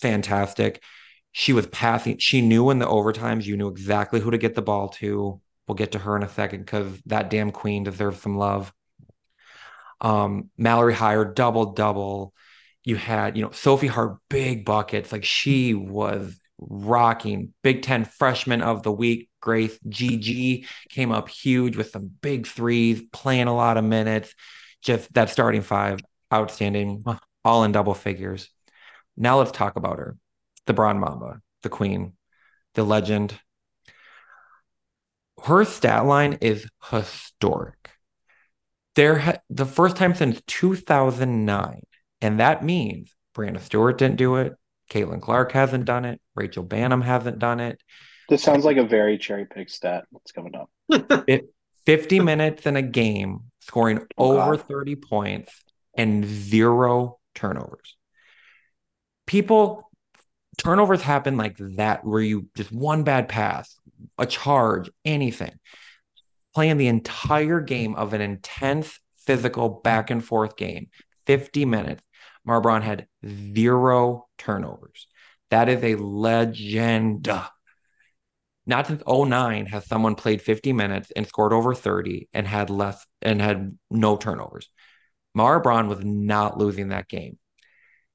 Fantastic. 0.00 0.82
She 1.32 1.52
was 1.52 1.66
passing. 1.66 2.18
She 2.18 2.42
knew 2.42 2.70
in 2.70 2.78
the 2.78 2.86
overtimes, 2.86 3.44
you 3.44 3.56
knew 3.56 3.68
exactly 3.68 4.20
who 4.20 4.30
to 4.30 4.38
get 4.38 4.54
the 4.54 4.62
ball 4.62 4.88
to. 4.90 5.40
We'll 5.66 5.76
get 5.76 5.92
to 5.92 5.98
her 5.98 6.16
in 6.16 6.22
a 6.22 6.28
second 6.28 6.60
because 6.60 7.00
that 7.06 7.30
damn 7.30 7.52
queen 7.52 7.84
deserves 7.84 8.20
some 8.20 8.36
love. 8.36 8.72
Um, 10.00 10.50
Mallory 10.58 10.94
Heyer 10.94 11.32
double 11.34 11.72
double 11.72 12.34
you 12.84 12.96
had, 12.96 13.36
you 13.36 13.42
know, 13.42 13.50
Sophie 13.52 13.86
Hart, 13.86 14.18
big 14.28 14.64
buckets. 14.64 15.12
Like 15.12 15.24
she 15.24 15.74
was 15.74 16.36
rocking. 16.58 17.52
Big 17.62 17.82
Ten 17.82 18.04
freshman 18.04 18.62
of 18.62 18.82
the 18.82 18.92
week, 18.92 19.28
Grace 19.40 19.78
GG 19.88 20.66
came 20.88 21.12
up 21.12 21.28
huge 21.28 21.76
with 21.76 21.90
some 21.90 22.10
big 22.20 22.46
threes, 22.46 23.02
playing 23.12 23.48
a 23.48 23.54
lot 23.54 23.76
of 23.76 23.84
minutes. 23.84 24.34
Just 24.82 25.12
that 25.14 25.30
starting 25.30 25.62
five, 25.62 26.00
outstanding, 26.32 27.04
all 27.44 27.64
in 27.64 27.72
double 27.72 27.94
figures. 27.94 28.48
Now 29.16 29.38
let's 29.38 29.52
talk 29.52 29.76
about 29.76 29.98
her, 29.98 30.16
the 30.66 30.72
Brown 30.72 30.98
Mamba, 30.98 31.40
the 31.62 31.68
Queen, 31.68 32.14
the 32.74 32.82
legend. 32.82 33.38
Her 35.44 35.64
stat 35.64 36.04
line 36.06 36.38
is 36.40 36.68
historic. 36.90 37.90
There, 38.94 39.18
ha- 39.18 39.38
the 39.50 39.66
first 39.66 39.96
time 39.96 40.14
since 40.14 40.40
2009, 40.46 41.82
and 42.22 42.40
that 42.40 42.64
means 42.64 43.14
Breanna 43.34 43.60
Stewart 43.60 43.98
didn't 43.98 44.16
do 44.16 44.36
it. 44.36 44.54
Caitlin 44.90 45.20
Clark 45.20 45.52
hasn't 45.52 45.84
done 45.84 46.04
it. 46.04 46.20
Rachel 46.34 46.64
Banham 46.64 47.02
hasn't 47.02 47.38
done 47.38 47.60
it. 47.60 47.82
This 48.28 48.42
sounds 48.42 48.64
like 48.64 48.76
a 48.76 48.84
very 48.84 49.18
cherry 49.18 49.44
pick 49.44 49.68
stat 49.68 50.04
that's 50.12 50.32
coming 50.32 50.54
up. 50.54 50.70
50 51.86 52.20
minutes 52.20 52.66
in 52.66 52.76
a 52.76 52.82
game, 52.82 53.40
scoring 53.60 54.06
oh, 54.16 54.40
over 54.40 54.56
30 54.56 54.96
points 54.96 55.52
and 55.96 56.24
zero 56.24 57.18
turnovers. 57.34 57.96
People, 59.26 59.90
turnovers 60.58 61.02
happen 61.02 61.36
like 61.36 61.56
that, 61.58 62.04
where 62.04 62.22
you 62.22 62.48
just 62.56 62.70
one 62.70 63.02
bad 63.02 63.28
pass, 63.28 63.76
a 64.18 64.26
charge, 64.26 64.90
anything. 65.04 65.52
Playing 66.54 66.76
the 66.76 66.88
entire 66.88 67.60
game 67.60 67.94
of 67.94 68.12
an 68.12 68.20
intense 68.20 69.00
physical 69.18 69.68
back 69.68 70.10
and 70.10 70.24
forth 70.24 70.56
game, 70.56 70.88
50 71.26 71.64
minutes. 71.64 72.02
Mara 72.44 72.60
Braun 72.60 72.82
had 72.82 73.06
zero 73.26 74.26
turnovers. 74.38 75.06
That 75.50 75.68
is 75.68 75.82
a 75.82 75.96
legend. 75.96 77.28
Not 78.64 78.86
since 78.86 79.02
09 79.06 79.66
has 79.66 79.86
someone 79.86 80.14
played 80.14 80.40
50 80.40 80.72
minutes 80.72 81.12
and 81.14 81.26
scored 81.26 81.52
over 81.52 81.74
30 81.74 82.28
and 82.32 82.46
had 82.46 82.70
less 82.70 83.04
and 83.20 83.40
had 83.40 83.76
no 83.90 84.16
turnovers. 84.16 84.68
Mara 85.34 85.60
Braun 85.60 85.88
was 85.88 86.04
not 86.04 86.58
losing 86.58 86.88
that 86.88 87.08
game. 87.08 87.38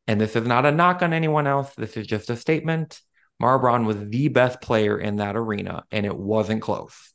And 0.07 0.21
this 0.21 0.35
is 0.35 0.47
not 0.47 0.65
a 0.65 0.71
knock 0.71 1.01
on 1.01 1.13
anyone 1.13 1.47
else. 1.47 1.73
This 1.75 1.97
is 1.97 2.07
just 2.07 2.29
a 2.29 2.37
statement. 2.37 3.01
Mara 3.39 3.59
Braun 3.59 3.85
was 3.85 3.97
the 3.97 4.29
best 4.29 4.61
player 4.61 4.97
in 4.97 5.17
that 5.17 5.35
arena, 5.35 5.83
and 5.91 6.05
it 6.05 6.17
wasn't 6.17 6.61
close. 6.61 7.13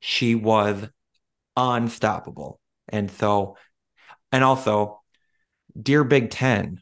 She 0.00 0.34
was 0.34 0.88
unstoppable. 1.56 2.60
And 2.88 3.10
so, 3.10 3.56
and 4.32 4.44
also, 4.44 5.00
dear 5.80 6.04
Big 6.04 6.30
Ten, 6.30 6.80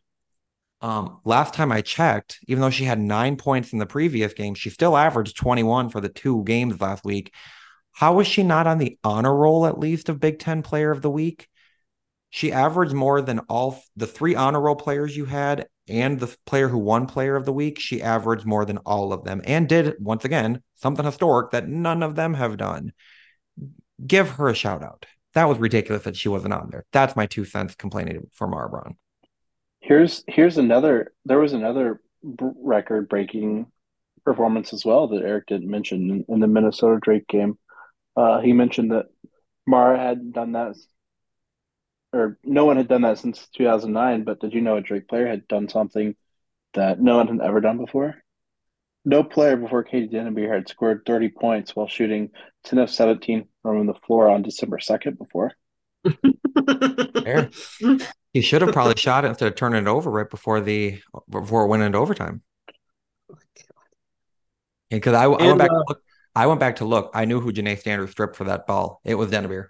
um, 0.81 1.21
last 1.25 1.55
time 1.55 1.73
I 1.73 1.81
checked, 1.81 2.39
even 2.47 2.61
though 2.61 2.71
she 2.71 2.85
had 2.85 3.01
nine 3.01 3.37
points 3.37 3.73
in 3.73 3.79
the 3.79 3.87
previous 3.87 4.35
game, 4.35 4.55
she 4.55 4.71
still 4.71 4.97
averaged 4.97 5.37
21 5.37 5.89
for 5.89 6.01
the 6.01 6.09
two 6.09 6.45
games 6.45 6.81
last 6.81 7.05
week. 7.05 7.33
How 7.93 8.15
was 8.15 8.27
she 8.27 8.43
not 8.43 8.67
on 8.67 8.79
the 8.79 8.99
honor 9.03 9.35
roll 9.35 9.67
at 9.67 9.79
least 9.79 10.09
of 10.09 10.21
Big 10.21 10.39
Ten 10.39 10.63
Player 10.63 10.91
of 10.91 11.01
the 11.01 11.11
Week? 11.11 11.49
She 12.29 12.53
averaged 12.53 12.93
more 12.93 13.23
than 13.23 13.39
all 13.49 13.83
the 13.97 14.07
three 14.07 14.35
honor 14.35 14.61
roll 14.61 14.77
players 14.77 15.17
you 15.17 15.25
had 15.25 15.67
and 15.89 16.21
the 16.21 16.37
player 16.45 16.69
who 16.69 16.79
won 16.79 17.07
Player 17.07 17.37
of 17.37 17.47
the 17.47 17.53
Week. 17.53 17.79
She 17.81 18.03
averaged 18.03 18.45
more 18.45 18.67
than 18.67 18.79
all 18.79 19.13
of 19.13 19.25
them 19.25 19.41
and 19.45 19.69
did, 19.69 19.95
once 19.99 20.25
again, 20.25 20.63
something 20.75 21.07
historic 21.07 21.53
that 21.53 21.69
none 21.69 22.03
of 22.03 22.17
them 22.17 22.35
have 22.35 22.59
done. 22.59 22.93
Give 24.07 24.29
her 24.31 24.49
a 24.49 24.55
shout 24.55 24.83
out. 24.83 25.07
That 25.37 25.51
was 25.51 25.59
ridiculous 25.59 26.05
that 26.05 26.17
she 26.17 26.31
wasn't 26.31 26.55
on 26.55 26.71
there. 26.71 26.87
That's 26.95 27.15
my 27.15 27.27
two 27.27 27.45
cents 27.45 27.75
complaining 27.75 28.27
for 28.33 28.47
Mara 28.47 28.71
Braun. 28.71 28.97
Here's 29.81 30.25
here's 30.27 30.57
another. 30.57 31.13
There 31.27 31.39
was 31.39 31.53
another 31.53 32.01
record 32.23 33.11
breaking 33.11 33.67
performance 34.25 34.73
as 34.73 34.83
well 34.83 35.09
that 35.09 35.23
Eric 35.23 35.49
didn't 35.49 35.69
mention 35.69 36.11
in, 36.11 36.25
in 36.27 36.41
the 36.41 36.47
Minnesota 36.47 36.99
Drake 37.03 37.29
game. 37.29 37.59
Uh, 38.17 38.41
he 38.41 38.55
mentioned 38.55 38.93
that 38.93 39.09
Mara 39.67 39.99
had 39.99 40.33
done 40.33 40.53
that, 40.53 40.75
or 42.15 42.39
no 42.43 42.65
one 42.65 42.79
had 42.79 42.89
done 42.89 43.03
that 43.03 43.19
since 43.19 43.47
2009. 43.49 44.25
But 44.25 44.41
did 44.41 44.55
you 44.55 44.63
know 44.63 44.79
a 44.79 44.81
Drake 44.81 45.07
player 45.07 45.27
had 45.27 45.47
done 45.49 45.69
something 45.69 46.17
that 46.73 46.99
no 46.99 47.19
one 47.19 47.29
had 47.29 47.47
ever 47.47 47.61
done 47.61 47.77
before? 47.77 48.15
No 49.09 49.23
player 49.23 49.57
before 49.57 49.85
Katie 49.85 50.09
Dinnebier 50.09 50.53
had 50.53 50.69
scored 50.69 51.03
30 51.07 51.29
points 51.29 51.77
while 51.77 51.87
shooting 51.87 52.31
10 52.65 52.81
of 52.81 52.91
17 52.91 53.47
from 53.63 53.87
the 53.87 53.95
floor 53.95 54.29
on 54.29 54.43
December 54.43 54.79
2nd 54.79 55.17
before. 55.17 55.53
He 58.33 58.43
should 58.43 58.63
have 58.63 58.73
probably 58.73 58.97
shot 58.97 59.25
it 59.25 59.29
instead 59.29 59.47
of 59.47 59.55
turning 59.55 59.83
it 59.83 59.89
over 59.89 60.11
right 60.11 60.29
before 60.29 60.61
the 60.61 61.01
before 61.31 61.65
it 61.65 61.69
went 61.69 61.85
into 61.85 61.99
overtime. 61.99 62.43
Because 64.91 65.15
I, 65.15 65.25
I 65.25 65.47
went 65.47 65.59
back, 65.59 65.71
uh, 65.71 65.85
look, 65.89 66.03
I 66.35 66.47
went 66.47 66.61
back 66.61 66.77
to 66.77 66.85
look. 66.85 67.11
I 67.15 67.25
knew 67.25 67.41
who 67.41 67.53
Janay 67.53 67.81
Sanders 67.81 68.11
stripped 68.11 68.37
for 68.37 68.45
that 68.45 68.67
ball. 68.67 69.01
It 69.05 69.15
was 69.15 69.31
Dinnebier. 69.31 69.69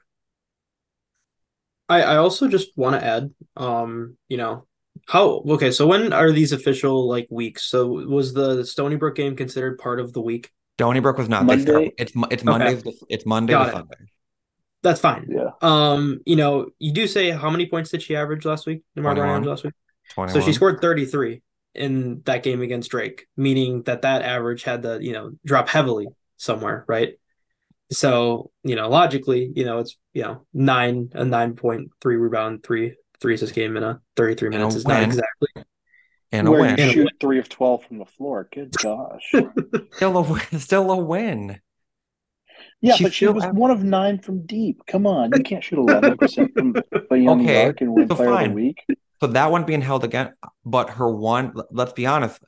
I 1.89 2.03
I 2.03 2.17
also 2.17 2.49
just 2.49 2.71
want 2.77 2.99
to 3.01 3.07
add, 3.07 3.31
um, 3.57 4.17
you 4.29 4.37
know, 4.37 4.66
how 5.09 5.43
okay. 5.49 5.71
So 5.71 5.87
when 5.87 6.13
are 6.13 6.33
these 6.33 6.53
official 6.53 7.09
like 7.09 7.27
weeks? 7.31 7.65
So 7.65 7.87
was 7.87 8.33
the 8.33 8.65
Stony 8.65 8.97
Brook 8.97 9.17
game 9.17 9.37
considered 9.37 9.79
part 9.79 10.01
of 10.01 10.13
the 10.13 10.21
week? 10.21 10.53
Stony 10.79 11.01
Brook 11.01 11.19
was 11.19 11.29
not. 11.29 11.45
Monday. 11.45 11.93
It's 11.99 12.13
it's 12.31 12.45
Monday. 12.45 12.77
Okay. 12.77 12.93
It's 13.09 13.27
Monday 13.27 13.53
Got 13.53 13.65
to 13.67 13.73
Sunday. 13.73 13.97
That's 14.83 15.01
fine. 15.01 15.27
Yeah. 15.29 15.51
Um, 15.63 16.21
you 16.27 16.37
know, 16.37 16.69
you 16.79 16.93
do 16.93 17.07
say 17.07 17.31
how 17.31 17.51
many 17.51 17.67
points 17.67 17.91
did 17.91 18.03
she 18.03 18.15
average 18.15 18.45
last 18.45 18.67
week? 18.67 18.83
last 19.47 19.65
week. 19.65 19.75
21. 20.15 20.35
So 20.35 20.47
she 20.47 20.53
scored 20.53 20.81
33 20.81 21.43
in 21.75 22.23
that 22.25 22.43
game 22.43 22.63
against 22.63 22.91
Drake, 22.91 23.27
meaning 23.37 23.83
that 23.83 24.03
that 24.03 24.23
average 24.23 24.63
had 24.63 24.83
to, 24.83 24.99
you 25.03 25.13
know, 25.13 25.33
drop 25.45 25.69
heavily 25.69 26.07
somewhere, 26.37 26.85
right? 26.87 27.15
So, 27.91 28.51
you 28.65 28.77
know, 28.77 28.89
logically, 28.89 29.51
you 29.55 29.65
know, 29.65 29.79
it's, 29.79 29.97
you 30.13 30.23
know, 30.23 30.47
nine, 30.53 31.11
a 31.15 31.25
9.3 31.25 31.89
rebound, 32.05 32.63
three, 32.65 32.95
three 33.21 33.35
assist 33.35 33.55
game 33.55 33.77
in 33.77 33.83
a 33.83 34.01
33 34.17 34.51
minutes 34.51 34.77
is 34.77 34.85
win. 34.85 34.95
not 34.95 35.03
exactly. 35.05 35.65
And 36.33 36.49
Where 36.49 36.61
a 36.61 36.63
win. 36.63 36.79
You 36.79 36.91
shoot 36.91 37.13
three 37.21 37.39
of 37.39 37.49
12 37.49 37.85
from 37.85 37.99
the 37.99 38.05
floor. 38.05 38.49
Good 38.53 38.73
gosh. 38.73 39.33
still 39.93 40.19
a, 40.19 40.59
still 40.59 40.91
a 40.91 40.97
win. 40.97 41.61
Yeah, 42.81 42.95
she 42.95 43.05
but 43.05 43.15
she 43.15 43.27
was 43.27 43.45
one 43.47 43.71
of 43.71 43.83
nine 43.83 44.19
from 44.19 44.45
deep. 44.47 44.83
Come 44.87 45.07
on, 45.07 45.31
you 45.35 45.43
can't 45.43 45.65
shoot 45.65 45.79
eleven 45.79 46.17
percent 46.17 46.53
from 46.55 46.73
beyond 47.11 47.43
okay, 47.43 47.53
the 47.53 47.65
arc 47.65 47.81
and 47.81 47.95
win 47.95 48.09
so 48.09 48.15
player 48.15 48.29
fine. 48.29 48.45
of 48.45 48.51
the 48.51 48.55
week. 48.55 48.85
So 49.21 49.29
that 49.29 49.51
one 49.51 49.65
being 49.65 49.81
held 49.81 50.05
again, 50.05 50.35
but 50.65 50.91
her 50.91 51.11
one. 51.11 51.55
Let's 51.71 51.95
be 51.95 52.07
honest. 52.07 52.41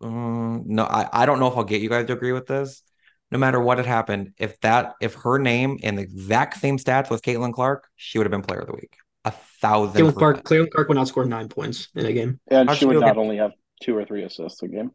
Um, 0.00 0.64
no, 0.66 0.84
I, 0.84 1.08
I 1.12 1.26
don't 1.26 1.38
know 1.38 1.48
if 1.48 1.56
I'll 1.56 1.64
get 1.64 1.82
you 1.82 1.88
guys 1.88 2.06
to 2.06 2.14
agree 2.14 2.32
with 2.32 2.46
this. 2.46 2.82
No 3.30 3.38
matter 3.38 3.60
what 3.60 3.78
had 3.78 3.86
happened, 3.86 4.32
if 4.38 4.58
that 4.60 4.94
if 5.00 5.14
her 5.14 5.38
name 5.38 5.78
in 5.82 5.96
the 5.96 6.02
exact 6.02 6.58
same 6.58 6.78
stats 6.78 7.10
was 7.10 7.20
Caitlin 7.20 7.52
Clark, 7.52 7.88
she 7.96 8.18
would 8.18 8.24
have 8.24 8.30
been 8.30 8.42
player 8.42 8.60
of 8.60 8.66
the 8.66 8.74
week. 8.74 8.96
A 9.24 9.30
thousand. 9.30 10.02
Caitlin 10.02 10.14
Clark, 10.14 10.44
Caitlin 10.44 10.70
Clark 10.70 10.88
would 10.88 10.96
not 10.96 11.08
score 11.08 11.24
nine 11.24 11.48
points 11.48 11.88
in 11.94 12.04
a 12.06 12.12
game, 12.12 12.40
and 12.48 12.68
How'd 12.68 12.78
she 12.78 12.86
would 12.86 13.00
not 13.00 13.06
get... 13.06 13.16
only 13.16 13.38
have 13.38 13.52
two 13.82 13.96
or 13.96 14.04
three 14.04 14.22
assists 14.22 14.62
a 14.62 14.68
game. 14.68 14.90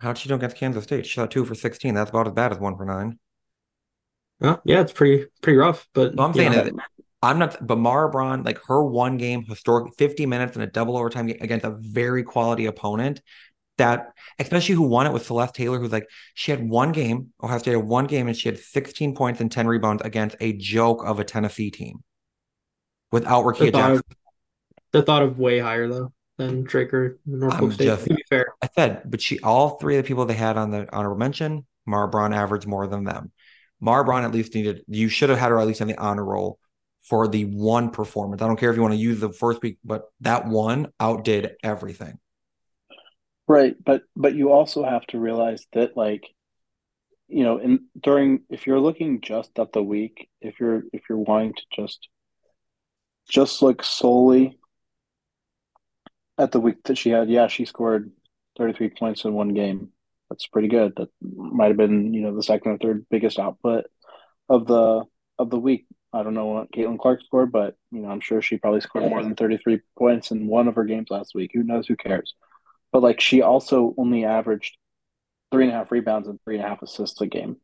How'd 0.00 0.16
she 0.16 0.28
do 0.28 0.34
against 0.34 0.56
Kansas 0.56 0.84
State? 0.84 1.04
She 1.04 1.12
shot 1.12 1.30
two 1.30 1.44
for 1.44 1.54
sixteen. 1.54 1.94
That's 1.94 2.10
about 2.10 2.26
as 2.26 2.32
bad 2.32 2.52
as 2.52 2.58
one 2.58 2.76
for 2.76 2.86
nine. 2.86 3.18
Well, 4.40 4.62
yeah, 4.64 4.80
it's 4.80 4.92
pretty 4.92 5.26
pretty 5.42 5.58
rough. 5.58 5.86
But 5.92 6.18
I'm 6.18 6.32
saying 6.32 6.52
that 6.52 6.72
I'm 7.22 7.38
not. 7.38 7.66
But 7.66 7.76
Mara 7.76 8.08
Braun, 8.08 8.42
like 8.42 8.58
her 8.66 8.82
one 8.82 9.18
game, 9.18 9.44
historic 9.44 9.92
50 9.98 10.24
minutes 10.26 10.56
in 10.56 10.62
a 10.62 10.66
double 10.66 10.96
overtime 10.96 11.28
against 11.28 11.66
a 11.66 11.76
very 11.78 12.22
quality 12.22 12.66
opponent. 12.66 13.20
That 13.76 14.12
especially 14.38 14.74
who 14.74 14.82
won 14.82 15.06
it 15.06 15.12
was 15.12 15.24
Celeste 15.26 15.54
Taylor, 15.54 15.78
who's 15.78 15.92
like 15.92 16.08
she 16.34 16.50
had 16.50 16.66
one 16.66 16.92
game. 16.92 17.32
Ohio 17.42 17.58
State 17.58 17.72
had 17.72 17.84
one 17.84 18.06
game, 18.06 18.26
and 18.26 18.36
she 18.36 18.48
had 18.48 18.58
16 18.58 19.14
points 19.14 19.40
and 19.40 19.52
10 19.52 19.66
rebounds 19.66 20.02
against 20.02 20.36
a 20.40 20.54
joke 20.54 21.02
of 21.04 21.18
a 21.18 21.24
Tennessee 21.24 21.70
team 21.70 22.02
without 23.12 23.44
Rickea 23.44 23.72
Jackson. 23.72 24.02
The 24.92 25.02
thought 25.02 25.22
of 25.22 25.38
way 25.38 25.58
higher 25.58 25.88
though 25.88 26.12
than 26.36 26.66
Draker 26.66 27.16
Norfolk 27.26 27.72
State. 27.72 27.84
Just, 27.84 28.06
to 28.06 28.14
be 28.14 28.24
fair, 28.28 28.54
I 28.62 28.68
said, 28.74 29.02
but 29.04 29.20
she 29.20 29.38
all 29.40 29.78
three 29.78 29.96
of 29.96 30.04
the 30.04 30.08
people 30.08 30.24
they 30.24 30.34
had 30.34 30.56
on 30.56 30.70
the 30.70 30.88
honorable 30.94 31.18
mention, 31.18 31.66
Mara 31.86 32.08
Braun 32.08 32.32
averaged 32.32 32.66
more 32.66 32.86
than 32.86 33.04
them. 33.04 33.30
Mara 33.80 34.04
Braun 34.04 34.24
at 34.24 34.32
least 34.32 34.54
needed, 34.54 34.82
you 34.88 35.08
should 35.08 35.30
have 35.30 35.38
had 35.38 35.50
her 35.50 35.58
at 35.58 35.66
least 35.66 35.80
on 35.80 35.88
the 35.88 35.96
honor 35.96 36.24
roll 36.24 36.58
for 37.02 37.26
the 37.28 37.44
one 37.44 37.90
performance. 37.90 38.42
I 38.42 38.46
don't 38.46 38.58
care 38.58 38.70
if 38.70 38.76
you 38.76 38.82
want 38.82 38.94
to 38.94 39.00
use 39.00 39.20
the 39.20 39.32
first 39.32 39.62
week, 39.62 39.78
but 39.84 40.04
that 40.20 40.46
one 40.46 40.92
outdid 41.00 41.52
everything. 41.62 42.18
Right. 43.48 43.74
But, 43.82 44.02
but 44.14 44.34
you 44.34 44.52
also 44.52 44.84
have 44.84 45.06
to 45.08 45.18
realize 45.18 45.66
that, 45.72 45.96
like, 45.96 46.24
you 47.26 47.42
know, 47.42 47.58
in 47.58 47.86
during, 47.98 48.42
if 48.50 48.66
you're 48.66 48.80
looking 48.80 49.22
just 49.22 49.58
at 49.58 49.72
the 49.72 49.82
week, 49.82 50.28
if 50.40 50.60
you're, 50.60 50.82
if 50.92 51.02
you're 51.08 51.18
wanting 51.18 51.54
to 51.54 51.62
just, 51.74 52.06
just 53.28 53.62
look 53.62 53.82
solely 53.84 54.58
at 56.38 56.52
the 56.52 56.60
week 56.60 56.82
that 56.84 56.98
she 56.98 57.10
had, 57.10 57.28
yeah, 57.28 57.48
she 57.48 57.64
scored 57.64 58.10
33 58.58 58.90
points 58.90 59.24
in 59.24 59.34
one 59.34 59.54
game 59.54 59.92
that's 60.30 60.46
pretty 60.46 60.68
good. 60.68 60.94
That 60.96 61.08
might 61.20 61.68
have 61.68 61.76
been, 61.76 62.14
you 62.14 62.22
know, 62.22 62.34
the 62.34 62.42
second 62.42 62.72
or 62.72 62.78
third 62.78 63.06
biggest 63.10 63.38
output 63.38 63.84
of 64.48 64.66
the 64.66 65.04
of 65.38 65.50
the 65.50 65.58
week. 65.58 65.86
I 66.12 66.22
don't 66.22 66.34
know 66.34 66.46
what 66.46 66.72
Caitlin 66.72 66.98
Clark 66.98 67.22
scored, 67.24 67.52
but 67.52 67.76
you 67.90 68.00
know, 68.00 68.08
I'm 68.08 68.20
sure 68.20 68.40
she 68.40 68.56
probably 68.56 68.80
scored 68.80 69.10
more 69.10 69.22
than 69.22 69.36
33 69.36 69.80
points 69.98 70.30
in 70.30 70.46
one 70.46 70.68
of 70.68 70.76
her 70.76 70.84
games 70.84 71.08
last 71.10 71.34
week. 71.34 71.50
Who 71.52 71.62
knows? 71.62 71.86
Who 71.86 71.96
cares? 71.96 72.34
But 72.92 73.02
like, 73.02 73.20
she 73.20 73.42
also 73.42 73.94
only 73.98 74.24
averaged 74.24 74.76
three 75.52 75.64
and 75.64 75.72
a 75.72 75.76
half 75.76 75.90
rebounds 75.90 76.28
and 76.28 76.40
three 76.42 76.56
and 76.56 76.64
a 76.64 76.68
half 76.68 76.82
assists 76.82 77.20
a 77.20 77.26
game. 77.26 77.56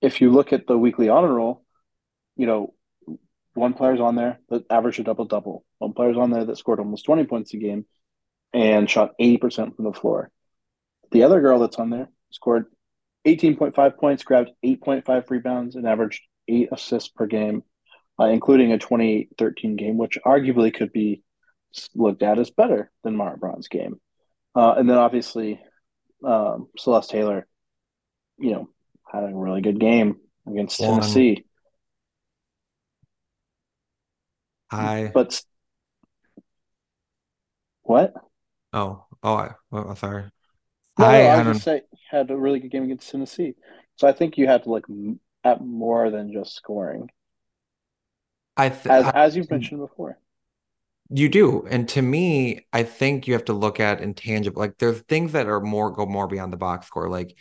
If 0.00 0.20
you 0.20 0.30
look 0.30 0.52
at 0.52 0.66
the 0.66 0.78
weekly 0.78 1.08
honor 1.08 1.32
roll, 1.32 1.64
you 2.36 2.46
know, 2.46 2.74
one 3.58 3.74
player's 3.74 4.00
on 4.00 4.14
there 4.14 4.40
that 4.48 4.64
averaged 4.70 5.00
a 5.00 5.04
double 5.04 5.24
double. 5.24 5.64
One 5.78 5.92
player's 5.92 6.16
on 6.16 6.30
there 6.30 6.44
that 6.44 6.58
scored 6.58 6.78
almost 6.78 7.04
20 7.04 7.24
points 7.24 7.54
a 7.54 7.58
game 7.58 7.86
and 8.52 8.88
shot 8.88 9.12
80% 9.20 9.76
from 9.76 9.84
the 9.84 9.92
floor. 9.92 10.30
The 11.10 11.22
other 11.22 11.40
girl 11.40 11.58
that's 11.58 11.78
on 11.78 11.90
there 11.90 12.08
scored 12.30 12.66
18.5 13.26 13.96
points, 13.96 14.22
grabbed 14.22 14.50
8.5 14.64 15.30
rebounds, 15.30 15.76
and 15.76 15.86
averaged 15.86 16.22
eight 16.46 16.68
assists 16.72 17.08
per 17.08 17.26
game, 17.26 17.62
uh, 18.18 18.26
including 18.26 18.72
a 18.72 18.78
2013 18.78 19.76
game, 19.76 19.96
which 19.98 20.18
arguably 20.24 20.72
could 20.72 20.92
be 20.92 21.22
looked 21.94 22.22
at 22.22 22.38
as 22.38 22.50
better 22.50 22.90
than 23.04 23.16
Mara 23.16 23.36
Braun's 23.36 23.68
game. 23.68 24.00
Uh, 24.54 24.74
and 24.76 24.88
then 24.88 24.96
obviously 24.96 25.60
um, 26.24 26.68
Celeste 26.78 27.10
Taylor, 27.10 27.46
you 28.38 28.52
know, 28.52 28.68
had 29.10 29.24
a 29.24 29.34
really 29.34 29.60
good 29.60 29.78
game 29.78 30.16
against 30.46 30.80
One. 30.80 31.00
Tennessee. 31.00 31.44
I 34.70 35.10
but 35.14 35.42
what? 37.82 38.12
Oh, 38.72 39.04
oh, 39.22 39.34
I, 39.34 39.50
oh 39.72 39.94
sorry. 39.94 40.24
No, 40.98 41.06
I, 41.06 41.18
no, 41.18 41.28
I, 41.28 41.40
I 41.40 41.44
just 41.44 41.62
say 41.62 41.82
had 42.10 42.30
a 42.30 42.36
really 42.36 42.60
good 42.60 42.70
game 42.70 42.84
against 42.84 43.10
Tennessee. 43.10 43.54
So 43.96 44.06
I 44.06 44.12
think 44.12 44.36
you 44.36 44.46
had 44.46 44.64
to 44.64 44.70
look 44.70 44.86
at 45.44 45.60
more 45.60 46.10
than 46.10 46.32
just 46.32 46.54
scoring. 46.54 47.10
I 48.56 48.68
th- 48.68 48.86
as 48.86 49.04
I, 49.04 49.10
as 49.14 49.36
you've 49.36 49.50
mentioned 49.50 49.80
before. 49.80 50.18
You 51.10 51.30
do, 51.30 51.66
and 51.70 51.88
to 51.90 52.02
me, 52.02 52.66
I 52.72 52.82
think 52.82 53.26
you 53.26 53.32
have 53.32 53.46
to 53.46 53.54
look 53.54 53.80
at 53.80 54.02
intangible. 54.02 54.60
Like 54.60 54.76
there's 54.78 55.00
things 55.02 55.32
that 55.32 55.46
are 55.46 55.60
more 55.60 55.90
go 55.90 56.04
more 56.04 56.26
beyond 56.26 56.52
the 56.52 56.58
box 56.58 56.86
score. 56.86 57.08
Like 57.08 57.34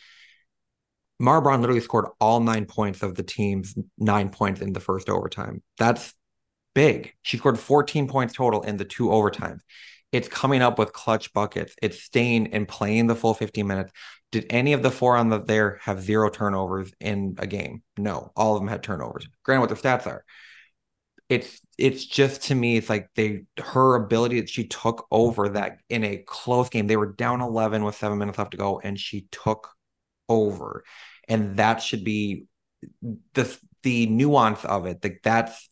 Mara 1.20 1.42
Braun 1.42 1.62
literally 1.62 1.82
scored 1.82 2.06
all 2.22 2.40
nine 2.40 2.66
points 2.66 3.04
of 3.04 3.16
the 3.16 3.24
team's 3.24 3.76
nine 3.98 4.30
points 4.30 4.62
in 4.62 4.72
the 4.72 4.80
first 4.80 5.10
overtime. 5.10 5.64
That's 5.78 6.14
big. 6.78 7.12
She 7.24 7.38
scored 7.38 7.58
14 7.58 8.08
points 8.08 8.36
total 8.36 8.62
in 8.62 8.78
the 8.78 8.86
two 8.86 9.08
overtimes. 9.08 9.62
It's 10.12 10.28
coming 10.28 10.62
up 10.62 10.78
with 10.78 10.94
clutch 10.94 11.34
buckets. 11.34 11.74
It's 11.82 12.04
staying 12.04 12.54
and 12.54 12.68
playing 12.68 13.08
the 13.08 13.16
full 13.16 13.34
15 13.34 13.66
minutes. 13.66 13.92
Did 14.32 14.46
any 14.52 14.74
of 14.74 14.84
the 14.84 14.92
four 14.92 15.18
on 15.18 15.30
the 15.30 15.42
there 15.42 15.80
have 15.82 16.04
zero 16.04 16.30
turnovers 16.30 16.92
in 17.00 17.34
a 17.40 17.48
game? 17.48 17.82
No, 17.98 18.32
all 18.36 18.54
of 18.54 18.62
them 18.62 18.68
had 18.68 18.84
turnovers. 18.84 19.28
Granted, 19.42 19.62
what 19.62 19.70
their 19.70 19.98
stats 19.98 20.06
are. 20.06 20.24
It's 21.30 21.60
it's 21.80 22.06
just 22.06 22.44
to 22.44 22.56
me, 22.56 22.78
it's 22.78 22.90
like 22.90 23.10
they 23.16 23.46
her 23.60 23.96
ability 23.96 24.40
that 24.42 24.50
she 24.50 24.68
took 24.68 25.08
over 25.10 25.50
that 25.50 25.80
in 25.90 26.04
a 26.04 26.18
close 26.18 26.70
game. 26.70 26.86
They 26.86 26.96
were 26.96 27.12
down 27.14 27.42
11 27.42 27.84
with 27.84 27.96
seven 27.96 28.20
minutes 28.20 28.38
left 28.38 28.52
to 28.52 28.58
go, 28.58 28.80
and 28.80 29.00
she 29.00 29.28
took 29.32 29.72
over. 30.30 30.84
And 31.28 31.58
that 31.58 31.82
should 31.82 32.04
be 32.04 32.46
the 33.34 33.58
the 33.82 34.06
nuance 34.06 34.64
of 34.64 34.86
it. 34.86 35.00
Like 35.04 35.22
that's 35.24 35.70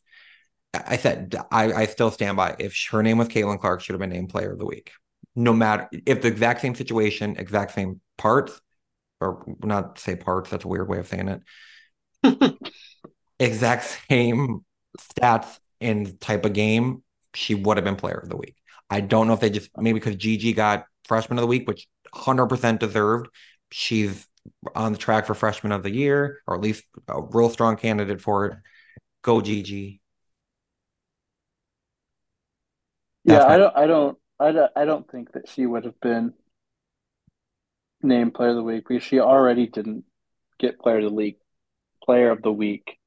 I 0.87 0.97
said 0.97 1.35
I, 1.51 1.71
I 1.73 1.85
still 1.85 2.11
stand 2.11 2.37
by. 2.37 2.55
If 2.59 2.77
her 2.91 3.03
name 3.03 3.17
was 3.17 3.27
Caitlin 3.27 3.59
Clark, 3.59 3.81
should 3.81 3.93
have 3.93 3.99
been 3.99 4.09
named 4.09 4.29
Player 4.29 4.51
of 4.51 4.59
the 4.59 4.65
Week. 4.65 4.91
No 5.35 5.53
matter 5.53 5.89
if 6.05 6.21
the 6.21 6.27
exact 6.27 6.61
same 6.61 6.75
situation, 6.75 7.35
exact 7.37 7.73
same 7.73 8.01
parts, 8.17 8.59
or 9.19 9.43
not 9.63 9.99
say 9.99 10.15
parts. 10.15 10.49
That's 10.49 10.65
a 10.65 10.67
weird 10.67 10.87
way 10.87 10.99
of 10.99 11.07
saying 11.07 11.41
it. 12.23 12.57
exact 13.39 13.99
same 14.09 14.65
stats 14.99 15.59
and 15.81 16.19
type 16.19 16.45
of 16.45 16.53
game, 16.53 17.03
she 17.33 17.55
would 17.55 17.77
have 17.77 17.83
been 17.83 17.95
Player 17.95 18.17
of 18.17 18.29
the 18.29 18.37
Week. 18.37 18.55
I 18.89 19.01
don't 19.01 19.27
know 19.27 19.33
if 19.33 19.39
they 19.39 19.49
just 19.49 19.69
maybe 19.77 19.99
because 19.99 20.15
Gigi 20.15 20.53
got 20.53 20.85
Freshman 21.05 21.37
of 21.37 21.41
the 21.43 21.47
Week, 21.47 21.67
which 21.67 21.87
100% 22.13 22.79
deserved. 22.79 23.27
She's 23.71 24.27
on 24.75 24.91
the 24.91 24.97
track 24.97 25.25
for 25.25 25.33
Freshman 25.33 25.71
of 25.71 25.83
the 25.83 25.91
Year, 25.91 26.39
or 26.47 26.55
at 26.55 26.61
least 26.61 26.83
a 27.07 27.21
real 27.21 27.49
strong 27.49 27.77
candidate 27.77 28.21
for 28.21 28.45
it. 28.45 28.57
Go 29.21 29.41
Gigi. 29.41 30.01
Yeah, 33.25 33.45
I 33.45 33.57
don't, 33.57 33.75
I 33.75 33.87
don't, 33.87 34.17
I 34.39 34.51
don't, 34.51 34.71
I 34.75 34.85
don't 34.85 35.09
think 35.09 35.33
that 35.33 35.49
she 35.49 35.65
would 35.65 35.85
have 35.85 35.99
been 35.99 36.33
named 38.01 38.33
Player 38.33 38.49
of 38.49 38.55
the 38.55 38.63
Week 38.63 38.87
because 38.87 39.03
she 39.03 39.19
already 39.19 39.67
didn't 39.67 40.05
get 40.59 40.79
Player 40.79 40.97
of 40.97 41.05
the 41.05 41.13
Week, 41.13 41.39
Player 42.03 42.29
of 42.31 42.41
the 42.41 42.51
Week, 42.51 42.97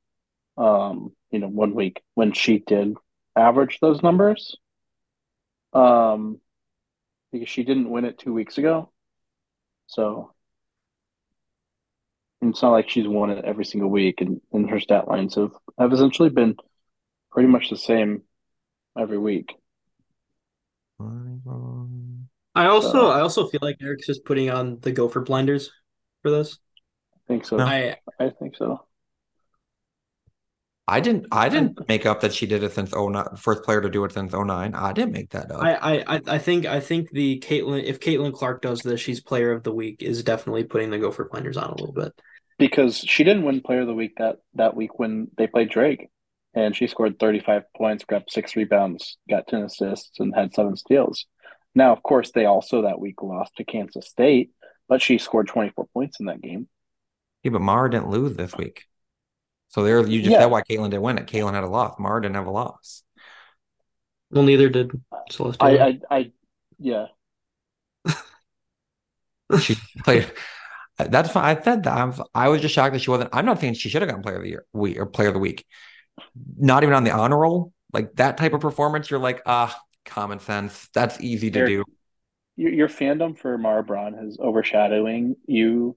um, 0.57 1.12
you 1.31 1.39
know, 1.39 1.49
one 1.49 1.74
week 1.74 2.03
when 2.15 2.32
she 2.32 2.59
did 2.59 2.95
average 3.36 3.78
those 3.81 4.03
numbers. 4.03 4.57
Um, 5.73 6.40
because 7.31 7.49
she 7.49 7.62
didn't 7.62 7.90
win 7.90 8.07
it 8.07 8.19
two 8.19 8.32
weeks 8.32 8.59
ago, 8.59 8.90
so 9.86 10.32
it's 12.40 12.62
not 12.62 12.70
like 12.70 12.89
she's 12.89 13.07
won 13.07 13.31
it 13.31 13.45
every 13.45 13.65
single 13.65 13.90
week, 13.90 14.20
and, 14.20 14.40
and 14.53 14.70
her 14.70 14.81
stat 14.81 15.09
lines 15.09 15.35
have 15.35 15.53
have 15.78 15.93
essentially 15.93 16.31
been 16.31 16.57
pretty 17.31 17.49
much 17.49 17.70
the 17.70 17.77
same 17.77 18.23
every 18.99 19.19
week. 19.19 19.55
I 21.01 22.66
also 22.66 22.93
so, 22.93 23.07
I 23.09 23.20
also 23.20 23.49
feel 23.49 23.61
like 23.62 23.77
Eric's 23.81 24.07
just 24.07 24.25
putting 24.25 24.51
on 24.51 24.79
the 24.81 24.91
gopher 24.91 25.20
blinders 25.20 25.70
for 26.23 26.31
this. 26.31 26.59
I 27.15 27.19
think 27.29 27.45
so. 27.45 27.61
I 27.61 27.97
I 28.19 28.31
think 28.31 28.57
so. 28.57 28.85
I 30.89 31.01
didn't 31.01 31.27
I 31.31 31.51
didn't 31.51 31.87
make 31.87 32.07
up 32.07 32.23
that 32.23 32.33
she 32.33 32.47
did 32.47 32.62
it 32.62 32.73
since 32.73 32.95
09, 32.95 33.37
first 33.37 33.62
player 33.62 33.83
to 33.83 33.91
do 33.91 34.05
it 34.05 34.12
since 34.12 34.33
09. 34.33 34.75
I 34.75 34.93
didn't 34.93 35.12
make 35.12 35.31
that 35.31 35.53
up. 35.53 35.62
I 35.62 36.03
I 36.07 36.20
I 36.27 36.39
think 36.39 36.65
I 36.65 36.81
think 36.81 37.11
the 37.11 37.39
Caitlin 37.41 37.85
if 37.85 38.01
Caitlin 38.01 38.33
Clark 38.33 38.62
does 38.62 38.81
this, 38.81 39.01
she's 39.01 39.20
player 39.20 39.53
of 39.53 39.62
the 39.65 39.73
week 39.73 40.03
is 40.03 40.23
definitely 40.25 40.65
putting 40.65 40.91
the 40.91 40.99
gopher 40.99 41.29
blinders 41.31 41.59
on 41.59 41.69
a 41.69 41.75
little 41.75 41.93
bit. 41.93 42.12
Because 42.59 42.99
she 42.99 43.23
didn't 43.23 43.45
win 43.45 43.61
player 43.61 43.83
of 43.83 43.87
the 43.87 43.95
week 43.95 44.15
that 44.16 44.39
that 44.55 44.75
week 44.75 44.99
when 44.99 45.29
they 45.37 45.47
played 45.47 45.69
Drake 45.69 46.09
and 46.55 46.75
she 46.75 46.87
scored 46.87 47.19
35 47.19 47.65
points, 47.77 48.05
grabbed 48.05 48.31
six 48.31 48.57
rebounds, 48.57 49.19
got 49.29 49.47
10 49.49 49.62
assists, 49.62 50.19
and 50.20 50.35
had 50.35 50.55
seven 50.55 50.77
steals. 50.77 51.27
Now, 51.75 51.93
of 51.93 52.03
course, 52.03 52.33
they 52.33 52.47
also 52.47 52.83
that 52.83 53.01
week 53.01 53.23
lost 53.23 53.57
to 53.57 53.65
Kansas 53.65 54.09
State, 54.09 54.51
but 54.89 55.03
she 55.03 55.19
scored 55.19 55.49
24 55.49 55.87
points 55.93 56.20
in 56.20 56.27
that 56.27 56.41
game. 56.41 56.69
Yeah, 57.43 57.53
but 57.53 57.61
Mara 57.61 57.91
didn't 57.91 58.11
lose 58.11 58.37
this 58.37 58.57
week. 58.57 58.85
So 59.69 59.85
there, 59.85 60.05
you 60.07 60.20
just 60.20 60.33
yeah. 60.33 60.41
said 60.41 60.47
why 60.47 60.62
Caitlin 60.62 60.91
didn't 60.91 61.03
win 61.03 61.19
it. 61.19 61.27
Caitlin 61.27 61.53
had 61.53 61.65
a 61.65 61.69
loss. 61.69 61.97
Mara 61.99 62.23
didn't 62.23 62.37
have 62.37 62.47
a 62.47 62.51
loss. 62.51 63.03
Well, 64.31 64.45
neither 64.45 64.69
did 64.69 64.91
Celeste. 65.31 65.62
I, 65.62 65.79
I, 65.79 66.01
I, 66.11 66.33
yeah. 66.79 67.07
she 69.61 69.77
played. 70.05 70.31
That's 70.99 71.31
fine. 71.31 71.57
I 71.57 71.62
said 71.62 71.85
that. 71.85 71.97
I 71.97 72.05
was, 72.05 72.20
I 72.35 72.49
was 72.49 72.61
just 72.61 72.75
shocked 72.75 72.95
that 72.95 73.01
she 73.01 73.11
wasn't. 73.11 73.31
I'm 73.33 73.47
not 73.47 73.61
saying 73.61 73.75
she 73.75 73.89
should 73.89 74.03
have 74.03 74.09
gotten 74.09 74.23
player 74.23 74.37
of 74.37 74.43
the 74.43 74.49
year, 74.49 74.66
we 74.73 74.99
or 74.99 75.07
player 75.07 75.29
of 75.29 75.35
the 75.35 75.41
week 75.41 75.65
not 76.57 76.82
even 76.82 76.95
on 76.95 77.05
the 77.05 77.11
honor 77.11 77.39
roll, 77.39 77.73
like 77.93 78.15
that 78.16 78.36
type 78.36 78.53
of 78.53 78.61
performance, 78.61 79.11
you're 79.11 79.20
like, 79.20 79.43
ah, 79.47 79.77
common 80.05 80.40
sense. 80.40 80.89
That's 80.95 81.20
easy 81.20 81.51
to 81.51 81.66
do. 81.66 81.85
Your, 82.57 82.73
your 82.73 82.89
fandom 82.89 83.39
for 83.39 83.57
Mara 83.57 83.82
Braun 83.85 84.15
is 84.15 84.39
overshadowing 84.40 85.36
you 85.47 85.97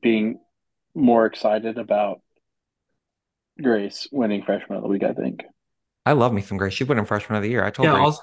being 0.00 0.40
more 0.94 1.26
excited 1.26 1.78
about 1.78 2.20
Grace 3.60 4.08
winning 4.10 4.42
freshman 4.42 4.78
of 4.78 4.82
the 4.82 4.88
week, 4.88 5.04
I 5.04 5.12
think. 5.12 5.42
I 6.06 6.12
love 6.12 6.32
me 6.32 6.40
some 6.42 6.56
Grace. 6.56 6.74
She 6.74 6.84
winning 6.84 7.04
freshman 7.04 7.36
of 7.36 7.42
the 7.42 7.50
year. 7.50 7.64
I 7.64 7.70
told 7.70 7.86
yeah, 7.86 7.92
Grace. 7.92 8.04
Also, 8.04 8.22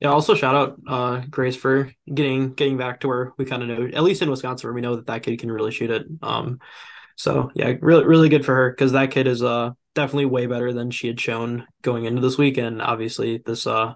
yeah, 0.00 0.08
also 0.10 0.34
shout 0.34 0.54
out 0.54 0.80
uh, 0.86 1.22
Grace 1.30 1.56
for 1.56 1.92
getting 2.12 2.54
getting 2.54 2.76
back 2.76 3.00
to 3.00 3.08
where 3.08 3.32
we 3.38 3.44
kind 3.44 3.62
of 3.62 3.68
know, 3.68 3.88
at 3.92 4.02
least 4.02 4.22
in 4.22 4.30
Wisconsin, 4.30 4.68
where 4.68 4.74
we 4.74 4.80
know 4.80 4.96
that 4.96 5.06
that 5.06 5.22
kid 5.22 5.38
can 5.38 5.50
really 5.50 5.70
shoot 5.72 5.90
it. 5.90 6.06
Um, 6.22 6.60
so 7.18 7.50
yeah, 7.56 7.74
really 7.80 8.04
really 8.04 8.28
good 8.28 8.44
for 8.44 8.54
her 8.54 8.70
because 8.70 8.92
that 8.92 9.10
kid 9.10 9.26
is 9.26 9.42
uh 9.42 9.72
definitely 9.96 10.26
way 10.26 10.46
better 10.46 10.72
than 10.72 10.92
she 10.92 11.08
had 11.08 11.20
shown 11.20 11.66
going 11.82 12.04
into 12.04 12.22
this 12.22 12.38
week, 12.38 12.56
and 12.58 12.80
obviously 12.80 13.42
this 13.44 13.66
uh 13.66 13.94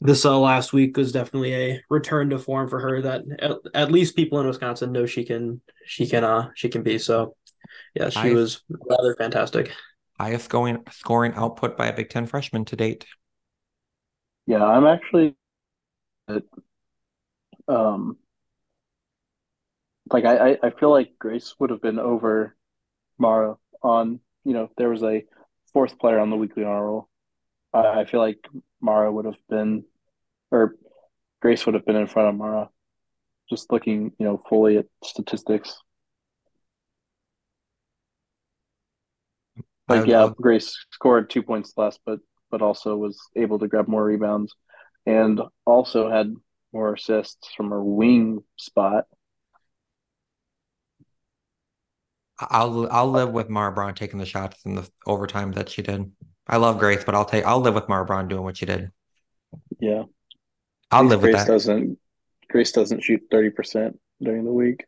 this 0.00 0.24
uh, 0.24 0.38
last 0.38 0.72
week 0.72 0.96
was 0.96 1.10
definitely 1.10 1.52
a 1.54 1.80
return 1.90 2.30
to 2.30 2.38
form 2.38 2.68
for 2.68 2.78
her 2.78 3.02
that 3.02 3.22
at, 3.40 3.56
at 3.74 3.92
least 3.92 4.14
people 4.14 4.38
in 4.38 4.46
Wisconsin 4.46 4.92
know 4.92 5.04
she 5.04 5.24
can 5.24 5.60
she 5.84 6.06
can 6.06 6.22
uh 6.22 6.50
she 6.54 6.68
can 6.68 6.84
be. 6.84 6.96
So 6.98 7.34
yeah, 7.92 8.08
she 8.08 8.20
I, 8.20 8.32
was 8.32 8.62
rather 8.68 9.16
fantastic. 9.16 9.72
Highest 10.16 10.48
going 10.48 10.84
scoring 10.92 11.34
output 11.34 11.76
by 11.76 11.88
a 11.88 11.92
Big 11.92 12.08
Ten 12.08 12.26
freshman 12.26 12.64
to 12.66 12.76
date. 12.76 13.04
Yeah, 14.46 14.64
I'm 14.64 14.86
actually 14.86 15.34
um 17.66 18.16
like 20.12 20.24
I, 20.24 20.58
I 20.62 20.70
feel 20.70 20.90
like 20.90 21.18
Grace 21.18 21.54
would 21.58 21.70
have 21.70 21.82
been 21.82 21.98
over 21.98 22.56
Mara 23.18 23.56
on 23.82 24.20
you 24.44 24.52
know 24.52 24.70
there 24.76 24.90
was 24.90 25.02
a 25.02 25.24
fourth 25.72 25.98
player 25.98 26.18
on 26.18 26.30
the 26.30 26.36
weekly 26.36 26.64
honor 26.64 26.84
roll. 26.84 27.08
I, 27.72 28.00
I 28.00 28.04
feel 28.04 28.20
like 28.20 28.46
Mara 28.80 29.10
would 29.10 29.24
have 29.24 29.38
been 29.48 29.84
or 30.50 30.76
Grace 31.40 31.66
would 31.66 31.74
have 31.74 31.86
been 31.86 31.96
in 31.96 32.06
front 32.06 32.28
of 32.28 32.34
Mara. 32.36 32.68
Just 33.50 33.72
looking, 33.72 34.12
you 34.18 34.26
know, 34.26 34.42
fully 34.48 34.78
at 34.78 34.86
statistics. 35.02 35.76
Like 39.88 40.06
yeah, 40.06 40.30
Grace 40.40 40.86
scored 40.92 41.28
two 41.28 41.42
points 41.42 41.72
less, 41.76 41.98
but 42.06 42.20
but 42.50 42.62
also 42.62 42.96
was 42.96 43.18
able 43.36 43.58
to 43.58 43.68
grab 43.68 43.88
more 43.88 44.04
rebounds 44.04 44.54
and 45.06 45.40
also 45.64 46.10
had 46.10 46.34
more 46.72 46.94
assists 46.94 47.52
from 47.54 47.70
her 47.70 47.82
wing 47.82 48.42
spot 48.56 49.06
I'll 52.50 52.88
I'll 52.90 53.10
live 53.10 53.30
with 53.30 53.48
Mara 53.48 53.72
Braun 53.72 53.94
taking 53.94 54.18
the 54.18 54.26
shots 54.26 54.64
in 54.64 54.74
the 54.74 54.88
overtime 55.06 55.52
that 55.52 55.68
she 55.68 55.82
did. 55.82 56.10
I 56.46 56.56
love 56.56 56.78
Grace, 56.78 57.04
but 57.04 57.14
I'll 57.14 57.24
take 57.24 57.44
I'll 57.44 57.60
live 57.60 57.74
with 57.74 57.88
Mara 57.88 58.04
Braun 58.04 58.28
doing 58.28 58.42
what 58.42 58.56
she 58.56 58.66
did. 58.66 58.90
Yeah, 59.80 60.04
I'll 60.90 61.04
live 61.04 61.20
Grace 61.20 61.34
with 61.34 61.46
that. 61.46 61.52
Doesn't 61.52 61.98
Grace 62.50 62.72
doesn't 62.72 63.02
shoot 63.02 63.22
thirty 63.30 63.50
percent 63.50 63.98
during 64.20 64.44
the 64.44 64.52
week? 64.52 64.84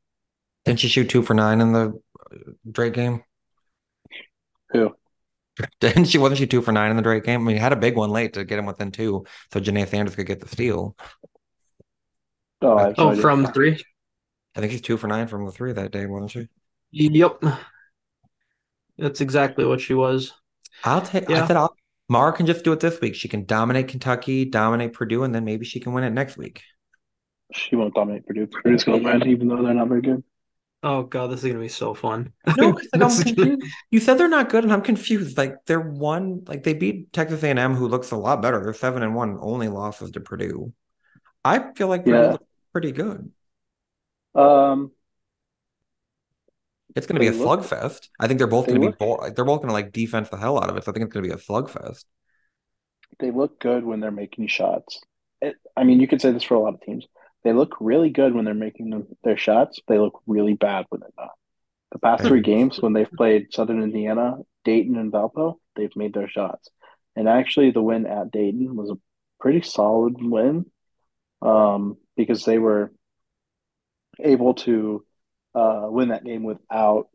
Didn't 0.64 0.80
she 0.80 0.88
shoot 0.88 1.08
two 1.10 1.22
for 1.22 1.34
nine 1.34 1.60
in 1.60 1.72
the 1.72 2.00
Drake 2.70 2.94
game? 2.94 3.22
Who? 4.70 4.94
Didn't 5.80 6.06
she? 6.06 6.18
Wasn't 6.18 6.38
she 6.38 6.46
two 6.46 6.62
for 6.62 6.72
nine 6.72 6.90
in 6.90 6.96
the 6.96 7.02
Drake 7.02 7.24
game? 7.24 7.40
I 7.40 7.44
mean, 7.44 7.56
he 7.56 7.60
had 7.60 7.72
a 7.72 7.76
big 7.76 7.96
one 7.96 8.10
late 8.10 8.32
to 8.34 8.44
get 8.44 8.58
him 8.58 8.66
within 8.66 8.90
two, 8.90 9.24
so 9.52 9.60
Janay 9.60 9.86
Sanders 9.88 10.16
could 10.16 10.26
get 10.26 10.40
the 10.40 10.48
steal. 10.48 10.96
Oh, 12.60 12.76
I 12.76 12.94
Oh, 12.96 13.14
from 13.14 13.46
three. 13.46 13.78
I 14.56 14.60
think 14.60 14.72
he's 14.72 14.80
two 14.80 14.96
for 14.96 15.06
nine 15.06 15.26
from 15.26 15.44
the 15.46 15.52
three 15.52 15.72
that 15.72 15.90
day, 15.92 16.06
wasn't 16.06 16.30
she? 16.30 16.48
Yep. 16.96 17.42
That's 18.98 19.20
exactly 19.20 19.64
what 19.64 19.80
she 19.80 19.94
was. 19.94 20.32
I'll 20.84 21.00
take. 21.02 21.28
I 21.28 21.34
Yeah. 21.34 21.46
said 21.46 21.56
I'll. 21.56 21.74
Mara 22.08 22.32
can 22.32 22.46
just 22.46 22.64
do 22.64 22.72
it 22.72 22.80
this 22.80 23.00
week. 23.00 23.14
She 23.14 23.28
can 23.28 23.44
dominate 23.46 23.88
Kentucky, 23.88 24.44
dominate 24.44 24.92
Purdue, 24.92 25.24
and 25.24 25.34
then 25.34 25.44
maybe 25.44 25.64
she 25.64 25.80
can 25.80 25.92
win 25.92 26.04
it 26.04 26.10
next 26.10 26.36
week. 26.36 26.62
she 27.52 27.76
won't 27.76 27.94
dominate 27.94 28.26
Purdue. 28.26 28.46
Purdue's 28.46 28.84
going 28.84 29.02
to 29.02 29.10
win, 29.18 29.28
even 29.28 29.48
though 29.48 29.62
they're 29.62 29.74
not 29.74 29.88
very 29.88 30.02
good. 30.02 30.22
Oh 30.82 31.02
god, 31.04 31.28
this 31.30 31.42
is 31.42 31.46
gonna 31.50 31.60
be 31.64 31.68
so 31.68 31.94
fun. 31.94 32.32
No, 32.58 32.70
like, 32.70 32.84
I'm 32.94 33.00
gonna- 33.00 33.22
confused. 33.24 33.62
You 33.90 34.00
said 34.00 34.18
they're 34.18 34.28
not 34.28 34.50
good, 34.50 34.64
and 34.64 34.72
I'm 34.72 34.82
confused. 34.82 35.38
Like 35.38 35.64
they're 35.66 35.80
one, 35.80 36.44
like 36.46 36.62
they 36.62 36.74
beat 36.74 37.12
Texas 37.12 37.42
A&M, 37.42 37.74
who 37.74 37.88
looks 37.88 38.10
a 38.10 38.16
lot 38.16 38.42
better. 38.42 38.62
They're 38.62 38.74
seven 38.74 39.02
and 39.02 39.14
one, 39.14 39.38
only 39.40 39.68
losses 39.68 40.10
to 40.12 40.20
Purdue. 40.20 40.72
I 41.44 41.72
feel 41.74 41.88
like 41.88 42.04
Purdue 42.04 42.16
Yeah. 42.16 42.36
pretty 42.72 42.92
good. 42.92 43.30
Um, 44.34 44.90
It's 46.94 47.06
going 47.06 47.16
to 47.16 47.20
be 47.20 47.26
a 47.28 47.32
slugfest. 47.32 48.08
I 48.20 48.28
think 48.28 48.38
they're 48.38 48.46
both 48.46 48.66
they 48.66 48.72
going 48.72 48.82
to 48.82 48.88
be 48.88 48.96
bo- 48.98 49.30
they're 49.30 49.44
both 49.44 49.60
going 49.60 49.68
to 49.68 49.72
like 49.74 49.92
defense 49.92 50.28
the 50.28 50.36
hell 50.36 50.62
out 50.62 50.70
of 50.70 50.76
it. 50.76 50.84
So 50.84 50.90
I 50.90 50.94
think 50.94 51.04
it's 51.04 51.12
going 51.14 51.24
to 51.24 51.28
be 51.28 51.34
a 51.34 51.38
slugfest. 51.44 52.04
they 53.18 53.30
look 53.30 53.60
good 53.60 53.84
when 53.84 54.00
they're 54.00 54.10
making 54.10 54.46
shots. 54.48 55.00
It, 55.40 55.56
I 55.76 55.84
mean, 55.84 56.00
you 56.00 56.08
could 56.08 56.20
say 56.20 56.32
this 56.32 56.42
for 56.42 56.54
a 56.54 56.60
lot 56.60 56.74
of 56.74 56.80
teams. 56.80 57.06
They 57.42 57.52
look 57.52 57.76
really 57.80 58.10
good 58.10 58.34
when 58.34 58.44
they're 58.44 58.54
making 58.54 58.90
them, 58.90 59.06
their 59.22 59.36
shots. 59.36 59.80
They 59.86 59.98
look 59.98 60.20
really 60.26 60.54
bad 60.54 60.86
when 60.88 61.00
they're 61.00 61.10
not. 61.18 61.32
The 61.92 61.98
past 61.98 62.24
three 62.24 62.40
games, 62.40 62.80
when 62.80 62.92
they've 62.92 63.10
played 63.10 63.52
Southern 63.52 63.82
Indiana, 63.82 64.38
Dayton, 64.64 64.96
and 64.96 65.12
Valpo, 65.12 65.56
they've 65.76 65.94
made 65.94 66.14
their 66.14 66.28
shots. 66.28 66.68
And 67.14 67.28
actually, 67.28 67.70
the 67.70 67.82
win 67.82 68.06
at 68.06 68.32
Dayton 68.32 68.74
was 68.74 68.90
a 68.90 68.98
pretty 69.38 69.62
solid 69.62 70.16
win 70.18 70.66
um, 71.42 71.96
because 72.16 72.44
they 72.44 72.58
were 72.58 72.92
able 74.18 74.54
to 74.54 75.04
uh, 75.54 75.86
win 75.88 76.08
that 76.08 76.24
game 76.24 76.42
without 76.42 77.08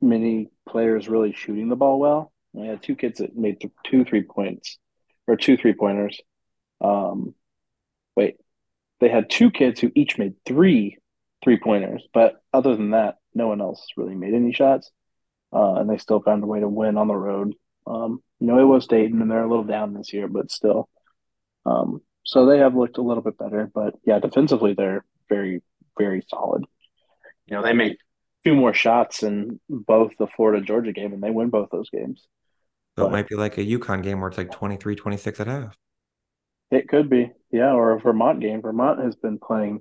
many 0.00 0.50
players 0.68 1.08
really 1.08 1.32
shooting 1.32 1.68
the 1.68 1.76
ball 1.76 1.98
well. 1.98 2.32
We 2.52 2.66
had 2.66 2.82
two 2.82 2.96
kids 2.96 3.18
that 3.18 3.36
made 3.36 3.60
th- 3.60 3.72
two 3.84 4.04
three 4.04 4.22
points 4.22 4.78
or 5.26 5.36
two 5.36 5.56
three 5.56 5.74
pointers. 5.74 6.20
Um, 6.80 7.34
wait, 8.16 8.36
they 9.00 9.08
had 9.08 9.30
two 9.30 9.50
kids 9.50 9.80
who 9.80 9.92
each 9.94 10.18
made 10.18 10.34
three 10.44 10.98
three 11.44 11.58
pointers, 11.58 12.06
but 12.12 12.42
other 12.52 12.76
than 12.76 12.90
that, 12.90 13.16
no 13.34 13.48
one 13.48 13.60
else 13.60 13.86
really 13.96 14.14
made 14.14 14.34
any 14.34 14.52
shots. 14.52 14.90
Uh, 15.52 15.74
and 15.74 15.88
they 15.88 15.96
still 15.98 16.20
found 16.20 16.42
a 16.42 16.46
way 16.46 16.60
to 16.60 16.68
win 16.68 16.96
on 16.96 17.08
the 17.08 17.14
road. 17.14 17.54
Um, 17.86 18.22
you 18.40 18.46
know, 18.46 18.58
it 18.58 18.64
was 18.64 18.86
Dayton, 18.86 19.22
and 19.22 19.30
they're 19.30 19.44
a 19.44 19.48
little 19.48 19.64
down 19.64 19.94
this 19.94 20.12
year, 20.12 20.28
but 20.28 20.50
still. 20.50 20.88
Um, 21.64 22.00
so 22.24 22.46
they 22.46 22.58
have 22.58 22.74
looked 22.74 22.98
a 22.98 23.02
little 23.02 23.22
bit 23.22 23.38
better, 23.38 23.70
but 23.72 23.94
yeah, 24.04 24.18
defensively 24.18 24.74
they're 24.74 25.04
very, 25.28 25.62
very 25.96 26.24
solid. 26.28 26.64
You 27.46 27.56
know, 27.56 27.62
they 27.62 27.72
make 27.72 27.92
a 27.92 27.96
few 28.42 28.54
more 28.54 28.74
shots 28.74 29.22
in 29.22 29.60
both 29.68 30.12
the 30.18 30.26
Florida 30.26 30.64
Georgia 30.64 30.92
game, 30.92 31.12
and 31.12 31.22
they 31.22 31.30
win 31.30 31.50
both 31.50 31.68
those 31.70 31.90
games. 31.90 32.26
So 32.98 33.06
it 33.06 33.12
might 33.12 33.28
be 33.28 33.36
like 33.36 33.58
a 33.58 33.64
UConn 33.64 34.02
game 34.02 34.20
where 34.20 34.28
it's 34.28 34.38
like 34.38 34.50
23, 34.50 34.96
26 34.96 35.40
at 35.40 35.46
half. 35.46 35.76
It 36.70 36.88
could 36.88 37.08
be, 37.08 37.30
yeah, 37.52 37.72
or 37.72 37.92
a 37.92 38.00
Vermont 38.00 38.40
game. 38.40 38.62
Vermont 38.62 39.04
has 39.04 39.14
been 39.16 39.38
playing 39.38 39.80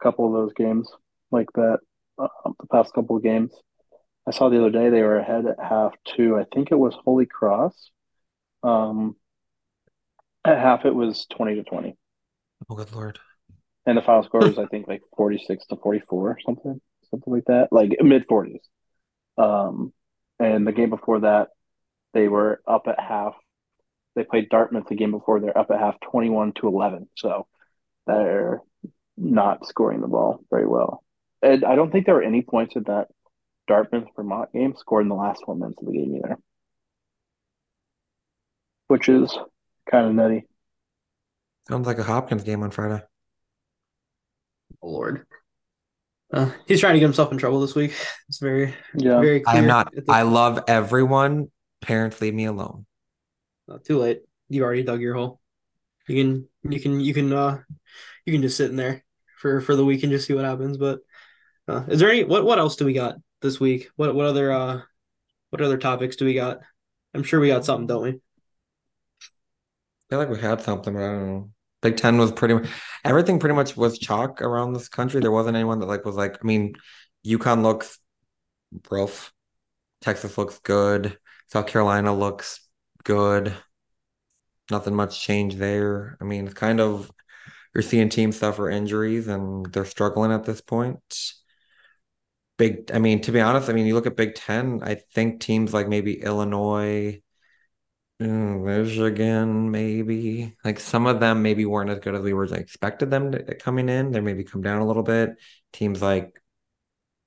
a 0.00 0.02
couple 0.02 0.26
of 0.26 0.32
those 0.32 0.52
games 0.54 0.90
like 1.30 1.46
that 1.54 1.78
uh, 2.18 2.28
the 2.58 2.66
past 2.72 2.92
couple 2.94 3.16
of 3.16 3.22
games. 3.22 3.52
I 4.26 4.32
saw 4.32 4.48
the 4.48 4.58
other 4.58 4.70
day 4.70 4.90
they 4.90 5.02
were 5.02 5.18
ahead 5.18 5.46
at 5.46 5.58
half 5.62 5.92
two. 6.04 6.36
I 6.36 6.44
think 6.52 6.70
it 6.70 6.78
was 6.78 6.94
Holy 7.04 7.26
Cross. 7.26 7.90
Um, 8.62 9.14
at 10.44 10.58
half 10.58 10.84
it 10.84 10.94
was 10.94 11.26
twenty 11.26 11.54
to 11.56 11.62
twenty, 11.62 11.96
Oh, 12.68 12.74
good 12.74 12.92
lord. 12.92 13.18
and 13.86 13.96
the 13.96 14.02
final 14.02 14.22
score 14.24 14.40
was 14.40 14.58
I 14.58 14.66
think 14.66 14.88
like 14.88 15.02
forty 15.16 15.38
six 15.46 15.66
to 15.66 15.76
forty 15.76 16.00
four 16.08 16.30
or 16.30 16.38
something, 16.44 16.80
something 17.10 17.32
like 17.32 17.44
that, 17.46 17.68
like 17.72 17.96
mid 18.00 18.26
forties. 18.28 18.62
Um, 19.36 19.92
and 20.38 20.66
the 20.66 20.72
game 20.72 20.90
before 20.90 21.20
that, 21.20 21.48
they 22.14 22.28
were 22.28 22.60
up 22.66 22.86
at 22.86 23.00
half. 23.00 23.34
They 24.14 24.24
played 24.24 24.48
Dartmouth 24.48 24.88
the 24.88 24.96
game 24.96 25.12
before. 25.12 25.40
They're 25.40 25.56
up 25.56 25.70
at 25.70 25.78
half, 25.80 26.00
twenty-one 26.00 26.52
to 26.54 26.68
eleven. 26.68 27.08
So 27.16 27.46
they're 28.06 28.62
not 29.16 29.66
scoring 29.66 30.00
the 30.00 30.08
ball 30.08 30.40
very 30.50 30.66
well. 30.66 31.02
And 31.42 31.64
I 31.64 31.76
don't 31.76 31.92
think 31.92 32.06
there 32.06 32.14
were 32.14 32.22
any 32.22 32.42
points 32.42 32.74
in 32.76 32.84
that 32.84 33.08
Dartmouth 33.68 34.08
Vermont 34.16 34.52
game 34.52 34.74
scored 34.76 35.04
in 35.04 35.08
the 35.08 35.14
last 35.14 35.42
four 35.44 35.54
minutes 35.54 35.80
of 35.80 35.86
the 35.86 35.92
game 35.92 36.16
either, 36.16 36.36
which 38.88 39.08
is 39.08 39.36
kind 39.90 40.06
of 40.06 40.14
nutty. 40.14 40.46
Sounds 41.68 41.86
like 41.86 41.98
a 41.98 42.02
Hopkins 42.02 42.44
game 42.44 42.62
on 42.62 42.70
Friday. 42.70 43.02
Oh, 44.82 44.88
Lord. 44.88 45.26
Uh, 46.32 46.50
he's 46.66 46.80
trying 46.80 46.94
to 46.94 47.00
get 47.00 47.06
himself 47.06 47.32
in 47.32 47.38
trouble 47.38 47.60
this 47.60 47.74
week. 47.74 47.94
It's 48.28 48.38
very, 48.38 48.74
Yeah, 48.94 49.20
very 49.20 49.40
clear. 49.40 49.56
I 49.56 49.58
am 49.58 49.66
not. 49.66 49.92
I 50.08 50.22
love 50.22 50.64
everyone. 50.68 51.50
Parents, 51.80 52.20
leave 52.20 52.34
me 52.34 52.44
alone. 52.44 52.86
Not 53.66 53.84
too 53.84 53.98
late. 53.98 54.22
You 54.48 54.64
already 54.64 54.82
dug 54.82 55.00
your 55.00 55.14
hole. 55.14 55.40
You 56.06 56.22
can, 56.22 56.48
you 56.70 56.80
can, 56.80 57.00
you 57.00 57.14
can, 57.14 57.32
uh, 57.32 57.58
you 58.24 58.32
can 58.32 58.42
just 58.42 58.56
sit 58.56 58.70
in 58.70 58.76
there 58.76 59.04
for 59.38 59.60
for 59.60 59.76
the 59.76 59.84
week 59.84 60.02
and 60.02 60.12
just 60.12 60.26
see 60.26 60.34
what 60.34 60.44
happens. 60.44 60.76
But 60.76 61.00
uh, 61.66 61.84
is 61.88 62.00
there 62.00 62.10
any 62.10 62.24
what 62.24 62.44
what 62.44 62.58
else 62.58 62.76
do 62.76 62.84
we 62.84 62.92
got 62.92 63.16
this 63.40 63.58
week? 63.58 63.88
What 63.96 64.14
what 64.14 64.26
other 64.26 64.52
uh 64.52 64.82
what 65.50 65.62
other 65.62 65.78
topics 65.78 66.16
do 66.16 66.24
we 66.24 66.34
got? 66.34 66.60
I'm 67.14 67.22
sure 67.22 67.40
we 67.40 67.48
got 67.48 67.64
something, 67.64 67.86
don't 67.86 68.02
we? 68.02 68.10
I 68.10 68.20
feel 70.10 70.18
like 70.18 70.28
we 70.28 70.38
had 70.38 70.60
something, 70.60 70.92
but 70.92 71.02
I 71.02 71.06
don't 71.06 71.26
know. 71.26 71.50
Big 71.80 71.96
Ten 71.96 72.18
was 72.18 72.32
pretty 72.32 72.54
much 72.54 72.68
everything 73.04 73.38
pretty 73.38 73.54
much 73.54 73.76
was 73.76 73.98
chalk 73.98 74.42
around 74.42 74.72
this 74.72 74.88
country. 74.88 75.20
There 75.20 75.30
wasn't 75.30 75.56
anyone 75.56 75.78
that 75.80 75.86
like 75.86 76.04
was 76.04 76.16
like, 76.16 76.34
I 76.34 76.46
mean, 76.46 76.74
UConn 77.26 77.62
looks 77.62 77.98
rough. 78.90 79.32
Texas 80.00 80.38
looks 80.38 80.58
good. 80.60 81.18
South 81.48 81.66
Carolina 81.66 82.14
looks 82.14 82.60
good. 83.04 83.54
Nothing 84.70 84.94
much 84.94 85.20
change 85.20 85.54
there. 85.56 86.16
I 86.20 86.24
mean, 86.24 86.46
it's 86.46 86.54
kind 86.54 86.80
of 86.80 87.10
you're 87.74 87.82
seeing 87.82 88.08
teams 88.08 88.36
suffer 88.36 88.68
injuries 88.68 89.28
and 89.28 89.66
they're 89.72 89.84
struggling 89.84 90.32
at 90.32 90.44
this 90.44 90.60
point. 90.60 91.32
Big, 92.56 92.90
I 92.92 92.98
mean, 92.98 93.20
to 93.22 93.32
be 93.32 93.40
honest, 93.40 93.70
I 93.70 93.72
mean, 93.72 93.86
you 93.86 93.94
look 93.94 94.06
at 94.06 94.16
Big 94.16 94.34
Ten, 94.34 94.80
I 94.82 94.96
think 94.96 95.40
teams 95.40 95.72
like 95.72 95.86
maybe 95.88 96.20
Illinois, 96.20 97.22
Mm, 98.20 98.64
Michigan, 98.64 99.70
maybe 99.70 100.56
like 100.64 100.80
some 100.80 101.06
of 101.06 101.20
them 101.20 101.40
maybe 101.40 101.64
weren't 101.64 101.90
as 101.90 102.00
good 102.00 102.16
as 102.16 102.20
we 102.22 102.32
were 102.32 102.52
I 102.52 102.56
expected 102.56 103.10
them 103.10 103.30
to 103.30 103.54
coming 103.54 103.88
in. 103.88 104.10
They 104.10 104.20
maybe 104.20 104.42
come 104.42 104.60
down 104.60 104.80
a 104.82 104.86
little 104.86 105.04
bit. 105.04 105.36
Teams 105.72 106.02
like 106.02 106.42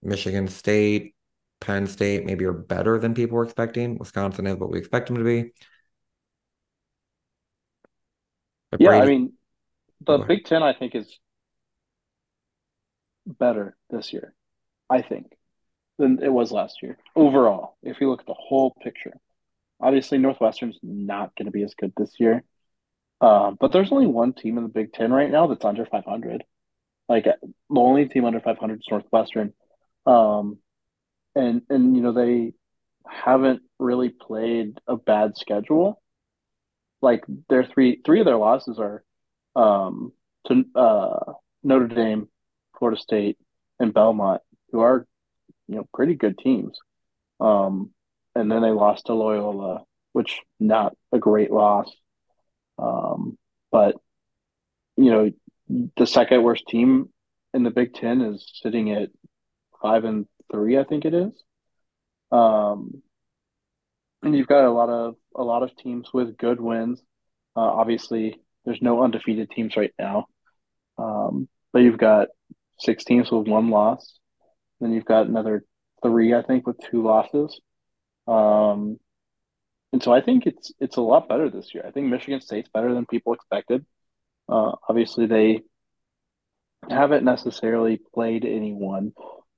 Michigan 0.01 0.49
State, 0.49 1.15
Penn 1.61 1.87
State 1.87 2.25
maybe 2.25 2.43
are 2.43 2.51
better 2.51 2.99
than 2.99 3.13
people 3.13 3.37
were 3.37 3.45
expecting. 3.45 3.97
Wisconsin 3.97 4.47
is 4.47 4.57
what 4.57 4.69
we 4.69 4.79
expect 4.79 5.07
them 5.07 5.17
to 5.17 5.23
be. 5.23 5.51
But 8.71 8.81
yeah. 8.81 8.89
I 8.89 9.05
mean, 9.05 9.33
the 10.05 10.17
Go. 10.17 10.25
Big 10.25 10.43
Ten 10.43 10.61
I 10.61 10.73
think 10.73 10.93
is 10.93 11.19
better 13.25 13.77
this 13.89 14.11
year. 14.11 14.33
I 14.89 15.01
think 15.01 15.37
than 15.97 16.21
it 16.21 16.33
was 16.33 16.51
last 16.51 16.83
year 16.83 16.97
overall. 17.15 17.77
If 17.81 18.01
you 18.01 18.09
look 18.09 18.21
at 18.21 18.27
the 18.27 18.33
whole 18.33 18.75
picture, 18.83 19.13
obviously 19.81 20.17
Northwestern's 20.17 20.77
not 20.83 21.35
going 21.35 21.45
to 21.45 21.51
be 21.51 21.63
as 21.63 21.73
good 21.75 21.93
this 21.97 22.13
year. 22.19 22.43
Um, 23.19 23.57
but 23.59 23.71
there's 23.71 23.91
only 23.91 24.07
one 24.07 24.33
team 24.33 24.57
in 24.57 24.63
the 24.63 24.69
Big 24.69 24.93
Ten 24.93 25.11
right 25.11 25.29
now 25.29 25.47
that's 25.47 25.65
under 25.65 25.85
500. 25.85 26.43
Like 27.07 27.25
the 27.25 27.53
only 27.69 28.07
team 28.07 28.25
under 28.25 28.39
500 28.39 28.79
is 28.79 28.87
Northwestern, 28.89 29.53
um, 30.05 30.57
and 31.35 31.61
and 31.69 31.95
you 31.95 32.01
know 32.01 32.13
they 32.13 32.53
haven't 33.05 33.63
really 33.79 34.09
played 34.09 34.79
a 34.87 34.95
bad 34.95 35.37
schedule. 35.37 36.01
Like 37.01 37.25
their 37.49 37.65
three 37.65 38.01
three 38.05 38.21
of 38.21 38.25
their 38.25 38.37
losses 38.37 38.79
are 38.79 39.03
um, 39.55 40.13
to 40.47 40.63
uh, 40.73 41.33
Notre 41.63 41.87
Dame, 41.87 42.29
Florida 42.79 42.99
State, 42.99 43.37
and 43.79 43.93
Belmont, 43.93 44.41
who 44.71 44.79
are 44.79 45.05
you 45.67 45.75
know 45.75 45.87
pretty 45.93 46.15
good 46.15 46.37
teams. 46.37 46.79
Um, 47.41 47.91
and 48.35 48.51
then 48.51 48.61
they 48.61 48.71
lost 48.71 49.07
to 49.07 49.13
Loyola, 49.13 49.83
which 50.13 50.39
not 50.59 50.95
a 51.11 51.19
great 51.19 51.51
loss. 51.51 51.91
Um, 52.77 53.37
but 53.71 53.95
you 54.97 55.11
know, 55.11 55.31
the 55.97 56.07
second 56.07 56.43
worst 56.43 56.65
team 56.67 57.09
in 57.53 57.63
the 57.63 57.71
Big 57.71 57.93
Ten 57.93 58.21
is 58.21 58.45
sitting 58.61 58.91
at 58.91 59.09
five 59.81 60.03
and 60.03 60.25
three, 60.51 60.77
I 60.77 60.83
think 60.83 61.05
it 61.05 61.13
is. 61.13 61.31
Um, 62.31 63.01
and 64.23 64.35
you've 64.35 64.47
got 64.47 64.65
a 64.65 64.71
lot 64.71 64.89
of 64.89 65.15
a 65.35 65.43
lot 65.43 65.63
of 65.63 65.75
teams 65.75 66.13
with 66.13 66.37
good 66.37 66.59
wins. 66.61 67.01
Uh, 67.55 67.61
obviously, 67.61 68.39
there's 68.65 68.81
no 68.81 69.03
undefeated 69.03 69.49
teams 69.49 69.75
right 69.75 69.93
now, 69.99 70.27
um, 70.97 71.49
but 71.73 71.79
you've 71.79 71.97
got 71.97 72.29
six 72.79 73.03
teams 73.03 73.31
with 73.31 73.47
one 73.47 73.69
loss. 73.69 74.19
Then 74.79 74.93
you've 74.93 75.05
got 75.05 75.27
another 75.27 75.63
three, 76.03 76.33
I 76.33 76.41
think, 76.41 76.65
with 76.65 76.77
two 76.89 77.03
losses. 77.03 77.59
Um, 78.27 78.99
and 79.93 80.01
so 80.01 80.13
I 80.13 80.21
think 80.21 80.45
it's 80.45 80.71
it's 80.79 80.97
a 80.97 81.01
lot 81.01 81.27
better 81.27 81.49
this 81.49 81.73
year. 81.73 81.83
I 81.85 81.91
think 81.91 82.07
Michigan 82.07 82.41
State's 82.41 82.69
better 82.73 82.93
than 82.93 83.05
people 83.05 83.33
expected. 83.33 83.85
Uh, 84.47 84.73
obviously, 84.87 85.25
they 85.25 85.61
haven't 86.89 87.23
necessarily 87.23 87.99
played 88.13 88.45
anyone, 88.45 89.13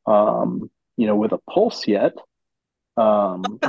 um, 0.05 0.69
you 0.97 1.07
know, 1.07 1.15
with 1.15 1.31
a 1.31 1.39
pulse 1.49 1.87
yet. 1.87 2.13
Um, 2.97 3.59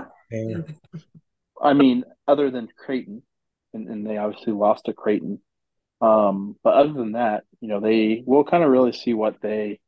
I 1.61 1.73
mean, 1.73 2.05
other 2.27 2.51
than 2.51 2.69
Creighton, 2.77 3.23
and, 3.73 3.89
and 3.89 4.07
they 4.07 4.17
obviously 4.17 4.53
lost 4.53 4.87
to 4.87 4.93
Creighton. 4.93 5.41
Um, 6.01 6.57
but 6.63 6.75
other 6.75 6.93
than 6.93 7.13
that, 7.13 7.45
you 7.61 7.69
know, 7.69 7.81
they 7.81 8.23
will 8.27 8.45
kind 8.45 8.63
of 8.65 8.71
really 8.71 8.93
see 8.93 9.15
what 9.15 9.41
they 9.41 9.81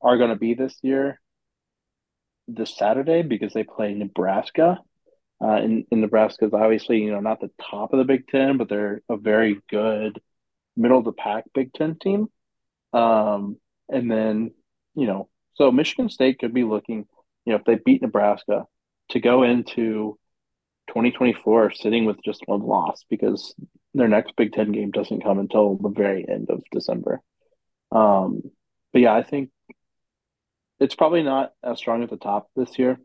are 0.00 0.18
going 0.18 0.30
to 0.30 0.36
be 0.36 0.54
this 0.54 0.76
year, 0.82 1.20
this 2.48 2.76
Saturday, 2.76 3.22
because 3.22 3.52
they 3.52 3.64
play 3.64 3.94
Nebraska. 3.94 4.78
Uh, 5.42 5.56
and, 5.56 5.84
and 5.90 6.00
Nebraska 6.00 6.46
is 6.46 6.54
obviously, 6.54 7.02
you 7.02 7.12
know, 7.12 7.20
not 7.20 7.40
the 7.40 7.50
top 7.60 7.92
of 7.92 7.98
the 7.98 8.04
Big 8.04 8.26
Ten, 8.28 8.56
but 8.56 8.68
they're 8.68 9.02
a 9.08 9.16
very 9.16 9.60
good 9.68 10.20
middle 10.76 10.98
of 10.98 11.04
the 11.04 11.12
pack 11.12 11.44
Big 11.54 11.72
Ten 11.72 11.96
team. 11.98 12.28
Um, 12.92 13.58
and 13.88 14.10
then, 14.10 14.52
you 14.94 15.06
know, 15.06 15.28
so 15.54 15.70
Michigan 15.70 16.08
State 16.08 16.38
could 16.38 16.54
be 16.54 16.64
looking, 16.64 17.06
you 17.44 17.52
know, 17.52 17.56
if 17.56 17.64
they 17.64 17.76
beat 17.76 18.02
Nebraska 18.02 18.64
to 19.10 19.20
go 19.20 19.42
into 19.42 20.18
2024 20.88 21.72
sitting 21.72 22.04
with 22.04 22.22
just 22.24 22.42
one 22.46 22.62
loss 22.62 23.04
because 23.08 23.54
their 23.94 24.08
next 24.08 24.34
Big 24.36 24.52
Ten 24.52 24.72
game 24.72 24.90
doesn't 24.90 25.22
come 25.22 25.38
until 25.38 25.76
the 25.76 25.88
very 25.88 26.26
end 26.28 26.50
of 26.50 26.62
December. 26.72 27.20
Um, 27.90 28.42
but 28.92 29.02
yeah, 29.02 29.14
I 29.14 29.22
think 29.22 29.50
it's 30.78 30.94
probably 30.94 31.22
not 31.22 31.52
as 31.62 31.78
strong 31.78 32.02
at 32.02 32.10
the 32.10 32.16
top 32.16 32.48
this 32.56 32.78
year 32.78 32.98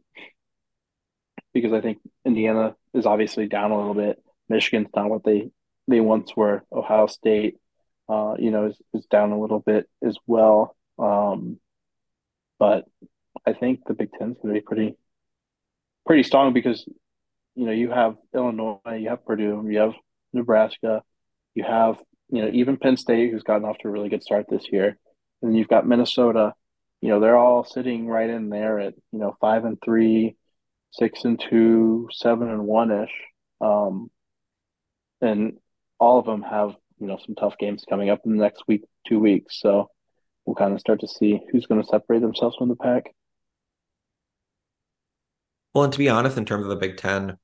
because 1.53 1.73
I 1.73 1.81
think 1.81 1.99
Indiana 2.25 2.75
is 2.93 3.05
obviously 3.05 3.47
down 3.47 3.71
a 3.71 3.77
little 3.77 3.93
bit. 3.93 4.21
Michigan's 4.49 4.89
not 4.95 5.09
what 5.09 5.23
they 5.23 5.49
they 5.87 5.99
once 5.99 6.35
were. 6.35 6.63
Ohio 6.71 7.07
State, 7.07 7.57
uh, 8.09 8.35
you 8.37 8.51
know, 8.51 8.67
is, 8.67 8.77
is 8.93 9.05
down 9.05 9.31
a 9.31 9.39
little 9.39 9.59
bit 9.59 9.89
as 10.05 10.17
well. 10.27 10.75
Um, 10.99 11.59
but 12.59 12.85
I 13.45 13.53
think 13.53 13.85
the 13.85 13.93
Big 13.93 14.11
Ten's 14.11 14.37
going 14.37 14.53
to 14.53 14.59
be 14.59 14.65
pretty 14.65 14.95
pretty 16.05 16.23
strong 16.23 16.53
because 16.53 16.85
you 17.55 17.65
know 17.65 17.71
you 17.71 17.91
have 17.91 18.15
Illinois, 18.33 18.79
you 18.99 19.09
have 19.09 19.25
Purdue, 19.25 19.65
you 19.69 19.79
have 19.79 19.93
Nebraska, 20.33 21.03
you 21.55 21.63
have 21.63 21.97
you 22.29 22.41
know 22.41 22.51
even 22.53 22.77
Penn 22.77 22.97
State 22.97 23.31
who's 23.31 23.43
gotten 23.43 23.65
off 23.65 23.77
to 23.79 23.87
a 23.87 23.91
really 23.91 24.09
good 24.09 24.23
start 24.23 24.45
this 24.49 24.71
year, 24.71 24.97
and 25.41 25.57
you've 25.57 25.67
got 25.67 25.87
Minnesota. 25.87 26.53
You 27.01 27.09
know 27.09 27.19
they're 27.19 27.37
all 27.37 27.63
sitting 27.63 28.07
right 28.07 28.29
in 28.29 28.49
there 28.49 28.79
at 28.79 28.93
you 29.11 29.19
know 29.19 29.35
five 29.41 29.65
and 29.65 29.77
three, 29.83 30.35
six 30.91 31.25
and 31.25 31.39
two, 31.39 32.07
seven 32.11 32.49
and 32.49 32.65
one 32.65 32.91
ish, 32.91 33.13
um, 33.59 34.11
and 35.19 35.53
all 35.99 36.19
of 36.19 36.25
them 36.25 36.43
have 36.43 36.75
you 36.99 37.07
know 37.07 37.17
some 37.25 37.35
tough 37.35 37.57
games 37.57 37.83
coming 37.89 38.09
up 38.09 38.21
in 38.25 38.37
the 38.37 38.43
next 38.43 38.63
week, 38.67 38.83
two 39.07 39.19
weeks. 39.19 39.59
So 39.59 39.89
we'll 40.45 40.55
kind 40.55 40.73
of 40.73 40.79
start 40.79 40.99
to 41.01 41.07
see 41.07 41.39
who's 41.51 41.65
going 41.65 41.81
to 41.81 41.87
separate 41.87 42.21
themselves 42.21 42.55
from 42.57 42.69
the 42.69 42.75
pack. 42.75 43.11
Well, 45.73 45.85
and 45.85 45.93
to 45.93 45.99
be 45.99 46.09
honest, 46.09 46.37
in 46.37 46.45
terms 46.45 46.65
of 46.65 46.69
the 46.69 46.75
Big 46.75 46.97
Ten, 46.97 47.37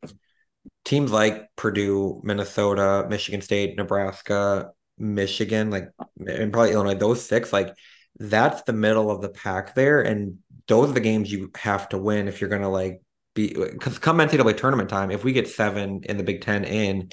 teams 0.85 1.11
like 1.11 1.47
Purdue, 1.55 2.21
Minnesota, 2.23 3.07
Michigan 3.09 3.41
State, 3.41 3.77
Nebraska, 3.77 4.71
Michigan, 4.97 5.71
like 5.71 5.89
and 6.25 6.51
probably 6.51 6.73
Illinois, 6.73 6.95
those 6.95 7.23
six, 7.23 7.53
like 7.53 7.73
that's 8.19 8.63
the 8.63 8.73
middle 8.73 9.11
of 9.11 9.21
the 9.21 9.29
pack 9.29 9.75
there. 9.75 10.01
And 10.01 10.39
those 10.67 10.89
are 10.89 10.93
the 10.93 10.99
games 10.99 11.31
you 11.31 11.51
have 11.55 11.89
to 11.89 11.97
win 11.97 12.27
if 12.27 12.41
you're 12.41 12.49
gonna 12.49 12.69
like 12.69 13.01
be 13.35 13.53
because 13.53 13.99
come 13.99 14.17
NCAA 14.17 14.57
tournament 14.57 14.89
time, 14.89 15.11
if 15.11 15.23
we 15.23 15.33
get 15.33 15.47
seven 15.47 16.01
in 16.03 16.17
the 16.17 16.23
Big 16.23 16.41
Ten 16.41 16.65
in, 16.65 17.09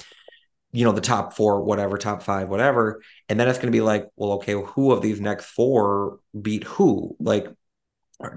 you 0.71 0.85
know, 0.85 0.91
the 0.91 1.01
top 1.01 1.33
four, 1.33 1.63
whatever, 1.63 1.97
top 1.97 2.23
five, 2.23 2.49
whatever, 2.49 3.01
and 3.29 3.39
then 3.39 3.47
it's 3.47 3.59
gonna 3.59 3.71
be 3.71 3.81
like, 3.81 4.07
well, 4.15 4.33
okay, 4.33 4.53
who 4.53 4.91
of 4.91 5.01
these 5.01 5.21
next 5.21 5.45
four 5.45 6.19
beat 6.41 6.63
who? 6.63 7.15
Like 7.19 7.47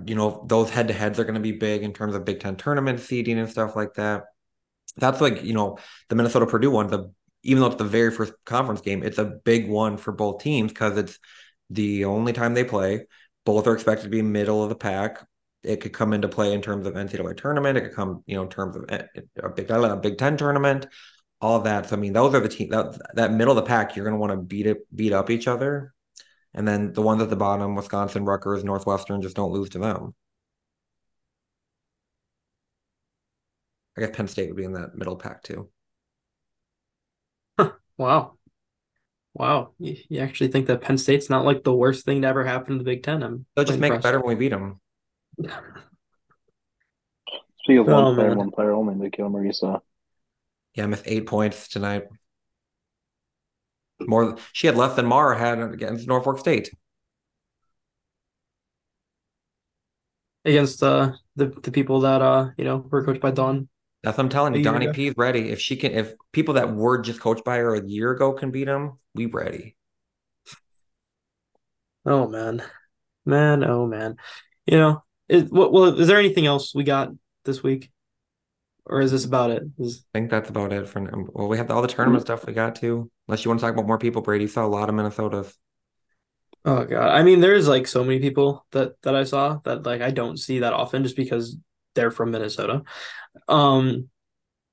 you 0.05 0.15
know, 0.15 0.45
those 0.47 0.70
head 0.70 0.89
to 0.89 0.95
heads 0.95 1.19
are 1.19 1.24
going 1.24 1.35
to 1.35 1.40
be 1.40 1.53
big 1.53 1.82
in 1.82 1.93
terms 1.93 2.15
of 2.15 2.24
Big 2.24 2.40
Ten 2.40 2.57
tournament 2.57 3.01
seeding 3.01 3.39
and 3.39 3.49
stuff 3.49 3.77
like 3.77 3.95
that. 3.95 4.24
That's 4.97 5.20
like, 5.20 5.45
you 5.45 5.55
know, 5.55 5.78
the 6.09 6.16
Minnesota 6.16 6.47
Purdue 6.47 6.70
one, 6.70 6.89
the 6.89 7.12
even 7.45 7.61
though 7.61 7.69
it's 7.69 7.77
the 7.77 7.85
very 7.85 8.11
first 8.11 8.32
conference 8.45 8.81
game, 8.81 9.05
it's 9.05 9.19
a 9.19 9.24
big 9.24 9.69
one 9.69 9.97
for 9.97 10.12
both 10.12 10.43
teams 10.43 10.73
because 10.73 10.99
it's 10.99 11.19
the 11.70 12.05
only 12.05 12.32
time 12.32 12.55
they 12.55 12.65
play. 12.65 13.07
Both 13.45 13.66
are 13.66 13.74
expected 13.74 14.05
to 14.05 14.11
be 14.11 14.23
middle 14.23 14.62
of 14.62 14.69
the 14.69 14.74
pack. 14.74 15.27
It 15.62 15.81
could 15.81 15.93
come 15.93 16.12
into 16.12 16.28
play 16.28 16.53
in 16.53 16.62
terms 16.62 16.86
of 16.86 16.95
NCAA 16.95 17.36
tournament. 17.36 17.78
It 17.78 17.82
could 17.82 17.95
come, 17.95 18.23
you 18.27 18.36
know, 18.36 18.43
in 18.43 18.49
terms 18.49 18.77
of 18.77 18.85
eh, 18.89 19.03
a 19.43 19.49
Big, 19.49 19.70
a 19.70 19.97
Big 19.97 20.19
Ten 20.19 20.36
tournament, 20.36 20.86
all 21.40 21.61
that. 21.61 21.89
So 21.89 21.97
I 21.97 21.99
mean, 21.99 22.12
those 22.12 22.35
are 22.35 22.40
the 22.40 22.49
team 22.49 22.70
that 22.70 22.99
that 23.15 23.32
middle 23.32 23.57
of 23.57 23.65
the 23.65 23.69
pack. 23.69 23.97
You're 23.97 24.05
going 24.05 24.15
to 24.15 24.20
want 24.20 24.32
to 24.32 24.39
beat 24.39 24.66
it, 24.66 24.78
beat 24.95 25.12
up 25.12 25.31
each 25.31 25.49
other. 25.49 25.95
And 26.55 26.66
then 26.66 26.93
the 26.93 27.03
ones 27.03 27.23
at 27.23 27.31
the 27.31 27.36
bottom, 27.36 27.74
Wisconsin, 27.74 28.24
Rutgers, 28.24 28.65
Northwestern, 28.65 29.23
just 29.23 29.36
don't 29.36 29.53
lose 29.53 29.70
to 29.70 29.78
them. 29.78 30.15
I 33.97 34.01
guess 34.03 34.16
Penn 34.16 34.28
State 34.28 34.49
would 34.49 34.57
be 34.57 34.65
in 34.65 34.73
that 34.74 34.95
middle 34.95 35.16
pack 35.16 35.43
too. 35.43 35.69
wow. 37.99 38.38
Wow. 39.39 39.70
You, 39.78 39.97
you, 40.09 40.20
actually 40.20 40.48
think 40.48 40.66
that 40.66 40.81
Penn 40.81 40.98
State's 40.98 41.31
not 41.31 41.44
like 41.44 41.62
the 41.62 41.74
worst 41.74 42.05
thing 42.05 42.23
to 42.23 42.28
ever 42.28 42.44
happen 42.44 42.73
in 42.73 42.78
the 42.78 42.85
Big 42.85 43.05
Ten? 43.05 43.23
I'm 43.23 43.47
They'll 43.55 43.65
just 43.65 43.78
make 43.78 43.93
it 43.93 44.02
better 44.02 44.19
when 44.19 44.36
we 44.36 44.48
beat 44.48 44.48
them. 44.48 44.81
Speaking 47.62 47.78
of 47.78 47.86
one 47.86 48.05
oh, 48.05 48.15
player, 48.15 48.28
man. 48.31 48.39
one 48.39 48.51
player 48.51 48.73
only, 48.73 48.94
Makenna 48.94 49.31
Marisa. 49.31 49.81
Yeah, 50.74 50.85
I 50.85 50.86
missed 50.86 51.05
eight 51.06 51.27
points 51.27 51.69
tonight. 51.69 52.05
More, 54.01 54.36
she 54.52 54.66
had 54.66 54.77
less 54.77 54.97
than 54.97 55.06
Mara 55.06 55.39
had 55.39 55.60
against 55.60 56.09
Norfolk 56.09 56.39
State. 56.39 56.74
Against 60.44 60.82
uh, 60.82 61.12
the 61.36 61.47
the 61.62 61.70
people 61.70 62.01
that 62.01 62.23
uh 62.23 62.51
you 62.56 62.65
know 62.65 62.78
were 62.90 63.05
coached 63.05 63.20
by 63.20 63.32
Dawn. 63.32 63.69
That's 64.03 64.16
what 64.16 64.25
I'm 64.25 64.31
telling 64.31 64.55
you. 64.55 64.62
Donnie 64.62 64.93
P 64.93 65.09
is 65.09 65.15
ready. 65.16 65.51
If 65.51 65.61
she 65.61 65.77
can, 65.77 65.93
if 65.93 66.15
people 66.33 66.55
that 66.55 66.75
were 66.75 66.99
just 66.99 67.20
coached 67.20 67.45
by 67.45 67.59
her 67.59 67.75
a 67.75 67.87
year 67.87 68.12
ago 68.12 68.33
can 68.33 68.51
beat 68.51 68.69
him, 68.69 68.99
we 69.15 69.27
ready. 69.27 69.77
Oh 72.07 72.29
man, 72.29 72.62
man, 73.27 73.65
oh 73.65 73.87
man. 73.87 74.16
You 74.66 74.79
know, 74.79 75.05
is, 75.29 75.51
well, 75.51 75.99
is 75.99 76.07
there 76.07 76.19
anything 76.19 76.47
else 76.47 76.75
we 76.75 76.85
got 76.85 77.11
this 77.45 77.62
week? 77.62 77.91
or 78.89 79.01
is 79.01 79.12
this 79.12 79.25
about 79.25 79.51
it? 79.51 79.62
Is... 79.79 80.05
I 80.15 80.19
think 80.19 80.31
that's 80.31 80.51
about 80.51 80.73
it 80.73 80.89
for 80.89 81.01
now. 81.01 81.27
Well, 81.33 81.49
we 81.49 81.59
have 81.59 81.70
all 81.70 81.83
the 81.83 81.89
tournament 81.89 82.25
mm-hmm. 82.25 82.37
stuff 82.37 82.47
we 82.47 82.55
got 82.55 82.77
to. 82.77 83.11
Unless 83.29 83.45
you 83.45 83.51
want 83.51 83.61
to 83.61 83.66
talk 83.66 83.75
about 83.75 83.87
more 83.87 83.99
people, 83.99 84.23
Brady 84.23 84.47
saw 84.47 84.65
a 84.65 84.69
lot 84.69 84.89
of 84.89 84.95
Minnesota's. 84.95 85.57
Oh 86.65 86.85
god, 86.85 87.15
I 87.15 87.23
mean, 87.23 87.41
there's 87.41 87.69
like 87.69 87.87
so 87.87 88.03
many 88.03 88.19
people 88.19 88.66
that 88.73 89.01
that 89.03 89.15
I 89.15 89.25
saw 89.25 89.61
that 89.65 89.87
like 89.87 90.01
I 90.01 90.11
don't 90.11 90.39
see 90.39 90.59
that 90.61 90.73
often 90.73 91.05
just 91.05 91.16
because 91.16 91.57
they're 91.99 92.11
from 92.12 92.31
Minnesota. 92.31 92.83
Um, 93.49 94.09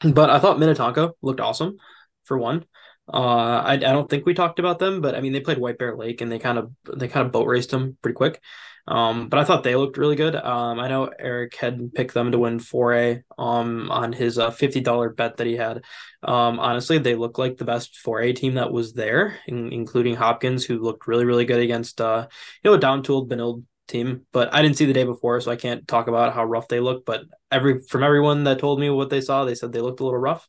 but 0.01 0.29
I 0.29 0.39
thought 0.39 0.59
Minnetonka 0.59 1.13
looked 1.21 1.39
awesome 1.39 1.77
for 2.23 2.37
one. 2.37 2.65
Uh, 3.11 3.61
I, 3.65 3.73
I 3.73 3.77
don't 3.77 4.09
think 4.09 4.25
we 4.25 4.33
talked 4.33 4.59
about 4.59 4.79
them, 4.79 5.01
but 5.01 5.15
I 5.15 5.21
mean 5.21 5.33
they 5.33 5.39
played 5.39 5.57
White 5.57 5.77
Bear 5.77 5.95
Lake 5.95 6.21
and 6.21 6.31
they 6.31 6.39
kind 6.39 6.57
of 6.57 6.71
they 6.95 7.07
kind 7.07 7.25
of 7.25 7.31
boat 7.31 7.47
raced 7.47 7.71
them 7.71 7.97
pretty 8.01 8.15
quick. 8.15 8.41
Um, 8.87 9.29
but 9.29 9.39
I 9.39 9.43
thought 9.43 9.63
they 9.63 9.75
looked 9.75 9.97
really 9.97 10.15
good. 10.15 10.35
Um, 10.35 10.79
I 10.79 10.87
know 10.87 11.09
Eric 11.17 11.55
had 11.55 11.93
picked 11.95 12.13
them 12.13 12.31
to 12.31 12.37
win 12.37 12.59
4A 12.59 13.23
um, 13.37 13.89
on 13.89 14.13
his 14.13 14.37
uh, 14.37 14.51
$50 14.51 15.15
bet 15.15 15.37
that 15.37 15.47
he 15.47 15.55
had. 15.55 15.83
Um, 16.21 16.59
honestly, 16.59 16.99
they 16.99 17.15
look 17.15 17.39
like 17.39 17.57
the 17.57 17.65
best 17.65 17.97
4A 18.05 18.35
team 18.35 18.55
that 18.55 18.71
was 18.71 18.93
there, 18.93 19.39
in, 19.47 19.73
including 19.73 20.15
Hopkins, 20.15 20.65
who 20.65 20.77
looked 20.77 21.07
really, 21.07 21.25
really 21.25 21.45
good 21.45 21.61
against, 21.61 21.99
uh, 21.99 22.27
you 22.63 22.69
know, 22.69 22.77
a 22.77 22.79
down 22.79 23.01
tooled 23.01 23.27
Benilde 23.27 23.63
team. 23.87 24.25
But 24.31 24.53
I 24.53 24.61
didn't 24.61 24.77
see 24.77 24.85
the 24.85 24.93
day 24.93 25.03
before, 25.03 25.39
so 25.41 25.51
I 25.51 25.55
can't 25.55 25.87
talk 25.87 26.07
about 26.07 26.33
how 26.33 26.43
rough 26.43 26.67
they 26.67 26.79
look. 26.79 27.05
But 27.05 27.23
every 27.51 27.81
from 27.87 28.03
everyone 28.03 28.43
that 28.45 28.59
told 28.59 28.79
me 28.79 28.89
what 28.89 29.09
they 29.09 29.21
saw, 29.21 29.45
they 29.45 29.55
said 29.55 29.71
they 29.71 29.81
looked 29.81 29.99
a 29.99 30.03
little 30.03 30.19
rough. 30.19 30.47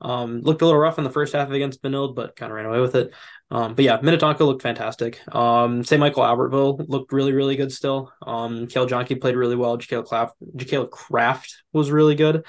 Um, 0.00 0.40
looked 0.40 0.60
a 0.60 0.66
little 0.66 0.80
rough 0.80 0.98
in 0.98 1.04
the 1.04 1.10
first 1.10 1.32
half 1.32 1.50
against 1.50 1.82
Benilde, 1.82 2.14
but 2.14 2.36
kind 2.36 2.50
of 2.50 2.56
ran 2.56 2.66
away 2.66 2.80
with 2.80 2.94
it. 2.94 3.14
Um, 3.50 3.74
but 3.74 3.84
yeah, 3.84 3.98
Minnetonka 4.02 4.44
looked 4.44 4.62
fantastic. 4.62 5.20
Um, 5.34 5.84
St. 5.84 6.00
Michael 6.00 6.24
Albertville 6.24 6.84
looked 6.88 7.12
really, 7.12 7.32
really 7.32 7.56
good 7.56 7.72
still. 7.72 8.12
Um, 8.26 8.66
Kale 8.66 8.86
Johnke 8.86 9.20
played 9.20 9.36
really 9.36 9.56
well. 9.56 9.78
Jacale 9.78 10.06
Craft, 10.06 10.34
Jacale 10.56 10.90
Craft 10.90 11.62
was 11.72 11.90
really 11.90 12.16
good. 12.16 12.44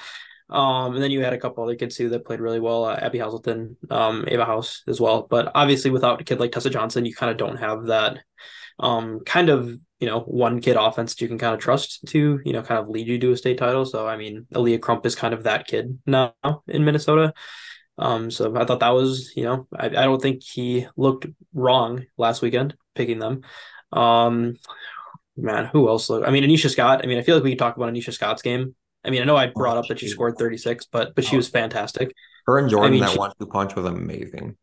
Um, 0.49 0.93
and 0.93 1.03
then 1.03 1.11
you 1.11 1.23
had 1.23 1.33
a 1.33 1.39
couple 1.39 1.63
other 1.63 1.75
kids 1.75 1.95
too 1.95 2.09
that 2.09 2.25
played 2.25 2.39
really 2.39 2.59
well. 2.59 2.85
Uh, 2.85 2.95
Abby 2.95 3.19
Hazelton, 3.19 3.77
um, 3.89 4.25
Ava 4.27 4.45
House 4.45 4.83
as 4.87 4.99
well. 4.99 5.27
But 5.29 5.51
obviously, 5.55 5.91
without 5.91 6.21
a 6.21 6.23
kid 6.23 6.39
like 6.39 6.51
Tessa 6.51 6.69
Johnson, 6.69 7.05
you 7.05 7.15
kind 7.15 7.31
of 7.31 7.37
don't 7.37 7.57
have 7.57 7.85
that 7.85 8.19
um, 8.79 9.21
kind 9.25 9.49
of 9.49 9.79
you 9.99 10.07
know 10.07 10.21
one 10.21 10.61
kid 10.61 10.75
offense 10.75 11.13
that 11.13 11.21
you 11.21 11.27
can 11.27 11.37
kind 11.37 11.53
of 11.53 11.59
trust 11.59 12.05
to 12.07 12.39
you 12.43 12.53
know 12.53 12.61
kind 12.61 12.79
of 12.79 12.89
lead 12.89 13.07
you 13.07 13.19
to 13.19 13.31
a 13.31 13.37
state 13.37 13.57
title. 13.57 13.85
So 13.85 14.07
I 14.07 14.17
mean, 14.17 14.45
Aaliyah 14.53 14.81
Crump 14.81 15.05
is 15.05 15.15
kind 15.15 15.33
of 15.33 15.43
that 15.43 15.67
kid 15.67 15.99
now 16.05 16.33
in 16.67 16.85
Minnesota. 16.85 17.33
Um, 17.97 18.29
so 18.29 18.55
I 18.57 18.65
thought 18.65 18.81
that 18.81 18.89
was 18.89 19.31
you 19.35 19.43
know 19.43 19.67
I, 19.75 19.85
I 19.87 19.89
don't 19.89 20.21
think 20.21 20.43
he 20.43 20.87
looked 20.97 21.27
wrong 21.53 22.05
last 22.17 22.41
weekend 22.41 22.75
picking 22.93 23.19
them. 23.19 23.41
Um, 23.91 24.55
man, 25.37 25.65
who 25.65 25.87
else? 25.87 26.09
Looked, 26.09 26.27
I 26.27 26.31
mean, 26.31 26.43
Anisha 26.43 26.69
Scott. 26.69 27.01
I 27.03 27.07
mean, 27.07 27.17
I 27.17 27.21
feel 27.21 27.35
like 27.35 27.43
we 27.43 27.51
could 27.51 27.59
talk 27.59 27.77
about 27.77 27.91
Anisha 27.91 28.13
Scott's 28.13 28.41
game. 28.41 28.75
I 29.03 29.11
mean, 29.11 29.21
I 29.21 29.25
know 29.25 29.37
I 29.37 29.47
brought 29.47 29.77
up 29.77 29.85
that 29.87 29.99
she 29.99 30.07
scored 30.07 30.37
36, 30.37 30.87
but 30.91 31.15
but 31.15 31.23
she 31.23 31.37
was 31.37 31.47
fantastic. 31.47 32.13
Her 32.47 32.57
and 32.57 32.69
Jordan, 32.69 32.87
I 32.87 32.91
mean, 32.91 33.01
that 33.01 33.11
she, 33.11 33.19
one 33.19 33.31
two 33.39 33.45
punch 33.45 33.75
was 33.75 33.85
amazing. 33.85 34.57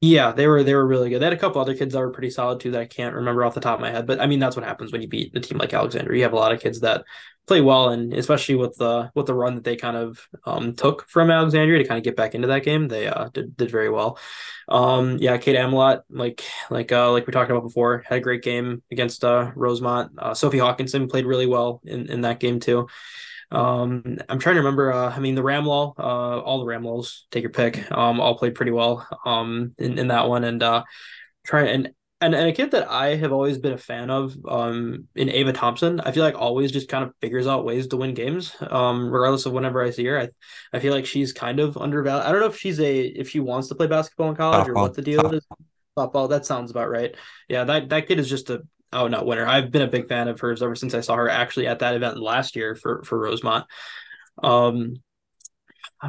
Yeah, 0.00 0.32
they 0.32 0.46
were 0.46 0.62
they 0.62 0.74
were 0.74 0.86
really 0.86 1.08
good. 1.08 1.20
They 1.20 1.24
had 1.26 1.32
a 1.32 1.38
couple 1.38 1.62
other 1.62 1.74
kids 1.74 1.94
that 1.94 2.00
were 2.00 2.10
pretty 2.10 2.28
solid 2.28 2.60
too 2.60 2.70
that 2.72 2.80
I 2.82 2.84
can't 2.84 3.14
remember 3.14 3.42
off 3.42 3.54
the 3.54 3.60
top 3.60 3.76
of 3.76 3.80
my 3.80 3.90
head. 3.90 4.06
But 4.06 4.20
I 4.20 4.26
mean, 4.26 4.38
that's 4.38 4.54
what 4.54 4.64
happens 4.64 4.92
when 4.92 5.00
you 5.00 5.08
beat 5.08 5.34
a 5.34 5.40
team 5.40 5.56
like 5.56 5.72
Alexandria. 5.72 6.18
You 6.18 6.24
have 6.24 6.34
a 6.34 6.36
lot 6.36 6.52
of 6.52 6.60
kids 6.60 6.80
that 6.80 7.04
play 7.46 7.62
well, 7.62 7.88
and 7.88 8.12
especially 8.12 8.56
with 8.56 8.76
the 8.76 9.10
with 9.14 9.24
the 9.26 9.32
run 9.34 9.54
that 9.54 9.64
they 9.64 9.76
kind 9.76 9.96
of 9.96 10.28
um, 10.44 10.74
took 10.74 11.08
from 11.08 11.30
Alexandria 11.30 11.78
to 11.78 11.88
kind 11.88 11.96
of 11.96 12.04
get 12.04 12.16
back 12.16 12.34
into 12.34 12.48
that 12.48 12.64
game, 12.64 12.86
they 12.88 13.06
uh, 13.06 13.30
did 13.32 13.56
did 13.56 13.70
very 13.70 13.88
well. 13.88 14.18
Um, 14.68 15.16
yeah, 15.18 15.38
Kate 15.38 15.56
Amelot, 15.56 16.02
like 16.10 16.42
like 16.68 16.92
uh, 16.92 17.10
like 17.10 17.26
we 17.26 17.32
talked 17.32 17.50
about 17.50 17.62
before, 17.62 18.04
had 18.06 18.18
a 18.18 18.20
great 18.20 18.42
game 18.42 18.82
against 18.92 19.24
uh, 19.24 19.52
Rosemount. 19.54 20.12
Uh, 20.18 20.34
Sophie 20.34 20.58
Hawkinson 20.58 21.08
played 21.08 21.24
really 21.24 21.46
well 21.46 21.80
in 21.84 22.10
in 22.10 22.20
that 22.22 22.40
game 22.40 22.60
too. 22.60 22.88
Um, 23.50 24.18
I'm 24.28 24.38
trying 24.38 24.56
to 24.56 24.60
remember. 24.60 24.92
Uh, 24.92 25.10
I 25.14 25.18
mean, 25.20 25.34
the 25.34 25.42
Ramlaw, 25.42 25.98
uh, 25.98 26.02
all 26.02 26.58
the 26.58 26.66
Ramlaws, 26.66 27.22
take 27.30 27.42
your 27.42 27.52
pick. 27.52 27.90
Um, 27.92 28.20
all 28.20 28.38
played 28.38 28.54
pretty 28.54 28.72
well. 28.72 29.06
Um, 29.24 29.74
in, 29.78 29.98
in 29.98 30.08
that 30.08 30.28
one, 30.28 30.44
and 30.44 30.62
uh, 30.62 30.84
trying 31.44 31.68
and 31.68 31.90
and 32.20 32.34
and 32.34 32.48
a 32.48 32.52
kid 32.52 32.70
that 32.70 32.90
I 32.90 33.16
have 33.16 33.32
always 33.32 33.58
been 33.58 33.72
a 33.72 33.78
fan 33.78 34.10
of, 34.10 34.34
um, 34.48 35.08
in 35.14 35.28
Ava 35.28 35.52
Thompson. 35.52 36.00
I 36.00 36.12
feel 36.12 36.24
like 36.24 36.36
always 36.36 36.72
just 36.72 36.88
kind 36.88 37.04
of 37.04 37.12
figures 37.20 37.46
out 37.46 37.64
ways 37.64 37.86
to 37.88 37.96
win 37.96 38.14
games. 38.14 38.54
Um, 38.60 39.10
regardless 39.10 39.46
of 39.46 39.52
whenever 39.52 39.82
I 39.82 39.90
see 39.90 40.06
her, 40.06 40.18
I 40.18 40.28
I 40.72 40.78
feel 40.80 40.92
like 40.92 41.06
she's 41.06 41.32
kind 41.32 41.60
of 41.60 41.76
undervalued. 41.76 42.26
I 42.26 42.32
don't 42.32 42.40
know 42.40 42.46
if 42.46 42.58
she's 42.58 42.80
a 42.80 43.00
if 43.00 43.28
she 43.28 43.40
wants 43.40 43.68
to 43.68 43.74
play 43.74 43.86
basketball 43.86 44.30
in 44.30 44.36
college 44.36 44.68
or 44.68 44.74
what 44.74 44.94
the 44.94 45.02
deal 45.02 45.32
is. 45.32 45.46
Softball, 45.96 46.28
that 46.30 46.46
sounds 46.46 46.70
about 46.70 46.90
right. 46.90 47.14
Yeah, 47.48 47.64
that 47.64 47.88
that 47.90 48.08
kid 48.08 48.18
is 48.18 48.28
just 48.28 48.50
a 48.50 48.62
oh 48.92 49.08
not 49.08 49.26
winner. 49.26 49.46
I've 49.46 49.70
been 49.70 49.82
a 49.82 49.88
big 49.88 50.08
fan 50.08 50.28
of 50.28 50.40
hers 50.40 50.62
ever 50.62 50.74
since 50.74 50.94
I 50.94 51.00
saw 51.00 51.16
her 51.16 51.28
actually 51.28 51.66
at 51.66 51.80
that 51.80 51.94
event 51.94 52.18
last 52.20 52.56
year 52.56 52.74
for 52.74 53.02
for 53.04 53.18
Rosemount. 53.18 53.66
Um, 54.42 54.96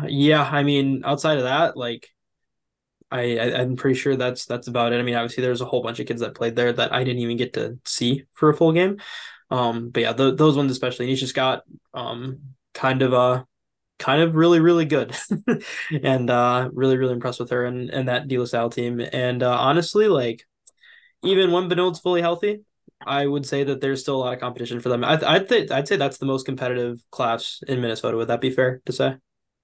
yeah, 0.07 0.43
I 0.43 0.63
mean, 0.63 1.03
outside 1.05 1.37
of 1.37 1.43
that, 1.43 1.77
like, 1.77 2.09
I, 3.11 3.37
I 3.37 3.61
am 3.61 3.75
pretty 3.75 3.97
sure 3.99 4.15
that's 4.15 4.45
that's 4.45 4.67
about 4.67 4.93
it. 4.93 4.99
I 4.99 5.03
mean, 5.03 5.15
obviously 5.15 5.43
there's 5.43 5.61
a 5.61 5.65
whole 5.65 5.83
bunch 5.83 5.99
of 5.99 6.07
kids 6.07 6.21
that 6.21 6.35
played 6.35 6.55
there 6.55 6.73
that 6.73 6.93
I 6.93 7.03
didn't 7.03 7.21
even 7.21 7.37
get 7.37 7.53
to 7.53 7.79
see 7.85 8.25
for 8.33 8.49
a 8.49 8.57
full 8.57 8.71
game. 8.71 8.99
Um, 9.51 9.89
but 9.89 10.01
yeah, 10.01 10.13
those 10.13 10.57
ones 10.57 10.71
especially. 10.71 11.07
and 11.07 11.15
Nisha 11.15 11.27
Scott, 11.27 11.63
um, 11.93 12.39
kind 12.73 13.01
of 13.03 13.13
uh 13.13 13.43
kind 13.97 14.21
of 14.21 14.35
really 14.35 14.59
really 14.59 14.85
good 14.85 15.15
and 16.03 16.29
uh 16.29 16.69
really 16.73 16.97
really 16.97 17.13
impressed 17.13 17.39
with 17.39 17.49
her 17.49 17.65
and 17.65 17.89
and 17.89 18.09
that 18.09 18.27
De 18.27 18.37
La 18.37 18.45
Salle 18.45 18.69
team 18.69 18.99
and 19.13 19.41
uh 19.41 19.57
honestly 19.57 20.07
like 20.07 20.43
even 21.23 21.51
when 21.51 21.69
Benilde's 21.69 21.99
fully 21.99 22.21
healthy 22.21 22.61
I 23.05 23.27
would 23.27 23.45
say 23.45 23.63
that 23.63 23.81
there's 23.81 24.01
still 24.01 24.15
a 24.15 24.17
lot 24.17 24.33
of 24.33 24.39
competition 24.39 24.79
for 24.79 24.89
them. 24.89 25.03
I, 25.03 25.19
I'd 25.25 25.49
th- 25.49 25.69
I'd 25.71 25.87
say 25.87 25.95
that's 25.95 26.17
the 26.17 26.25
most 26.25 26.45
competitive 26.45 26.99
class 27.11 27.61
in 27.67 27.81
Minnesota. 27.81 28.17
Would 28.17 28.29
that 28.29 28.41
be 28.41 28.51
fair 28.51 28.81
to 28.85 28.91
say? 28.91 29.17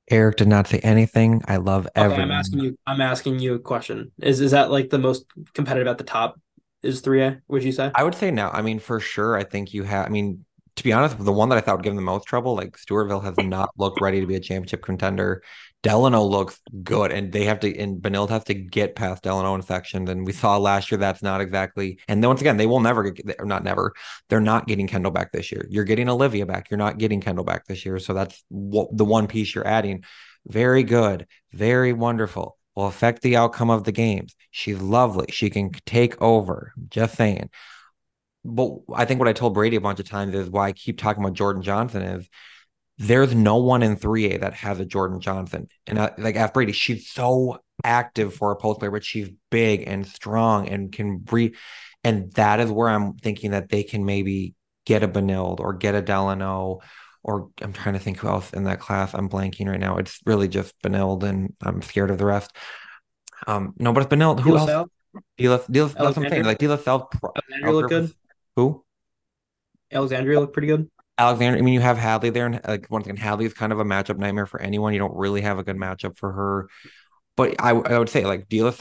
Eric 0.09 0.37
did 0.37 0.47
not 0.47 0.67
say 0.67 0.79
anything. 0.79 1.41
I 1.47 1.57
love 1.57 1.87
everyone. 1.95 2.21
Okay, 2.21 2.23
I'm 2.23 2.31
asking 2.31 2.59
you. 2.59 2.77
I'm 2.85 3.01
asking 3.01 3.39
you 3.39 3.55
a 3.55 3.59
question. 3.59 4.11
Is 4.21 4.41
is 4.41 4.51
that 4.51 4.71
like 4.71 4.89
the 4.89 4.99
most 4.99 5.25
competitive 5.53 5.87
at 5.87 5.97
the 5.97 6.03
top? 6.03 6.39
Is 6.83 7.01
three 7.01 7.21
A? 7.21 7.41
Would 7.47 7.63
you 7.63 7.71
say? 7.71 7.91
I 7.95 8.03
would 8.03 8.15
say 8.15 8.31
no. 8.31 8.49
I 8.49 8.61
mean, 8.61 8.79
for 8.79 8.99
sure. 8.99 9.35
I 9.35 9.43
think 9.43 9.73
you 9.73 9.83
have. 9.83 10.05
I 10.05 10.09
mean, 10.09 10.45
to 10.81 10.83
be 10.83 10.93
honest, 10.93 11.15
with 11.17 11.27
the 11.27 11.31
one 11.31 11.49
that 11.49 11.59
I 11.59 11.61
thought 11.61 11.77
would 11.77 11.83
give 11.83 11.91
them 11.91 12.03
the 12.03 12.11
most 12.11 12.25
trouble, 12.25 12.55
like 12.55 12.75
Stewartville, 12.75 13.23
has 13.23 13.37
not 13.37 13.69
looked 13.77 14.01
ready 14.01 14.19
to 14.19 14.25
be 14.25 14.35
a 14.35 14.39
championship 14.39 14.81
contender. 14.81 15.43
Delano 15.83 16.23
looks 16.23 16.59
good, 16.81 17.11
and 17.11 17.31
they 17.31 17.43
have 17.43 17.59
to, 17.59 17.77
and 17.77 18.01
Benilde 18.01 18.31
has 18.31 18.43
to 18.45 18.55
get 18.55 18.95
past 18.95 19.21
Delano 19.21 19.53
in 19.53 19.61
sections. 19.61 20.09
And 20.09 20.25
we 20.25 20.33
saw 20.33 20.57
last 20.57 20.91
year 20.91 20.97
that's 20.97 21.21
not 21.21 21.39
exactly. 21.39 21.99
And 22.07 22.23
then 22.23 22.29
once 22.29 22.41
again, 22.41 22.57
they 22.57 22.65
will 22.65 22.79
never 22.79 23.11
get, 23.11 23.45
not 23.45 23.63
never. 23.63 23.93
They're 24.27 24.39
not 24.39 24.65
getting 24.65 24.87
Kendall 24.87 25.11
back 25.11 25.31
this 25.31 25.51
year. 25.51 25.67
You're 25.69 25.83
getting 25.83 26.09
Olivia 26.09 26.47
back. 26.47 26.71
You're 26.71 26.79
not 26.79 26.97
getting 26.97 27.21
Kendall 27.21 27.45
back 27.45 27.67
this 27.67 27.85
year. 27.85 27.99
So 27.99 28.15
that's 28.15 28.43
what 28.49 28.89
the 28.97 29.05
one 29.05 29.27
piece 29.27 29.53
you're 29.53 29.67
adding. 29.67 30.03
Very 30.47 30.81
good, 30.81 31.27
very 31.53 31.93
wonderful. 31.93 32.57
Will 32.75 32.87
affect 32.87 33.21
the 33.21 33.35
outcome 33.35 33.69
of 33.69 33.83
the 33.83 33.91
games. 33.91 34.35
She's 34.49 34.81
lovely. 34.81 35.27
She 35.29 35.51
can 35.51 35.71
take 35.85 36.19
over. 36.21 36.73
Just 36.89 37.17
saying. 37.17 37.51
But 38.43 38.71
I 38.93 39.05
think 39.05 39.19
what 39.19 39.29
I 39.29 39.33
told 39.33 39.53
Brady 39.53 39.75
a 39.75 39.81
bunch 39.81 39.99
of 39.99 40.09
times 40.09 40.33
is 40.33 40.49
why 40.49 40.67
I 40.67 40.71
keep 40.71 40.97
talking 40.97 41.23
about 41.23 41.33
Jordan 41.33 41.61
Johnson 41.61 42.01
is 42.01 42.29
there's 42.97 43.33
no 43.33 43.57
one 43.57 43.83
in 43.83 43.95
3A 43.95 44.41
that 44.41 44.53
has 44.53 44.79
a 44.79 44.85
Jordan 44.85 45.19
Johnson. 45.19 45.67
And 45.87 45.99
I, 45.99 46.11
like 46.17 46.35
F 46.35 46.53
Brady, 46.53 46.71
she's 46.71 47.09
so 47.09 47.59
active 47.83 48.33
for 48.33 48.51
a 48.51 48.55
post 48.55 48.79
player, 48.79 48.91
but 48.91 49.03
she's 49.03 49.29
big 49.49 49.83
and 49.87 50.05
strong 50.05 50.69
and 50.69 50.91
can 50.91 51.17
breathe. 51.17 51.55
And 52.03 52.31
that 52.33 52.59
is 52.59 52.71
where 52.71 52.89
I'm 52.89 53.13
thinking 53.17 53.51
that 53.51 53.69
they 53.69 53.83
can 53.83 54.05
maybe 54.05 54.55
get 54.85 55.03
a 55.03 55.07
Benilde 55.07 55.59
or 55.59 55.73
get 55.73 55.95
a 55.95 56.01
Delano 56.01 56.79
or 57.23 57.49
I'm 57.61 57.73
trying 57.73 57.93
to 57.93 57.99
think 57.99 58.17
who 58.17 58.27
else 58.27 58.51
in 58.53 58.63
that 58.63 58.79
class. 58.79 59.13
I'm 59.13 59.29
blanking 59.29 59.67
right 59.67 59.79
now. 59.79 59.97
It's 59.97 60.19
really 60.25 60.47
just 60.47 60.73
Benilde 60.81 61.23
and 61.23 61.53
I'm 61.61 61.81
scared 61.81 62.09
of 62.09 62.17
the 62.17 62.25
rest. 62.25 62.55
Um, 63.47 63.73
no, 63.77 63.93
but 63.93 64.03
it's 64.03 64.13
Benilde. 64.13 64.39
Who 64.41 64.57
else? 64.57 64.89
Deal, 65.37 65.63
deal, 65.69 65.87
that's 65.87 65.99
what 65.99 66.17
I'm 66.17 66.29
saying. 66.29 66.43
Like. 66.45 66.59
Alexandria 67.35 67.73
look 67.73 67.89
good. 67.89 68.13
Who? 68.55 68.83
Alexandria 69.91 70.39
looked 70.39 70.53
pretty 70.53 70.67
good. 70.67 70.89
Alexandria. 71.17 71.61
I 71.61 71.65
mean, 71.65 71.73
you 71.73 71.81
have 71.81 71.97
Hadley 71.97 72.29
there, 72.29 72.45
and 72.45 72.61
like 72.67 72.87
once 72.89 73.05
again, 73.05 73.17
Hadley 73.17 73.45
is 73.45 73.53
kind 73.53 73.71
of 73.71 73.79
a 73.79 73.83
matchup 73.85 74.17
nightmare 74.17 74.45
for 74.45 74.61
anyone. 74.61 74.93
You 74.93 74.99
don't 74.99 75.15
really 75.15 75.41
have 75.41 75.59
a 75.59 75.63
good 75.63 75.77
matchup 75.77 76.17
for 76.17 76.31
her. 76.31 76.69
But 77.37 77.55
I, 77.59 77.71
I 77.71 77.99
would 77.99 78.09
say 78.09 78.25
like 78.25 78.49
De 78.49 78.61
La 78.61 78.71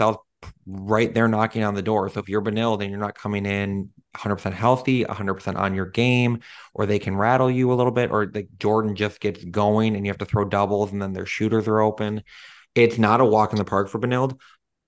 right 0.66 1.12
there 1.12 1.28
knocking 1.28 1.64
on 1.64 1.74
the 1.74 1.82
door. 1.82 2.08
So 2.08 2.20
if 2.20 2.28
you're 2.28 2.42
Benilde 2.42 2.82
and 2.82 2.90
you're 2.90 3.00
not 3.00 3.14
coming 3.14 3.46
in 3.46 3.90
100% 4.16 4.52
healthy, 4.52 5.04
100% 5.04 5.56
on 5.56 5.74
your 5.74 5.86
game, 5.86 6.40
or 6.74 6.86
they 6.86 6.98
can 6.98 7.16
rattle 7.16 7.50
you 7.50 7.72
a 7.72 7.74
little 7.74 7.92
bit, 7.92 8.10
or 8.10 8.30
like 8.32 8.48
Jordan 8.58 8.94
just 8.94 9.20
gets 9.20 9.44
going 9.44 9.96
and 9.96 10.04
you 10.04 10.10
have 10.10 10.18
to 10.18 10.24
throw 10.24 10.44
doubles 10.44 10.92
and 10.92 11.00
then 11.00 11.12
their 11.12 11.26
shooters 11.26 11.68
are 11.68 11.80
open. 11.80 12.22
It's 12.74 12.98
not 12.98 13.20
a 13.20 13.24
walk 13.24 13.52
in 13.52 13.58
the 13.58 13.64
park 13.64 13.88
for 13.88 13.98
Benilde. 13.98 14.38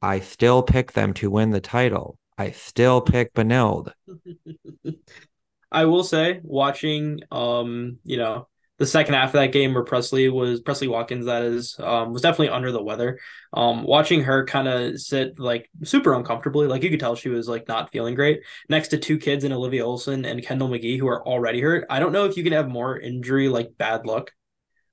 I 0.00 0.20
still 0.20 0.62
pick 0.62 0.92
them 0.92 1.14
to 1.14 1.30
win 1.30 1.50
the 1.50 1.60
title. 1.60 2.18
I 2.38 2.50
still 2.50 3.00
pick 3.00 3.32
Benilde. 3.34 3.92
I 5.72 5.86
will 5.86 6.04
say, 6.04 6.40
watching, 6.42 7.20
um, 7.30 7.98
you 8.04 8.18
know, 8.18 8.48
the 8.78 8.86
second 8.86 9.14
half 9.14 9.28
of 9.28 9.34
that 9.34 9.52
game 9.52 9.74
where 9.74 9.84
Presley 9.84 10.28
was 10.28 10.60
Presley 10.60 10.88
Watkins, 10.88 11.26
that 11.26 11.42
is, 11.44 11.76
um, 11.78 12.12
was 12.12 12.20
definitely 12.20 12.48
under 12.48 12.72
the 12.72 12.82
weather. 12.82 13.18
Um, 13.52 13.84
watching 13.84 14.22
her 14.24 14.44
kind 14.44 14.66
of 14.66 15.00
sit 15.00 15.38
like 15.38 15.70
super 15.84 16.14
uncomfortably, 16.14 16.66
like 16.66 16.82
you 16.82 16.90
could 16.90 17.00
tell 17.00 17.14
she 17.14 17.28
was 17.28 17.48
like 17.48 17.68
not 17.68 17.90
feeling 17.90 18.14
great 18.14 18.40
next 18.68 18.88
to 18.88 18.98
two 18.98 19.18
kids 19.18 19.44
and 19.44 19.54
Olivia 19.54 19.86
Olson 19.86 20.24
and 20.24 20.44
Kendall 20.44 20.68
McGee 20.68 20.98
who 20.98 21.06
are 21.06 21.26
already 21.26 21.60
hurt. 21.60 21.86
I 21.88 22.00
don't 22.00 22.12
know 22.12 22.24
if 22.24 22.36
you 22.36 22.42
can 22.42 22.52
have 22.52 22.68
more 22.68 22.98
injury 22.98 23.48
like 23.48 23.78
bad 23.78 24.04
luck, 24.04 24.32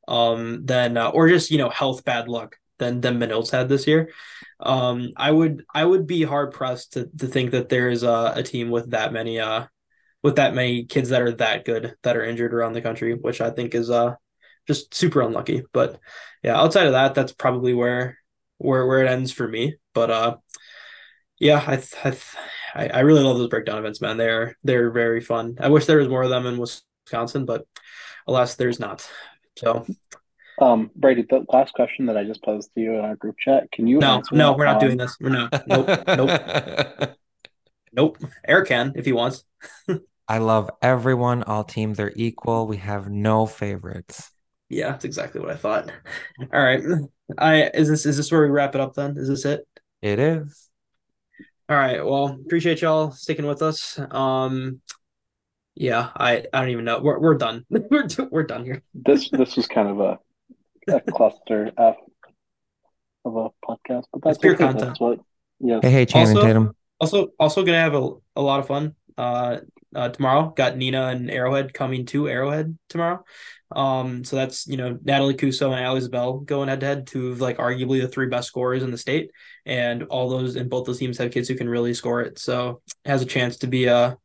um, 0.08 0.66
than 0.66 0.98
uh, 0.98 1.10
or 1.10 1.30
just 1.30 1.52
you 1.52 1.58
know 1.58 1.70
health 1.70 2.04
bad 2.06 2.28
luck 2.28 2.58
than 2.80 3.02
than 3.02 3.20
Benilde's 3.20 3.52
had 3.52 3.70
this 3.70 3.88
year. 3.88 4.10
Um, 4.60 5.12
I 5.16 5.32
would 5.32 5.66
I 5.74 5.86
would 5.86 6.08
be 6.08 6.24
hard 6.24 6.52
pressed 6.52 6.94
to 6.94 7.10
to 7.20 7.28
think 7.28 7.52
that 7.52 7.70
there 7.70 7.90
is 7.90 8.04
a, 8.04 8.34
a 8.36 8.44
team 8.44 8.70
with 8.70 8.92
that 8.92 9.14
many 9.14 9.40
uh 9.40 9.68
with 10.24 10.38
that 10.38 10.56
many 10.56 10.86
kids 10.86 11.10
that 11.10 11.22
are 11.22 11.32
that 11.34 11.66
good 11.66 11.96
that 12.04 12.18
are 12.18 12.26
injured 12.26 12.54
around 12.54 12.74
the 12.74 12.82
country, 12.82 13.14
which 13.14 13.42
I 13.42 13.52
think 13.52 13.76
is 13.76 13.90
uh 13.90 14.16
just 14.68 14.94
super 14.94 15.22
unlucky. 15.22 15.64
But 15.74 16.00
yeah, 16.44 16.58
outside 16.60 16.88
of 16.88 16.94
that, 16.94 17.16
that's 17.16 17.34
probably 17.34 17.74
where 17.74 18.18
where 18.58 18.86
where 18.88 19.04
it 19.04 19.10
ends 19.10 19.32
for 19.32 19.48
me. 19.48 19.76
But 19.94 20.12
uh 20.12 20.38
yeah, 21.40 21.64
I 21.66 21.82
I 22.76 22.88
I 22.90 23.00
really 23.02 23.24
love 23.24 23.38
those 23.38 23.50
breakdown 23.50 23.78
events, 23.78 24.02
man. 24.02 24.18
They're 24.18 24.58
they're 24.64 24.92
very 24.92 25.22
fun. 25.22 25.58
I 25.60 25.70
wish 25.70 25.86
there 25.86 25.98
was 26.00 26.10
more 26.10 26.24
of 26.24 26.30
them 26.30 26.46
in 26.46 26.58
Wisconsin, 26.58 27.46
but 27.46 27.66
alas, 28.28 28.56
there's 28.56 28.80
not. 28.80 29.10
So 29.58 29.86
um, 30.62 30.92
Brady, 30.96 31.26
the 31.30 31.46
last 31.52 31.74
question 31.74 32.06
that 32.08 32.18
I 32.18 32.24
just 32.24 32.44
posed 32.44 32.74
to 32.74 32.82
you 32.82 32.94
in 32.94 33.06
our 33.06 33.16
group 33.16 33.38
chat, 33.38 33.72
can 33.72 33.88
you? 33.88 34.00
No, 34.00 34.22
no, 34.32 34.54
we're 34.54 34.66
not 34.66 34.76
um, 34.76 34.82
doing 34.82 34.98
this. 34.98 35.18
We're 35.20 35.30
not. 35.30 35.68
Nope, 35.68 35.90
nope, 36.08 37.16
nope. 37.94 38.18
Eric 38.48 38.68
can 38.68 38.94
if 38.96 39.06
he 39.06 39.14
wants. 39.14 39.44
I 40.28 40.38
love 40.38 40.70
everyone. 40.82 41.44
All 41.44 41.64
teams 41.64 42.00
are 42.00 42.12
equal. 42.16 42.68
We 42.68 42.78
have 42.78 43.10
no 43.10 43.46
favorites. 43.46 44.32
Yeah, 44.70 44.92
that's 44.92 45.06
exactly 45.06 45.42
what 45.42 45.50
I 45.50 45.56
thought. 45.56 45.92
All 46.54 46.62
right, 46.62 46.82
I 47.38 47.70
is 47.74 47.90
this 47.90 48.06
is 48.06 48.18
this 48.18 48.32
where 48.32 48.42
we 48.42 48.50
wrap 48.50 48.76
it 48.76 48.82
up? 48.82 48.94
Then 48.94 49.18
is 49.18 49.28
this 49.28 49.46
it? 49.46 49.68
It 50.02 50.20
is. 50.20 50.70
All 51.68 51.78
right. 51.78 52.04
Well, 52.04 52.40
appreciate 52.46 52.82
y'all 52.82 53.12
sticking 53.12 53.46
with 53.46 53.62
us. 53.62 54.00
Um, 54.12 54.82
yeah, 55.76 56.10
I 56.16 56.46
I 56.54 56.62
don't 56.62 56.70
even 56.70 56.86
know. 56.86 57.00
We're 57.00 57.20
we're 57.20 57.38
done. 57.38 57.66
we're 57.70 58.08
we're 58.32 58.44
done 58.44 58.66
here. 58.66 58.84
This 58.94 59.30
this 59.30 59.56
was 59.56 59.68
kind 59.68 59.88
of 59.88 60.00
a 60.00 60.20
a 60.90 61.12
cluster 61.12 61.72
F 61.78 61.96
of 63.26 63.36
a 63.36 63.50
podcast, 63.66 64.06
but 64.12 64.24
that's 64.24 64.38
it's 64.38 64.42
pure 64.42 64.54
okay. 64.54 64.66
content. 64.66 64.86
That's 64.86 65.00
what, 65.00 65.20
yeah. 65.60 65.80
Hey, 65.82 65.92
hey, 65.92 66.06
Channing 66.06 66.38
also, 66.38 66.48
Tatum. 66.48 66.76
Also, 67.00 67.28
also 67.40 67.64
gonna 67.64 67.80
have 67.80 67.96
a, 67.96 68.12
a 68.36 68.42
lot 68.42 68.60
of 68.60 68.68
fun 68.68 68.96
uh, 69.18 69.58
uh, 69.96 70.10
tomorrow. 70.10 70.54
Got 70.56 70.76
Neenah 70.76 71.12
and 71.14 71.32
Arrowhead 71.32 71.74
coming 71.74 72.06
to 72.08 72.28
Arrowhead 72.28 72.78
tomorrow. 72.90 73.24
Um, 73.72 74.24
so 74.24 74.36
that's 74.36 74.68
you 74.68 74.78
know 74.78 74.98
Natalie 75.04 75.36
Cuso 75.36 75.72
and 75.72 75.84
Allie 75.86 76.02
Ziebell 76.02 76.46
going 76.46 76.70
head 76.70 76.80
to 76.80 76.86
head, 76.86 77.08
two 77.08 77.30
of 77.30 77.42
like 77.42 77.58
arguably 77.58 78.02
the 78.02 78.08
three 78.08 78.28
best 78.28 78.48
scorers 78.48 78.84
in 78.84 78.92
the 78.92 78.98
state, 78.98 79.32
and 79.66 80.04
all 80.04 80.30
those 80.30 80.56
and 80.56 80.70
both 80.70 80.86
those 80.86 81.00
teams 81.00 81.18
have 81.18 81.32
kids 81.32 81.48
who 81.48 81.56
can 81.56 81.70
really 81.70 81.94
score 81.94 82.22
it. 82.22 82.40
So 82.40 82.82
has 83.06 83.22
a 83.22 83.28
chance 83.28 83.58
to 83.58 83.68
be 83.68 83.86
a 83.86 84.18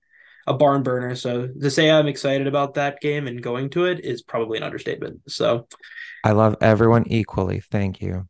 a 0.46 0.54
barn 0.54 0.82
burner. 0.82 1.14
So 1.14 1.48
to 1.48 1.70
say 1.70 1.90
I'm 1.90 2.06
excited 2.06 2.46
about 2.46 2.74
that 2.74 3.00
game 3.00 3.26
and 3.26 3.42
going 3.42 3.70
to 3.70 3.86
it 3.86 4.04
is 4.04 4.22
probably 4.22 4.58
an 4.58 4.64
understatement. 4.64 5.22
So 5.28 5.66
I 6.24 6.32
love 6.32 6.56
everyone 6.60 7.04
equally. 7.06 7.60
Thank 7.60 8.00
you. 8.00 8.26